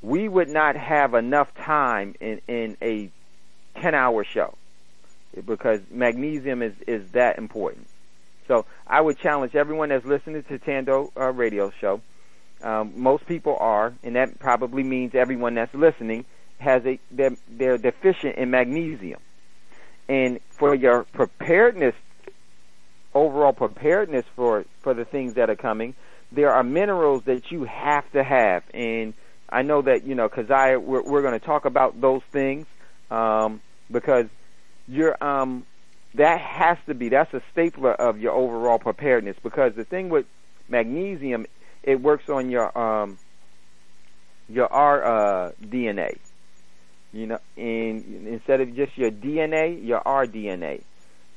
we 0.02 0.28
would 0.28 0.48
not 0.48 0.76
have 0.76 1.14
enough 1.14 1.54
time 1.54 2.14
in 2.20 2.40
in 2.48 2.76
a 2.82 3.10
ten 3.80 3.94
hour 3.94 4.24
show 4.24 4.54
because 5.46 5.80
magnesium 5.90 6.62
is 6.62 6.74
is 6.86 7.10
that 7.12 7.38
important. 7.38 7.86
So 8.48 8.66
I 8.86 9.00
would 9.00 9.18
challenge 9.18 9.54
everyone 9.54 9.90
that's 9.90 10.04
listening 10.04 10.42
to 10.44 10.58
Tando 10.58 11.12
uh, 11.16 11.32
Radio 11.32 11.70
Show. 11.80 12.00
Um, 12.62 12.92
most 12.96 13.26
people 13.26 13.56
are, 13.58 13.92
and 14.02 14.16
that 14.16 14.38
probably 14.38 14.82
means 14.82 15.14
everyone 15.14 15.54
that's 15.54 15.74
listening 15.74 16.24
has 16.58 16.84
a 16.86 16.98
they're, 17.10 17.36
they're 17.48 17.78
deficient 17.78 18.36
in 18.36 18.50
magnesium. 18.50 19.20
And 20.08 20.40
for 20.50 20.74
your 20.74 21.04
preparedness, 21.04 21.94
overall 23.14 23.52
preparedness 23.52 24.24
for 24.36 24.64
for 24.80 24.94
the 24.94 25.04
things 25.04 25.34
that 25.34 25.50
are 25.50 25.56
coming, 25.56 25.94
there 26.30 26.52
are 26.52 26.62
minerals 26.62 27.24
that 27.24 27.50
you 27.50 27.64
have 27.64 28.10
to 28.12 28.22
have, 28.22 28.62
and 28.72 29.14
I 29.48 29.62
know 29.62 29.82
that 29.82 30.04
you 30.04 30.14
know 30.14 30.28
I 30.50 30.76
we're, 30.76 31.02
we're 31.02 31.22
going 31.22 31.38
to 31.38 31.44
talk 31.44 31.64
about 31.64 32.00
those 32.00 32.22
things 32.30 32.66
um, 33.10 33.60
because 33.90 34.26
you're 34.88 35.16
um, 35.22 35.66
that 36.14 36.40
has 36.40 36.78
to 36.86 36.94
be 36.94 37.08
that's 37.08 37.32
a 37.34 37.42
stapler 37.52 37.92
of 37.92 38.18
your 38.20 38.32
overall 38.32 38.78
preparedness 38.78 39.36
because 39.42 39.74
the 39.74 39.84
thing 39.84 40.08
with 40.08 40.26
magnesium 40.68 41.46
it 41.82 42.00
works 42.00 42.28
on 42.28 42.50
your 42.50 42.76
um, 42.78 43.18
your 44.48 44.72
R 44.72 45.04
uh, 45.04 45.52
DNA, 45.64 46.18
you 47.12 47.26
know, 47.26 47.38
and 47.56 48.26
instead 48.26 48.60
of 48.60 48.74
just 48.74 48.96
your 48.96 49.10
DNA, 49.10 49.84
your 49.84 50.00
rDNA 50.00 50.82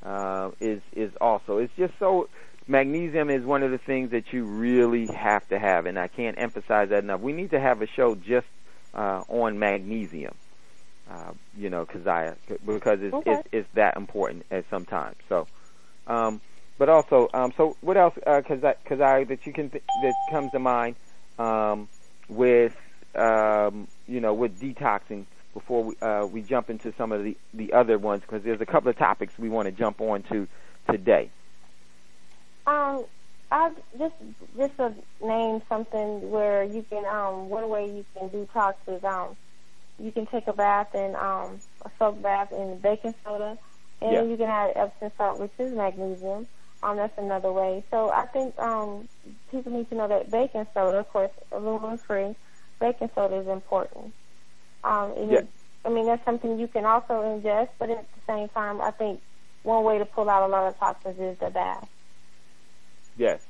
uh, 0.04 0.52
is 0.60 0.82
is 0.94 1.12
also. 1.20 1.58
It's 1.58 1.74
just 1.78 1.94
so 2.00 2.30
magnesium 2.68 3.30
is 3.30 3.44
one 3.44 3.64
of 3.64 3.72
the 3.72 3.78
things 3.78 4.12
that 4.12 4.34
you 4.34 4.46
really 4.46 5.08
have 5.08 5.48
to 5.50 5.60
have, 5.60 5.86
and 5.86 5.98
I 5.98 6.08
can't 6.08 6.38
emphasize 6.38 6.90
that 6.90 7.04
enough. 7.04 7.22
We 7.22 7.34
need 7.34 7.52
to 7.52 7.60
have 7.60 7.82
a 7.82 7.88
show 7.88 8.16
just 8.16 8.48
uh, 8.94 9.24
on 9.28 9.58
magnesium, 9.60 10.36
uh, 11.10 11.32
you 11.56 11.70
know, 11.70 11.86
cause 11.86 12.02
because 12.66 13.00
it's, 13.02 13.14
Okay. 13.14 13.32
it's 13.32 13.44
it's 13.52 13.70
that 13.76 13.96
important 13.98 14.46
at 14.52 14.66
some 14.70 14.86
time. 14.86 15.16
So, 15.30 15.48
um, 16.08 16.42
but 16.78 16.90
also, 16.90 17.30
um, 17.34 17.54
so 17.58 17.78
what 17.82 17.98
else? 17.98 18.14
I, 18.28 18.42
cause 18.42 18.64
I 18.64 19.24
that 19.26 19.46
you 19.46 19.54
can 19.54 19.70
th- 19.70 19.84
that 20.02 20.16
comes 20.30 20.52
to 20.52 20.60
mind 20.60 20.96
um, 21.38 21.90
with 22.28 22.74
um, 23.16 23.88
you 24.08 24.20
know 24.20 24.34
with 24.34 24.60
detoxing 24.60 25.26
before 25.54 25.84
we 25.84 25.96
uh, 26.02 26.26
we 26.26 26.42
jump 26.42 26.70
into 26.70 26.94
some 26.98 27.12
of 27.12 27.24
the 27.24 27.38
the 27.54 27.72
other 27.74 27.98
ones 27.98 28.22
because 28.22 28.44
there's 28.44 28.62
a 28.62 28.66
couple 28.66 28.90
of 28.90 28.98
topics 28.98 29.34
we 29.38 29.50
want 29.50 29.68
to 29.68 29.72
jump 29.72 30.02
on 30.02 30.24
to 30.32 30.48
today. 30.90 31.32
Um, 32.68 33.06
I 33.52 33.72
just 33.98 34.16
just 34.58 34.76
to 34.78 34.94
name 35.22 35.62
something 35.70 36.30
where 36.30 36.64
you 36.64 36.86
can 36.90 37.06
um 37.06 37.50
one 37.50 37.70
way 37.70 37.86
you 37.86 38.06
can 38.18 38.30
detox 38.30 38.74
is 38.88 39.04
um 39.04 39.38
you 40.00 40.12
can 40.12 40.26
take 40.28 40.48
a 40.48 40.54
bath 40.54 40.88
in 40.94 41.16
um 41.16 41.62
a 41.86 41.92
soak 42.00 42.22
bath 42.22 42.52
in 42.52 42.80
baking 42.82 43.14
soda 43.26 43.58
and 44.02 44.12
Yeah. 44.12 44.22
you 44.30 44.38
can 44.38 44.50
add 44.50 44.72
Epsom 44.76 45.12
salt 45.18 45.40
which 45.40 45.54
is 45.60 45.74
magnesium. 45.76 46.48
Um 46.84 46.98
that's 46.98 47.18
another 47.18 47.52
way. 47.52 47.84
So 47.92 48.12
I 48.12 48.26
think 48.28 48.58
um 48.60 49.08
people 49.52 49.72
need 49.72 49.90
to 49.90 49.96
know 49.96 50.08
that 50.08 50.32
baking 50.32 50.68
soda, 50.74 51.00
of 51.00 51.10
course, 51.10 51.32
aluminum 51.52 52.00
free, 52.08 52.36
baking 52.80 53.10
soda 53.16 53.38
is 53.38 53.48
important. 53.48 54.14
Um 54.84 55.12
Yeah. 55.28 55.42
is- 55.42 55.48
I 55.86 55.90
mean 55.90 56.08
that's 56.08 56.26
something 56.26 56.60
you 56.60 56.68
can 56.68 56.86
also 56.86 57.14
ingest, 57.24 57.70
but 57.80 57.90
at 57.92 58.08
the 58.14 58.22
same 58.28 58.50
time 58.50 58.82
I 58.82 58.92
think 58.92 59.22
one 59.64 59.84
way 59.84 60.00
to 60.00 60.06
pull 60.06 60.30
out 60.30 60.44
a 60.44 60.52
lot 60.52 60.68
of 60.68 60.78
toxins 60.80 61.20
is 61.20 61.38
the 61.40 61.50
bath. 61.52 61.88
Yes, 63.16 63.42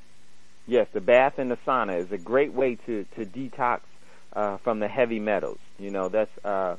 yes, 0.66 0.88
the 0.92 1.00
bath 1.00 1.34
and 1.38 1.50
the 1.50 1.58
sauna 1.66 2.00
is 2.04 2.12
a 2.12 2.18
great 2.18 2.52
way 2.52 2.76
to 2.86 3.04
to 3.16 3.24
detox 3.26 3.80
uh, 4.36 4.58
from 4.58 4.78
the 4.78 4.86
heavy 4.88 5.18
metals. 5.18 5.58
You 5.78 5.90
know 5.90 6.08
that's 6.08 6.30
uh, 6.44 6.76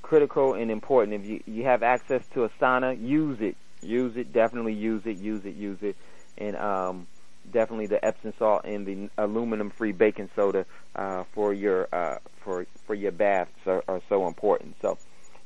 critical 0.00 0.54
and 0.54 0.70
important. 0.70 1.22
If 1.22 1.26
you 1.28 1.42
you 1.46 1.64
have 1.64 1.82
access 1.82 2.22
to 2.34 2.44
a 2.44 2.48
sauna, 2.60 2.96
use 3.00 3.38
it. 3.40 3.56
Use 3.82 4.16
it. 4.16 4.32
Definitely 4.32 4.74
use 4.74 5.02
it. 5.04 5.18
Use 5.18 5.44
it. 5.44 5.56
Use 5.56 5.78
it. 5.82 5.96
And 6.38 6.56
um, 6.56 7.06
definitely 7.50 7.86
the 7.86 8.02
Epsom 8.04 8.32
salt 8.38 8.64
and 8.64 8.86
the 8.86 9.10
aluminum-free 9.18 9.92
baking 9.92 10.30
soda 10.36 10.64
uh, 10.96 11.24
for 11.34 11.52
your 11.52 11.88
uh, 11.92 12.18
for 12.44 12.66
for 12.86 12.94
your 12.94 13.12
baths 13.12 13.50
are, 13.66 13.82
are 13.88 14.00
so 14.08 14.26
important. 14.26 14.76
So 14.80 14.98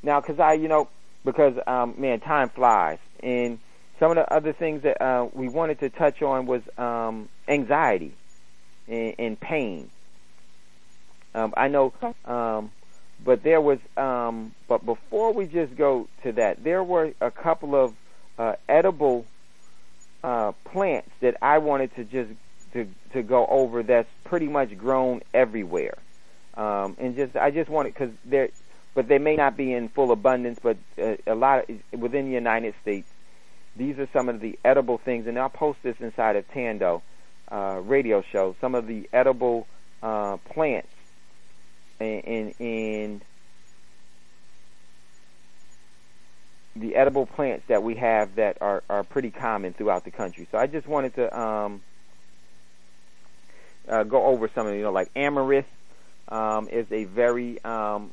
now, 0.02 0.20
because 0.20 0.38
I, 0.38 0.54
you 0.54 0.68
know, 0.68 0.88
because 1.24 1.54
um, 1.66 1.94
man, 1.98 2.20
time 2.20 2.50
flies, 2.50 2.98
and 3.20 3.58
some 3.98 4.10
of 4.10 4.16
the 4.16 4.32
other 4.32 4.52
things 4.52 4.82
that 4.82 5.00
uh, 5.00 5.28
we 5.32 5.48
wanted 5.48 5.80
to 5.80 5.90
touch 5.90 6.22
on 6.22 6.46
was 6.46 6.62
um, 6.76 7.28
anxiety 7.48 8.12
and, 8.88 9.14
and 9.18 9.40
pain. 9.40 9.90
Um, 11.34 11.52
I 11.56 11.68
know, 11.68 11.92
um, 12.24 12.70
but 13.24 13.42
there 13.42 13.60
was, 13.60 13.78
um, 13.96 14.54
but 14.68 14.84
before 14.84 15.32
we 15.32 15.46
just 15.46 15.76
go 15.76 16.08
to 16.22 16.32
that, 16.32 16.62
there 16.62 16.82
were 16.82 17.12
a 17.20 17.30
couple 17.30 17.74
of 17.74 17.94
uh, 18.38 18.54
edible 18.68 19.26
uh, 20.22 20.52
plants 20.64 21.10
that 21.20 21.36
I 21.42 21.58
wanted 21.58 21.94
to 21.96 22.04
just 22.04 22.30
to 22.72 22.88
to 23.12 23.22
go 23.22 23.46
over. 23.46 23.82
That's 23.82 24.08
pretty 24.24 24.48
much 24.48 24.76
grown 24.78 25.22
everywhere, 25.32 25.98
um, 26.54 26.96
and 26.98 27.16
just 27.16 27.36
I 27.36 27.50
just 27.50 27.68
wanted 27.68 27.94
because 27.94 28.12
they're, 28.24 28.50
but 28.94 29.08
they 29.08 29.18
may 29.18 29.36
not 29.36 29.56
be 29.56 29.72
in 29.72 29.88
full 29.88 30.12
abundance, 30.12 30.60
but 30.62 30.76
uh, 31.02 31.16
a 31.26 31.34
lot 31.34 31.68
of, 31.68 32.00
within 32.00 32.26
the 32.26 32.32
United 32.32 32.74
States 32.82 33.08
these 33.76 33.98
are 33.98 34.08
some 34.12 34.28
of 34.28 34.40
the 34.40 34.58
edible 34.64 34.98
things, 34.98 35.26
and 35.26 35.38
I'll 35.38 35.48
post 35.48 35.80
this 35.82 35.96
inside 36.00 36.36
of 36.36 36.48
Tando 36.52 37.02
uh, 37.50 37.80
radio 37.84 38.22
show. 38.22 38.54
Some 38.60 38.74
of 38.74 38.86
the 38.86 39.08
edible 39.12 39.66
uh, 40.02 40.36
plants 40.38 40.93
and, 42.00 42.54
and, 42.58 43.20
the 46.76 46.96
edible 46.96 47.24
plants 47.24 47.64
that 47.68 47.82
we 47.82 47.94
have 47.94 48.34
that 48.34 48.58
are, 48.60 48.82
are 48.90 49.04
pretty 49.04 49.30
common 49.30 49.72
throughout 49.72 50.04
the 50.04 50.10
country. 50.10 50.48
So 50.50 50.58
I 50.58 50.66
just 50.66 50.88
wanted 50.88 51.14
to 51.14 51.40
um, 51.40 51.82
uh, 53.88 54.02
go 54.04 54.24
over 54.24 54.50
some 54.54 54.66
of 54.66 54.72
them. 54.72 54.78
You 54.78 54.84
know, 54.84 54.92
like 54.92 55.10
amaranth 55.14 55.66
um, 56.28 56.68
is 56.68 56.86
a 56.90 57.04
very 57.04 57.62
um, 57.64 58.10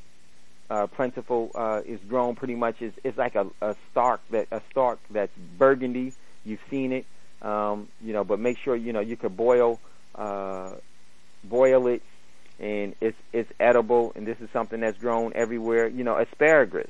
uh, 0.70 0.88
plentiful. 0.88 1.52
Uh, 1.56 1.82
is 1.86 2.00
grown 2.08 2.36
pretty 2.36 2.56
much. 2.56 2.82
is 2.82 2.94
It's 3.04 3.18
like 3.18 3.36
a, 3.36 3.48
a 3.62 3.76
stalk 3.92 4.22
that 4.30 4.48
a 4.52 4.62
stalk 4.70 5.00
that's 5.10 5.36
burgundy. 5.58 6.14
You've 6.46 6.62
seen 6.70 6.92
it, 6.92 7.06
um, 7.42 7.88
you 8.02 8.14
know. 8.14 8.24
But 8.24 8.40
make 8.40 8.58
sure 8.58 8.76
you 8.76 8.94
know 8.94 9.00
you 9.00 9.18
could 9.18 9.36
boil 9.36 9.80
uh, 10.16 10.74
boil 11.44 11.88
it, 11.88 12.02
and 12.62 12.96
it's 13.02 13.18
it's 13.34 13.52
edible. 13.60 14.14
And 14.16 14.28
this 14.28 14.38
is 14.42 14.50
something 14.54 14.80
that's 14.82 14.98
grown 15.00 15.34
everywhere. 15.36 15.88
You 15.90 16.04
know, 16.06 16.18
asparagus. 16.18 16.90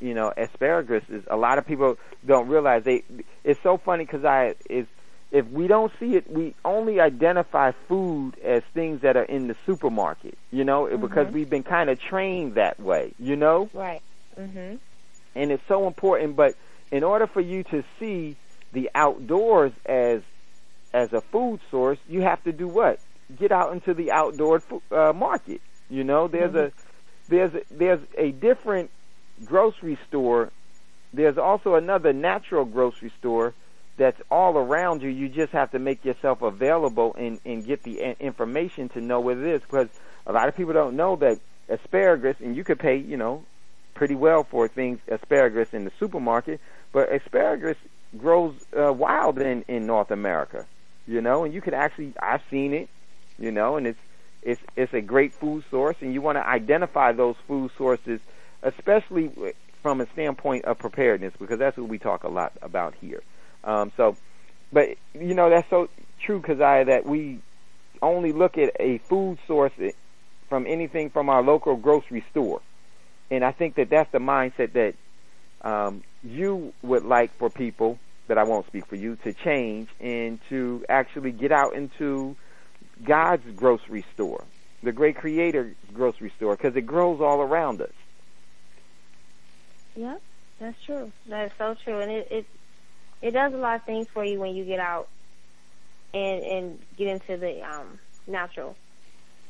You 0.00 0.14
know, 0.14 0.32
asparagus 0.36 1.04
is 1.10 1.24
a 1.30 1.36
lot 1.36 1.58
of 1.58 1.66
people 1.66 1.96
don't 2.26 2.48
realize 2.48 2.84
they. 2.84 3.04
It's 3.44 3.60
so 3.62 3.78
funny 3.78 4.06
because 4.06 4.24
I 4.24 4.54
is 4.70 4.86
if 5.32 5.46
we 5.48 5.68
don't 5.68 5.92
see 6.00 6.16
it, 6.16 6.30
we 6.30 6.54
only 6.64 7.00
identify 7.00 7.72
food 7.88 8.32
as 8.44 8.62
things 8.74 9.02
that 9.02 9.16
are 9.16 9.24
in 9.24 9.48
the 9.48 9.56
supermarket, 9.66 10.38
you 10.50 10.64
know, 10.64 10.88
because 10.98 11.28
Mhm. 11.28 11.32
we've 11.32 11.50
been 11.50 11.62
kind 11.64 11.90
of 11.90 12.00
trained 12.00 12.54
that 12.56 12.80
way, 12.80 13.14
you 13.18 13.36
know? 13.36 13.70
Right. 13.74 14.02
Mhm. 14.38 14.80
And 15.34 15.52
it's 15.52 15.62
so 15.68 15.86
important, 15.86 16.36
but 16.36 16.56
in 16.90 17.04
order 17.04 17.26
for 17.26 17.40
you 17.40 17.62
to 17.64 17.84
see 17.98 18.36
the 18.72 18.90
outdoors 18.94 19.72
as 19.86 20.22
as 20.92 21.12
a 21.12 21.20
food 21.20 21.60
source, 21.70 21.98
you 22.08 22.22
have 22.22 22.42
to 22.44 22.52
do 22.52 22.66
what? 22.68 23.00
Get 23.38 23.52
out 23.52 23.72
into 23.72 23.94
the 23.94 24.12
outdoor 24.12 24.62
uh, 24.90 25.12
market. 25.12 25.60
You 25.88 26.04
know, 26.04 26.28
there's 26.28 26.54
a 26.54 26.72
there's 27.28 27.54
a, 27.54 27.62
there's 27.70 28.00
a 28.16 28.32
different 28.32 28.90
grocery 29.44 29.98
store. 30.08 30.50
There's 31.12 31.38
also 31.38 31.74
another 31.74 32.12
natural 32.12 32.64
grocery 32.64 33.12
store 33.18 33.54
that's 33.96 34.20
all 34.30 34.56
around 34.56 35.02
you. 35.02 35.08
You 35.08 35.28
just 35.28 35.52
have 35.52 35.72
to 35.72 35.78
make 35.78 36.04
yourself 36.04 36.42
available 36.42 37.14
and, 37.18 37.40
and 37.44 37.64
get 37.64 37.82
the 37.82 38.16
information 38.20 38.88
to 38.90 39.00
know 39.00 39.20
what 39.20 39.36
it 39.36 39.46
is 39.46 39.60
because 39.62 39.88
a 40.26 40.32
lot 40.32 40.48
of 40.48 40.56
people 40.56 40.72
don't 40.72 40.96
know 40.96 41.16
that 41.16 41.38
asparagus, 41.68 42.36
and 42.40 42.56
you 42.56 42.64
could 42.64 42.78
pay, 42.78 42.96
you 42.96 43.16
know, 43.16 43.44
pretty 43.94 44.14
well 44.14 44.44
for 44.44 44.68
things, 44.68 44.98
asparagus 45.08 45.72
in 45.72 45.84
the 45.84 45.92
supermarket, 45.98 46.60
but 46.92 47.12
asparagus 47.12 47.76
grows 48.16 48.54
uh, 48.76 48.92
wild 48.92 49.38
in, 49.38 49.64
in 49.68 49.86
North 49.86 50.10
America, 50.10 50.66
you 51.06 51.20
know, 51.20 51.44
and 51.44 51.54
you 51.54 51.60
can 51.60 51.74
actually, 51.74 52.12
I've 52.20 52.42
seen 52.50 52.72
it, 52.72 52.88
you 53.40 53.50
know, 53.50 53.76
and 53.76 53.86
it's, 53.86 53.98
it's, 54.42 54.60
it's 54.76 54.94
a 54.94 55.00
great 55.00 55.32
food 55.32 55.64
source 55.70 55.96
and 56.00 56.14
you 56.14 56.22
want 56.22 56.36
to 56.36 56.46
identify 56.46 57.12
those 57.12 57.36
food 57.48 57.70
sources, 57.76 58.20
especially 58.62 59.32
from 59.82 60.00
a 60.00 60.06
standpoint 60.12 60.64
of 60.66 60.78
preparedness 60.78 61.32
because 61.38 61.58
that's 61.58 61.76
what 61.76 61.88
we 61.88 61.98
talk 61.98 62.24
a 62.24 62.28
lot 62.28 62.52
about 62.62 62.94
here. 63.00 63.22
Um, 63.64 63.92
so, 63.96 64.16
but 64.72 64.90
you 65.14 65.34
know 65.34 65.50
that's 65.50 65.68
so 65.68 65.88
true 66.24 66.42
I 66.60 66.84
that 66.84 67.04
we 67.06 67.40
only 68.02 68.32
look 68.32 68.56
at 68.56 68.72
a 68.78 68.98
food 68.98 69.38
source 69.46 69.72
from 70.48 70.66
anything 70.66 71.10
from 71.10 71.28
our 71.28 71.42
local 71.42 71.76
grocery 71.76 72.24
store, 72.30 72.60
and 73.30 73.44
I 73.44 73.52
think 73.52 73.74
that 73.76 73.90
that's 73.90 74.10
the 74.12 74.18
mindset 74.18 74.72
that 74.72 74.94
um, 75.68 76.02
you 76.22 76.72
would 76.82 77.04
like 77.04 77.36
for 77.36 77.50
people 77.50 77.98
that 78.28 78.38
I 78.38 78.44
won't 78.44 78.66
speak 78.66 78.86
for 78.86 78.96
you 78.96 79.16
to 79.24 79.32
change 79.32 79.88
and 80.00 80.38
to 80.48 80.84
actually 80.88 81.32
get 81.32 81.52
out 81.52 81.74
into 81.74 82.36
God's 83.02 83.44
grocery 83.56 84.04
store, 84.14 84.44
the 84.82 84.92
great 84.92 85.16
Creator's 85.16 85.74
grocery 85.92 86.32
store, 86.36 86.56
because 86.56 86.76
it 86.76 86.82
grows 86.82 87.20
all 87.20 87.40
around 87.40 87.80
us. 87.80 87.92
Yep, 89.96 90.22
that's 90.58 90.82
true. 90.84 91.12
That's 91.26 91.56
so 91.58 91.74
true, 91.84 92.00
and 92.00 92.10
it 92.10 92.28
it 92.30 92.46
it 93.22 93.30
does 93.32 93.52
a 93.52 93.56
lot 93.56 93.76
of 93.76 93.84
things 93.84 94.06
for 94.12 94.24
you 94.24 94.38
when 94.40 94.54
you 94.54 94.64
get 94.64 94.80
out 94.80 95.08
and 96.14 96.42
and 96.42 96.78
get 96.96 97.08
into 97.08 97.36
the 97.36 97.62
um 97.62 97.98
natural 98.26 98.76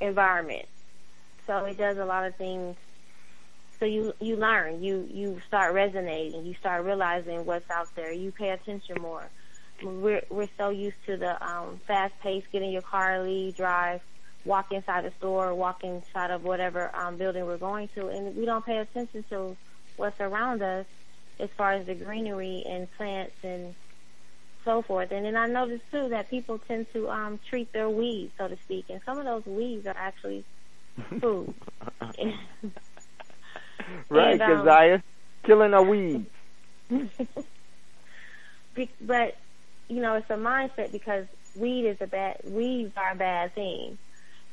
environment. 0.00 0.66
So 1.46 1.64
it 1.64 1.76
does 1.76 1.98
a 1.98 2.04
lot 2.04 2.26
of 2.26 2.34
things. 2.36 2.76
So 3.78 3.86
you 3.86 4.12
you 4.20 4.36
learn, 4.36 4.82
you 4.82 5.08
you 5.10 5.40
start 5.46 5.74
resonating, 5.74 6.44
you 6.44 6.54
start 6.54 6.84
realizing 6.84 7.44
what's 7.44 7.70
out 7.70 7.88
there. 7.94 8.12
You 8.12 8.32
pay 8.32 8.50
attention 8.50 9.00
more. 9.00 9.28
We're 9.82 10.22
we're 10.30 10.48
so 10.58 10.70
used 10.70 10.96
to 11.06 11.16
the 11.16 11.42
um 11.44 11.80
fast 11.86 12.14
pace, 12.22 12.44
get 12.52 12.62
in 12.62 12.70
your 12.70 12.82
car, 12.82 13.24
leave, 13.24 13.56
drive, 13.56 14.00
walk 14.44 14.66
inside 14.72 15.04
the 15.04 15.12
store, 15.18 15.54
walk 15.54 15.78
inside 15.84 16.30
of 16.30 16.42
whatever 16.42 16.94
um 16.96 17.18
building 17.18 17.44
we're 17.46 17.58
going 17.58 17.88
to, 17.96 18.08
and 18.08 18.36
we 18.36 18.46
don't 18.46 18.66
pay 18.66 18.78
attention 18.78 19.24
to 19.30 19.56
what's 19.96 20.20
around 20.20 20.62
us 20.62 20.86
as 21.40 21.50
far 21.56 21.72
as 21.74 21.86
the 21.86 21.94
greenery 21.94 22.64
and 22.68 22.88
plants 22.96 23.36
and 23.44 23.74
so 24.64 24.82
forth. 24.82 25.10
And 25.12 25.24
then 25.26 25.36
I 25.36 25.46
noticed 25.46 25.84
too 25.90 26.08
that 26.10 26.30
people 26.30 26.60
tend 26.68 26.86
to 26.94 27.08
um 27.08 27.40
treat 27.50 27.72
their 27.72 27.90
weeds, 27.90 28.34
so 28.38 28.48
to 28.48 28.58
speak, 28.64 28.86
and 28.90 29.00
some 29.06 29.18
of 29.18 29.24
those 29.26 29.44
weeds 29.46 29.86
are 29.86 29.96
actually 29.96 30.46
food. 31.20 31.54
right, 34.10 34.16
And, 34.16 34.42
um, 34.42 34.44
Keziah? 34.44 35.02
Killing 35.46 35.74
a 35.74 35.82
weed. 35.82 36.26
But 39.00 39.34
you 39.90 40.00
know, 40.00 40.14
it's 40.14 40.30
a 40.30 40.34
mindset 40.34 40.92
because 40.92 41.26
weed 41.56 41.86
is 41.86 41.96
a 42.00 42.06
bad 42.06 42.40
weeds 42.44 42.92
are 42.96 43.12
a 43.12 43.16
bad 43.16 43.54
thing, 43.54 43.98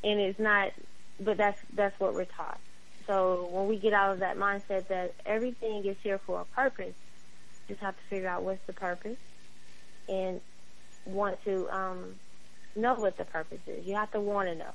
and 0.02 0.20
it's 0.20 0.38
not. 0.38 0.72
But 1.20 1.36
that's 1.36 1.60
that's 1.74 1.98
what 2.00 2.14
we're 2.14 2.24
taught. 2.24 2.58
So 3.06 3.48
when 3.50 3.68
we 3.68 3.78
get 3.78 3.92
out 3.92 4.12
of 4.12 4.18
that 4.20 4.36
mindset 4.36 4.88
that 4.88 5.14
everything 5.24 5.84
is 5.86 5.96
here 6.02 6.18
for 6.18 6.40
a 6.40 6.44
purpose, 6.44 6.94
just 7.68 7.80
have 7.80 7.94
to 7.96 8.02
figure 8.10 8.28
out 8.28 8.42
what's 8.42 8.64
the 8.66 8.72
purpose, 8.72 9.16
and 10.08 10.40
want 11.06 11.42
to 11.44 11.68
um, 11.70 12.16
know 12.76 12.94
what 12.94 13.16
the 13.16 13.24
purpose 13.24 13.60
is. 13.66 13.86
You 13.86 13.94
have 13.94 14.10
to 14.12 14.20
want 14.20 14.48
to 14.48 14.56
know. 14.56 14.74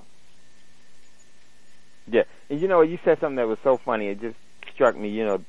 Yeah, 2.08 2.24
and 2.50 2.60
you 2.62 2.68
know, 2.70 2.82
you 2.82 3.00
said 3.04 3.20
something 3.20 3.36
that 3.36 3.48
was 3.48 3.60
so 3.64 3.78
funny. 3.78 4.08
It 4.08 4.22
just 4.22 4.38
struck 4.74 4.98
me. 4.98 5.10
You 5.10 5.26
know, 5.26 5.42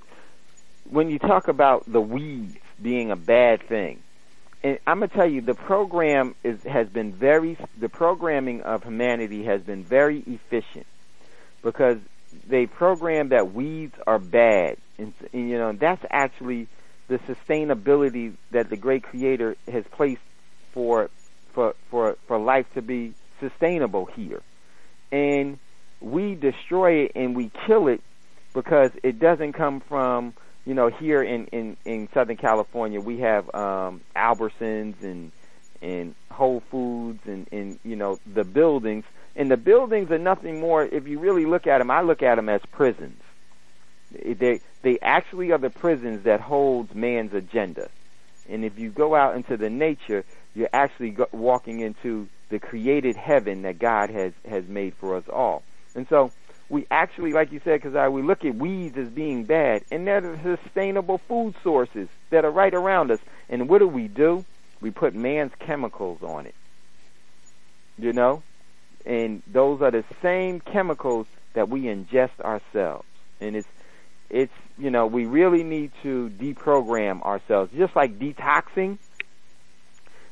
when 0.91 1.09
you 1.09 1.21
talk 1.21 1.47
about 1.49 1.91
the 1.91 2.01
weeds 2.01 2.59
being 2.83 3.11
a 3.11 3.17
bad 3.17 3.63
thing, 3.69 4.03
and 4.65 4.79
I'm 4.87 5.01
gonna 5.01 5.09
tell 5.09 5.31
you, 5.31 5.43
the 5.43 5.55
program 5.55 6.35
is 6.43 6.63
has 6.65 6.89
been 6.89 7.13
very. 7.13 7.59
The 7.79 7.91
programming 7.91 8.63
of 8.63 8.83
humanity 8.83 9.45
has 9.45 9.61
been 9.61 9.85
very 9.85 10.21
efficient 10.27 10.87
because 11.63 11.99
they 12.49 12.65
program 12.65 13.29
that 13.29 13.53
weeds 13.53 13.95
are 14.07 14.19
bad, 14.19 14.79
and, 14.97 15.13
and 15.35 15.51
you 15.51 15.59
know 15.59 15.73
that's 15.73 16.05
actually 16.11 16.67
the 17.09 17.19
sustainability 17.19 18.33
that 18.53 18.71
the 18.71 18.79
great 18.79 19.03
Creator 19.03 19.57
has 19.71 19.85
placed 19.93 20.23
for 20.73 21.11
for 21.53 21.75
for 21.91 22.17
for 22.27 22.39
life 22.39 22.67
to 22.73 22.81
be 22.81 23.13
sustainable 23.41 24.07
here, 24.07 24.41
and 25.13 25.59
we 26.01 26.35
destroy 26.35 27.05
it 27.05 27.13
and 27.15 27.37
we 27.37 27.51
kill 27.67 27.89
it 27.89 28.01
because 28.55 28.93
it 29.03 29.19
doesn't 29.19 29.53
come 29.53 29.81
from 29.81 30.33
you 30.65 30.75
know 30.75 30.89
here 30.89 31.23
in 31.23 31.47
in 31.47 31.77
in 31.85 32.09
Southern 32.15 32.37
California 32.37 33.01
we 33.01 33.19
have 33.21 33.53
um 33.55 34.01
Albertsons 34.17 35.03
and 35.03 35.33
and 35.83 36.15
Whole 36.31 36.63
Foods 36.71 37.21
and 37.27 37.47
and 37.53 37.79
you 37.85 37.97
know 37.97 38.19
the 38.27 38.45
buildings. 38.45 39.05
And 39.37 39.51
the 39.51 39.57
buildings 39.57 40.13
are 40.13 40.19
nothing 40.19 40.61
more 40.61 40.85
if 40.85 41.09
you 41.09 41.19
really 41.19 41.45
look 41.45 41.67
at 41.67 41.79
them 41.79 41.91
I 41.91 42.03
look 42.03 42.23
at 42.23 42.37
them 42.37 42.49
as 42.49 42.61
prisons. 42.73 43.21
They 44.13 44.61
they 44.83 44.99
actually 45.01 45.51
are 45.53 45.59
the 45.59 45.71
prisons 45.71 46.25
that 46.25 46.41
holds 46.41 46.95
man's 46.95 47.35
agenda. 47.35 47.89
And 48.49 48.65
if 48.65 48.79
you 48.79 48.91
go 48.91 49.15
out 49.15 49.37
into 49.37 49.57
the 49.57 49.71
nature 49.71 50.25
you're 50.55 50.69
actually 50.73 51.11
go, 51.11 51.27
walking 51.33 51.81
into 51.81 52.29
the 52.49 52.59
created 52.59 53.17
heaven 53.17 53.63
that 53.63 53.79
God 53.79 54.11
has 54.11 54.33
has 54.49 54.67
made 54.69 54.95
for 54.95 55.17
us 55.17 55.25
all. 55.29 55.63
And 55.95 56.07
so 56.09 56.31
we 56.69 56.87
actually, 56.91 57.33
like 57.33 57.53
you 57.53 57.61
said, 57.65 57.83
because 57.83 58.13
we 58.13 58.23
look 58.23 58.45
at 58.45 58.55
weeds 58.55 58.97
as 58.97 59.09
being 59.09 59.45
bad, 59.45 59.85
and 59.91 60.07
they're 60.07 60.21
the 60.21 60.59
sustainable 60.65 61.19
food 61.19 61.55
sources 61.63 62.09
that 62.31 62.45
are 62.45 62.51
right 62.51 62.75
around 62.75 63.11
us. 63.11 63.21
And 63.49 63.69
what 63.69 63.79
do 63.79 63.89
we 63.89 64.09
do? 64.09 64.45
We 64.81 64.91
put 64.91 65.15
man's 65.15 65.53
chemicals 65.59 66.23
on 66.23 66.47
it. 66.47 66.55
You 67.99 68.13
know? 68.13 68.43
And 69.05 69.43
those 69.47 69.83
are 69.83 69.91
the 69.91 70.05
same 70.23 70.61
chemicals 70.61 71.27
that 71.53 71.69
we 71.69 71.83
ingest 71.83 72.41
ourselves. 72.41 73.05
And 73.41 73.57
it's, 73.57 73.69
it's, 74.31 74.53
you 74.79 74.91
know, 74.91 75.07
we 75.07 75.27
really 75.27 75.63
need 75.63 75.93
to 76.03 76.31
deprogram 76.31 77.23
ourselves. 77.23 77.73
Just 77.77 77.95
like 77.95 78.19
detoxing, 78.19 78.99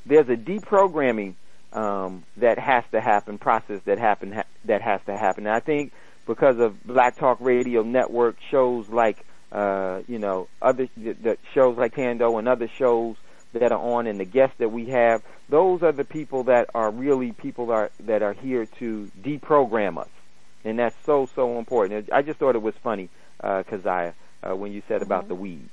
there's 0.06 0.28
a 0.28 0.36
deprogramming 0.36 1.34
um, 1.72 2.24
that 2.38 2.58
has 2.58 2.84
to 2.92 3.00
happen, 3.00 3.38
process 3.38 3.80
that 3.84 3.98
happen 3.98 4.32
ha- 4.32 4.44
that 4.64 4.82
has 4.82 5.00
to 5.06 5.16
happen. 5.16 5.46
And 5.46 5.54
I 5.54 5.60
think 5.60 5.92
because 6.26 6.58
of 6.58 6.82
Black 6.84 7.16
Talk 7.16 7.38
Radio 7.40 7.82
Network 7.82 8.36
shows 8.50 8.88
like 8.88 9.24
uh, 9.50 10.00
you 10.06 10.18
know 10.18 10.48
other 10.60 10.88
the 10.96 11.36
shows 11.54 11.76
like 11.76 11.94
Tando 11.94 12.38
and 12.38 12.48
other 12.48 12.68
shows 12.78 13.16
that 13.52 13.70
are 13.70 13.78
on 13.78 14.06
and 14.06 14.18
the 14.18 14.24
guests 14.24 14.56
that 14.58 14.70
we 14.70 14.86
have, 14.86 15.22
those 15.48 15.82
are 15.82 15.92
the 15.92 16.04
people 16.04 16.44
that 16.44 16.70
are 16.74 16.90
really 16.90 17.32
people 17.32 17.70
are 17.70 17.90
that 18.00 18.22
are 18.22 18.32
here 18.32 18.66
to 18.78 19.10
deprogram 19.22 19.98
us, 19.98 20.08
and 20.64 20.78
that's 20.78 20.96
so 21.04 21.28
so 21.34 21.58
important. 21.58 22.08
I 22.12 22.22
just 22.22 22.38
thought 22.38 22.54
it 22.54 22.62
was 22.62 22.74
funny, 22.82 23.10
uh, 23.40 23.62
Keziah, 23.68 24.14
uh, 24.42 24.56
when 24.56 24.72
you 24.72 24.82
said 24.88 24.96
mm-hmm. 24.96 25.04
about 25.04 25.28
the 25.28 25.34
weeds. 25.34 25.68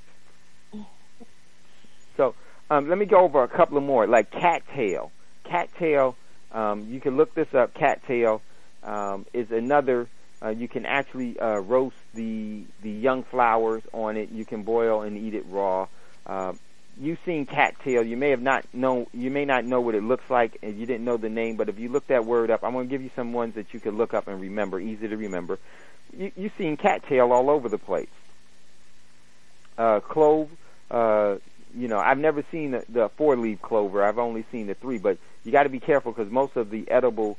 So 2.16 2.34
um, 2.70 2.88
let 2.88 2.98
me 2.98 3.06
go 3.06 3.20
over 3.20 3.42
a 3.42 3.48
couple 3.48 3.78
of 3.78 3.82
more, 3.82 4.06
like 4.06 4.30
cattail. 4.30 5.10
Cattail, 5.44 6.16
um, 6.52 6.86
you 6.90 7.00
can 7.00 7.16
look 7.16 7.34
this 7.34 7.52
up. 7.54 7.74
Cattail 7.74 8.42
um, 8.82 9.26
is 9.32 9.50
another. 9.50 10.08
Uh, 10.42 10.48
you 10.48 10.68
can 10.68 10.86
actually 10.86 11.38
uh, 11.38 11.58
roast 11.58 11.96
the 12.14 12.64
the 12.82 12.90
young 12.90 13.22
flowers 13.24 13.82
on 13.92 14.16
it. 14.16 14.30
You 14.30 14.44
can 14.44 14.62
boil 14.62 15.02
and 15.02 15.18
eat 15.18 15.34
it 15.34 15.44
raw. 15.48 15.86
Uh, 16.26 16.54
you've 16.98 17.18
seen 17.26 17.44
cattail. 17.44 18.02
You 18.02 18.16
may 18.16 18.30
have 18.30 18.40
not 18.40 18.64
know. 18.72 19.06
You 19.12 19.30
may 19.30 19.44
not 19.44 19.64
know 19.64 19.80
what 19.80 19.94
it 19.94 20.02
looks 20.02 20.28
like, 20.30 20.58
and 20.62 20.78
you 20.78 20.86
didn't 20.86 21.04
know 21.04 21.18
the 21.18 21.28
name. 21.28 21.56
But 21.56 21.68
if 21.68 21.78
you 21.78 21.90
look 21.90 22.06
that 22.06 22.24
word 22.24 22.50
up, 22.50 22.64
I'm 22.64 22.72
going 22.72 22.88
to 22.88 22.90
give 22.90 23.02
you 23.02 23.10
some 23.14 23.32
ones 23.32 23.54
that 23.56 23.74
you 23.74 23.80
can 23.80 23.96
look 23.96 24.14
up 24.14 24.28
and 24.28 24.40
remember, 24.40 24.80
easy 24.80 25.08
to 25.08 25.16
remember. 25.16 25.58
You, 26.16 26.32
you've 26.36 26.52
seen 26.56 26.76
cattail 26.76 27.32
all 27.32 27.50
over 27.50 27.68
the 27.68 27.78
place. 27.78 28.08
Uh, 29.76 30.00
clove. 30.00 30.48
Uh, 30.90 31.36
you 31.74 31.86
know, 31.86 31.98
I've 31.98 32.18
never 32.18 32.44
seen 32.50 32.72
the, 32.72 32.84
the 32.88 33.08
four 33.10 33.36
leaf 33.36 33.62
clover. 33.62 34.02
I've 34.02 34.18
only 34.18 34.44
seen 34.50 34.66
the 34.66 34.74
three, 34.74 34.98
but 34.98 35.18
you 35.44 35.52
got 35.52 35.64
to 35.64 35.68
be 35.68 35.80
careful 35.80 36.12
because 36.12 36.30
most 36.30 36.56
of 36.56 36.70
the 36.70 36.90
edible 36.90 37.38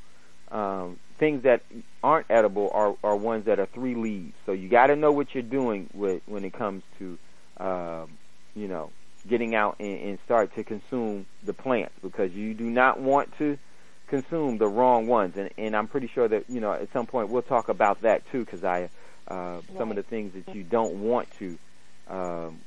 um, 0.52 0.98
things 1.22 1.43
that 1.43 1.61
aren't 2.02 2.26
edible 2.31 2.72
are, 2.73 2.95
are 3.03 3.15
ones 3.15 3.45
that 3.45 3.60
are 3.60 3.68
three 3.68 3.93
leaves. 3.93 4.34
So 4.48 4.53
you 4.53 4.68
got 4.68 4.88
to 4.88 4.95
know 4.95 5.11
what 5.11 5.35
you're 5.35 5.43
doing 5.43 5.88
with 5.93 6.23
when 6.26 6.43
it 6.43 6.52
comes 6.52 6.81
to, 6.98 7.19
um, 7.57 8.10
you 8.56 8.68
know, 8.68 8.91
getting 9.30 9.53
out 9.53 9.76
and, 9.80 9.99
and 10.02 10.19
start 10.26 10.56
to 10.56 10.64
consume 10.64 11.27
the 11.43 11.53
plants 11.53 11.93
because 12.02 12.31
you 12.31 12.56
do 12.56 12.68
not 12.68 12.99
want 12.99 13.38
to 13.38 13.60
consume 14.07 14.57
the 14.57 14.68
wrong 14.68 15.06
ones. 15.06 15.38
And, 15.38 15.52
and 15.60 15.76
I'm 15.76 15.88
pretty 15.88 16.10
sure 16.11 16.27
that 16.27 16.49
you 16.49 16.60
know 16.60 16.73
at 16.73 16.91
some 16.91 17.06
point 17.06 17.30
we'll 17.30 17.43
talk 17.43 17.69
about 17.69 18.02
that 18.02 18.23
too, 18.31 18.43
because 18.43 18.64
I 18.64 18.89
uh, 19.27 19.35
right. 19.35 19.64
some 19.77 19.91
of 19.91 19.98
the 19.98 20.03
things 20.03 20.34
that 20.34 20.56
you 20.56 20.64
don't 20.64 21.03
want 21.03 21.30
to 21.38 21.60
um, 22.07 22.60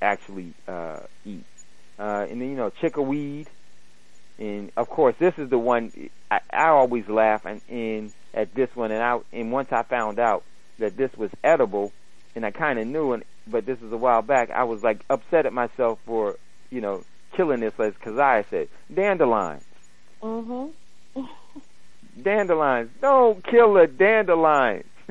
actually 0.00 0.54
uh, 0.66 1.00
eat. 1.26 1.44
Uh, 1.98 2.26
and 2.30 2.40
then 2.40 2.48
you 2.48 2.56
know 2.56 2.70
chickweed 2.70 3.50
and 4.38 4.72
of 4.76 4.88
course, 4.88 5.14
this 5.18 5.38
is 5.38 5.50
the 5.50 5.58
one 5.58 5.92
I, 6.30 6.40
I 6.52 6.68
always 6.68 7.08
laugh 7.08 7.44
and, 7.44 7.60
and 7.68 8.12
at 8.32 8.54
this 8.54 8.74
one. 8.74 8.90
And 8.90 9.02
I 9.02 9.20
and 9.32 9.52
once 9.52 9.72
I 9.72 9.82
found 9.82 10.18
out 10.18 10.42
that 10.78 10.96
this 10.96 11.14
was 11.16 11.30
edible, 11.42 11.92
and 12.34 12.44
I 12.44 12.50
kind 12.50 12.78
of 12.78 12.86
knew, 12.86 13.12
and 13.12 13.24
but 13.46 13.66
this 13.66 13.80
was 13.80 13.92
a 13.92 13.96
while 13.96 14.22
back. 14.22 14.50
I 14.50 14.64
was 14.64 14.82
like 14.82 15.04
upset 15.08 15.46
at 15.46 15.52
myself 15.52 15.98
for 16.06 16.36
you 16.70 16.80
know 16.80 17.04
killing 17.32 17.60
this, 17.60 17.74
as 17.78 17.94
Keziah 17.98 18.44
said, 18.50 18.68
dandelions. 18.92 19.64
Mhm. 20.22 20.72
dandelions. 22.20 22.90
Don't 23.00 23.44
kill 23.44 23.74
the 23.74 23.86
dandelions. 23.86 24.84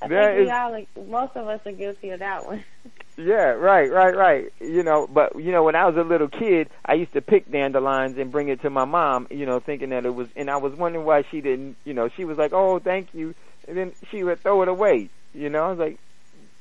I 0.00 0.06
think 0.06 0.38
we 0.38 0.50
all, 0.50 0.86
most 1.08 1.36
of 1.36 1.48
us 1.48 1.60
are 1.66 1.72
guilty 1.72 2.10
of 2.10 2.20
that 2.20 2.46
one. 2.46 2.64
Yeah, 3.18 3.50
right, 3.50 3.90
right, 3.90 4.16
right. 4.16 4.52
You 4.60 4.84
know, 4.84 5.08
but 5.08 5.34
you 5.34 5.50
know, 5.50 5.64
when 5.64 5.74
I 5.74 5.86
was 5.86 5.96
a 5.96 6.08
little 6.08 6.28
kid, 6.28 6.70
I 6.84 6.94
used 6.94 7.12
to 7.14 7.20
pick 7.20 7.50
dandelions 7.50 8.16
and 8.16 8.30
bring 8.30 8.48
it 8.48 8.62
to 8.62 8.70
my 8.70 8.84
mom. 8.84 9.26
You 9.28 9.44
know, 9.44 9.58
thinking 9.58 9.90
that 9.90 10.06
it 10.06 10.14
was, 10.14 10.28
and 10.36 10.48
I 10.48 10.58
was 10.58 10.72
wondering 10.74 11.04
why 11.04 11.24
she 11.28 11.40
didn't. 11.40 11.76
You 11.84 11.94
know, 11.94 12.08
she 12.08 12.24
was 12.24 12.38
like, 12.38 12.52
"Oh, 12.52 12.78
thank 12.78 13.12
you," 13.14 13.34
and 13.66 13.76
then 13.76 13.92
she 14.08 14.22
would 14.22 14.38
throw 14.38 14.62
it 14.62 14.68
away. 14.68 15.10
You 15.34 15.50
know, 15.50 15.64
I 15.64 15.70
was 15.70 15.78
like, 15.80 15.98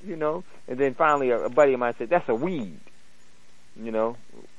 you 0.04 0.16
know, 0.16 0.44
and 0.68 0.80
then 0.80 0.96
finally 0.96 1.30
a, 1.30 1.46
a 1.46 1.50
buddy 1.50 1.74
of 1.74 1.80
mine 1.80 1.94
said, 1.96 2.10
"That's 2.10 2.28
a 2.28 2.34
weed." 2.34 2.80
You 3.80 3.92
know, 3.92 4.18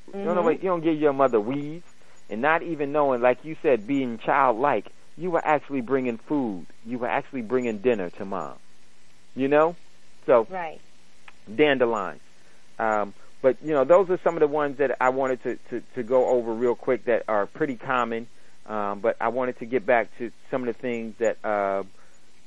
mm-hmm. 0.08 0.20
you 0.20 0.24
don't 0.24 0.36
know, 0.36 0.48
you 0.50 0.58
don't 0.58 0.84
give 0.84 1.00
your 1.00 1.12
mother 1.12 1.40
weeds, 1.40 1.84
and 2.30 2.40
not 2.40 2.62
even 2.62 2.92
knowing, 2.92 3.20
like 3.20 3.44
you 3.44 3.56
said, 3.60 3.88
being 3.88 4.18
childlike. 4.18 4.86
You 5.16 5.32
were 5.32 5.44
actually 5.44 5.80
bringing 5.80 6.16
food. 6.16 6.66
You 6.86 6.98
were 6.98 7.08
actually 7.08 7.42
bringing 7.42 7.78
dinner 7.78 8.08
to 8.10 8.24
mom. 8.24 8.54
You 9.34 9.48
know, 9.48 9.74
so 10.26 10.46
right 10.48 10.80
dandelions. 11.54 12.20
Um, 12.78 13.14
but 13.40 13.56
you 13.62 13.72
know, 13.72 13.84
those 13.84 14.10
are 14.10 14.18
some 14.24 14.34
of 14.34 14.40
the 14.40 14.48
ones 14.48 14.78
that 14.78 14.96
I 15.00 15.10
wanted 15.10 15.42
to, 15.44 15.56
to, 15.70 15.82
to 15.94 16.02
go 16.02 16.28
over 16.28 16.52
real 16.52 16.74
quick 16.74 17.04
that 17.04 17.24
are 17.28 17.46
pretty 17.46 17.76
common. 17.76 18.28
Um, 18.66 19.00
but 19.00 19.16
I 19.20 19.28
wanted 19.28 19.58
to 19.60 19.66
get 19.66 19.86
back 19.86 20.16
to 20.18 20.30
some 20.50 20.62
of 20.62 20.66
the 20.66 20.80
things 20.80 21.14
that, 21.18 21.38
uh, 21.42 21.84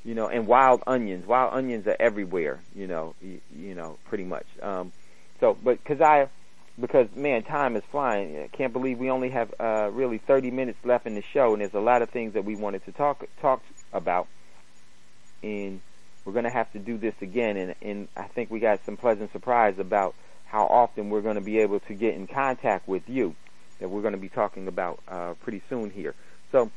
you 0.03 0.13
know, 0.13 0.27
and 0.27 0.45
wild 0.45 0.83
onions. 0.85 1.25
Wild 1.25 1.53
onions 1.53 1.87
are 1.87 1.95
everywhere. 1.99 2.59
You 2.75 2.87
know, 2.87 3.15
you, 3.21 3.41
you 3.55 3.73
know, 3.73 3.97
pretty 4.05 4.25
much. 4.25 4.45
Um, 4.61 4.91
so, 5.39 5.57
but 5.63 5.83
because 5.83 5.99
I, 6.01 6.29
because 6.79 7.07
man, 7.15 7.43
time 7.43 7.75
is 7.75 7.83
flying. 7.91 8.37
I 8.37 8.47
can't 8.47 8.71
believe 8.71 8.99
we 8.99 9.09
only 9.09 9.29
have 9.29 9.53
uh, 9.59 9.89
really 9.91 10.19
30 10.19 10.51
minutes 10.51 10.77
left 10.83 11.07
in 11.07 11.15
the 11.15 11.23
show, 11.33 11.53
and 11.53 11.61
there's 11.61 11.73
a 11.73 11.79
lot 11.79 12.01
of 12.01 12.09
things 12.09 12.33
that 12.33 12.45
we 12.45 12.55
wanted 12.55 12.85
to 12.85 12.91
talk 12.91 13.23
talk 13.41 13.61
about. 13.91 14.27
And 15.41 15.81
we're 16.25 16.33
going 16.33 16.45
to 16.45 16.51
have 16.51 16.71
to 16.73 16.79
do 16.79 16.97
this 16.97 17.15
again, 17.21 17.57
and, 17.57 17.75
and 17.81 18.07
I 18.15 18.23
think 18.23 18.51
we 18.51 18.59
got 18.59 18.85
some 18.85 18.97
pleasant 18.97 19.31
surprise 19.31 19.79
about 19.79 20.15
how 20.45 20.65
often 20.65 21.09
we're 21.09 21.21
going 21.21 21.35
to 21.35 21.41
be 21.41 21.59
able 21.59 21.79
to 21.79 21.93
get 21.93 22.15
in 22.15 22.27
contact 22.27 22.87
with 22.87 23.07
you 23.07 23.35
that 23.79 23.89
we're 23.89 24.01
going 24.01 24.13
to 24.13 24.19
be 24.19 24.29
talking 24.29 24.67
about 24.67 24.99
uh, 25.07 25.33
pretty 25.41 25.61
soon 25.69 25.89
here. 25.89 26.13
So, 26.51 26.69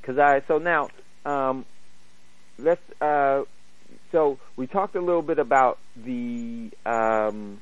because 0.00 0.18
I 0.18 0.42
so 0.48 0.58
now 0.58 0.88
um, 1.24 1.64
let's 2.58 2.82
uh, 3.00 3.42
so 4.10 4.38
we 4.56 4.66
talked 4.66 4.96
a 4.96 5.00
little 5.00 5.22
bit 5.22 5.38
about 5.38 5.78
the 5.96 6.70
um, 6.84 7.60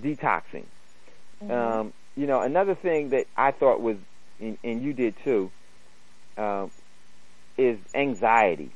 detoxing. 0.00 0.66
Mm-hmm. 1.42 1.50
Um, 1.50 1.92
you 2.16 2.26
know, 2.26 2.42
another 2.42 2.74
thing 2.74 3.10
that 3.10 3.26
I 3.36 3.50
thought 3.50 3.80
was, 3.80 3.96
and, 4.40 4.58
and 4.62 4.82
you 4.82 4.92
did 4.92 5.14
too, 5.24 5.50
uh, 6.36 6.66
is 7.56 7.78
anxiety 7.94 8.70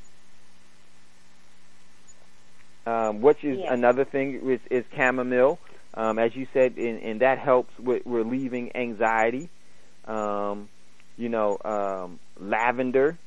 um, 2.86 3.20
which 3.20 3.42
is 3.44 3.58
another 3.68 4.04
thing 4.04 4.48
is, 4.48 4.60
is 4.70 4.84
chamomile, 4.94 5.58
um, 5.94 6.18
as 6.18 6.34
you 6.36 6.46
said, 6.52 6.76
and, 6.76 7.02
and 7.02 7.20
that 7.20 7.38
helps 7.38 7.76
with 7.78 8.02
relieving 8.04 8.74
anxiety. 8.76 9.48
Um, 10.06 10.68
you 11.16 11.28
know, 11.28 11.58
um, 11.64 12.20
lavender, 12.38 13.18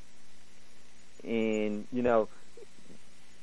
and 1.23 1.85
you 1.91 2.01
know, 2.01 2.29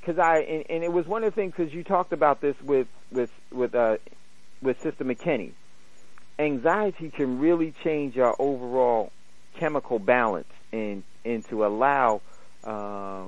because 0.01 0.19
I 0.19 0.39
and, 0.39 0.65
and 0.71 0.85
it 0.85 0.93
was 0.93 1.07
one 1.07 1.25
of 1.25 1.35
the 1.35 1.41
things 1.41 1.53
because 1.57 1.75
you 1.75 1.85
talked 1.85 2.13
about 2.13 2.41
this 2.41 2.57
with 2.63 2.87
with 3.11 3.31
with 3.53 3.75
uh 3.75 3.97
with 4.63 4.81
Sister 4.83 5.05
McKinney. 5.05 5.53
Anxiety 6.39 7.11
can 7.11 7.39
really 7.39 7.75
change 7.83 8.17
our 8.19 8.35
overall 8.39 9.11
chemical 9.59 9.99
balance 9.99 10.49
and 10.73 11.03
and 11.25 11.45
to 11.49 11.67
allow 11.67 12.23
uh, 12.65 13.25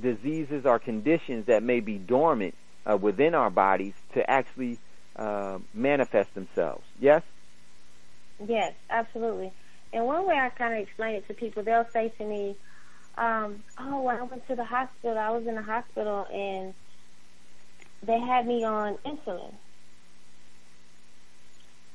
diseases 0.00 0.64
or 0.66 0.78
conditions 0.78 1.46
that 1.46 1.62
may 1.62 1.80
be 1.80 1.98
dormant 1.98 2.54
uh, 2.90 2.96
within 2.96 3.34
our 3.34 3.50
bodies 3.50 3.94
to 4.14 4.28
actually 4.28 4.78
uh, 5.16 5.58
manifest 5.72 6.34
themselves. 6.34 6.84
Yes. 7.00 7.22
Yes, 8.44 8.74
absolutely. 8.90 9.52
And 9.92 10.06
one 10.06 10.26
way 10.26 10.34
I 10.34 10.48
kind 10.50 10.74
of 10.74 10.80
explain 10.80 11.14
it 11.16 11.28
to 11.28 11.34
people, 11.34 11.62
they'll 11.62 11.86
say 11.92 12.12
to 12.18 12.24
me, 12.24 12.56
um, 13.16 13.62
"Oh, 13.78 14.02
when 14.02 14.16
I 14.16 14.22
went 14.24 14.46
to 14.48 14.56
the 14.56 14.64
hospital, 14.64 15.16
I 15.16 15.30
was 15.30 15.46
in 15.46 15.54
the 15.54 15.62
hospital 15.62 16.26
and 16.32 16.74
they 18.04 18.18
had 18.18 18.46
me 18.46 18.64
on 18.64 18.98
insulin. 19.06 19.54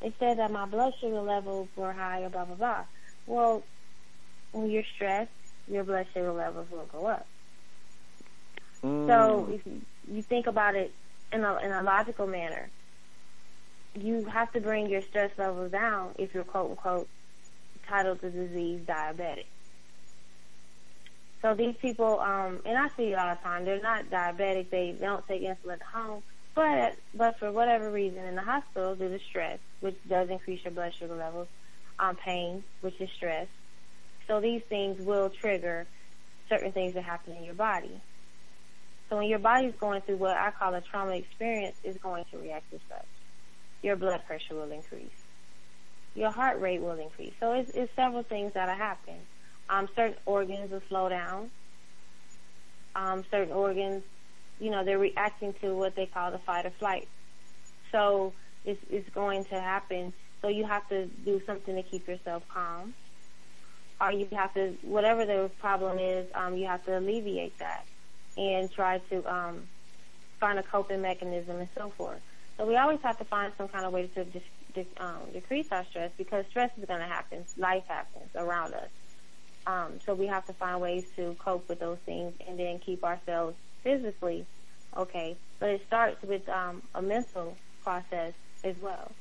They 0.02 0.14
said 0.18 0.40
that 0.40 0.52
my 0.52 0.66
blood 0.66 0.94
sugar 1.02 1.22
levels 1.22 1.70
were 1.76 1.92
high, 1.92 2.22
or 2.22 2.30
blah 2.30 2.46
blah 2.46 2.56
blah. 2.56 2.86
Well, 3.26 3.64
when 4.54 4.70
you're 4.72 4.84
stressed, 4.96 5.30
your 5.68 5.84
blood 5.84 6.08
sugar 6.14 6.32
levels 6.32 6.68
will 6.72 6.86
go 6.86 7.06
up. 7.06 7.28
Mm. 8.84 9.08
So 9.08 9.50
if 9.52 9.62
you, 9.66 10.22
think 10.22 10.48
about 10.48 10.76
it 10.76 10.94
in 11.32 11.44
a 11.44 11.58
in 11.58 11.72
a 11.72 11.84
logical 11.84 12.28
manner, 12.28 12.70
you 13.96 14.26
have 14.26 14.52
to 14.54 14.62
bring 14.62 14.90
your 14.90 15.02
stress 15.02 15.32
levels 15.38 15.72
down 15.72 16.16
if 16.18 16.34
you're 16.34 16.44
quote 16.44 16.72
unquote 16.72 17.08
titled 17.88 18.22
the 18.22 18.30
disease 18.30 18.82
diabetic. 18.86 19.46
So 21.42 21.54
these 21.54 21.76
people, 21.82 22.20
um, 22.20 22.60
and 22.66 22.78
I 22.78 22.90
see 22.98 23.12
it 23.12 23.18
all 23.18 23.34
the 23.34 23.42
time, 23.42 23.64
they're 23.64 23.82
not 23.82 24.10
diabetic, 24.10 24.70
they, 24.70 24.92
they 24.92 25.06
don't 25.06 25.26
take 25.26 25.42
insulin 25.42 25.74
at 25.74 25.82
home, 25.82 26.22
but 26.54 26.96
but 27.14 27.40
for 27.40 27.52
whatever 27.52 27.90
reason 27.90 28.26
in 28.26 28.36
the 28.36 28.42
hospital 28.42 28.96
due 28.96 29.10
to 29.10 29.20
stress, 29.20 29.60
which 29.80 29.98
does 30.08 30.30
increase 30.30 30.64
your 30.64 30.72
blood 30.72 30.94
sugar 30.94 31.16
levels, 31.16 31.48
um, 31.98 32.16
pain, 32.16 32.64
which 32.82 33.00
is 33.00 33.10
stress. 33.16 33.48
So 34.28 34.40
these 34.42 34.62
things 34.70 35.02
will 35.02 35.30
trigger 35.30 35.88
certain 36.50 36.72
things 36.72 36.94
that 36.96 37.04
happen 37.04 37.36
in 37.36 37.44
your 37.44 37.54
body. 37.54 38.02
So 39.10 39.18
when 39.18 39.28
your 39.28 39.40
body's 39.40 39.74
going 39.80 40.02
through 40.02 40.18
what 40.18 40.38
I 40.38 40.52
call 40.52 40.74
a 40.76 40.82
trauma 40.82 41.14
experience, 41.14 41.76
it's 41.84 41.98
going 41.98 42.26
to 42.32 42.38
react 42.38 42.72
as 42.74 42.80
such. 42.88 43.06
Your 43.82 43.96
blood 43.96 44.22
pressure 44.28 44.54
will 44.54 44.72
increase. 44.72 45.10
Your 46.14 46.32
heart 46.32 46.62
rate 46.62 46.82
will 46.82 47.00
increase. 47.00 47.34
So 47.40 47.54
it's, 47.54 47.72
it's 47.72 47.92
several 47.96 48.24
things 48.24 48.54
that'll 48.54 48.76
happen. 48.76 49.16
Um, 49.70 49.88
certain 49.96 50.18
organs 50.26 50.72
will 50.72 50.82
slow 50.90 51.10
down. 51.10 51.50
Um, 52.96 53.24
certain 53.32 53.54
organs, 53.54 54.04
you 54.60 54.70
know, 54.70 54.84
they're 54.84 55.00
reacting 55.00 55.54
to 55.62 55.74
what 55.74 55.96
they 55.96 56.06
call 56.06 56.32
the 56.32 56.40
fight 56.40 56.66
or 56.66 56.72
flight. 56.72 57.08
So 57.92 58.34
it's, 58.66 58.82
it's 58.92 59.10
going 59.10 59.46
to 59.46 59.60
happen. 59.60 60.14
So 60.42 60.50
you 60.50 60.66
have 60.66 60.88
to 60.90 61.06
do 61.08 61.42
something 61.48 61.76
to 61.76 61.84
keep 61.84 62.08
yourself 62.08 62.44
calm. 62.54 62.94
Or 64.02 64.12
you 64.12 64.28
have 64.34 64.54
to, 64.54 64.76
whatever 64.84 65.26
the 65.26 65.50
problem 65.60 65.98
is, 66.00 66.28
um, 66.36 66.58
you 66.58 66.68
have 66.68 66.86
to 66.86 66.98
alleviate 66.98 67.58
that 67.60 67.86
and 68.40 68.72
try 68.72 69.00
to 69.10 69.26
um, 69.32 69.64
find 70.40 70.58
a 70.58 70.64
coping 70.64 71.02
mechanism 71.02 71.58
and 71.58 71.70
so 71.78 71.92
forth. 71.98 72.22
So 72.58 72.66
we 72.66 72.76
always 72.78 73.00
have 73.04 73.18
to 73.20 73.26
find 73.26 73.52
some 73.58 73.68
kind 73.68 73.86
of 73.86 73.92
way 73.94 74.08
to 74.08 74.24
dis- 74.26 74.42
dis- 74.74 74.86
um, 74.98 75.20
decrease 75.34 75.68
our 75.72 75.86
stress 75.90 76.12
because 76.18 76.46
stress 76.50 76.72
is 76.78 76.86
going 76.86 77.00
to 77.00 77.06
happen. 77.06 77.46
Life 77.58 77.84
happens 77.88 78.30
around 78.36 78.74
us. 78.74 78.90
Um, 79.68 80.00
so 80.06 80.14
we 80.16 80.28
have 80.28 80.46
to 80.48 80.54
find 80.54 80.82
ways 80.82 81.04
to 81.18 81.36
cope 81.40 81.68
with 81.70 81.80
those 81.80 82.00
things 82.06 82.34
and 82.48 82.58
then 82.58 82.80
keep 82.80 83.04
ourselves 83.04 83.56
physically 83.84 84.46
okay. 84.98 85.38
But 85.60 85.70
it 85.70 85.82
starts 85.88 86.22
with 86.24 86.48
um, 86.50 86.82
a 86.96 87.02
mental 87.02 87.58
process 87.84 88.34
as 88.64 88.76
well. 88.82 89.12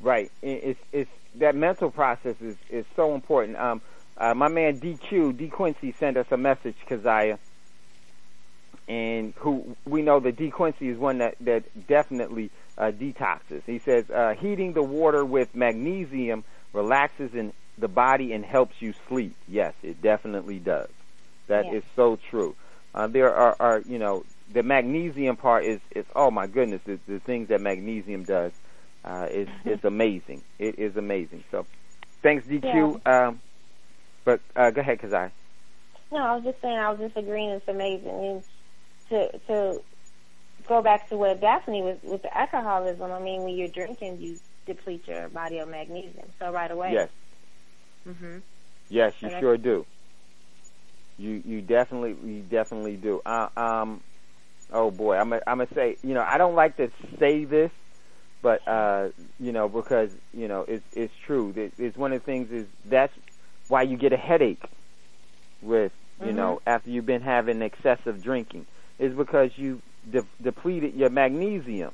Right. 0.00 0.30
It's 0.42 0.80
it's 0.92 1.10
that 1.36 1.54
mental 1.54 1.90
process 1.90 2.36
is 2.40 2.56
is 2.68 2.84
so 2.96 3.14
important. 3.14 3.56
Um, 3.56 3.80
uh, 4.18 4.34
my 4.34 4.48
man 4.48 4.80
DQ 4.80 5.36
D 5.36 5.48
Quincy 5.48 5.92
sent 5.98 6.16
us 6.16 6.26
a 6.30 6.36
message, 6.36 6.76
Keziah, 6.88 7.38
and 8.88 9.34
who 9.38 9.76
we 9.86 10.02
know 10.02 10.20
that 10.20 10.36
D 10.36 10.50
Quincy 10.50 10.88
is 10.88 10.98
one 10.98 11.18
that 11.18 11.36
that 11.40 11.64
definitely 11.86 12.50
uh, 12.78 12.90
detoxes. 12.92 13.62
He 13.66 13.78
says 13.78 14.08
uh, 14.10 14.34
heating 14.38 14.72
the 14.72 14.82
water 14.82 15.24
with 15.24 15.54
magnesium 15.54 16.44
relaxes 16.72 17.34
in 17.34 17.52
the 17.78 17.88
body 17.88 18.32
and 18.32 18.44
helps 18.44 18.74
you 18.80 18.94
sleep. 19.08 19.36
Yes, 19.48 19.74
it 19.82 20.00
definitely 20.00 20.58
does. 20.58 20.88
That 21.48 21.66
is 21.72 21.84
so 21.94 22.18
true. 22.30 22.56
Uh, 22.94 23.06
there 23.08 23.34
are, 23.34 23.56
are, 23.60 23.82
you 23.86 23.98
know, 23.98 24.24
the 24.52 24.62
magnesium 24.62 25.36
part 25.36 25.64
is, 25.64 25.80
is 25.94 26.06
oh 26.14 26.30
my 26.30 26.46
goodness, 26.46 26.80
the, 26.86 26.98
the 27.06 27.20
things 27.20 27.48
that 27.48 27.60
magnesium 27.60 28.24
does 28.24 28.52
uh, 29.04 29.26
is 29.30 29.48
Mm-hmm. 29.48 29.70
is 29.70 29.84
amazing. 29.84 30.42
It 30.58 30.78
is 30.78 30.96
amazing. 30.96 31.44
So, 31.50 31.66
thanks 32.22 32.46
DQ. 32.46 33.06
Um, 33.06 33.40
but 34.26 34.42
uh, 34.56 34.70
go 34.72 34.82
ahead, 34.82 35.00
Keziah. 35.00 35.32
No, 36.12 36.18
I 36.18 36.34
was 36.36 36.44
just 36.44 36.60
saying 36.62 36.78
I 36.78 36.90
was 36.90 37.00
just 37.00 37.16
agreeing 37.16 37.50
it's 37.50 37.68
amazing. 37.68 38.08
And 38.08 38.44
to 39.10 39.38
to 39.48 39.84
go 40.68 40.82
back 40.82 41.08
to 41.10 41.16
what 41.16 41.40
Daphne 41.40 41.82
was 41.82 41.98
with 42.02 42.22
the 42.22 42.36
alcoholism, 42.36 43.10
I 43.12 43.20
mean, 43.20 43.42
when 43.44 43.54
you're 43.56 43.68
drinking, 43.68 44.18
you 44.20 44.40
deplete 44.66 45.06
your 45.08 45.28
body 45.28 45.58
of 45.58 45.68
magnesium. 45.68 46.32
So 46.40 46.50
right 46.52 46.70
away. 46.70 46.98
Yes, 46.98 47.10
Mhm. 48.06 48.42
yes, 48.88 49.12
you 49.20 49.28
Okay. 49.28 49.38
sure 49.38 49.56
do. 49.58 49.86
You 51.18 51.42
you 51.44 51.62
definitely 51.62 52.16
you 52.30 52.42
definitely 52.42 52.96
do. 52.96 53.20
Uh, 53.26 53.48
um, 53.56 54.02
oh 54.72 54.90
boy, 54.90 55.16
I'm 55.16 55.32
i 55.32 55.40
I'm 55.46 55.58
gonna 55.58 55.68
say 55.74 55.96
you 56.02 56.14
know 56.14 56.24
I 56.28 56.38
don't 56.38 56.54
like 56.54 56.76
to 56.76 56.88
say 57.18 57.44
this, 57.44 57.70
but 58.42 58.66
uh, 58.68 59.08
you 59.38 59.52
know 59.52 59.68
because 59.68 60.10
you 60.32 60.48
know 60.48 60.64
it's 60.68 60.84
it's 60.92 61.12
true. 61.26 61.52
It's 61.56 61.96
one 61.96 62.12
of 62.12 62.20
the 62.20 62.26
things 62.26 62.50
is 62.52 62.66
that's 62.84 63.12
why 63.68 63.82
you 63.82 63.96
get 63.96 64.12
a 64.12 64.16
headache 64.16 64.64
with 65.62 65.92
you 66.24 66.32
know 66.32 66.56
mm-hmm. 66.56 66.68
after 66.68 66.90
you've 66.90 67.06
been 67.06 67.22
having 67.22 67.62
excessive 67.62 68.22
drinking 68.22 68.66
is 68.98 69.12
because 69.14 69.50
you 69.56 69.80
de- 70.10 70.24
depleted 70.42 70.94
your 70.94 71.10
magnesium 71.10 71.92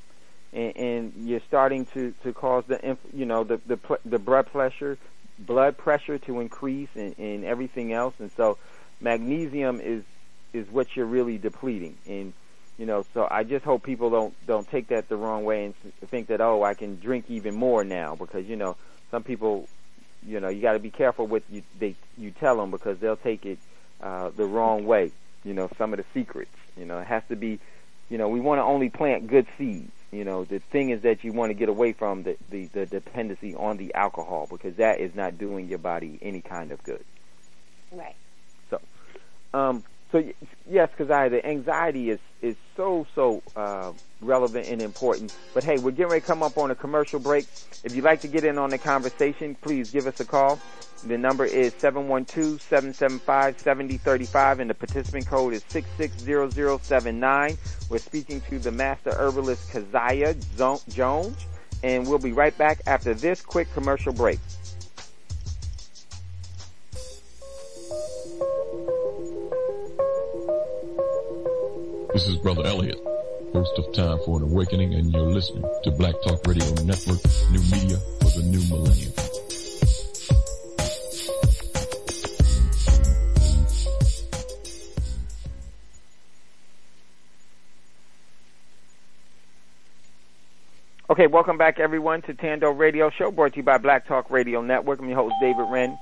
and, 0.52 0.76
and 0.76 1.12
you're 1.28 1.40
starting 1.48 1.86
to 1.86 2.14
to 2.22 2.32
cause 2.32 2.64
the 2.66 2.84
inf- 2.86 2.98
you 3.14 3.24
know 3.24 3.44
the 3.44 3.60
the 3.66 3.76
pl- 3.76 3.98
the 4.04 4.18
blood 4.18 4.46
pressure 4.46 4.98
blood 5.38 5.76
pressure 5.76 6.18
to 6.18 6.40
increase 6.40 6.88
and, 6.94 7.18
and 7.18 7.44
everything 7.44 7.92
else. 7.92 8.14
And 8.18 8.30
so 8.36 8.58
magnesium 9.00 9.80
is 9.80 10.04
is 10.52 10.68
what 10.70 10.94
you're 10.94 11.06
really 11.06 11.38
depleting. 11.38 11.96
And 12.06 12.32
you 12.78 12.86
know 12.86 13.04
so 13.14 13.26
I 13.30 13.44
just 13.44 13.64
hope 13.64 13.82
people 13.82 14.10
don't 14.10 14.34
don't 14.46 14.68
take 14.68 14.88
that 14.88 15.08
the 15.08 15.16
wrong 15.16 15.44
way 15.44 15.64
and 15.66 15.74
think 16.08 16.28
that 16.28 16.40
oh 16.40 16.62
I 16.62 16.74
can 16.74 16.98
drink 17.00 17.26
even 17.28 17.54
more 17.54 17.84
now 17.84 18.14
because 18.14 18.46
you 18.46 18.56
know 18.56 18.76
some 19.10 19.22
people 19.22 19.68
you 20.26 20.40
know 20.40 20.48
you 20.48 20.62
got 20.62 20.72
to 20.72 20.78
be 20.78 20.90
careful 20.90 21.26
with 21.26 21.42
you 21.50 21.62
they 21.78 21.94
you 22.16 22.30
tell 22.30 22.56
them 22.56 22.70
because 22.70 22.98
they'll 22.98 23.16
take 23.16 23.44
it 23.44 23.58
uh 24.02 24.30
the 24.36 24.44
wrong 24.44 24.86
way 24.86 25.10
you 25.44 25.54
know 25.54 25.68
some 25.78 25.92
of 25.92 25.98
the 25.98 26.04
secrets 26.14 26.50
you 26.76 26.84
know. 26.84 26.98
It 26.98 27.06
has 27.06 27.22
to 27.28 27.36
be 27.36 27.58
you 28.08 28.18
know 28.18 28.28
we 28.28 28.40
want 28.40 28.58
to 28.58 28.62
only 28.62 28.88
plant 28.88 29.26
good 29.28 29.46
seeds 29.58 29.90
you 30.10 30.24
know. 30.24 30.44
The 30.44 30.58
thing 30.58 30.90
is 30.90 31.02
that 31.02 31.24
you 31.24 31.32
want 31.32 31.50
to 31.50 31.54
get 31.54 31.68
away 31.68 31.92
from 31.92 32.22
the, 32.22 32.36
the 32.50 32.66
the 32.66 32.86
dependency 32.86 33.54
on 33.54 33.76
the 33.76 33.94
alcohol 33.94 34.46
because 34.50 34.76
that 34.76 35.00
is 35.00 35.14
not 35.14 35.38
doing 35.38 35.68
your 35.68 35.78
body 35.78 36.18
any 36.22 36.40
kind 36.40 36.72
of 36.72 36.82
good. 36.82 37.04
Right. 37.90 38.16
So, 38.70 38.80
um, 39.52 39.84
so 40.12 40.22
yes, 40.70 40.90
the 40.98 41.40
anxiety 41.44 42.10
is 42.10 42.20
is 42.42 42.54
so 42.76 43.06
so 43.14 43.42
uh, 43.56 43.92
relevant 44.20 44.68
and 44.68 44.82
important. 44.82 45.34
But 45.54 45.64
hey, 45.64 45.78
we're 45.78 45.92
getting 45.92 46.12
ready 46.12 46.20
to 46.20 46.26
come 46.26 46.42
up 46.42 46.58
on 46.58 46.70
a 46.70 46.74
commercial 46.74 47.18
break. 47.18 47.46
If 47.82 47.96
you'd 47.96 48.04
like 48.04 48.20
to 48.20 48.28
get 48.28 48.44
in 48.44 48.58
on 48.58 48.68
the 48.70 48.78
conversation, 48.78 49.56
please 49.62 49.90
give 49.90 50.06
us 50.06 50.20
a 50.20 50.24
call. 50.24 50.60
The 51.06 51.16
number 51.18 51.44
is 51.44 51.72
712-775-7035 51.74 54.58
and 54.60 54.70
the 54.70 54.74
participant 54.74 55.26
code 55.26 55.52
is 55.54 55.64
660079. 55.68 57.58
We're 57.88 57.98
speaking 57.98 58.40
to 58.42 58.60
the 58.60 58.70
master 58.70 59.10
herbalist 59.10 59.72
Keziah 59.72 60.36
Zo- 60.56 60.80
Jones 60.88 61.44
and 61.82 62.06
we'll 62.06 62.20
be 62.20 62.30
right 62.32 62.56
back 62.56 62.80
after 62.86 63.14
this 63.14 63.42
quick 63.42 63.66
commercial 63.74 64.12
break. 64.12 64.38
This 72.12 72.26
is 72.26 72.36
Brother 72.36 72.66
Elliot, 72.66 72.98
host 73.54 73.72
of 73.78 73.90
Time 73.94 74.18
for 74.26 74.36
an 74.36 74.42
Awakening, 74.42 74.92
and 74.92 75.10
you're 75.10 75.22
listening 75.22 75.64
to 75.82 75.90
Black 75.92 76.14
Talk 76.22 76.46
Radio 76.46 76.66
Network, 76.84 77.18
new 77.50 77.60
media 77.72 77.96
for 78.20 78.28
the 78.38 78.42
new 78.44 78.60
millennium. 78.68 79.12
Okay, 91.08 91.28
welcome 91.28 91.56
back 91.56 91.80
everyone 91.80 92.20
to 92.22 92.34
Tando 92.34 92.70
Radio 92.72 93.08
Show 93.08 93.30
brought 93.30 93.52
to 93.52 93.56
you 93.56 93.62
by 93.62 93.78
Black 93.78 94.06
Talk 94.06 94.30
Radio 94.30 94.60
Network. 94.60 95.00
I'm 95.00 95.08
your 95.08 95.16
host 95.16 95.36
David 95.40 95.64
Wren 95.70 95.98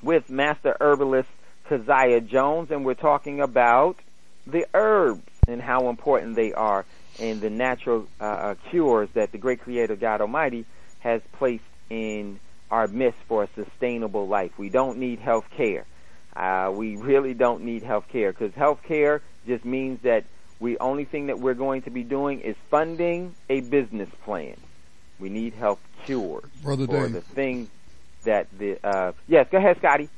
with 0.00 0.30
Master 0.30 0.76
Herbalist 0.80 1.28
Keziah 1.68 2.20
Jones, 2.20 2.70
and 2.70 2.84
we're 2.84 2.94
talking 2.94 3.40
about 3.40 3.96
the 4.46 4.66
herbs 4.74 5.22
and 5.46 5.60
how 5.60 5.88
important 5.88 6.36
they 6.36 6.52
are 6.52 6.84
and 7.20 7.40
the 7.40 7.50
natural 7.50 8.06
uh, 8.20 8.24
uh, 8.24 8.54
cures 8.70 9.08
that 9.14 9.32
the 9.32 9.38
great 9.38 9.60
Creator 9.60 9.96
God 9.96 10.20
Almighty 10.20 10.64
has 11.00 11.20
placed 11.32 11.64
in 11.90 12.40
our 12.70 12.88
midst 12.88 13.20
for 13.28 13.44
a 13.44 13.48
sustainable 13.54 14.26
life. 14.26 14.52
We 14.58 14.70
don't 14.70 14.98
need 14.98 15.18
health 15.18 15.44
care. 15.56 15.84
Uh, 16.34 16.72
we 16.74 16.96
really 16.96 17.34
don't 17.34 17.64
need 17.64 17.82
health 17.82 18.06
care 18.10 18.32
because 18.32 18.54
health 18.54 18.80
care 18.86 19.20
just 19.46 19.64
means 19.64 20.00
that 20.02 20.24
we 20.58 20.78
only 20.78 21.04
thing 21.04 21.26
that 21.26 21.38
we're 21.40 21.54
going 21.54 21.82
to 21.82 21.90
be 21.90 22.04
doing 22.04 22.40
is 22.40 22.56
funding 22.70 23.34
a 23.50 23.60
business 23.60 24.08
plan. 24.24 24.56
We 25.18 25.28
need 25.28 25.54
health 25.54 25.80
cures 26.06 26.44
Brother 26.62 26.86
for 26.86 27.06
Dave. 27.06 27.12
the 27.12 27.20
things 27.20 27.68
that 28.24 28.46
the 28.56 28.78
uh, 28.82 29.12
yes. 29.26 29.46
Go 29.50 29.58
ahead, 29.58 29.76
Scotty. 29.78 30.08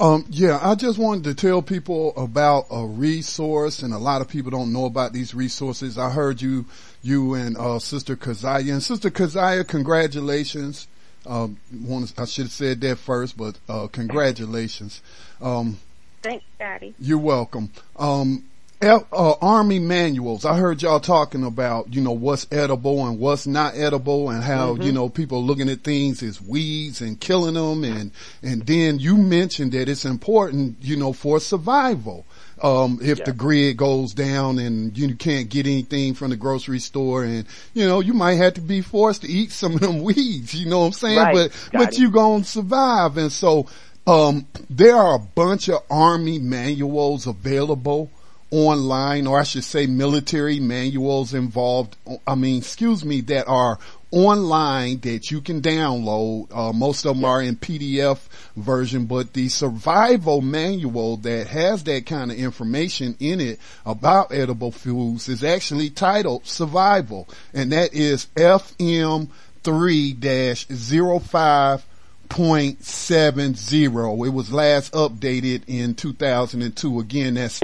Um, 0.00 0.24
yeah, 0.30 0.58
I 0.62 0.76
just 0.76 0.98
wanted 0.98 1.24
to 1.24 1.34
tell 1.34 1.60
people 1.60 2.16
about 2.16 2.64
a 2.70 2.86
resource, 2.86 3.82
and 3.82 3.92
a 3.92 3.98
lot 3.98 4.22
of 4.22 4.28
people 4.28 4.50
don't 4.50 4.72
know 4.72 4.86
about 4.86 5.12
these 5.12 5.34
resources. 5.34 5.98
I 5.98 6.08
heard 6.08 6.40
you, 6.40 6.64
you 7.02 7.34
and 7.34 7.54
uh, 7.58 7.78
Sister 7.78 8.16
Keziah, 8.16 8.72
and 8.72 8.82
Sister 8.82 9.10
Keziah, 9.10 9.62
congratulations. 9.62 10.88
Um, 11.26 11.58
want 11.84 12.14
I 12.18 12.24
should 12.24 12.44
have 12.46 12.52
said 12.52 12.80
that 12.80 12.96
first, 12.96 13.36
but 13.36 13.58
uh, 13.68 13.88
congratulations. 13.88 15.02
Um, 15.42 15.78
Thanks, 16.22 16.46
Scotty. 16.56 16.94
you're 16.98 17.18
welcome. 17.18 17.70
Um, 17.96 18.44
uh, 18.82 19.34
army 19.42 19.78
manuals. 19.78 20.44
I 20.44 20.56
heard 20.56 20.82
y'all 20.82 21.00
talking 21.00 21.44
about, 21.44 21.92
you 21.92 22.00
know, 22.00 22.12
what's 22.12 22.46
edible 22.50 23.06
and 23.06 23.18
what's 23.18 23.46
not 23.46 23.76
edible 23.76 24.30
and 24.30 24.42
how, 24.42 24.76
you 24.76 24.92
know, 24.92 25.08
people 25.08 25.44
looking 25.44 25.68
at 25.68 25.82
things 25.82 26.22
as 26.22 26.40
weeds 26.40 27.00
and 27.00 27.20
killing 27.20 27.54
them. 27.54 27.84
And, 27.84 28.10
and 28.42 28.66
then 28.66 28.98
you 28.98 29.16
mentioned 29.16 29.72
that 29.72 29.88
it's 29.88 30.04
important, 30.04 30.76
you 30.80 30.96
know, 30.96 31.12
for 31.12 31.40
survival. 31.40 32.24
Um, 32.62 32.98
if 33.02 33.24
the 33.24 33.32
grid 33.32 33.78
goes 33.78 34.12
down 34.12 34.58
and 34.58 34.96
you 34.96 35.14
can't 35.14 35.48
get 35.48 35.66
anything 35.66 36.12
from 36.12 36.30
the 36.30 36.36
grocery 36.36 36.78
store 36.78 37.24
and, 37.24 37.46
you 37.72 37.86
know, 37.86 38.00
you 38.00 38.12
might 38.12 38.34
have 38.34 38.54
to 38.54 38.60
be 38.60 38.82
forced 38.82 39.22
to 39.22 39.28
eat 39.28 39.50
some 39.50 39.74
of 39.74 39.80
them 39.80 40.02
weeds, 40.02 40.54
you 40.54 40.68
know 40.68 40.80
what 40.80 40.86
I'm 40.86 40.92
saying? 40.92 41.18
Right. 41.18 41.34
But, 41.34 41.70
Got 41.72 41.78
but 41.78 41.92
it. 41.94 41.98
you 41.98 42.10
gonna 42.10 42.44
survive. 42.44 43.16
And 43.16 43.32
so, 43.32 43.66
um, 44.06 44.46
there 44.68 44.96
are 44.96 45.16
a 45.16 45.18
bunch 45.18 45.68
of 45.68 45.82
army 45.90 46.38
manuals 46.38 47.26
available 47.26 48.10
online, 48.50 49.26
or 49.26 49.38
I 49.38 49.44
should 49.44 49.64
say 49.64 49.86
military 49.86 50.60
manuals 50.60 51.32
involved. 51.34 51.96
I 52.26 52.34
mean, 52.34 52.58
excuse 52.58 53.04
me, 53.04 53.20
that 53.22 53.46
are 53.46 53.78
online 54.10 55.00
that 55.00 55.30
you 55.30 55.40
can 55.40 55.62
download. 55.62 56.48
Uh, 56.50 56.72
most 56.72 57.06
of 57.06 57.16
them 57.16 57.24
are 57.24 57.40
in 57.40 57.54
PDF 57.56 58.18
version, 58.56 59.06
but 59.06 59.32
the 59.34 59.48
survival 59.48 60.40
manual 60.40 61.16
that 61.18 61.46
has 61.46 61.84
that 61.84 62.06
kind 62.06 62.32
of 62.32 62.38
information 62.38 63.16
in 63.20 63.40
it 63.40 63.60
about 63.86 64.32
edible 64.32 64.72
foods 64.72 65.28
is 65.28 65.44
actually 65.44 65.90
titled 65.90 66.44
survival. 66.46 67.28
And 67.54 67.70
that 67.72 67.94
is 67.94 68.26
FM 68.36 69.28
3-05 69.62 71.82
0.70. 72.30 74.26
It 74.26 74.30
was 74.30 74.52
last 74.52 74.92
updated 74.92 75.62
in 75.66 75.94
2002. 75.94 77.00
Again, 77.00 77.34
that's, 77.34 77.60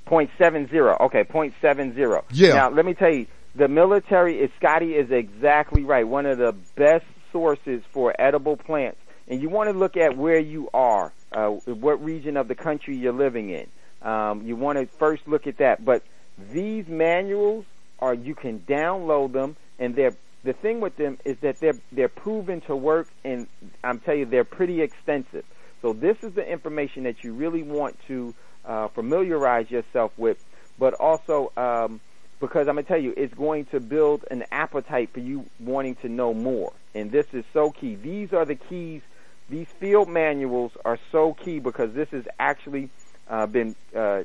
Point 0.04 0.30
seven 0.38 0.68
zero. 0.68 0.96
Okay, 1.00 1.24
point 1.24 1.54
seven 1.60 1.94
zero. 1.94 2.24
Yeah. 2.30 2.54
Now 2.54 2.70
let 2.70 2.86
me 2.86 2.94
tell 2.94 3.12
you, 3.12 3.26
the 3.56 3.66
military 3.66 4.38
is 4.38 4.50
Scotty 4.56 4.94
is 4.94 5.10
exactly 5.10 5.82
right. 5.82 6.06
One 6.06 6.26
of 6.26 6.38
the 6.38 6.52
best 6.76 7.04
sources 7.32 7.82
for 7.92 8.14
edible 8.18 8.56
plants, 8.56 8.98
and 9.26 9.42
you 9.42 9.48
want 9.48 9.68
to 9.68 9.76
look 9.76 9.96
at 9.96 10.16
where 10.16 10.38
you 10.38 10.70
are, 10.72 11.12
uh, 11.32 11.48
what 11.48 12.04
region 12.04 12.36
of 12.36 12.46
the 12.46 12.54
country 12.54 12.96
you're 12.96 13.12
living 13.12 13.50
in. 13.50 13.66
Um, 14.02 14.42
you 14.46 14.54
want 14.54 14.78
to 14.78 14.86
first 14.98 15.26
look 15.26 15.48
at 15.48 15.58
that. 15.58 15.84
But 15.84 16.04
these 16.52 16.86
manuals 16.86 17.64
are 17.98 18.14
you 18.14 18.34
can 18.34 18.60
download 18.60 19.32
them, 19.32 19.56
and 19.78 19.94
they're 19.94 20.14
the 20.44 20.52
thing 20.52 20.80
with 20.80 20.96
them 20.96 21.18
is 21.24 21.36
that 21.40 21.58
they're 21.60 21.78
they're 21.92 22.08
proven 22.08 22.60
to 22.62 22.76
work, 22.76 23.08
and 23.24 23.46
I'm 23.82 23.98
telling 24.00 24.20
you 24.20 24.26
they're 24.26 24.44
pretty 24.44 24.80
extensive. 24.80 25.44
So 25.82 25.92
this 25.92 26.16
is 26.22 26.34
the 26.34 26.46
information 26.46 27.04
that 27.04 27.22
you 27.22 27.32
really 27.32 27.62
want 27.62 27.98
to 28.08 28.34
uh, 28.64 28.88
familiarize 28.88 29.70
yourself 29.70 30.12
with, 30.16 30.42
but 30.78 30.94
also 30.94 31.52
um, 31.56 32.00
because 32.40 32.68
I'm 32.68 32.76
gonna 32.76 32.84
tell 32.84 33.00
you, 33.00 33.14
it's 33.16 33.34
going 33.34 33.66
to 33.66 33.80
build 33.80 34.24
an 34.30 34.44
appetite 34.52 35.10
for 35.12 35.20
you 35.20 35.46
wanting 35.58 35.96
to 35.96 36.08
know 36.08 36.34
more. 36.34 36.72
And 36.94 37.10
this 37.10 37.26
is 37.32 37.44
so 37.52 37.70
key. 37.70 37.94
These 37.94 38.32
are 38.32 38.44
the 38.44 38.54
keys. 38.54 39.02
These 39.48 39.68
field 39.78 40.08
manuals 40.08 40.72
are 40.84 40.98
so 41.12 41.34
key 41.34 41.60
because 41.60 41.92
this 41.94 42.08
has 42.10 42.24
actually 42.38 42.90
uh, 43.28 43.46
been 43.46 43.76
uh, 43.94 44.24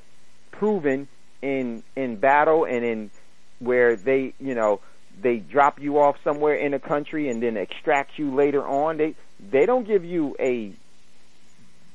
proven 0.51 1.07
in 1.41 1.83
in 1.95 2.17
battle 2.17 2.65
and 2.65 2.85
in 2.85 3.11
where 3.59 3.95
they 3.95 4.33
you 4.39 4.55
know 4.55 4.79
they 5.21 5.37
drop 5.37 5.79
you 5.79 5.99
off 5.99 6.17
somewhere 6.23 6.55
in 6.55 6.73
a 6.73 6.79
country 6.79 7.29
and 7.29 7.41
then 7.41 7.57
extract 7.57 8.17
you 8.17 8.33
later 8.33 8.65
on. 8.65 8.97
They 8.97 9.15
they 9.39 9.65
don't 9.65 9.85
give 9.85 10.05
you 10.05 10.35
a 10.39 10.73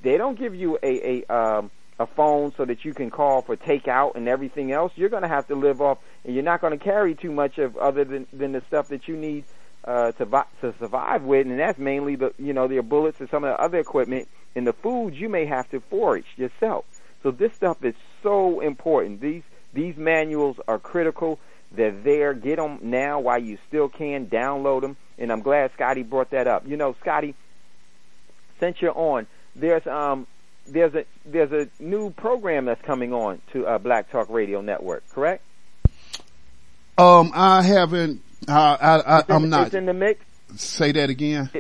they 0.03 0.17
don't 0.17 0.39
give 0.39 0.55
you 0.55 0.79
a 0.83 1.23
a 1.29 1.35
um, 1.35 1.71
a 1.99 2.07
phone 2.07 2.53
so 2.57 2.65
that 2.65 2.85
you 2.85 2.93
can 2.93 3.11
call 3.11 3.43
for 3.43 3.57
takeout 3.57 4.17
and 4.17 4.29
everything 4.29 4.71
else. 4.71 4.93
You're 4.97 5.09
going 5.09 5.23
to 5.23 5.29
have 5.29 5.49
to 5.49 5.55
live 5.55 5.81
off, 5.81 5.99
and 6.25 6.35
you're 6.35 6.45
not 6.45 6.61
going 6.61 6.79
to 6.79 6.85
carry 6.85 7.15
too 7.15 7.33
much 7.33 7.59
of 7.59 7.77
other 7.77 8.05
than 8.05 8.27
than 8.33 8.53
the 8.53 8.63
stuff 8.69 8.89
that 8.89 9.09
you 9.09 9.17
need 9.17 9.45
uh, 9.85 10.13
to 10.13 10.27
to 10.61 10.75
survive 10.79 11.23
with, 11.23 11.47
and 11.47 11.59
that's 11.59 11.79
mainly 11.79 12.17
the 12.17 12.33
you 12.39 12.53
know 12.53 12.69
your 12.69 12.83
bullets 12.83 13.21
and 13.21 13.29
some 13.31 13.45
of 13.45 13.51
the 13.51 13.63
other 13.63 13.79
equipment 13.79 14.29
and 14.55 14.67
the 14.67 14.73
foods 14.73 15.17
you 15.17 15.29
may 15.29 15.47
have 15.47 15.69
to 15.71 15.81
forage 15.81 16.27
yourself. 16.37 16.85
So 17.23 17.31
this 17.31 17.53
stuff 17.55 17.85
is 17.85 17.95
so 18.27 18.61
important. 18.61 19.21
These 19.21 19.43
these 19.73 19.97
manuals 19.97 20.57
are 20.67 20.79
critical. 20.79 21.39
They're 21.71 21.93
there. 21.93 22.35
Get 22.35 22.57
them 22.57 22.79
now 22.83 23.21
while 23.21 23.41
you 23.41 23.59
still 23.69 23.89
can. 23.89 24.27
Download 24.27 24.81
them. 24.81 24.97
And 25.19 25.31
I'm 25.31 25.43
glad 25.43 25.71
Scotty 25.75 26.03
brought 26.03 26.31
that 26.31 26.47
up. 26.47 26.67
You 26.67 26.77
know, 26.77 26.95
Scotty, 27.01 27.35
since 28.61 28.81
you're 28.83 28.97
on, 28.97 29.27
there's 29.55 29.87
um 29.87 30.27
there's 30.67 30.95
a 30.95 31.05
there's 31.25 31.53
a 31.53 31.69
new 31.83 32.11
program 32.11 32.65
that's 32.65 32.83
coming 32.83 33.13
on 33.13 33.41
to 33.53 33.67
uh, 33.67 33.79
Black 33.79 34.11
Talk 34.11 34.29
Radio 34.31 34.61
Network. 34.61 35.09
Correct? 35.11 35.43
Um, 36.99 37.31
I 37.35 37.63
haven't, 37.63 38.23
uh, 38.49 38.53
I, 38.81 39.19
I 39.19 39.23
I'm 39.29 39.51
not, 39.51 39.67
It's 39.67 39.75
in 39.75 39.85
the 39.85 39.93
mix. 39.93 40.25
say 40.57 40.93
that 40.93 41.11
again. 41.11 41.51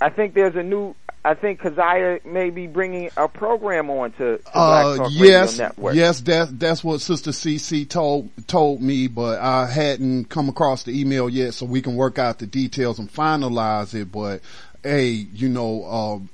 I 0.00 0.08
think 0.10 0.34
there's 0.34 0.54
a 0.54 0.62
new. 0.62 0.94
I 1.22 1.34
think 1.34 1.60
Keziah 1.60 2.20
may 2.24 2.48
be 2.48 2.66
bringing 2.66 3.10
a 3.16 3.28
program 3.28 3.90
on 3.90 4.12
to, 4.12 4.38
to 4.38 4.42
Black 4.42 4.54
Uh, 4.54 4.96
Talk 4.96 5.10
yes, 5.12 5.52
Radio 5.52 5.66
Network. 5.66 5.94
yes, 5.94 6.20
that, 6.22 6.58
that's 6.58 6.82
what 6.82 7.00
Sister 7.02 7.30
CC 7.30 7.86
told, 7.86 8.30
told 8.46 8.80
me, 8.80 9.06
but 9.06 9.38
I 9.38 9.66
hadn't 9.66 10.30
come 10.30 10.48
across 10.48 10.84
the 10.84 10.98
email 10.98 11.28
yet 11.28 11.52
so 11.52 11.66
we 11.66 11.82
can 11.82 11.94
work 11.94 12.18
out 12.18 12.38
the 12.38 12.46
details 12.46 12.98
and 12.98 13.12
finalize 13.12 13.94
it, 13.94 14.10
but 14.10 14.40
hey, 14.82 15.10
you 15.10 15.50
know, 15.50 15.84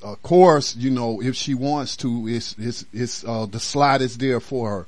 uh, 0.02 0.06
of 0.12 0.22
course, 0.22 0.76
you 0.76 0.90
know, 0.90 1.20
if 1.20 1.34
she 1.34 1.54
wants 1.54 1.96
to, 1.96 2.28
it's, 2.28 2.54
it's, 2.56 2.84
it's, 2.92 3.24
uh, 3.24 3.46
the 3.46 3.58
slot 3.58 4.02
is 4.02 4.18
there 4.18 4.38
for 4.38 4.70
her. 4.70 4.86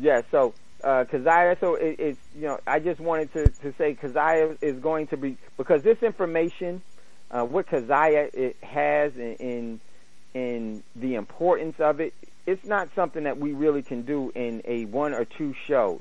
Yeah, 0.00 0.22
so 0.32 0.52
uh, 0.82 1.04
Keziah, 1.04 1.56
so 1.60 1.76
it, 1.76 1.96
it's 2.00 2.18
you 2.34 2.42
know, 2.42 2.58
I 2.66 2.80
just 2.80 2.98
wanted 2.98 3.32
to 3.34 3.46
to 3.46 3.72
say 3.78 3.94
Keziah 3.94 4.56
is 4.60 4.80
going 4.80 5.06
to 5.08 5.16
be 5.16 5.36
because 5.56 5.84
this 5.84 6.02
information, 6.02 6.82
uh, 7.32 7.44
what 7.44 7.66
Keziah 7.66 8.28
it 8.32 8.56
has 8.62 9.16
in, 9.16 9.34
in 9.36 9.80
in 10.34 10.82
the 10.96 11.14
importance 11.16 11.78
of 11.78 12.00
it, 12.00 12.14
it's 12.46 12.64
not 12.64 12.88
something 12.94 13.24
that 13.24 13.38
we 13.38 13.52
really 13.52 13.82
can 13.82 14.02
do 14.02 14.32
in 14.34 14.62
a 14.64 14.84
one 14.86 15.12
or 15.14 15.24
two 15.24 15.54
shows. 15.66 16.00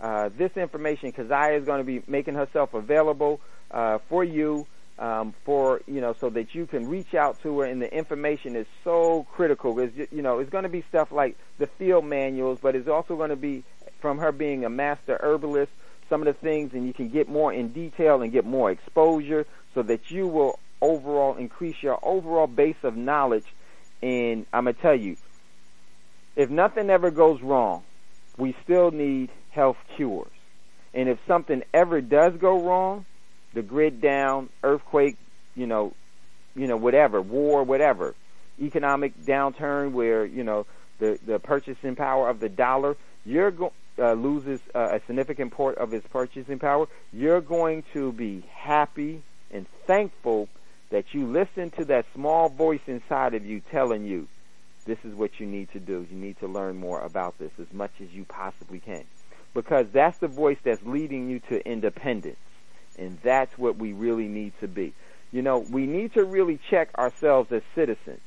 Uh, 0.00 0.30
this 0.36 0.56
information, 0.56 1.12
Keziah 1.12 1.58
is 1.58 1.64
going 1.64 1.78
to 1.78 1.84
be 1.84 2.02
making 2.06 2.34
herself 2.34 2.74
available 2.74 3.40
uh, 3.70 3.98
for 4.08 4.22
you, 4.22 4.66
um, 4.98 5.34
for 5.44 5.80
you 5.86 6.00
know, 6.00 6.14
so 6.20 6.30
that 6.30 6.54
you 6.54 6.66
can 6.66 6.88
reach 6.88 7.14
out 7.14 7.40
to 7.42 7.60
her. 7.60 7.66
And 7.66 7.82
the 7.82 7.92
information 7.92 8.56
is 8.56 8.66
so 8.84 9.26
critical. 9.32 9.78
Is 9.78 9.90
you 10.12 10.22
know, 10.22 10.38
it's 10.38 10.50
going 10.50 10.64
to 10.64 10.68
be 10.68 10.84
stuff 10.88 11.10
like 11.10 11.36
the 11.58 11.66
field 11.66 12.04
manuals, 12.04 12.58
but 12.60 12.76
it's 12.76 12.88
also 12.88 13.16
going 13.16 13.30
to 13.30 13.36
be 13.36 13.64
from 14.00 14.18
her 14.18 14.32
being 14.32 14.64
a 14.64 14.70
master 14.70 15.18
herbalist. 15.20 15.72
Some 16.08 16.22
of 16.22 16.26
the 16.26 16.32
things, 16.32 16.72
and 16.72 16.86
you 16.86 16.94
can 16.94 17.10
get 17.10 17.28
more 17.28 17.52
in 17.52 17.68
detail 17.68 18.22
and 18.22 18.32
get 18.32 18.46
more 18.46 18.70
exposure, 18.70 19.46
so 19.74 19.82
that 19.82 20.10
you 20.10 20.26
will 20.26 20.58
overall 20.80 21.36
increase 21.36 21.76
your 21.82 21.98
overall 22.02 22.46
base 22.46 22.76
of 22.82 22.96
knowledge. 22.96 23.46
And 24.02 24.46
I'm 24.52 24.64
gonna 24.64 24.74
tell 24.74 24.94
you, 24.94 25.16
if 26.36 26.50
nothing 26.50 26.90
ever 26.90 27.10
goes 27.10 27.42
wrong, 27.42 27.82
we 28.36 28.54
still 28.64 28.90
need 28.90 29.30
health 29.50 29.76
cures. 29.96 30.28
And 30.94 31.08
if 31.08 31.18
something 31.26 31.62
ever 31.74 32.00
does 32.00 32.34
go 32.36 32.62
wrong, 32.62 33.04
the 33.54 33.62
grid 33.62 34.00
down, 34.00 34.48
earthquake, 34.62 35.16
you 35.54 35.66
know, 35.66 35.92
you 36.54 36.66
know, 36.66 36.76
whatever, 36.76 37.20
war, 37.20 37.62
whatever, 37.62 38.14
economic 38.60 39.16
downturn 39.24 39.92
where, 39.92 40.24
you 40.24 40.44
know, 40.44 40.66
the, 40.98 41.18
the 41.26 41.38
purchasing 41.38 41.96
power 41.96 42.28
of 42.28 42.40
the 42.40 42.48
dollar, 42.48 42.96
you're 43.24 43.50
go, 43.50 43.72
uh, 43.98 44.12
loses 44.12 44.60
uh, 44.74 44.90
a 44.92 45.00
significant 45.06 45.52
part 45.52 45.78
of 45.78 45.92
its 45.92 46.06
purchasing 46.08 46.58
power, 46.58 46.86
you're 47.12 47.40
going 47.40 47.84
to 47.92 48.12
be 48.12 48.44
happy 48.52 49.22
and 49.50 49.66
thankful 49.86 50.48
that 50.90 51.12
you 51.12 51.26
listen 51.26 51.70
to 51.72 51.84
that 51.86 52.06
small 52.14 52.48
voice 52.48 52.80
inside 52.86 53.34
of 53.34 53.44
you 53.44 53.60
telling 53.70 54.04
you, 54.04 54.28
this 54.86 54.98
is 55.04 55.14
what 55.14 55.38
you 55.38 55.46
need 55.46 55.70
to 55.72 55.80
do. 55.80 56.06
You 56.10 56.16
need 56.16 56.38
to 56.40 56.46
learn 56.46 56.76
more 56.76 57.00
about 57.00 57.38
this 57.38 57.50
as 57.60 57.70
much 57.72 57.92
as 58.00 58.08
you 58.10 58.24
possibly 58.24 58.80
can. 58.80 59.04
Because 59.52 59.86
that's 59.92 60.18
the 60.18 60.28
voice 60.28 60.56
that's 60.62 60.82
leading 60.84 61.28
you 61.28 61.40
to 61.50 61.66
independence. 61.66 62.38
And 62.98 63.18
that's 63.22 63.56
what 63.58 63.76
we 63.76 63.92
really 63.92 64.28
need 64.28 64.54
to 64.60 64.68
be. 64.68 64.94
You 65.30 65.42
know, 65.42 65.58
we 65.58 65.86
need 65.86 66.14
to 66.14 66.24
really 66.24 66.58
check 66.70 66.96
ourselves 66.96 67.52
as 67.52 67.62
citizens. 67.74 68.20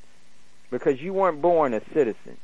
Because 0.69 1.01
you 1.01 1.13
weren't 1.13 1.41
born 1.41 1.73
a 1.73 1.81
citizen. 1.93 2.38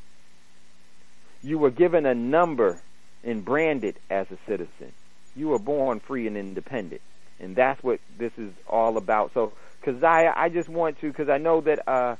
You 1.43 1.59
were 1.59 1.71
given 1.71 2.05
a 2.05 2.15
number 2.15 2.81
and 3.23 3.45
branded 3.45 3.95
as 4.09 4.27
a 4.31 4.37
citizen. 4.47 4.93
You 5.35 5.49
were 5.49 5.59
born 5.59 5.99
free 5.99 6.25
and 6.25 6.35
independent. 6.35 7.01
And 7.39 7.55
that's 7.55 7.83
what 7.83 7.99
this 8.17 8.31
is 8.37 8.51
all 8.67 8.97
about. 8.97 9.31
So, 9.35 9.53
Keziah, 9.87 10.33
I 10.35 10.49
just 10.49 10.67
want 10.67 10.99
to, 10.99 11.07
because 11.07 11.29
I 11.29 11.37
know 11.37 11.61
that 11.61 11.87
uh, 11.87 12.17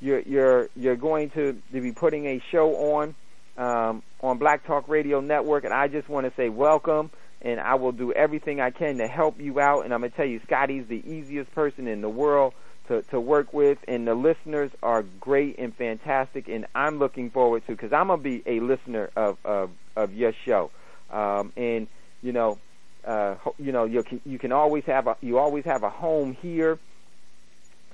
you're 0.00 0.20
you're 0.20 0.68
you're 0.76 0.96
going 0.96 1.30
to, 1.30 1.60
to 1.72 1.80
be 1.80 1.90
putting 1.90 2.26
a 2.26 2.40
show 2.52 2.94
on 2.94 3.14
um, 3.58 4.02
on 4.20 4.38
Black 4.38 4.64
Talk 4.64 4.88
Radio 4.88 5.20
Network, 5.20 5.64
and 5.64 5.74
I 5.74 5.88
just 5.88 6.08
want 6.08 6.26
to 6.26 6.32
say 6.36 6.48
welcome. 6.48 7.10
And 7.44 7.58
I 7.58 7.74
will 7.74 7.90
do 7.90 8.12
everything 8.12 8.60
I 8.60 8.70
can 8.70 8.98
to 8.98 9.08
help 9.08 9.40
you 9.40 9.58
out. 9.58 9.84
And 9.84 9.92
I'm 9.92 10.02
gonna 10.02 10.10
tell 10.10 10.24
you, 10.24 10.40
Scotty's 10.46 10.86
the 10.86 11.02
easiest 11.04 11.52
person 11.56 11.88
in 11.88 12.00
the 12.00 12.08
world 12.08 12.54
to 12.86 13.02
to 13.10 13.18
work 13.18 13.52
with, 13.52 13.78
and 13.88 14.06
the 14.06 14.14
listeners 14.14 14.70
are 14.80 15.02
great 15.02 15.58
and 15.58 15.74
fantastic. 15.74 16.48
And 16.48 16.66
I'm 16.72 17.00
looking 17.00 17.30
forward 17.30 17.66
to 17.66 17.72
because 17.72 17.92
I'm 17.92 18.08
gonna 18.08 18.22
be 18.22 18.44
a 18.46 18.60
listener 18.60 19.10
of 19.16 19.38
of 19.44 19.70
of 19.96 20.14
your 20.14 20.32
show. 20.46 20.70
Um, 21.10 21.52
and 21.56 21.88
you 22.22 22.30
know, 22.30 22.60
uh, 23.04 23.34
you 23.58 23.72
know, 23.72 23.86
you 23.86 24.04
can 24.04 24.20
you 24.24 24.38
can 24.38 24.52
always 24.52 24.84
have 24.84 25.08
a 25.08 25.16
you 25.20 25.38
always 25.38 25.64
have 25.64 25.82
a 25.82 25.90
home 25.90 26.34
here 26.40 26.78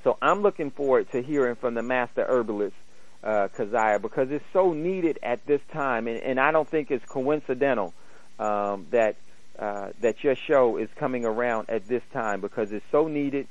so 0.05 0.17
I'm 0.21 0.43
looking 0.43 0.71
forward 0.71 1.11
to 1.13 1.23
hearing 1.23 1.57
from 1.57 1.75
the 1.75 1.83
master 1.83 2.25
herbalist, 2.27 2.77
uh, 3.23 3.49
because 3.49 4.31
it's 4.31 4.45
so 4.53 4.73
needed 4.73 5.19
at 5.23 5.45
this 5.47 5.61
time, 5.73 6.07
and, 6.07 6.19
and 6.19 6.41
I 6.41 6.53
don't 6.53 6.69
think 6.69 6.91
it's 6.91 7.05
coincidental 7.05 7.93
um, 8.39 8.87
that 8.91 9.17
uh, 9.59 9.91
that 10.01 10.23
your 10.23 10.37
show 10.37 10.77
is 10.77 10.89
coming 10.95 11.25
around 11.25 11.69
at 11.69 11.89
this 11.89 12.03
time 12.13 12.41
because 12.41 12.71
it's 12.71 12.85
so 12.93 13.09
needed 13.09 13.49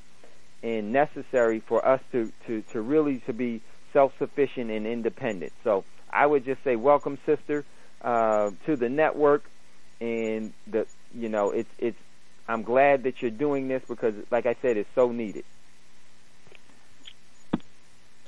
and 0.64 0.94
necessary 0.94 1.60
for 1.60 1.86
us 1.86 1.99
to, 2.14 2.32
to, 2.45 2.61
to 2.72 2.82
really 2.82 3.19
to 3.19 3.34
be 3.34 3.61
self-sufficient 3.91 4.72
and 4.72 4.88
independent. 4.88 5.52
So 5.65 5.84
I 6.10 6.26
would 6.26 6.45
just 6.45 6.64
say 6.64 6.78
welcome, 6.78 7.18
sister, 7.26 7.65
uh, 8.02 8.52
to 8.65 8.78
the 8.78 8.88
network, 8.88 9.44
and 9.99 10.53
the 10.65 10.88
you 11.14 11.28
know 11.28 11.52
it's 11.52 11.69
it's 11.78 11.99
I'm 12.48 12.64
glad 12.64 13.03
that 13.03 13.22
you're 13.22 13.32
doing 13.32 13.68
this 13.68 13.84
because, 13.86 14.15
like 14.32 14.45
I 14.45 14.56
said, 14.61 14.78
it's 14.78 14.90
so 14.95 15.11
needed 15.11 15.44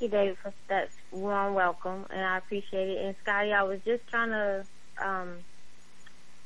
you, 0.02 0.10
David, 0.10 0.38
for 0.42 0.54
that 0.70 0.90
warm 1.12 1.54
welcome, 1.54 2.06
and 2.10 2.22
I 2.22 2.38
appreciate 2.38 2.90
it. 2.90 3.06
And 3.06 3.16
Scotty, 3.22 3.54
I 3.54 3.64
was 3.64 3.80
just 3.86 4.08
trying 4.08 4.30
to 4.30 4.66
um, 5.04 5.38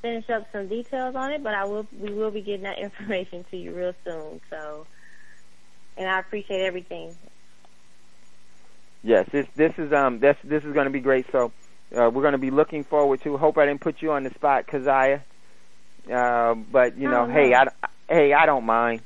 finish 0.01 0.30
up 0.30 0.47
some 0.51 0.67
details 0.67 1.15
on 1.15 1.31
it, 1.31 1.43
but 1.43 1.53
I 1.53 1.65
will 1.65 1.88
we 1.97 2.13
will 2.13 2.31
be 2.31 2.41
getting 2.41 2.63
that 2.63 2.80
information 2.81 3.45
to 3.51 3.57
you 3.57 3.75
real 3.75 3.93
soon. 4.05 4.41
So, 4.49 4.88
and 5.97 6.07
I 6.07 6.19
appreciate 6.19 6.61
everything. 6.61 7.15
Yes, 9.03 9.27
this 9.31 9.47
this 9.55 9.73
is 9.77 9.91
um 9.93 10.19
this 10.19 10.38
this 10.43 10.63
is 10.63 10.73
going 10.73 10.85
to 10.85 10.91
be 10.91 10.99
great. 11.01 11.25
So 11.31 11.51
uh, 11.95 12.09
we're 12.09 12.21
going 12.21 12.34
to 12.34 12.38
be 12.38 12.51
looking 12.51 12.84
forward 12.84 13.21
to. 13.23 13.38
Hope 13.38 13.57
I 13.57 13.65
didn't 13.65 13.81
put 13.81 14.01
you 14.01 14.11
on 14.11 14.23
the 14.23 14.31
spot, 14.31 14.67
Keziah. 14.67 15.23
Uh, 16.11 16.55
but 16.55 16.97
you 16.97 17.09
know, 17.09 17.23
oh, 17.23 17.31
hey, 17.31 17.53
I 17.53 17.65
hey 18.09 18.34
I 18.34 18.45
don't 18.45 18.65
mind. 18.65 19.01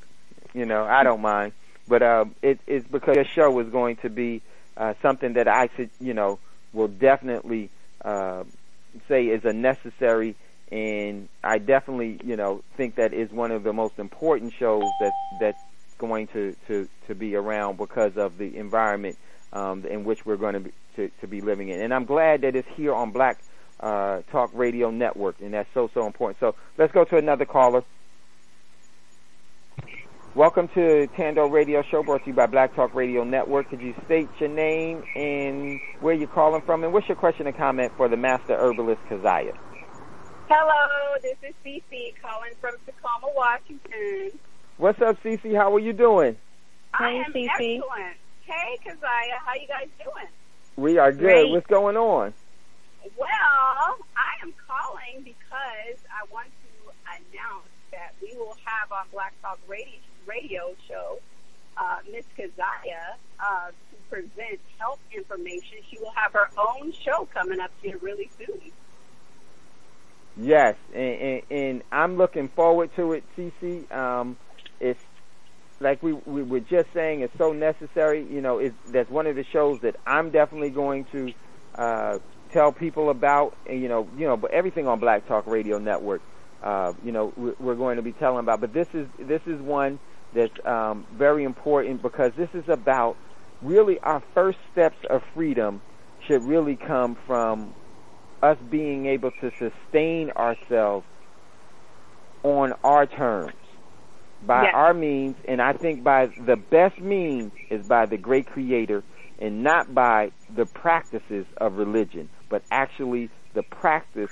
You 0.54 0.66
know, 0.66 0.84
I 0.84 1.02
don't 1.04 1.20
mind. 1.20 1.52
But 1.88 2.02
uh, 2.02 2.24
it, 2.42 2.60
it's 2.66 2.86
because 2.86 3.16
your 3.16 3.24
show 3.24 3.58
is 3.60 3.68
going 3.68 3.96
to 3.96 4.10
be 4.10 4.42
uh, 4.76 4.94
something 5.02 5.34
that 5.34 5.48
I 5.48 5.68
you 6.00 6.14
know, 6.14 6.38
will 6.72 6.88
definitely 6.88 7.70
uh, 8.04 8.44
say 9.08 9.26
is 9.26 9.44
a 9.44 9.52
necessary, 9.52 10.36
and 10.70 11.28
I 11.42 11.58
definitely, 11.58 12.20
you 12.24 12.36
know, 12.36 12.62
think 12.76 12.96
that 12.96 13.12
is 13.12 13.30
one 13.30 13.50
of 13.50 13.62
the 13.62 13.72
most 13.72 13.98
important 13.98 14.52
shows 14.52 14.84
that 15.00 15.12
that's 15.40 15.62
going 15.98 16.28
to 16.28 16.54
to 16.68 16.88
to 17.08 17.14
be 17.14 17.34
around 17.34 17.76
because 17.76 18.16
of 18.16 18.38
the 18.38 18.56
environment 18.56 19.16
um, 19.52 19.84
in 19.84 20.04
which 20.04 20.24
we're 20.24 20.36
going 20.36 20.54
to 20.54 20.60
be 20.60 20.72
to, 20.96 21.10
to 21.20 21.26
be 21.26 21.40
living 21.40 21.68
in. 21.68 21.80
And 21.80 21.92
I'm 21.92 22.04
glad 22.04 22.42
that 22.42 22.54
it's 22.54 22.68
here 22.76 22.94
on 22.94 23.10
Black 23.10 23.38
uh, 23.80 24.22
Talk 24.30 24.50
Radio 24.54 24.90
Network, 24.90 25.36
and 25.40 25.54
that's 25.54 25.68
so 25.74 25.90
so 25.94 26.06
important. 26.06 26.38
So 26.40 26.54
let's 26.76 26.92
go 26.92 27.04
to 27.04 27.16
another 27.16 27.44
caller. 27.44 27.82
Welcome 30.34 30.68
to 30.74 31.08
Tando 31.16 31.48
Radio 31.48 31.82
Show 31.90 32.02
brought 32.02 32.22
to 32.24 32.28
you 32.28 32.34
by 32.34 32.46
Black 32.46 32.76
Talk 32.76 32.94
Radio 32.94 33.24
Network. 33.24 33.70
Could 33.70 33.80
you 33.80 33.94
state 34.04 34.28
your 34.38 34.50
name 34.50 35.02
and 35.16 35.80
where 36.00 36.14
you're 36.14 36.28
calling 36.28 36.62
from 36.62 36.84
and 36.84 36.92
what's 36.92 37.08
your 37.08 37.16
question 37.16 37.46
and 37.46 37.56
comment 37.56 37.92
for 37.96 38.08
the 38.08 38.16
Master 38.16 38.54
Herbalist 38.54 39.00
Keziah? 39.08 39.54
Hello, 40.48 41.16
this 41.22 41.36
is 41.42 41.54
Cece 41.64 42.14
calling 42.22 42.52
from 42.60 42.72
Tacoma, 42.86 43.32
Washington. 43.34 44.38
What's 44.76 45.00
up, 45.00 45.20
Cece? 45.24 45.56
How 45.56 45.74
are 45.74 45.80
you 45.80 45.92
doing? 45.92 46.36
I 46.94 47.10
am 47.10 47.32
Cece. 47.32 47.48
excellent. 47.48 48.16
Hey, 48.42 48.78
Keziah, 48.84 49.38
how 49.44 49.54
you 49.54 49.66
guys 49.66 49.88
doing? 49.98 50.28
We 50.76 50.98
are 50.98 51.10
good. 51.10 51.20
Great. 51.20 51.50
What's 51.50 51.66
going 51.66 51.96
on? 51.96 52.32
Well, 53.18 53.28
I 53.28 54.42
am 54.42 54.52
calling 54.68 55.24
because 55.24 55.98
I 56.12 56.30
want 56.32 56.46
to 56.46 56.92
announce 57.08 57.66
that 57.90 58.14
we 58.22 58.36
will 58.36 58.56
have 58.64 58.92
on 58.92 59.06
Black 59.10 59.32
Talk 59.42 59.58
Radio 59.66 59.98
radio 60.28 60.74
show, 60.86 61.18
uh, 61.76 61.98
Miss 62.12 62.24
Keziah, 62.36 63.16
uh, 63.40 63.68
to 63.68 63.96
present 64.10 64.60
health 64.78 65.00
information. 65.12 65.78
She 65.90 65.98
will 65.98 66.12
have 66.12 66.32
her 66.32 66.48
own 66.58 66.92
show 66.92 67.26
coming 67.32 67.60
up 67.60 67.70
here 67.82 67.98
really 68.00 68.30
soon. 68.38 68.60
Yes, 70.36 70.76
and, 70.94 71.20
and, 71.20 71.42
and 71.50 71.82
I'm 71.90 72.16
looking 72.16 72.48
forward 72.48 72.90
to 72.96 73.12
it, 73.12 73.24
Cece. 73.36 73.90
Um, 73.92 74.36
it's 74.78 75.02
like 75.80 76.02
we, 76.02 76.12
we 76.12 76.42
were 76.42 76.60
just 76.60 76.92
saying, 76.92 77.20
it's 77.20 77.36
so 77.36 77.52
necessary. 77.52 78.24
You 78.28 78.40
know, 78.40 78.58
it's, 78.58 78.76
that's 78.88 79.10
one 79.10 79.26
of 79.26 79.36
the 79.36 79.44
shows 79.44 79.80
that 79.80 79.96
I'm 80.06 80.30
definitely 80.30 80.70
going 80.70 81.06
to 81.12 81.32
uh, 81.74 82.18
tell 82.52 82.72
people 82.72 83.10
about. 83.10 83.56
And, 83.68 83.80
you 83.82 83.88
know, 83.88 84.08
you 84.16 84.26
know, 84.26 84.36
but 84.36 84.52
everything 84.52 84.86
on 84.86 85.00
Black 85.00 85.26
Talk 85.26 85.46
Radio 85.46 85.78
Network. 85.78 86.22
Uh, 86.62 86.92
you 87.04 87.12
know, 87.12 87.32
we're 87.36 87.76
going 87.76 87.96
to 87.96 88.02
be 88.02 88.10
telling 88.10 88.40
about. 88.40 88.60
But 88.60 88.72
this 88.72 88.88
is 88.92 89.06
this 89.16 89.42
is 89.46 89.60
one 89.60 90.00
that's 90.34 90.66
um, 90.66 91.06
very 91.16 91.44
important 91.44 92.02
because 92.02 92.32
this 92.36 92.50
is 92.54 92.68
about 92.68 93.16
really 93.62 93.98
our 94.00 94.22
first 94.34 94.58
steps 94.72 94.98
of 95.10 95.22
freedom 95.34 95.80
should 96.26 96.42
really 96.42 96.76
come 96.76 97.16
from 97.26 97.74
us 98.42 98.58
being 98.70 99.06
able 99.06 99.30
to 99.40 99.50
sustain 99.58 100.30
ourselves 100.30 101.06
on 102.42 102.72
our 102.84 103.06
terms 103.06 103.54
by 104.46 104.64
yes. 104.64 104.72
our 104.74 104.94
means 104.94 105.34
and 105.46 105.60
I 105.60 105.72
think 105.72 106.04
by 106.04 106.26
the 106.26 106.54
best 106.56 107.00
means 107.00 107.50
is 107.70 107.84
by 107.86 108.06
the 108.06 108.16
great 108.16 108.46
creator 108.46 109.02
and 109.40 109.64
not 109.64 109.92
by 109.92 110.30
the 110.54 110.66
practices 110.66 111.46
of 111.56 111.74
religion 111.74 112.28
but 112.48 112.62
actually 112.70 113.30
the 113.54 113.64
practice 113.64 114.30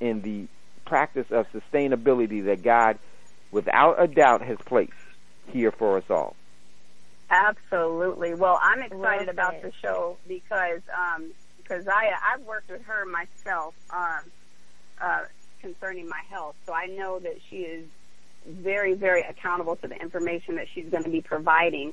in 0.00 0.20
the 0.20 0.46
practice 0.84 1.26
of 1.30 1.46
sustainability 1.52 2.44
that 2.44 2.62
God 2.62 2.98
without 3.50 4.00
a 4.02 4.06
doubt 4.06 4.42
has 4.42 4.58
placed 4.66 4.92
here 5.48 5.72
for 5.72 5.98
us 5.98 6.04
all. 6.10 6.36
Absolutely. 7.30 8.34
Well, 8.34 8.58
I'm 8.62 8.82
excited 8.82 9.28
about 9.28 9.60
the 9.62 9.72
show 9.82 10.16
because 10.28 10.80
um, 10.96 11.32
because 11.56 11.88
I 11.88 12.12
I've 12.32 12.42
worked 12.42 12.70
with 12.70 12.82
her 12.82 13.04
myself 13.04 13.74
um, 13.90 14.20
uh, 15.00 15.24
concerning 15.60 16.08
my 16.08 16.20
health, 16.30 16.54
so 16.64 16.72
I 16.72 16.86
know 16.86 17.18
that 17.18 17.38
she 17.50 17.56
is 17.58 17.86
very, 18.46 18.94
very 18.94 19.22
accountable 19.22 19.76
to 19.76 19.88
the 19.88 20.00
information 20.00 20.56
that 20.56 20.66
she's 20.72 20.88
going 20.88 21.04
to 21.04 21.10
be 21.10 21.20
providing. 21.20 21.92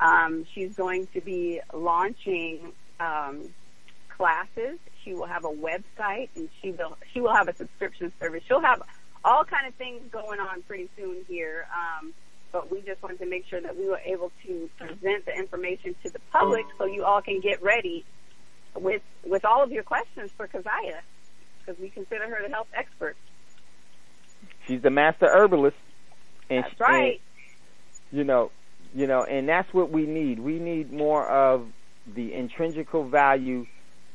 Um, 0.00 0.46
she's 0.52 0.74
going 0.74 1.06
to 1.14 1.20
be 1.20 1.60
launching 1.72 2.72
um, 2.98 3.50
classes. 4.08 4.78
She 5.04 5.14
will 5.14 5.26
have 5.26 5.44
a 5.44 5.50
website, 5.50 6.28
and 6.34 6.48
she 6.60 6.72
will 6.72 6.96
she 7.12 7.20
will 7.20 7.34
have 7.34 7.48
a 7.48 7.54
subscription 7.54 8.12
service. 8.20 8.42
She'll 8.46 8.60
have 8.60 8.82
all 9.24 9.44
kind 9.44 9.66
of 9.66 9.74
things 9.74 10.02
going 10.10 10.40
on 10.40 10.62
pretty 10.62 10.88
soon 10.96 11.24
here. 11.28 11.66
Um, 11.72 12.12
but 12.52 12.70
we 12.70 12.82
just 12.82 13.02
wanted 13.02 13.18
to 13.18 13.26
make 13.26 13.46
sure 13.48 13.60
that 13.60 13.76
we 13.76 13.88
were 13.88 14.00
able 14.04 14.30
to 14.44 14.68
present 14.78 15.24
the 15.24 15.34
information 15.36 15.94
to 16.02 16.10
the 16.10 16.20
public 16.30 16.66
so 16.78 16.84
you 16.84 17.04
all 17.04 17.22
can 17.22 17.40
get 17.40 17.62
ready 17.62 18.04
with 18.74 19.02
with 19.24 19.44
all 19.44 19.62
of 19.62 19.72
your 19.72 19.82
questions 19.82 20.30
for 20.36 20.46
Keziah 20.46 21.02
because 21.58 21.80
we 21.80 21.88
consider 21.88 22.28
her 22.28 22.42
the 22.46 22.52
health 22.52 22.68
expert. 22.74 23.16
She's 24.66 24.82
the 24.82 24.90
master 24.90 25.26
herbalist. 25.26 25.76
And 26.50 26.64
That's 26.64 26.80
right. 26.80 27.20
And, 28.10 28.18
you 28.18 28.24
know, 28.24 28.50
you 28.94 29.06
know, 29.06 29.24
and 29.24 29.48
that's 29.48 29.72
what 29.72 29.90
we 29.90 30.06
need. 30.06 30.38
We 30.38 30.58
need 30.58 30.92
more 30.92 31.26
of 31.26 31.66
the 32.14 32.34
intrinsical 32.34 33.04
value 33.04 33.66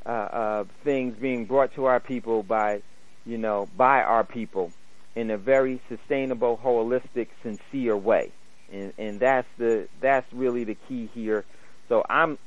uh, 0.06 0.10
of 0.32 0.70
things 0.84 1.16
being 1.20 1.46
brought 1.46 1.74
to 1.76 1.86
our 1.86 2.00
people 2.00 2.44
by, 2.44 2.82
you 3.26 3.38
know, 3.38 3.68
by 3.76 4.02
our 4.02 4.24
people 4.24 4.72
in 5.18 5.32
a 5.32 5.38
very 5.38 5.82
sustainable, 5.90 6.60
holistic, 6.64 7.30
sincere 7.42 7.98
way. 7.98 8.32
And, 8.72 8.94
and 9.00 9.20
that's 9.20 9.48
the 9.58 9.88
that's 10.00 10.32
really 10.32 10.64
the 10.64 10.78
key 10.88 11.10
here. 11.12 11.44
So 11.90 12.04
I'm, 12.08 12.38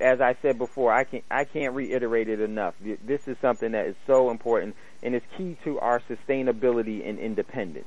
as 0.00 0.20
I 0.20 0.36
said 0.42 0.58
before, 0.58 0.92
I 0.92 1.04
can 1.04 1.22
I 1.30 1.44
can't 1.44 1.74
reiterate 1.74 2.28
it 2.28 2.40
enough. 2.40 2.74
This 2.82 3.26
is 3.26 3.38
something 3.40 3.72
that 3.72 3.86
is 3.86 3.96
so 4.06 4.30
important 4.30 4.76
and 5.02 5.14
is 5.14 5.22
key 5.38 5.56
to 5.64 5.78
our 5.80 6.02
sustainability 6.10 7.08
and 7.08 7.18
independence. 7.18 7.86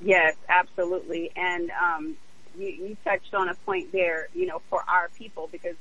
Yes, 0.00 0.34
absolutely. 0.48 1.30
And 1.36 1.70
um, 1.70 2.16
you, 2.58 2.66
you 2.66 2.96
touched 3.04 3.34
on 3.34 3.48
a 3.50 3.54
point 3.54 3.92
there, 3.92 4.28
you 4.34 4.46
know, 4.46 4.62
for 4.68 4.82
our 4.88 5.10
people 5.16 5.48
because 5.52 5.76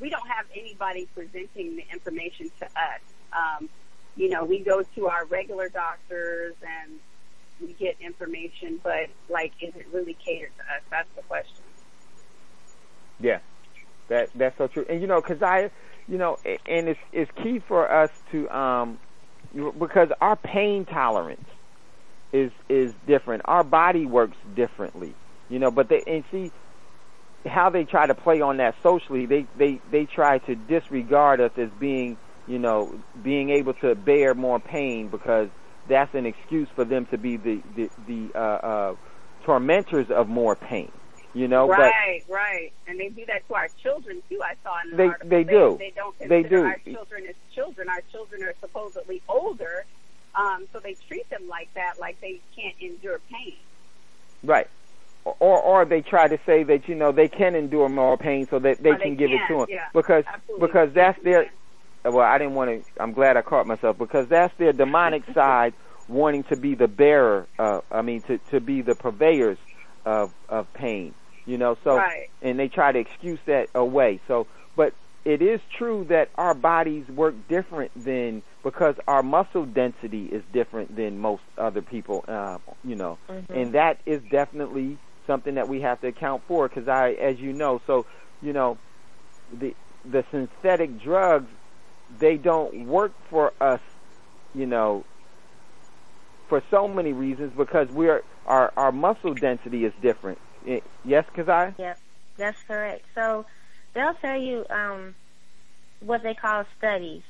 we 0.00 0.10
don't 0.10 0.28
have 0.28 0.46
anybody 0.54 1.08
presenting 1.12 1.74
the 1.74 1.84
information 1.92 2.52
to 2.60 2.66
us. 2.66 3.00
Um, 3.32 3.68
you 4.14 4.28
know, 4.28 4.44
we 4.44 4.60
go 4.60 4.84
to 4.94 5.08
our 5.08 5.24
regular 5.24 5.68
doctors 5.68 6.54
and 6.62 7.00
we 7.60 7.74
get 7.74 7.96
information, 8.00 8.80
but 8.82 9.08
like, 9.28 9.52
is 9.60 9.74
it 9.74 9.86
really 9.92 10.16
catered 10.24 10.50
to 10.56 10.62
us? 10.62 10.82
That's 10.90 11.08
the 11.16 11.22
question. 11.22 11.64
Yeah, 13.20 13.38
that 14.08 14.30
that's 14.34 14.56
so 14.58 14.66
true. 14.66 14.84
And 14.88 15.00
you 15.00 15.06
know, 15.06 15.20
because 15.20 15.42
I, 15.42 15.70
you 16.06 16.18
know, 16.18 16.38
and 16.44 16.88
it's 16.88 17.00
it's 17.12 17.30
key 17.42 17.60
for 17.66 17.90
us 17.90 18.10
to 18.32 18.48
um, 18.50 18.98
because 19.78 20.08
our 20.20 20.36
pain 20.36 20.84
tolerance 20.84 21.48
is 22.32 22.52
is 22.68 22.92
different. 23.06 23.42
Our 23.46 23.64
body 23.64 24.06
works 24.06 24.36
differently, 24.54 25.14
you 25.48 25.58
know. 25.58 25.70
But 25.70 25.88
they 25.88 26.02
and 26.06 26.24
see 26.30 26.52
how 27.46 27.70
they 27.70 27.84
try 27.84 28.06
to 28.06 28.14
play 28.14 28.40
on 28.40 28.58
that 28.58 28.74
socially. 28.82 29.26
They 29.26 29.46
they 29.58 29.80
they 29.90 30.04
try 30.06 30.38
to 30.38 30.54
disregard 30.54 31.40
us 31.40 31.52
as 31.56 31.70
being, 31.78 32.18
you 32.46 32.58
know, 32.58 33.00
being 33.22 33.50
able 33.50 33.74
to 33.74 33.94
bear 33.94 34.34
more 34.34 34.60
pain 34.60 35.08
because 35.08 35.48
that's 35.88 36.14
an 36.14 36.26
excuse 36.26 36.68
for 36.74 36.84
them 36.84 37.06
to 37.06 37.18
be 37.18 37.36
the 37.36 37.62
the, 37.74 37.90
the 38.06 38.30
uh, 38.34 38.38
uh, 38.38 38.94
tormentors 39.44 40.10
of 40.10 40.28
more 40.28 40.56
pain. 40.56 40.90
You 41.34 41.48
know, 41.48 41.68
right, 41.68 42.24
but, 42.26 42.34
right, 42.34 42.72
and 42.86 42.98
they 42.98 43.10
do 43.10 43.26
that 43.26 43.46
to 43.48 43.54
our 43.54 43.68
children 43.82 44.22
too. 44.30 44.40
I 44.42 44.54
saw 44.64 44.80
in 44.82 44.90
the 44.92 44.96
they, 44.96 45.06
article. 45.06 45.28
They 45.28 45.44
do. 45.44 45.76
They, 45.78 45.92
don't 45.94 46.18
consider 46.18 46.42
they 46.42 46.48
do. 46.48 46.64
our 46.64 46.78
children 46.78 47.26
as 47.28 47.34
children. 47.54 47.88
Our 47.90 48.00
children 48.10 48.42
are 48.42 48.54
supposedly 48.60 49.20
older, 49.28 49.84
um, 50.34 50.66
so 50.72 50.78
they 50.78 50.96
treat 51.08 51.28
them 51.28 51.46
like 51.46 51.68
that, 51.74 52.00
like 52.00 52.18
they 52.22 52.40
can't 52.56 52.74
endure 52.80 53.20
pain. 53.30 53.56
Right. 54.42 54.66
Or, 55.24 55.60
or 55.60 55.84
they 55.84 56.00
try 56.00 56.28
to 56.28 56.38
say 56.46 56.62
that 56.62 56.88
you 56.88 56.94
know 56.94 57.12
they 57.12 57.28
can 57.28 57.54
endure 57.54 57.90
more 57.90 58.16
pain 58.16 58.46
so 58.48 58.58
that 58.60 58.82
they, 58.82 58.90
or 58.90 58.96
can 58.98 59.16
give 59.16 59.28
can, 59.28 59.40
it 59.40 59.48
to 59.48 59.58
them 59.58 59.66
yeah, 59.68 59.88
because 59.92 60.24
absolutely. 60.26 60.66
because 60.66 60.92
that's 60.94 61.22
their 61.22 61.50
well 62.12 62.26
I 62.26 62.38
didn't 62.38 62.54
want 62.54 62.70
to 62.70 63.02
I'm 63.02 63.12
glad 63.12 63.36
I 63.36 63.42
caught 63.42 63.66
myself 63.66 63.98
because 63.98 64.28
that's 64.28 64.54
their 64.58 64.72
demonic 64.72 65.22
side 65.34 65.74
wanting 66.08 66.44
to 66.44 66.56
be 66.56 66.74
the 66.74 66.88
bearer 66.88 67.48
uh 67.58 67.80
I 67.90 68.02
mean 68.02 68.22
to 68.22 68.38
to 68.50 68.60
be 68.60 68.82
the 68.82 68.94
purveyors 68.94 69.58
of 70.04 70.32
of 70.48 70.72
pain 70.74 71.14
you 71.46 71.58
know 71.58 71.76
so 71.84 71.96
right. 71.96 72.28
and 72.42 72.58
they 72.58 72.68
try 72.68 72.92
to 72.92 72.98
excuse 72.98 73.40
that 73.46 73.68
away 73.74 74.20
so 74.28 74.46
but 74.76 74.94
it 75.24 75.42
is 75.42 75.60
true 75.76 76.06
that 76.08 76.30
our 76.36 76.54
bodies 76.54 77.08
work 77.08 77.34
different 77.48 77.90
than 78.04 78.42
because 78.62 78.94
our 79.08 79.22
muscle 79.22 79.64
density 79.66 80.26
is 80.26 80.42
different 80.52 80.94
than 80.96 81.18
most 81.18 81.42
other 81.58 81.82
people 81.82 82.24
uh 82.28 82.58
you 82.84 82.94
know 82.96 83.18
Mm-hmm. 83.28 83.52
and 83.52 83.74
that 83.74 83.98
is 84.06 84.20
definitely 84.30 84.98
something 85.26 85.54
that 85.56 85.68
we 85.68 85.80
have 85.80 86.00
to 86.00 86.08
account 86.08 86.42
for 86.46 86.68
because 86.68 86.88
I 86.88 87.10
as 87.20 87.38
you 87.38 87.52
know 87.52 87.80
so 87.86 88.06
you 88.40 88.52
know 88.52 88.78
the 89.52 89.74
the 90.04 90.24
synthetic 90.30 91.00
drugs 91.02 91.48
they 92.18 92.36
don't 92.36 92.86
work 92.86 93.12
for 93.30 93.52
us 93.60 93.80
you 94.54 94.66
know 94.66 95.04
for 96.48 96.62
so 96.70 96.86
many 96.86 97.12
reasons 97.12 97.52
because 97.56 97.88
we're 97.90 98.22
our 98.46 98.72
our 98.76 98.92
muscle 98.92 99.34
density 99.34 99.84
is 99.84 99.92
different 100.00 100.38
Eh, 100.66 100.80
yes 101.04 101.24
Keziah? 101.34 101.74
Yep, 101.78 102.00
that's 102.36 102.58
correct. 102.66 103.04
So 103.14 103.46
they'll 103.94 104.14
tell 104.14 104.38
you 104.38 104.66
um, 104.68 105.14
what 106.00 106.22
they 106.22 106.34
call 106.34 106.64
studies. 106.78 107.22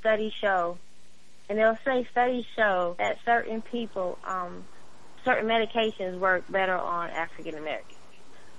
Studies 0.00 0.32
show, 0.32 0.78
and 1.48 1.58
they'll 1.58 1.78
say 1.84 2.06
studies 2.10 2.44
show 2.56 2.96
that 2.98 3.18
certain 3.24 3.62
people, 3.62 4.18
um, 4.24 4.64
certain 5.24 5.48
medications 5.48 6.18
work 6.18 6.44
better 6.50 6.76
on 6.76 7.10
African 7.10 7.56
Americans. 7.56 7.94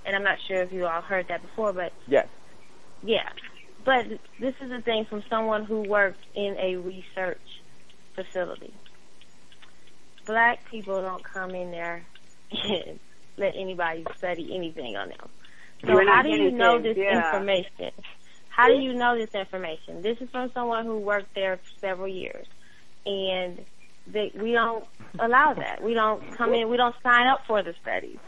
And 0.04 0.16
I'm 0.16 0.24
not 0.24 0.38
sure 0.48 0.62
if 0.62 0.72
you 0.72 0.86
all 0.86 1.02
heard 1.02 1.28
that 1.28 1.42
before, 1.42 1.72
but 1.72 1.92
yes 2.06 2.26
yeah. 3.02 3.28
But 3.84 4.06
this 4.38 4.54
is 4.60 4.70
the 4.70 4.80
thing 4.82 5.06
from 5.08 5.22
someone 5.30 5.64
who 5.64 5.80
worked 5.82 6.24
in 6.34 6.56
a 6.58 6.76
research 6.76 7.40
facility. 8.14 8.74
Black 10.26 10.64
people 10.70 11.00
don't 11.00 11.24
come 11.24 11.54
in 11.54 11.70
there 11.70 12.04
and 12.52 13.00
let 13.36 13.54
anybody 13.56 14.04
study 14.18 14.54
anything 14.54 14.96
on 14.96 15.08
them. 15.08 15.28
So 15.86 15.94
We're 15.94 16.06
how 16.06 16.22
do 16.22 16.28
you 16.28 16.50
know 16.50 16.80
things, 16.80 16.96
this 16.96 17.04
yeah. 17.04 17.26
information? 17.26 17.90
How 18.50 18.68
do 18.68 18.74
you 18.74 18.92
know 18.92 19.16
this 19.16 19.34
information? 19.34 20.02
This 20.02 20.18
is 20.20 20.28
from 20.30 20.50
someone 20.52 20.84
who 20.84 20.98
worked 20.98 21.34
there 21.34 21.56
for 21.56 21.80
several 21.80 22.08
years, 22.08 22.46
and 23.06 23.64
they, 24.06 24.30
we 24.34 24.52
don't 24.52 24.84
allow 25.18 25.54
that. 25.54 25.82
We 25.82 25.94
don't 25.94 26.36
come 26.36 26.52
in. 26.52 26.68
We 26.68 26.76
don't 26.76 26.94
sign 27.02 27.26
up 27.28 27.40
for 27.46 27.62
the 27.62 27.74
studies. 27.80 28.18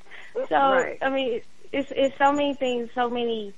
So 0.49 0.55
Right. 0.55 0.99
I 1.03 1.11
mean, 1.11 1.43
it's 1.73 1.93
it's 1.95 2.17
so 2.19 2.33
many 2.33 2.55
things, 2.55 2.91
so 2.95 3.11
many. 3.11 3.55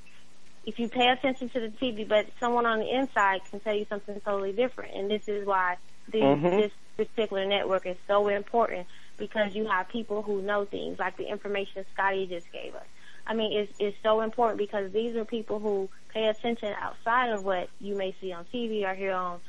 If 0.66 0.78
you 0.78 0.88
pay 0.88 1.08
attention 1.08 1.50
to 1.50 1.60
the 1.60 1.68
TV, 1.68 2.08
but 2.08 2.26
someone 2.40 2.64
on 2.66 2.80
the 2.80 2.90
inside 2.90 3.42
can 3.50 3.60
tell 3.60 3.74
you 3.74 3.86
something 3.88 4.20
totally 4.20 4.52
different, 4.52 4.94
and 4.94 5.10
this 5.10 5.28
is 5.28 5.46
why 5.46 5.76
the, 6.08 6.20
Mhm. 6.20 6.50
this 6.56 6.72
particular 6.96 7.44
network 7.44 7.86
is 7.86 7.96
so 8.06 8.28
important 8.28 8.86
because 9.18 9.54
you 9.54 9.66
have 9.66 9.88
people 9.88 10.22
who 10.22 10.42
know 10.42 10.64
things 10.64 10.98
like 10.98 11.16
the 11.16 11.26
information 11.26 11.84
Scotty 11.92 12.26
just 12.26 12.50
gave 12.52 12.74
us. 12.74 12.86
I 13.26 13.34
mean, 13.34 13.52
it's 13.58 13.72
it's 13.78 13.96
so 14.02 14.20
important 14.20 14.58
because 14.58 14.92
these 14.92 15.16
are 15.16 15.24
people 15.24 15.58
who 15.58 15.88
pay 16.12 16.26
attention 16.26 16.74
outside 16.80 17.30
of 17.30 17.44
what 17.44 17.68
you 17.80 17.94
may 17.96 18.14
see 18.20 18.32
on 18.32 18.44
TV 18.52 18.84
or 18.84 18.94
hear 18.94 19.12
on 19.12 19.40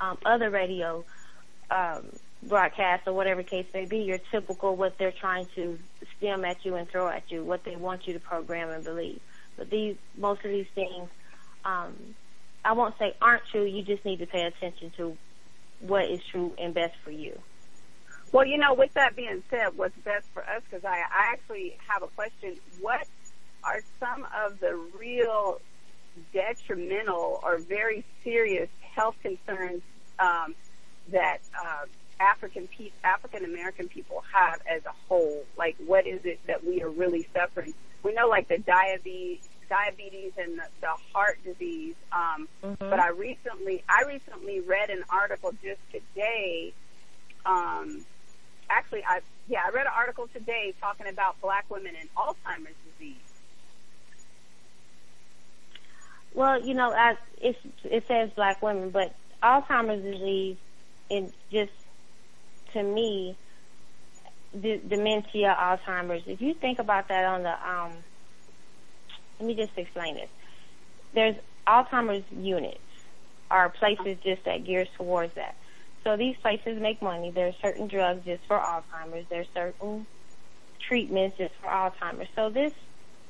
um, 0.00 0.18
other 0.24 0.50
radio 0.50 1.04
um, 1.70 2.04
broadcasts 2.42 3.06
or 3.06 3.14
whatever 3.14 3.42
case 3.42 3.66
may 3.72 3.86
be. 3.86 3.98
Your 3.98 4.18
typical 4.30 4.76
what 4.76 4.98
they're 4.98 5.12
trying 5.12 5.46
to 5.54 5.78
stem 6.16 6.44
at 6.44 6.64
you 6.64 6.74
and 6.76 6.88
throw 6.88 7.08
at 7.08 7.30
you, 7.30 7.42
what 7.42 7.64
they 7.64 7.76
want 7.76 8.06
you 8.06 8.12
to 8.14 8.20
program 8.20 8.68
and 8.70 8.84
believe. 8.84 9.20
These 9.70 9.96
most 10.16 10.44
of 10.44 10.50
these 10.50 10.66
things, 10.74 11.08
um, 11.64 11.94
I 12.64 12.72
won't 12.72 12.94
say 12.98 13.14
aren't 13.20 13.42
true. 13.50 13.64
You 13.64 13.82
just 13.82 14.04
need 14.04 14.18
to 14.18 14.26
pay 14.26 14.42
attention 14.44 14.92
to 14.96 15.16
what 15.80 16.10
is 16.10 16.20
true 16.30 16.54
and 16.58 16.72
best 16.72 16.94
for 17.04 17.10
you. 17.10 17.38
Well, 18.32 18.46
you 18.46 18.56
know, 18.56 18.72
with 18.72 18.94
that 18.94 19.14
being 19.14 19.42
said, 19.50 19.76
what's 19.76 19.96
best 19.98 20.26
for 20.32 20.42
us, 20.42 20.62
because 20.68 20.84
I, 20.84 20.96
I 20.96 21.32
actually 21.32 21.76
have 21.86 22.02
a 22.02 22.06
question. 22.06 22.56
What 22.80 23.06
are 23.62 23.80
some 24.00 24.26
of 24.44 24.58
the 24.58 24.74
real 24.98 25.60
detrimental 26.32 27.40
or 27.42 27.58
very 27.58 28.04
serious 28.24 28.68
health 28.94 29.16
concerns 29.22 29.82
um, 30.18 30.54
that 31.08 31.38
uh, 31.62 31.84
African 32.20 32.68
pe- 32.68 32.92
African 33.04 33.44
American 33.44 33.88
people 33.88 34.22
have 34.32 34.60
as 34.66 34.82
a 34.86 34.92
whole? 35.08 35.44
Like, 35.58 35.76
what 35.84 36.06
is 36.06 36.20
it 36.24 36.40
that 36.46 36.64
we 36.64 36.82
are 36.82 36.90
really 36.90 37.28
suffering? 37.34 37.74
We 38.02 38.14
know, 38.14 38.28
like 38.28 38.48
the 38.48 38.58
diabetes, 38.58 39.40
diabetes 39.72 40.32
and 40.36 40.58
the, 40.58 40.66
the 40.82 40.94
heart 41.14 41.38
disease. 41.44 41.94
Um, 42.12 42.46
But 42.78 43.00
I 43.00 43.08
recently, 43.08 43.82
I 43.88 44.04
recently 44.06 44.60
read 44.60 44.90
an 44.90 45.02
article 45.08 45.52
just 45.62 45.80
today. 45.90 46.74
Um, 47.46 48.04
actually, 48.68 49.02
I 49.08 49.20
yeah, 49.48 49.60
I 49.66 49.70
read 49.70 49.86
an 49.86 49.92
article 49.96 50.28
today 50.32 50.74
talking 50.80 51.08
about 51.08 51.40
black 51.40 51.64
women 51.70 51.94
and 51.98 52.08
Alzheimer's 52.14 52.76
disease. 52.86 53.16
Well, 56.34 56.62
you 56.62 56.74
know, 56.74 56.94
as 56.96 57.16
it's, 57.40 57.58
it 57.84 58.04
says 58.08 58.30
black 58.36 58.62
women, 58.62 58.90
but 58.90 59.14
Alzheimer's 59.42 60.02
disease, 60.02 60.56
it 61.10 61.32
just 61.50 61.72
to 62.72 62.82
me, 62.82 63.36
d- 64.58 64.80
dementia, 64.86 65.56
Alzheimer's. 65.58 66.22
If 66.26 66.40
you 66.40 66.54
think 66.54 66.78
about 66.78 67.08
that 67.08 67.24
on 67.24 67.42
the, 67.42 67.54
um, 67.68 67.92
let 69.42 69.48
me 69.48 69.54
just 69.54 69.76
explain 69.76 70.14
this. 70.14 70.28
There's 71.14 71.34
Alzheimer's 71.66 72.24
units 72.30 72.78
are 73.50 73.68
places 73.70 74.16
just 74.22 74.44
that 74.44 74.64
gears 74.64 74.86
towards 74.96 75.34
that. 75.34 75.56
So 76.04 76.16
these 76.16 76.36
places 76.40 76.80
make 76.80 77.02
money. 77.02 77.32
There's 77.32 77.56
certain 77.60 77.88
drugs 77.88 78.24
just 78.24 78.42
for 78.46 78.56
Alzheimer's. 78.56 79.26
There's 79.28 79.48
certain 79.52 80.06
treatments 80.86 81.36
just 81.38 81.54
for 81.60 81.68
Alzheimer's. 81.68 82.28
So 82.36 82.50
this, 82.50 82.72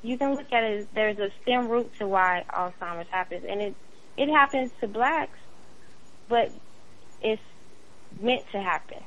you 0.03 0.19
can 0.19 0.35
look 0.35 0.51
at 0.53 0.63
it. 0.63 0.87
There's 0.93 1.17
a 1.17 1.31
stem 1.41 1.67
root 1.67 1.91
to 1.97 2.07
why 2.07 2.45
Alzheimer's 2.47 3.09
happens, 3.09 3.43
and 3.47 3.59
it 3.59 3.75
it 4.15 4.29
happens 4.29 4.69
to 4.81 4.87
blacks, 4.87 5.39
but 6.29 6.51
it's 7.23 7.41
meant 8.21 8.43
to 8.51 8.61
happen. 8.61 9.01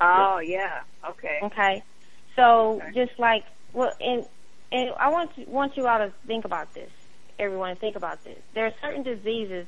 Oh 0.00 0.38
yeah. 0.38 0.80
Okay. 1.10 1.40
Okay. 1.42 1.82
So 2.36 2.80
just 2.94 3.18
like 3.18 3.44
well, 3.74 3.92
and 4.00 4.26
and 4.72 4.90
I 4.98 5.08
want 5.10 5.34
to, 5.36 5.44
want 5.44 5.76
you 5.76 5.86
all 5.86 5.98
to 5.98 6.12
think 6.26 6.44
about 6.44 6.74
this. 6.74 6.90
Everyone, 7.38 7.76
think 7.76 7.96
about 7.96 8.24
this. 8.24 8.38
There 8.54 8.66
are 8.66 8.72
certain 8.80 9.02
diseases 9.02 9.66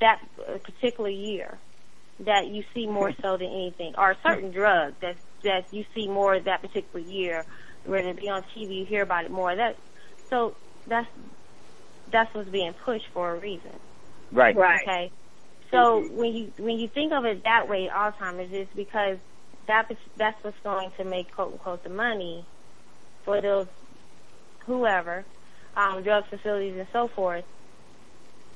that 0.00 0.20
uh, 0.38 0.58
particular 0.58 1.10
year 1.10 1.58
that 2.20 2.46
you 2.46 2.62
see 2.74 2.86
more 2.86 3.12
so 3.22 3.36
than 3.36 3.48
anything, 3.48 3.94
or 3.96 4.14
certain 4.22 4.50
drugs 4.50 4.94
that 5.00 5.16
that 5.42 5.72
you 5.72 5.84
see 5.94 6.06
more 6.06 6.38
that 6.38 6.60
particular 6.60 7.04
year. 7.04 7.44
When 7.84 8.06
it 8.06 8.20
be 8.20 8.28
on 8.28 8.42
TV, 8.54 8.80
you 8.80 8.84
hear 8.84 9.02
about 9.02 9.24
it 9.24 9.30
more. 9.30 9.56
That 9.56 9.76
so 10.28 10.54
that's 10.86 11.08
that's 12.10 12.32
what's 12.34 12.50
being 12.50 12.74
pushed 12.84 13.06
for 13.12 13.34
a 13.34 13.40
reason. 13.40 13.72
Right. 14.30 14.54
Right. 14.54 14.82
Okay. 14.82 15.12
So 15.70 16.00
when 16.12 16.34
you 16.34 16.52
when 16.58 16.78
you 16.78 16.88
think 16.88 17.12
of 17.12 17.24
it 17.24 17.44
that 17.44 17.68
way, 17.68 17.88
Alzheimer's 17.92 18.52
is 18.52 18.68
because 18.74 19.18
that 19.66 19.90
that's 20.16 20.42
what's 20.44 20.58
going 20.62 20.90
to 20.98 21.04
make 21.04 21.32
quote 21.32 21.52
unquote 21.52 21.82
the 21.84 21.90
money 21.90 22.44
for 23.24 23.40
those 23.40 23.66
whoever, 24.66 25.24
um, 25.76 26.02
drug 26.02 26.24
facilities 26.28 26.76
and 26.76 26.88
so 26.92 27.08
forth. 27.08 27.44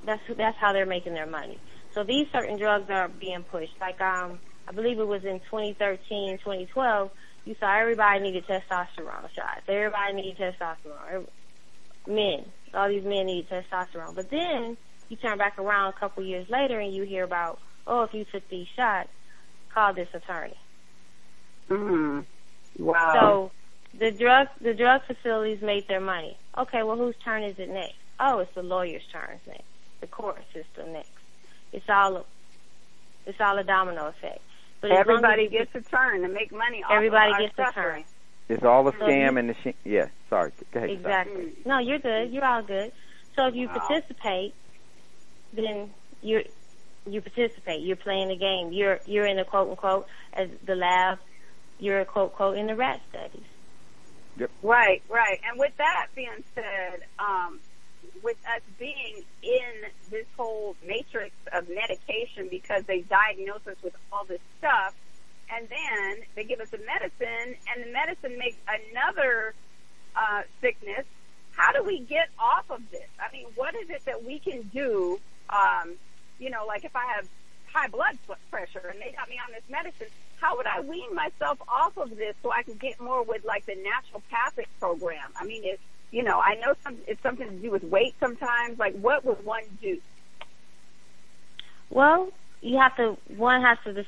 That's 0.05 0.23
that's 0.37 0.57
how 0.59 0.73
they're 0.73 0.87
making 0.87 1.15
their 1.15 1.27
money. 1.27 1.59
So 1.95 2.05
these 2.05 2.27
certain 2.33 2.59
drugs 2.59 2.91
are 2.91 3.09
being 3.09 3.45
pushed. 3.51 3.75
Like 3.81 4.01
um, 4.01 4.39
I 4.69 4.73
believe 4.73 4.99
it 4.99 5.07
was 5.07 5.25
in 5.25 5.41
2013, 5.41 6.39
2012. 6.39 7.11
You 7.45 7.55
saw 7.61 7.79
everybody 7.79 8.21
needed 8.21 8.47
testosterone 8.47 9.31
shots. 9.35 9.63
Everybody 9.69 10.15
needed 10.15 10.37
testosterone. 10.39 11.27
Men, 12.07 12.45
all 12.75 12.89
these 12.89 13.05
men 13.05 13.27
need 13.27 13.49
testosterone. 13.49 14.15
But 14.15 14.31
then 14.31 14.77
you 15.09 15.17
turn 15.17 15.39
back 15.39 15.59
around 15.59 15.95
a 15.95 15.99
couple 15.99 16.25
years 16.25 16.49
later 16.49 16.79
and 16.79 16.95
you 16.95 17.05
hear 17.05 17.25
about, 17.25 17.59
oh, 17.87 18.03
if 18.03 18.15
you 18.15 18.25
took 18.31 18.49
these 18.49 18.67
shots, 18.75 19.09
call 19.73 19.95
this 19.95 20.09
attorney. 20.15 20.57
Mm. 21.69 22.25
Wow. 22.79 23.13
So 23.15 23.51
the 23.99 24.11
drug 24.11 24.49
the 24.61 24.75
drug 24.75 25.03
facilities 25.07 25.61
made 25.63 25.87
their 25.89 26.01
money. 26.01 26.37
Okay, 26.57 26.83
well 26.83 26.97
whose 26.97 27.15
turn 27.25 27.43
is 27.43 27.59
it 27.59 27.69
next? 27.69 27.95
Oh, 28.21 28.39
it's 28.41 28.55
the 28.55 28.63
lawyer's 28.63 29.03
turn 29.13 29.39
next. 29.47 29.65
The 30.01 30.07
court 30.07 30.39
system 30.53 30.93
next. 30.93 31.11
It's 31.73 31.89
all 31.89 32.17
a, 32.19 32.25
it's 33.27 33.41
all 33.41 33.59
a 33.59 33.65
domino 33.65 34.09
effect. 34.09 34.41
But 34.81 34.91
everybody 34.93 35.47
as 35.47 35.53
you- 35.53 35.59
gets 35.65 35.75
a 35.75 35.81
turn 35.91 36.23
to 36.23 36.29
make 36.29 36.53
money. 36.53 36.83
Off 36.85 36.93
everybody 36.93 37.31
of 37.31 37.35
our 37.35 37.41
gets 37.41 37.59
a 37.59 37.73
turn. 37.73 38.05
It's 38.49 38.63
all 38.65 38.87
a 38.87 38.93
So 38.93 38.99
scam 38.99 39.33
you- 39.33 39.39
and 39.39 39.51
the 39.51 39.55
sh- 39.55 39.77
yeah. 39.85 40.09
Sorry. 40.29 40.53
Go 40.73 40.79
ahead. 40.79 40.91
Exactly. 40.91 41.45
Mm. 41.47 41.67
No, 41.67 41.79
you're 41.79 41.99
good. 41.99 42.31
You're 42.33 42.45
all 42.45 42.63
good. 42.63 42.93
So 43.35 43.47
if 43.47 43.55
you 43.55 43.69
Wow. 43.69 43.79
participate, 43.79 44.55
then 45.53 45.91
you're 46.23 46.43
you 47.07 47.21
participate. 47.21 47.83
You're 47.83 47.97
playing 47.97 48.29
the 48.29 48.37
game. 48.37 48.73
You're 48.73 49.01
you're 49.07 49.27
in 49.27 49.37
the 49.37 49.45
quote 49.45 49.71
unquote 49.71 50.07
as 50.33 50.49
the 50.65 50.75
lab. 50.75 51.19
You're 51.79 52.01
a 52.01 52.05
quote 52.05 52.35
quote 52.35 52.57
in 52.57 52.67
the 52.67 52.77
rat 52.77 53.01
studies. 53.11 53.43
Right, 54.63 55.03
right. 55.09 55.41
And 55.49 55.59
with 55.59 55.77
that 55.79 56.09
being 56.15 56.45
said, 56.55 57.01
um, 57.19 57.61
with 58.23 58.37
us 58.47 58.63
being 58.79 59.23
in 59.43 59.91
this 60.11 60.27
whole 60.37 60.77
matrix 60.87 61.35
of 61.53 61.69
medication 61.69 62.49
because 62.51 62.85
they 62.85 63.01
diagnose 63.03 63.67
us 63.67 63.77
with 63.83 63.95
all 64.13 64.25
this 64.25 64.41
stuff, 64.59 64.95
and 65.53 65.69
then 65.69 66.25
they 66.35 66.45
give 66.45 66.61
us 66.61 66.73
a 66.73 66.79
medicine, 66.79 67.57
and 67.75 67.85
the 67.85 67.93
medicine 67.93 68.39
makes 68.39 68.57
another 68.67 69.55
uh, 70.17 70.43
sickness. 70.61 71.05
How 71.53 71.73
do 71.73 71.85
we 71.85 72.01
get 72.01 72.29
off 72.39 72.71
of 72.71 72.81
this? 72.91 73.07
I 73.21 73.33
mean, 73.33 73.47
what 73.55 73.75
is 73.77 73.89
it 73.91 74.05
that 74.07 74.25
we 74.25 74.39
can 74.39 74.63
do? 74.73 75.21
Um, 75.51 75.95
you 76.39 76.51
know, 76.51 76.67
like 76.67 76.85
if 76.85 76.97
I 76.97 77.05
have 77.15 77.29
high 77.73 77.89
blood 77.89 78.19
pressure 78.51 78.91
and 78.93 79.01
they 79.01 79.15
got 79.17 79.29
me 79.29 79.39
on 79.47 79.53
this 79.53 79.63
medicine, 79.69 80.09
how 80.45 80.59
would 80.59 80.67
I 80.67 80.81
wean 80.83 81.15
myself 81.15 81.59
off 81.67 81.97
of 81.97 82.11
this 82.11 82.35
so 82.43 82.53
I 82.53 82.63
can 82.65 82.75
get 82.75 83.01
more 83.01 83.23
with 83.23 83.47
like 83.47 83.65
the 83.65 83.73
naturopathic 83.73 84.67
program? 84.79 85.31
I 85.41 85.47
mean, 85.47 85.63
it's 85.65 85.81
you 86.11 86.23
know, 86.23 86.39
I 86.39 86.57
know 86.57 86.75
some 86.85 86.99
it's 87.07 87.23
something 87.23 87.49
to 87.49 87.55
do 87.55 87.71
with 87.71 87.83
weight 87.83 88.15
sometimes. 88.21 88.79
Like, 88.79 88.95
what 88.95 89.25
would 89.25 89.43
one 89.45 89.63
do? 89.81 89.99
Well, 91.89 92.31
you 92.61 92.77
have 92.77 92.95
to 92.97 93.17
one 93.37 93.63
has 93.63 93.79
to 93.85 94.05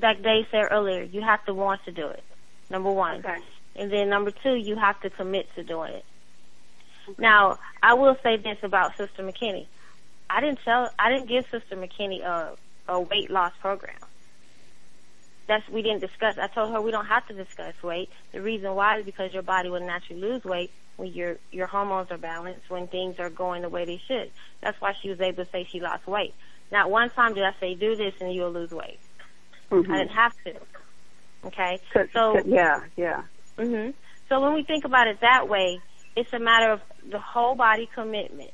like 0.00 0.22
Dave 0.22 0.46
said 0.50 0.68
earlier, 0.70 1.02
you 1.02 1.20
have 1.20 1.44
to 1.44 1.52
want 1.52 1.84
to 1.84 1.92
do 1.92 2.08
it. 2.08 2.24
Number 2.70 2.90
one. 2.90 3.18
Okay. 3.18 3.36
And 3.76 3.92
then 3.92 4.08
number 4.08 4.30
two, 4.30 4.54
you 4.54 4.76
have 4.76 4.98
to 5.02 5.10
commit 5.10 5.54
to 5.56 5.62
doing 5.62 5.92
it. 5.92 6.04
Now, 7.18 7.58
I 7.82 7.92
will 7.92 8.16
say 8.22 8.38
this 8.38 8.58
about 8.62 8.96
Sister 8.96 9.22
McKinney. 9.22 9.66
I 10.30 10.40
didn't 10.40 10.60
tell, 10.64 10.90
I 10.98 11.10
didn't 11.10 11.28
give 11.28 11.44
Sister 11.50 11.76
McKinney 11.76 12.22
a, 12.22 12.56
a 12.88 13.00
weight 13.00 13.30
loss 13.30 13.52
program. 13.60 13.96
That's, 15.46 15.68
we 15.68 15.82
didn't 15.82 16.00
discuss. 16.00 16.38
I 16.38 16.46
told 16.46 16.72
her 16.72 16.80
we 16.80 16.90
don't 16.90 17.06
have 17.06 17.26
to 17.28 17.34
discuss 17.34 17.74
weight. 17.82 18.10
The 18.32 18.40
reason 18.40 18.74
why 18.74 18.98
is 18.98 19.04
because 19.04 19.32
your 19.32 19.42
body 19.42 19.68
will 19.68 19.80
naturally 19.80 20.20
lose 20.20 20.44
weight 20.44 20.70
when 20.96 21.12
your, 21.12 21.36
your 21.50 21.66
hormones 21.66 22.10
are 22.10 22.18
balanced, 22.18 22.70
when 22.70 22.86
things 22.86 23.18
are 23.18 23.30
going 23.30 23.62
the 23.62 23.68
way 23.68 23.84
they 23.84 24.00
should. 24.06 24.30
That's 24.60 24.80
why 24.80 24.94
she 25.00 25.10
was 25.10 25.20
able 25.20 25.44
to 25.44 25.50
say 25.50 25.66
she 25.70 25.80
lost 25.80 26.06
weight. 26.06 26.34
Not 26.70 26.90
one 26.90 27.10
time 27.10 27.34
did 27.34 27.44
I 27.44 27.54
say 27.60 27.74
do 27.74 27.96
this 27.96 28.14
and 28.20 28.32
you'll 28.32 28.52
lose 28.52 28.70
weight. 28.70 29.00
Mm-hmm. 29.70 29.92
I 29.92 29.98
didn't 29.98 30.12
have 30.12 30.32
to. 30.44 30.54
Okay? 31.46 31.80
So, 31.92 32.06
So, 32.12 32.42
yeah, 32.46 32.84
yeah. 32.96 33.22
hmm 33.58 33.90
So 34.28 34.40
when 34.40 34.54
we 34.54 34.62
think 34.62 34.84
about 34.84 35.08
it 35.08 35.20
that 35.20 35.48
way, 35.48 35.80
it's 36.16 36.32
a 36.32 36.38
matter 36.38 36.72
of 36.72 36.80
the 37.08 37.18
whole 37.18 37.54
body 37.54 37.88
commitment. 37.94 38.50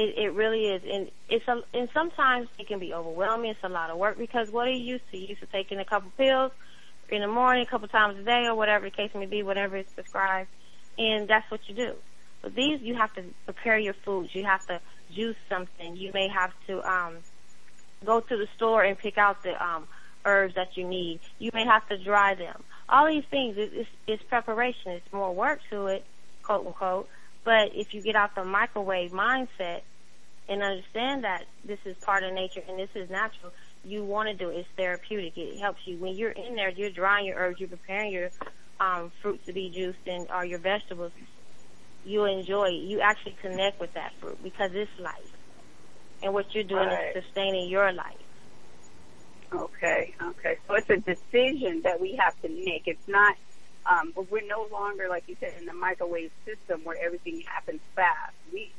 It, 0.00 0.16
it 0.16 0.32
really 0.32 0.66
is, 0.66 0.82
and 0.88 1.10
it's 1.28 1.48
a, 1.48 1.60
and 1.74 1.88
sometimes 1.92 2.46
it 2.56 2.68
can 2.68 2.78
be 2.78 2.94
overwhelming. 2.94 3.50
It's 3.50 3.64
a 3.64 3.68
lot 3.68 3.90
of 3.90 3.98
work 3.98 4.16
because 4.16 4.48
what 4.48 4.68
are 4.68 4.70
you 4.70 4.84
used 4.94 5.02
to? 5.10 5.18
You 5.18 5.26
used 5.26 5.40
to 5.40 5.48
taking 5.48 5.80
a 5.80 5.84
couple 5.84 6.12
pills 6.16 6.52
in 7.08 7.20
the 7.20 7.26
morning, 7.26 7.64
a 7.66 7.66
couple 7.66 7.88
times 7.88 8.16
a 8.16 8.22
day, 8.22 8.46
or 8.46 8.54
whatever 8.54 8.84
the 8.84 8.92
case 8.92 9.10
may 9.12 9.26
be, 9.26 9.42
whatever 9.42 9.76
is 9.76 9.86
prescribed, 9.96 10.50
and 10.98 11.26
that's 11.26 11.50
what 11.50 11.58
you 11.66 11.74
do. 11.74 11.94
But 12.42 12.54
these, 12.54 12.80
you 12.80 12.94
have 12.94 13.12
to 13.14 13.24
prepare 13.44 13.76
your 13.76 13.94
foods. 14.04 14.32
You 14.36 14.44
have 14.44 14.64
to 14.68 14.80
juice 15.12 15.34
something. 15.48 15.96
You 15.96 16.12
may 16.14 16.28
have 16.28 16.52
to 16.68 16.88
um, 16.88 17.16
go 18.04 18.20
to 18.20 18.36
the 18.36 18.46
store 18.54 18.84
and 18.84 18.96
pick 18.96 19.18
out 19.18 19.42
the 19.42 19.60
um, 19.60 19.88
herbs 20.24 20.54
that 20.54 20.76
you 20.76 20.86
need. 20.86 21.18
You 21.40 21.50
may 21.52 21.64
have 21.64 21.88
to 21.88 21.98
dry 21.98 22.34
them. 22.36 22.62
All 22.88 23.08
these 23.08 23.24
things 23.32 23.56
is 23.56 23.70
it's, 23.72 23.90
it's 24.06 24.22
preparation. 24.22 24.92
It's 24.92 25.12
more 25.12 25.34
work 25.34 25.58
to 25.70 25.86
it, 25.86 26.04
quote 26.44 26.66
unquote. 26.68 27.08
But 27.48 27.70
if 27.74 27.94
you 27.94 28.02
get 28.02 28.14
out 28.14 28.34
the 28.34 28.44
microwave 28.44 29.10
mindset 29.10 29.80
and 30.50 30.62
understand 30.62 31.24
that 31.24 31.44
this 31.64 31.78
is 31.86 31.96
part 31.96 32.22
of 32.22 32.34
nature 32.34 32.62
and 32.68 32.78
this 32.78 32.90
is 32.94 33.08
natural, 33.08 33.52
you 33.82 34.04
want 34.04 34.28
to 34.28 34.34
do 34.34 34.50
it. 34.50 34.58
It's 34.58 34.68
therapeutic. 34.76 35.32
It 35.38 35.58
helps 35.58 35.80
you. 35.86 35.96
When 35.96 36.14
you're 36.14 36.32
in 36.32 36.56
there, 36.56 36.68
you're 36.68 36.90
drying 36.90 37.24
your 37.24 37.38
herbs, 37.38 37.58
you're 37.58 37.70
preparing 37.70 38.12
your 38.12 38.28
um, 38.80 39.10
fruits 39.22 39.46
to 39.46 39.54
be 39.54 39.70
juiced 39.70 40.06
and 40.06 40.28
or 40.30 40.44
your 40.44 40.58
vegetables. 40.58 41.12
You 42.04 42.26
enjoy 42.26 42.66
it. 42.66 42.82
You 42.84 43.00
actually 43.00 43.36
connect 43.40 43.80
with 43.80 43.94
that 43.94 44.12
fruit 44.20 44.42
because 44.42 44.72
it's 44.74 44.90
life. 44.98 45.14
And 46.22 46.34
what 46.34 46.54
you're 46.54 46.64
doing 46.64 46.90
Right. 46.90 47.16
is 47.16 47.24
sustaining 47.24 47.70
your 47.70 47.92
life. 47.94 48.20
Okay, 49.54 50.14
okay. 50.22 50.58
So 50.68 50.74
it's 50.74 50.90
a 50.90 50.98
decision 50.98 51.80
that 51.84 51.98
we 51.98 52.14
have 52.22 52.38
to 52.42 52.48
make. 52.50 52.82
It's 52.84 53.08
not, 53.08 53.36
um, 53.88 54.12
we're 54.30 54.46
no 54.46 54.68
longer, 54.70 55.08
like 55.08 55.24
you 55.28 55.36
said, 55.40 55.54
in 55.58 55.66
the 55.66 55.72
microwave 55.72 56.30
system 56.44 56.82
where 56.84 56.96
everything 57.02 57.42
happens 57.46 57.80
fast. 57.96 58.34
We, 58.52 58.70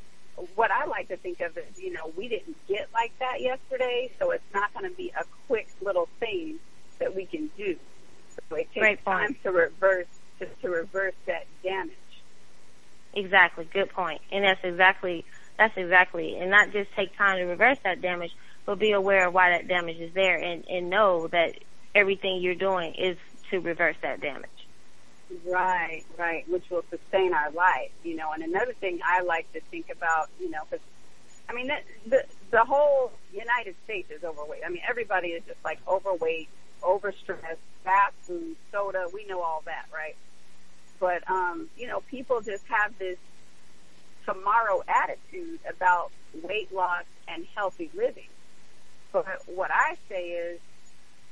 what 0.55 0.71
I 0.71 0.85
like 0.85 1.07
to 1.09 1.17
think 1.17 1.41
of 1.41 1.57
is, 1.57 1.77
you 1.77 1.91
know, 1.91 2.11
we 2.15 2.27
didn't 2.27 2.55
get 2.67 2.89
like 2.93 3.11
that 3.19 3.41
yesterday, 3.41 4.11
so 4.19 4.31
it's 4.31 4.43
not 4.53 4.73
going 4.73 4.89
to 4.89 4.95
be 4.95 5.11
a 5.19 5.23
quick 5.47 5.67
little 5.81 6.07
thing 6.19 6.59
that 6.99 7.15
we 7.15 7.25
can 7.25 7.49
do. 7.57 7.75
So 8.49 8.55
it 8.55 8.67
takes 8.73 8.79
Great 8.79 9.03
point. 9.03 9.19
time 9.19 9.35
to 9.43 9.51
reverse, 9.51 10.07
to, 10.39 10.45
to 10.45 10.69
reverse 10.69 11.15
that 11.25 11.45
damage. 11.63 11.95
Exactly. 13.13 13.67
Good 13.71 13.89
point. 13.89 14.21
And 14.31 14.43
that's 14.45 14.63
exactly 14.63 15.25
that's 15.57 15.75
exactly 15.75 16.37
and 16.37 16.49
not 16.49 16.71
just 16.71 16.89
take 16.95 17.17
time 17.17 17.37
to 17.37 17.43
reverse 17.43 17.77
that 17.83 18.01
damage, 18.01 18.31
but 18.65 18.79
be 18.79 18.91
aware 18.91 19.27
of 19.27 19.33
why 19.33 19.49
that 19.49 19.67
damage 19.67 19.97
is 19.97 20.13
there 20.13 20.37
and, 20.37 20.63
and 20.69 20.89
know 20.89 21.27
that 21.27 21.55
everything 21.93 22.39
you're 22.41 22.55
doing 22.55 22.93
is 22.93 23.17
to 23.49 23.59
reverse 23.59 23.95
that 24.01 24.21
damage. 24.21 24.49
Right, 25.45 26.03
right, 26.17 26.47
which 26.49 26.69
will 26.71 26.83
sustain 26.89 27.33
our 27.33 27.51
life, 27.51 27.91
you 28.03 28.15
know. 28.15 28.31
And 28.33 28.43
another 28.43 28.73
thing 28.73 28.99
I 29.05 29.21
like 29.21 29.51
to 29.53 29.61
think 29.71 29.89
about, 29.91 30.29
you 30.39 30.49
know, 30.49 30.61
because 30.69 30.85
I 31.47 31.53
mean, 31.53 31.67
that, 31.67 31.83
the 32.07 32.23
the 32.51 32.63
whole 32.63 33.11
United 33.31 33.75
States 33.85 34.09
is 34.11 34.23
overweight. 34.23 34.61
I 34.65 34.69
mean, 34.69 34.81
everybody 34.87 35.29
is 35.29 35.43
just 35.47 35.63
like 35.63 35.79
overweight, 35.87 36.49
overstressed, 36.81 37.57
fast 37.83 38.13
food, 38.23 38.55
soda. 38.71 39.07
We 39.13 39.25
know 39.25 39.41
all 39.41 39.61
that, 39.65 39.85
right? 39.93 40.15
But 40.99 41.29
um, 41.29 41.69
you 41.77 41.87
know, 41.87 42.01
people 42.01 42.41
just 42.41 42.65
have 42.67 42.97
this 42.97 43.17
tomorrow 44.25 44.81
attitude 44.87 45.59
about 45.69 46.11
weight 46.43 46.73
loss 46.73 47.03
and 47.27 47.45
healthy 47.55 47.89
living. 47.95 48.29
But 49.11 49.25
what 49.47 49.71
I 49.71 49.95
say 50.09 50.29
is, 50.29 50.59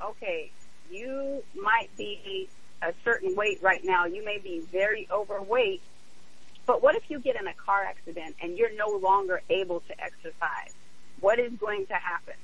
okay, 0.02 0.50
you 0.90 1.42
might 1.54 1.90
be 1.96 2.48
a 2.82 2.92
certain 3.04 3.34
weight 3.34 3.62
right 3.62 3.84
now. 3.84 4.06
You 4.06 4.24
may 4.24 4.38
be 4.38 4.60
very 4.60 5.08
overweight. 5.10 5.82
But 6.66 6.82
what 6.82 6.94
if 6.94 7.10
you 7.10 7.18
get 7.18 7.36
in 7.40 7.46
a 7.46 7.54
car 7.54 7.82
accident 7.82 8.36
and 8.42 8.56
you're 8.58 8.74
no 8.74 8.98
longer 9.02 9.40
able 9.48 9.80
to 9.80 10.00
exercise? 10.00 10.74
What 11.20 11.38
is 11.38 11.52
going 11.54 11.86
to 11.86 11.94
happen? 11.94 12.34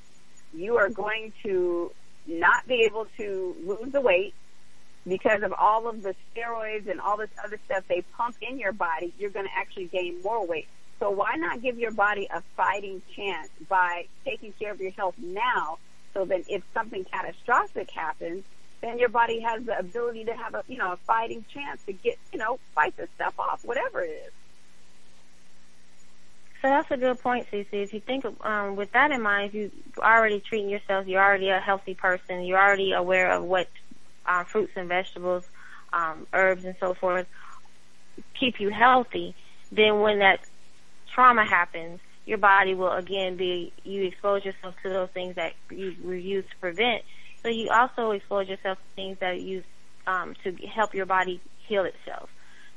You 0.53 0.77
are 0.77 0.89
going 0.89 1.33
to 1.43 1.93
not 2.27 2.67
be 2.67 2.83
able 2.83 3.07
to 3.19 3.57
lose 3.65 3.93
the 3.93 4.01
weight 4.01 4.35
because 5.07 5.43
of 5.43 5.53
all 5.53 5.89
of 5.89 6.03
the 6.03 6.15
steroids 6.35 6.89
and 6.89 7.01
all 7.01 7.19
this 7.19 7.29
other 7.45 7.59
stuff 7.67 7.85
they 7.89 8.03
pump 8.17 8.37
in 8.41 8.59
your 8.59 8.73
body. 8.73 9.13
You're 9.19 9.31
going 9.31 9.47
to 9.47 9.53
actually 9.55 9.87
gain 9.87 10.23
more 10.23 10.47
weight. 10.47 10.69
So 11.01 11.11
why 11.11 11.37
not 11.37 11.61
give 11.61 11.79
your 11.79 11.91
body 11.91 12.29
a 12.33 12.41
fighting 12.57 13.03
chance 13.15 13.51
by 13.69 14.07
taking 14.25 14.53
care 14.53 14.73
of 14.73 14.81
your 14.81 14.93
health 14.93 15.17
now 15.19 15.79
so 16.15 16.25
that 16.25 16.45
if 16.49 16.63
something 16.73 17.05
catastrophic 17.05 17.91
happens, 17.91 18.45
then 18.85 18.99
your 18.99 19.09
body 19.09 19.41
has 19.41 19.65
the 19.65 19.79
ability 19.79 20.25
to 20.25 20.35
have 20.35 20.55
a, 20.55 20.65
you 20.69 20.79
know, 20.79 20.93
a 20.93 20.97
fighting 20.97 21.45
chance 21.53 21.83
to 21.85 21.93
get, 21.93 22.19
you 22.33 22.39
know, 22.39 22.59
fight 22.75 22.97
this 22.97 23.09
stuff 23.17 23.39
off, 23.39 23.65
whatever 23.65 24.01
it 24.03 24.11
is. 24.27 24.33
So 26.63 26.69
that's 26.69 26.91
a 26.91 26.97
good 26.97 27.21
point, 27.21 27.47
Cece. 27.53 27.67
If 27.73 27.93
you 27.93 28.01
think 28.01 28.25
um, 28.43 28.77
with 28.77 28.93
that 28.93 29.11
in 29.11 29.21
mind, 29.21 29.49
if 29.49 29.55
you 29.55 29.71
already 29.99 30.41
treating 30.41 30.71
yourself, 30.71 31.07
you're 31.07 31.23
already 31.23 31.51
a 31.51 31.61
healthy 31.61 31.95
person, 31.95 32.45
you're 32.45 32.59
already 32.59 32.93
aware 32.93 33.33
of 33.33 33.45
what 33.45 33.69
uh, 34.25 34.45
fruits 34.45 34.73
and 34.77 34.89
vegetables, 34.89 35.47
um, 35.93 36.27
herbs 36.33 36.65
and 36.65 36.75
so 36.81 36.95
forth 36.95 37.27
keep 38.39 38.61
you 38.61 38.71
healthy, 38.71 39.35
then 39.73 40.01
when 40.01 40.21
that 40.21 40.41
trauma 41.13 41.45
happens, 41.45 42.01
your 42.27 42.39
body 42.39 42.75
will 42.75 42.93
again 42.93 43.37
be, 43.37 43.73
you 43.85 44.05
expose 44.05 44.45
yourself 44.45 44.75
to 44.83 44.89
those 44.89 45.11
things 45.11 45.37
that 45.37 45.53
you 45.71 45.95
were 46.03 46.15
used 46.15 46.51
to 46.51 46.57
prevent. 46.57 47.03
So 47.45 47.51
you 47.51 47.69
also 47.71 48.13
expose 48.13 48.49
yourself 48.49 48.79
to 48.79 48.85
things 48.97 49.19
that 49.21 49.41
you 49.41 49.63
um, 50.07 50.35
to 50.45 50.53
help 50.67 50.95
your 50.95 51.07
body 51.07 51.41
heal 51.69 51.85
itself. 51.85 52.31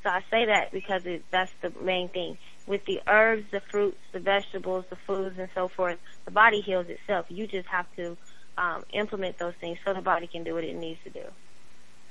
So 0.03 0.09
I 0.09 0.21
say 0.29 0.45
that 0.45 0.71
because 0.71 1.05
it, 1.05 1.23
that's 1.31 1.51
the 1.61 1.71
main 1.81 2.09
thing. 2.09 2.37
With 2.67 2.85
the 2.85 3.01
herbs, 3.07 3.45
the 3.51 3.61
fruits, 3.61 3.97
the 4.11 4.19
vegetables, 4.19 4.85
the 4.89 4.97
foods, 5.07 5.39
and 5.39 5.49
so 5.55 5.69
forth, 5.69 5.97
the 6.25 6.31
body 6.31 6.61
heals 6.61 6.87
itself. 6.89 7.25
You 7.29 7.47
just 7.47 7.67
have 7.69 7.87
to 7.95 8.17
um, 8.57 8.83
implement 8.93 9.37
those 9.37 9.53
things 9.55 9.79
so 9.85 9.93
the 9.93 10.01
body 10.01 10.27
can 10.27 10.43
do 10.43 10.53
what 10.53 10.65
it 10.65 10.75
needs 10.75 10.99
to 11.05 11.09
do. 11.09 11.23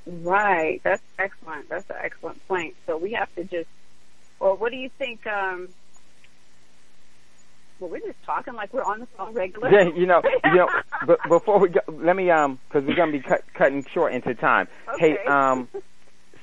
Right. 0.06 0.80
That's 0.82 1.02
excellent. 1.18 1.68
That's 1.68 1.88
an 1.90 1.96
excellent 2.02 2.46
point. 2.48 2.74
So 2.86 2.96
we 2.96 3.12
have 3.12 3.34
to 3.34 3.44
just, 3.44 3.68
well, 4.40 4.56
what 4.56 4.72
do 4.72 4.78
you 4.78 4.90
think? 4.98 5.26
Um, 5.26 5.68
well, 7.80 7.90
we're 7.90 8.00
just 8.00 8.22
talking 8.24 8.54
like 8.54 8.72
we're 8.72 8.82
on 8.82 9.00
the 9.00 9.06
phone 9.16 9.34
regularly. 9.34 9.74
Yeah, 9.76 9.94
you 9.94 10.06
know, 10.06 10.22
you 10.44 10.54
know. 10.54 10.68
But 11.06 11.18
before 11.28 11.58
we 11.58 11.68
go, 11.68 11.80
let 11.88 12.16
me 12.16 12.30
um, 12.30 12.58
because 12.68 12.86
we're 12.86 12.96
gonna 12.96 13.12
be 13.12 13.20
cut, 13.20 13.42
cutting 13.54 13.84
short 13.92 14.12
into 14.12 14.34
time. 14.34 14.68
Okay. 14.94 15.16
Hey, 15.22 15.26
um, 15.26 15.68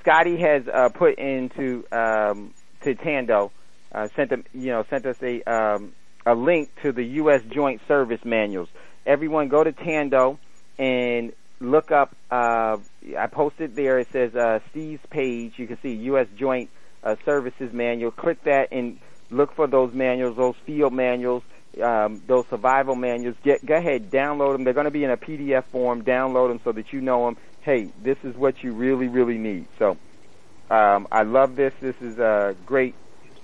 Scotty 0.02 0.38
has 0.38 0.68
uh, 0.68 0.90
put 0.90 1.18
into 1.18 1.86
um 1.92 2.54
to 2.82 2.96
Tando, 2.96 3.52
uh, 3.92 4.08
sent 4.16 4.30
them, 4.30 4.44
you 4.54 4.72
know, 4.72 4.84
sent 4.90 5.06
us 5.06 5.18
a 5.22 5.42
um 5.44 5.94
a 6.26 6.36
link 6.36 6.70
to 6.84 6.92
the 6.92 7.04
U.S. 7.04 7.42
Joint 7.50 7.82
Service 7.88 8.24
manuals. 8.24 8.70
Everyone, 9.06 9.50
go 9.50 9.64
to 9.64 9.72
Tando 9.72 10.40
and 10.78 11.34
look 11.60 11.92
up. 11.92 12.16
Uh, 12.32 12.78
I 13.18 13.28
posted 13.28 13.76
there. 13.76 14.00
It 14.00 14.08
says 14.12 14.36
uh, 14.36 14.60
Steve's 14.72 15.06
page. 15.10 15.54
You 15.58 15.68
can 15.68 15.78
see 15.82 15.94
U.S. 15.94 16.28
Joint 16.38 16.70
uh, 17.04 17.16
Services 17.26 17.74
manual. 17.74 18.12
Click 18.12 18.44
that 18.44 18.70
and 18.72 19.00
look 19.34 19.56
for 19.56 19.68
those 19.68 19.94
manuals, 19.94 20.38
those 20.38 20.56
field 20.66 20.94
manuals, 20.94 21.44
um, 21.82 22.22
those 22.28 22.46
survival 22.50 22.96
manuals. 22.96 23.36
Get 23.44 23.66
go 23.66 23.76
ahead, 23.76 24.12
download 24.12 24.54
them. 24.54 24.64
They're 24.64 24.74
going 24.74 24.86
to 24.86 24.92
be 24.92 25.04
in 25.04 25.10
a 25.10 25.18
PDF 25.18 25.66
form. 25.66 26.04
Download 26.04 26.50
them 26.50 26.60
so 26.64 26.72
that 26.72 26.94
you 26.94 27.02
know 27.02 27.26
them. 27.26 27.38
Hey, 27.62 27.90
this 28.02 28.18
is 28.24 28.36
what 28.36 28.64
you 28.64 28.74
really, 28.74 29.08
really 29.08 29.38
need. 29.38 29.68
So, 29.80 29.98
um, 30.70 31.08
I 31.12 31.24
love 31.24 31.56
this. 31.56 31.74
This 31.80 31.96
is 32.02 32.20
uh, 32.20 32.54
great, 32.66 32.94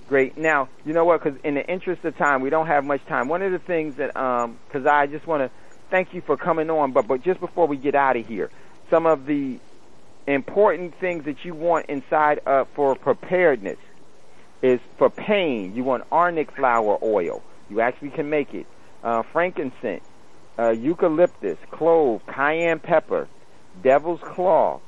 great. 0.08 0.36
Now, 0.36 0.68
you 0.84 0.92
know 0.92 1.04
what? 1.04 1.22
Because 1.22 1.40
in 1.42 1.54
the 1.54 1.66
interest 1.66 2.04
of 2.04 2.16
time, 2.16 2.42
we 2.42 2.50
don't 2.50 2.66
have 2.66 2.84
much 2.84 3.04
time. 3.06 3.28
One 3.28 3.42
of 3.42 3.52
the 3.52 3.58
things 3.58 3.96
that, 3.96 4.12
because 4.14 4.86
I 4.86 5.06
just 5.06 5.26
want 5.26 5.42
to 5.42 5.50
thank 5.90 6.14
you 6.14 6.20
for 6.20 6.36
coming 6.36 6.70
on, 6.70 6.92
but 6.92 7.08
but 7.08 7.22
just 7.22 7.40
before 7.40 7.66
we 7.66 7.76
get 7.76 7.94
out 7.94 8.16
of 8.16 8.26
here, 8.26 8.50
some 8.90 9.06
of 9.06 9.26
the 9.26 9.58
important 10.26 10.94
things 11.00 11.24
that 11.24 11.44
you 11.44 11.54
want 11.54 11.86
inside 11.86 12.40
uh, 12.46 12.64
for 12.74 12.94
preparedness 12.94 13.78
is 14.62 14.80
for 14.98 15.10
pain. 15.10 15.74
You 15.74 15.84
want 15.84 16.04
arnica 16.10 16.52
flower 16.54 16.98
oil. 17.02 17.42
You 17.68 17.80
actually 17.80 18.10
can 18.10 18.28
make 18.28 18.54
it. 18.54 18.66
Uh, 19.02 19.22
frankincense, 19.32 20.04
uh, 20.58 20.70
eucalyptus, 20.70 21.58
clove, 21.70 22.20
cayenne 22.26 22.80
pepper, 22.80 23.28
devil's 23.82 24.20
claw, 24.22 24.80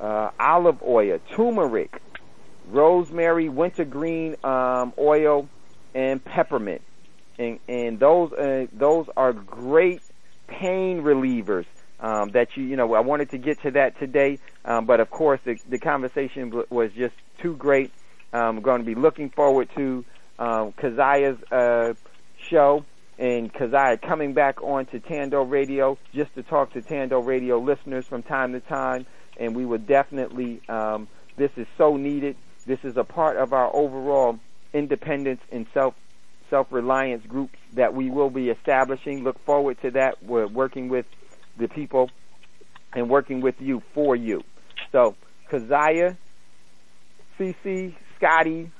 uh, 0.00 0.30
olive 0.38 0.80
oil, 0.82 1.18
turmeric, 1.34 2.00
rosemary, 2.68 3.48
wintergreen 3.48 4.36
um, 4.44 4.92
oil, 4.98 5.48
and 5.94 6.24
peppermint. 6.24 6.82
And, 7.38 7.58
and 7.68 7.98
those 7.98 8.32
uh, 8.32 8.66
those 8.72 9.06
are 9.16 9.32
great 9.32 10.00
pain 10.46 11.02
relievers 11.02 11.66
um, 12.00 12.30
that 12.30 12.56
you 12.56 12.64
you 12.64 12.76
know 12.76 12.94
I 12.94 13.00
wanted 13.00 13.30
to 13.30 13.38
get 13.38 13.60
to 13.62 13.72
that 13.72 13.98
today, 13.98 14.38
um, 14.64 14.86
but 14.86 15.00
of 15.00 15.10
course 15.10 15.40
the 15.44 15.58
the 15.68 15.78
conversation 15.78 16.62
was 16.70 16.92
just 16.92 17.14
too 17.42 17.56
great. 17.56 17.92
I'm 18.36 18.60
going 18.60 18.80
to 18.80 18.86
be 18.86 18.94
looking 18.94 19.30
forward 19.30 19.68
to 19.76 20.04
um, 20.38 20.72
Keziah's 20.72 21.42
uh, 21.50 21.94
show 22.48 22.84
and 23.18 23.52
Keziah 23.52 23.98
coming 23.98 24.34
back 24.34 24.62
on 24.62 24.86
to 24.86 25.00
Tando 25.00 25.42
Radio 25.42 25.98
just 26.14 26.34
to 26.34 26.42
talk 26.42 26.72
to 26.74 26.82
Tando 26.82 27.20
Radio 27.20 27.58
listeners 27.58 28.06
from 28.06 28.22
time 28.22 28.52
to 28.52 28.60
time, 28.60 29.06
and 29.38 29.54
we 29.56 29.64
will 29.64 29.78
definitely. 29.78 30.60
Um, 30.68 31.08
this 31.36 31.50
is 31.56 31.66
so 31.76 31.96
needed. 31.96 32.36
This 32.66 32.78
is 32.82 32.96
a 32.96 33.04
part 33.04 33.36
of 33.36 33.52
our 33.52 33.74
overall 33.74 34.38
independence 34.72 35.40
and 35.50 35.66
self 35.72 35.94
self 36.50 36.70
reliance 36.70 37.24
groups 37.26 37.58
that 37.74 37.94
we 37.94 38.10
will 38.10 38.30
be 38.30 38.50
establishing. 38.50 39.24
Look 39.24 39.38
forward 39.44 39.80
to 39.82 39.90
that. 39.92 40.22
We're 40.22 40.46
working 40.46 40.88
with 40.88 41.06
the 41.58 41.68
people 41.68 42.10
and 42.92 43.08
working 43.08 43.40
with 43.40 43.60
you 43.60 43.82
for 43.94 44.14
you. 44.14 44.42
So, 44.92 45.16
Keziah, 45.50 46.16
CC, 47.38 47.94
Scotty, 48.16 48.70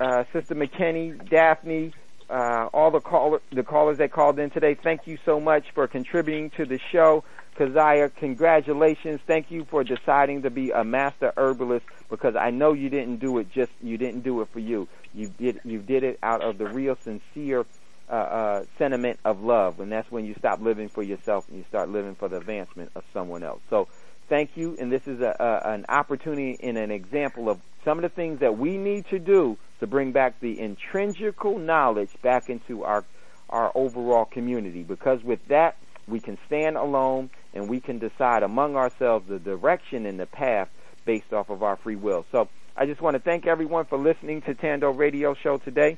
uh, 0.00 0.24
Sister 0.32 0.54
McKinney, 0.54 1.28
Daphne, 1.28 1.92
uh, 2.28 2.68
all 2.72 2.90
the 2.90 3.00
caller, 3.00 3.40
the 3.52 3.62
callers 3.62 3.98
that 3.98 4.12
called 4.12 4.38
in 4.38 4.50
today. 4.50 4.74
Thank 4.74 5.06
you 5.06 5.18
so 5.24 5.40
much 5.40 5.64
for 5.74 5.86
contributing 5.86 6.50
to 6.50 6.64
the 6.64 6.78
show. 6.92 7.24
Keziah, 7.56 8.10
congratulations. 8.10 9.20
Thank 9.26 9.50
you 9.50 9.64
for 9.64 9.82
deciding 9.82 10.42
to 10.42 10.50
be 10.50 10.72
a 10.72 10.84
master 10.84 11.32
herbalist 11.36 11.86
because 12.10 12.36
I 12.36 12.50
know 12.50 12.74
you 12.74 12.90
didn't 12.90 13.16
do 13.16 13.38
it 13.38 13.50
just, 13.50 13.72
you 13.82 13.96
didn't 13.96 14.22
do 14.24 14.42
it 14.42 14.48
for 14.52 14.60
you. 14.60 14.88
You 15.14 15.28
did, 15.28 15.60
you 15.64 15.78
did 15.78 16.04
it 16.04 16.18
out 16.22 16.42
of 16.42 16.58
the 16.58 16.66
real 16.66 16.98
sincere, 17.02 17.64
uh, 18.10 18.12
uh, 18.12 18.64
sentiment 18.76 19.18
of 19.24 19.42
love. 19.42 19.80
And 19.80 19.90
that's 19.90 20.10
when 20.10 20.26
you 20.26 20.34
stop 20.38 20.60
living 20.60 20.88
for 20.88 21.02
yourself 21.02 21.48
and 21.48 21.56
you 21.56 21.64
start 21.68 21.88
living 21.88 22.14
for 22.14 22.28
the 22.28 22.36
advancement 22.36 22.90
of 22.94 23.04
someone 23.14 23.42
else. 23.42 23.62
So 23.70 23.88
thank 24.28 24.56
you. 24.56 24.76
And 24.78 24.92
this 24.92 25.06
is 25.08 25.20
a, 25.20 25.34
a, 25.40 25.70
an 25.70 25.86
opportunity 25.88 26.58
and 26.62 26.76
an 26.76 26.90
example 26.90 27.48
of 27.48 27.58
some 27.86 27.98
of 27.98 28.02
the 28.02 28.08
things 28.08 28.40
that 28.40 28.58
we 28.58 28.76
need 28.76 29.06
to 29.06 29.18
do 29.20 29.56
to 29.78 29.86
bring 29.86 30.10
back 30.10 30.40
the 30.40 30.58
intrinsical 30.58 31.56
knowledge 31.56 32.10
back 32.20 32.50
into 32.50 32.82
our, 32.82 33.04
our 33.48 33.70
overall 33.76 34.24
community. 34.24 34.82
Because 34.82 35.22
with 35.22 35.38
that, 35.46 35.76
we 36.08 36.18
can 36.18 36.36
stand 36.46 36.76
alone 36.76 37.30
and 37.54 37.68
we 37.68 37.80
can 37.80 37.98
decide 38.00 38.42
among 38.42 38.74
ourselves 38.74 39.28
the 39.28 39.38
direction 39.38 40.04
and 40.04 40.18
the 40.18 40.26
path 40.26 40.68
based 41.04 41.32
off 41.32 41.48
of 41.48 41.62
our 41.62 41.76
free 41.76 41.94
will. 41.94 42.26
So 42.32 42.48
I 42.76 42.86
just 42.86 43.00
want 43.00 43.14
to 43.14 43.20
thank 43.20 43.46
everyone 43.46 43.84
for 43.84 43.98
listening 43.98 44.42
to 44.42 44.54
Tando 44.54 44.90
Radio 44.90 45.34
Show 45.34 45.58
today. 45.58 45.96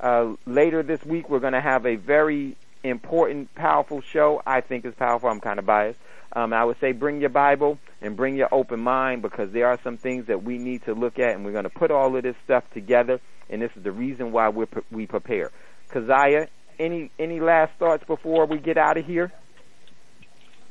Uh, 0.00 0.36
later 0.46 0.82
this 0.82 1.04
week, 1.04 1.28
we're 1.28 1.40
going 1.40 1.52
to 1.52 1.60
have 1.60 1.84
a 1.84 1.96
very 1.96 2.56
important, 2.82 3.54
powerful 3.54 4.00
show. 4.00 4.42
I 4.46 4.62
think 4.62 4.86
is 4.86 4.94
powerful. 4.94 5.28
I'm 5.28 5.40
kind 5.40 5.58
of 5.58 5.66
biased. 5.66 6.00
Um, 6.32 6.52
I 6.52 6.64
would 6.64 6.78
say 6.80 6.92
bring 6.92 7.20
your 7.20 7.30
Bible 7.30 7.78
and 8.00 8.16
bring 8.16 8.36
your 8.36 8.52
open 8.52 8.80
mind 8.80 9.22
because 9.22 9.52
there 9.52 9.68
are 9.68 9.78
some 9.82 9.96
things 9.96 10.26
that 10.26 10.42
we 10.42 10.58
need 10.58 10.84
to 10.84 10.94
look 10.94 11.18
at, 11.18 11.34
and 11.34 11.44
we're 11.44 11.52
going 11.52 11.64
to 11.64 11.70
put 11.70 11.90
all 11.90 12.14
of 12.16 12.22
this 12.22 12.36
stuff 12.44 12.64
together. 12.72 13.20
And 13.48 13.62
this 13.62 13.70
is 13.76 13.84
the 13.84 13.92
reason 13.92 14.32
why 14.32 14.48
we 14.48 14.66
we 14.90 15.06
prepare. 15.06 15.50
Keziah, 15.90 16.48
any 16.78 17.10
any 17.18 17.40
last 17.40 17.72
thoughts 17.78 18.04
before 18.04 18.46
we 18.46 18.58
get 18.58 18.76
out 18.76 18.96
of 18.96 19.06
here? 19.06 19.32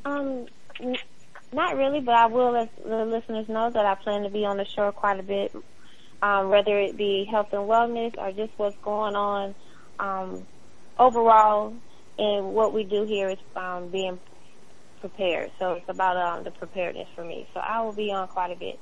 Um, 0.04 0.46
not 1.54 1.78
really, 1.78 2.02
but 2.02 2.16
I 2.16 2.26
will 2.28 2.52
let 2.52 2.84
the 2.84 3.06
listeners 3.06 3.48
know 3.48 3.70
that 3.70 3.86
I 3.86 3.96
plan 3.96 4.24
to 4.24 4.30
be 4.30 4.46
on 4.46 4.58
the 4.58 4.66
show 4.66 4.92
quite 4.92 5.20
a 5.20 5.24
bit, 5.24 5.56
um, 6.22 6.50
whether 6.50 6.78
it 6.78 6.98
be 6.98 7.26
health 7.26 7.54
and 7.54 7.64
wellness 7.64 8.18
or 8.18 8.32
just 8.32 8.52
what's 8.58 8.78
going 8.84 9.16
on 9.16 9.56
um, 10.00 10.46
overall, 11.00 11.74
and 12.20 12.54
what 12.54 12.74
we 12.74 12.84
do 12.84 13.04
here 13.06 13.30
is 13.30 13.40
um, 13.56 13.88
being 13.88 14.20
prepared. 15.06 15.52
So 15.60 15.74
it's 15.74 15.88
about 15.88 16.18
um, 16.18 16.44
the 16.44 16.52
preparedness 16.52 17.08
for 17.16 17.24
me. 17.24 17.48
So 17.54 17.60
I 17.60 17.82
will 17.82 17.94
be 17.94 18.12
on 18.12 18.28
quite 18.28 18.52
a 18.52 18.56
bit. 18.56 18.80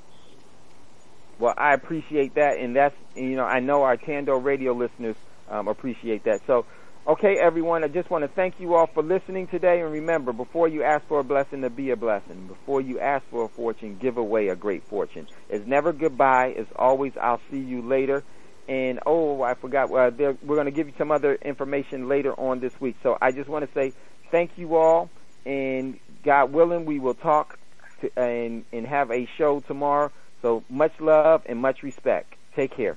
Well, 1.38 1.54
I 1.58 1.74
appreciate 1.74 2.36
that, 2.36 2.58
and 2.58 2.74
that's 2.74 2.94
you 3.14 3.36
know 3.36 3.44
I 3.44 3.60
know 3.60 3.82
our 3.82 3.96
Tando 3.96 4.38
radio 4.38 4.72
listeners 4.72 5.16
um, 5.50 5.68
appreciate 5.68 6.24
that. 6.24 6.40
So, 6.46 6.64
okay, 7.06 7.36
everyone, 7.42 7.84
I 7.84 7.88
just 7.88 8.08
want 8.08 8.22
to 8.22 8.28
thank 8.28 8.54
you 8.58 8.74
all 8.74 8.88
for 8.94 9.02
listening 9.02 9.48
today, 9.48 9.80
and 9.80 9.92
remember, 9.92 10.32
before 10.32 10.68
you 10.68 10.84
ask 10.84 11.06
for 11.08 11.20
a 11.20 11.24
blessing, 11.24 11.60
to 11.62 11.70
be 11.70 11.90
a 11.90 11.96
blessing. 11.96 12.46
Before 12.46 12.80
you 12.80 13.00
ask 13.00 13.24
for 13.30 13.44
a 13.44 13.48
fortune, 13.48 13.98
give 14.00 14.16
away 14.16 14.48
a 14.48 14.56
great 14.56 14.84
fortune. 14.88 15.26
It's 15.50 15.66
never 15.66 15.92
goodbye. 15.92 16.54
It's 16.56 16.70
always 16.76 17.12
I'll 17.20 17.40
see 17.50 17.58
you 17.58 17.82
later. 17.82 18.22
And 18.66 19.00
oh, 19.04 19.42
I 19.42 19.54
forgot. 19.54 19.90
Uh, 19.90 20.10
we're 20.16 20.56
going 20.56 20.66
to 20.66 20.72
give 20.72 20.86
you 20.86 20.94
some 20.96 21.10
other 21.10 21.34
information 21.34 22.08
later 22.08 22.32
on 22.32 22.60
this 22.60 22.72
week. 22.80 22.96
So 23.02 23.18
I 23.20 23.32
just 23.32 23.48
want 23.50 23.66
to 23.66 23.74
say 23.74 23.92
thank 24.30 24.52
you 24.56 24.76
all, 24.76 25.10
and 25.44 25.98
God 26.24 26.52
willing, 26.52 26.86
we 26.86 26.98
will 26.98 27.14
talk 27.14 27.58
to, 28.00 28.10
and 28.18 28.64
and 28.72 28.86
have 28.86 29.10
a 29.10 29.28
show 29.36 29.60
tomorrow. 29.60 30.10
So 30.42 30.64
much 30.68 30.92
love 31.00 31.42
and 31.46 31.58
much 31.58 31.82
respect. 31.82 32.34
Take 32.54 32.76
care. 32.76 32.96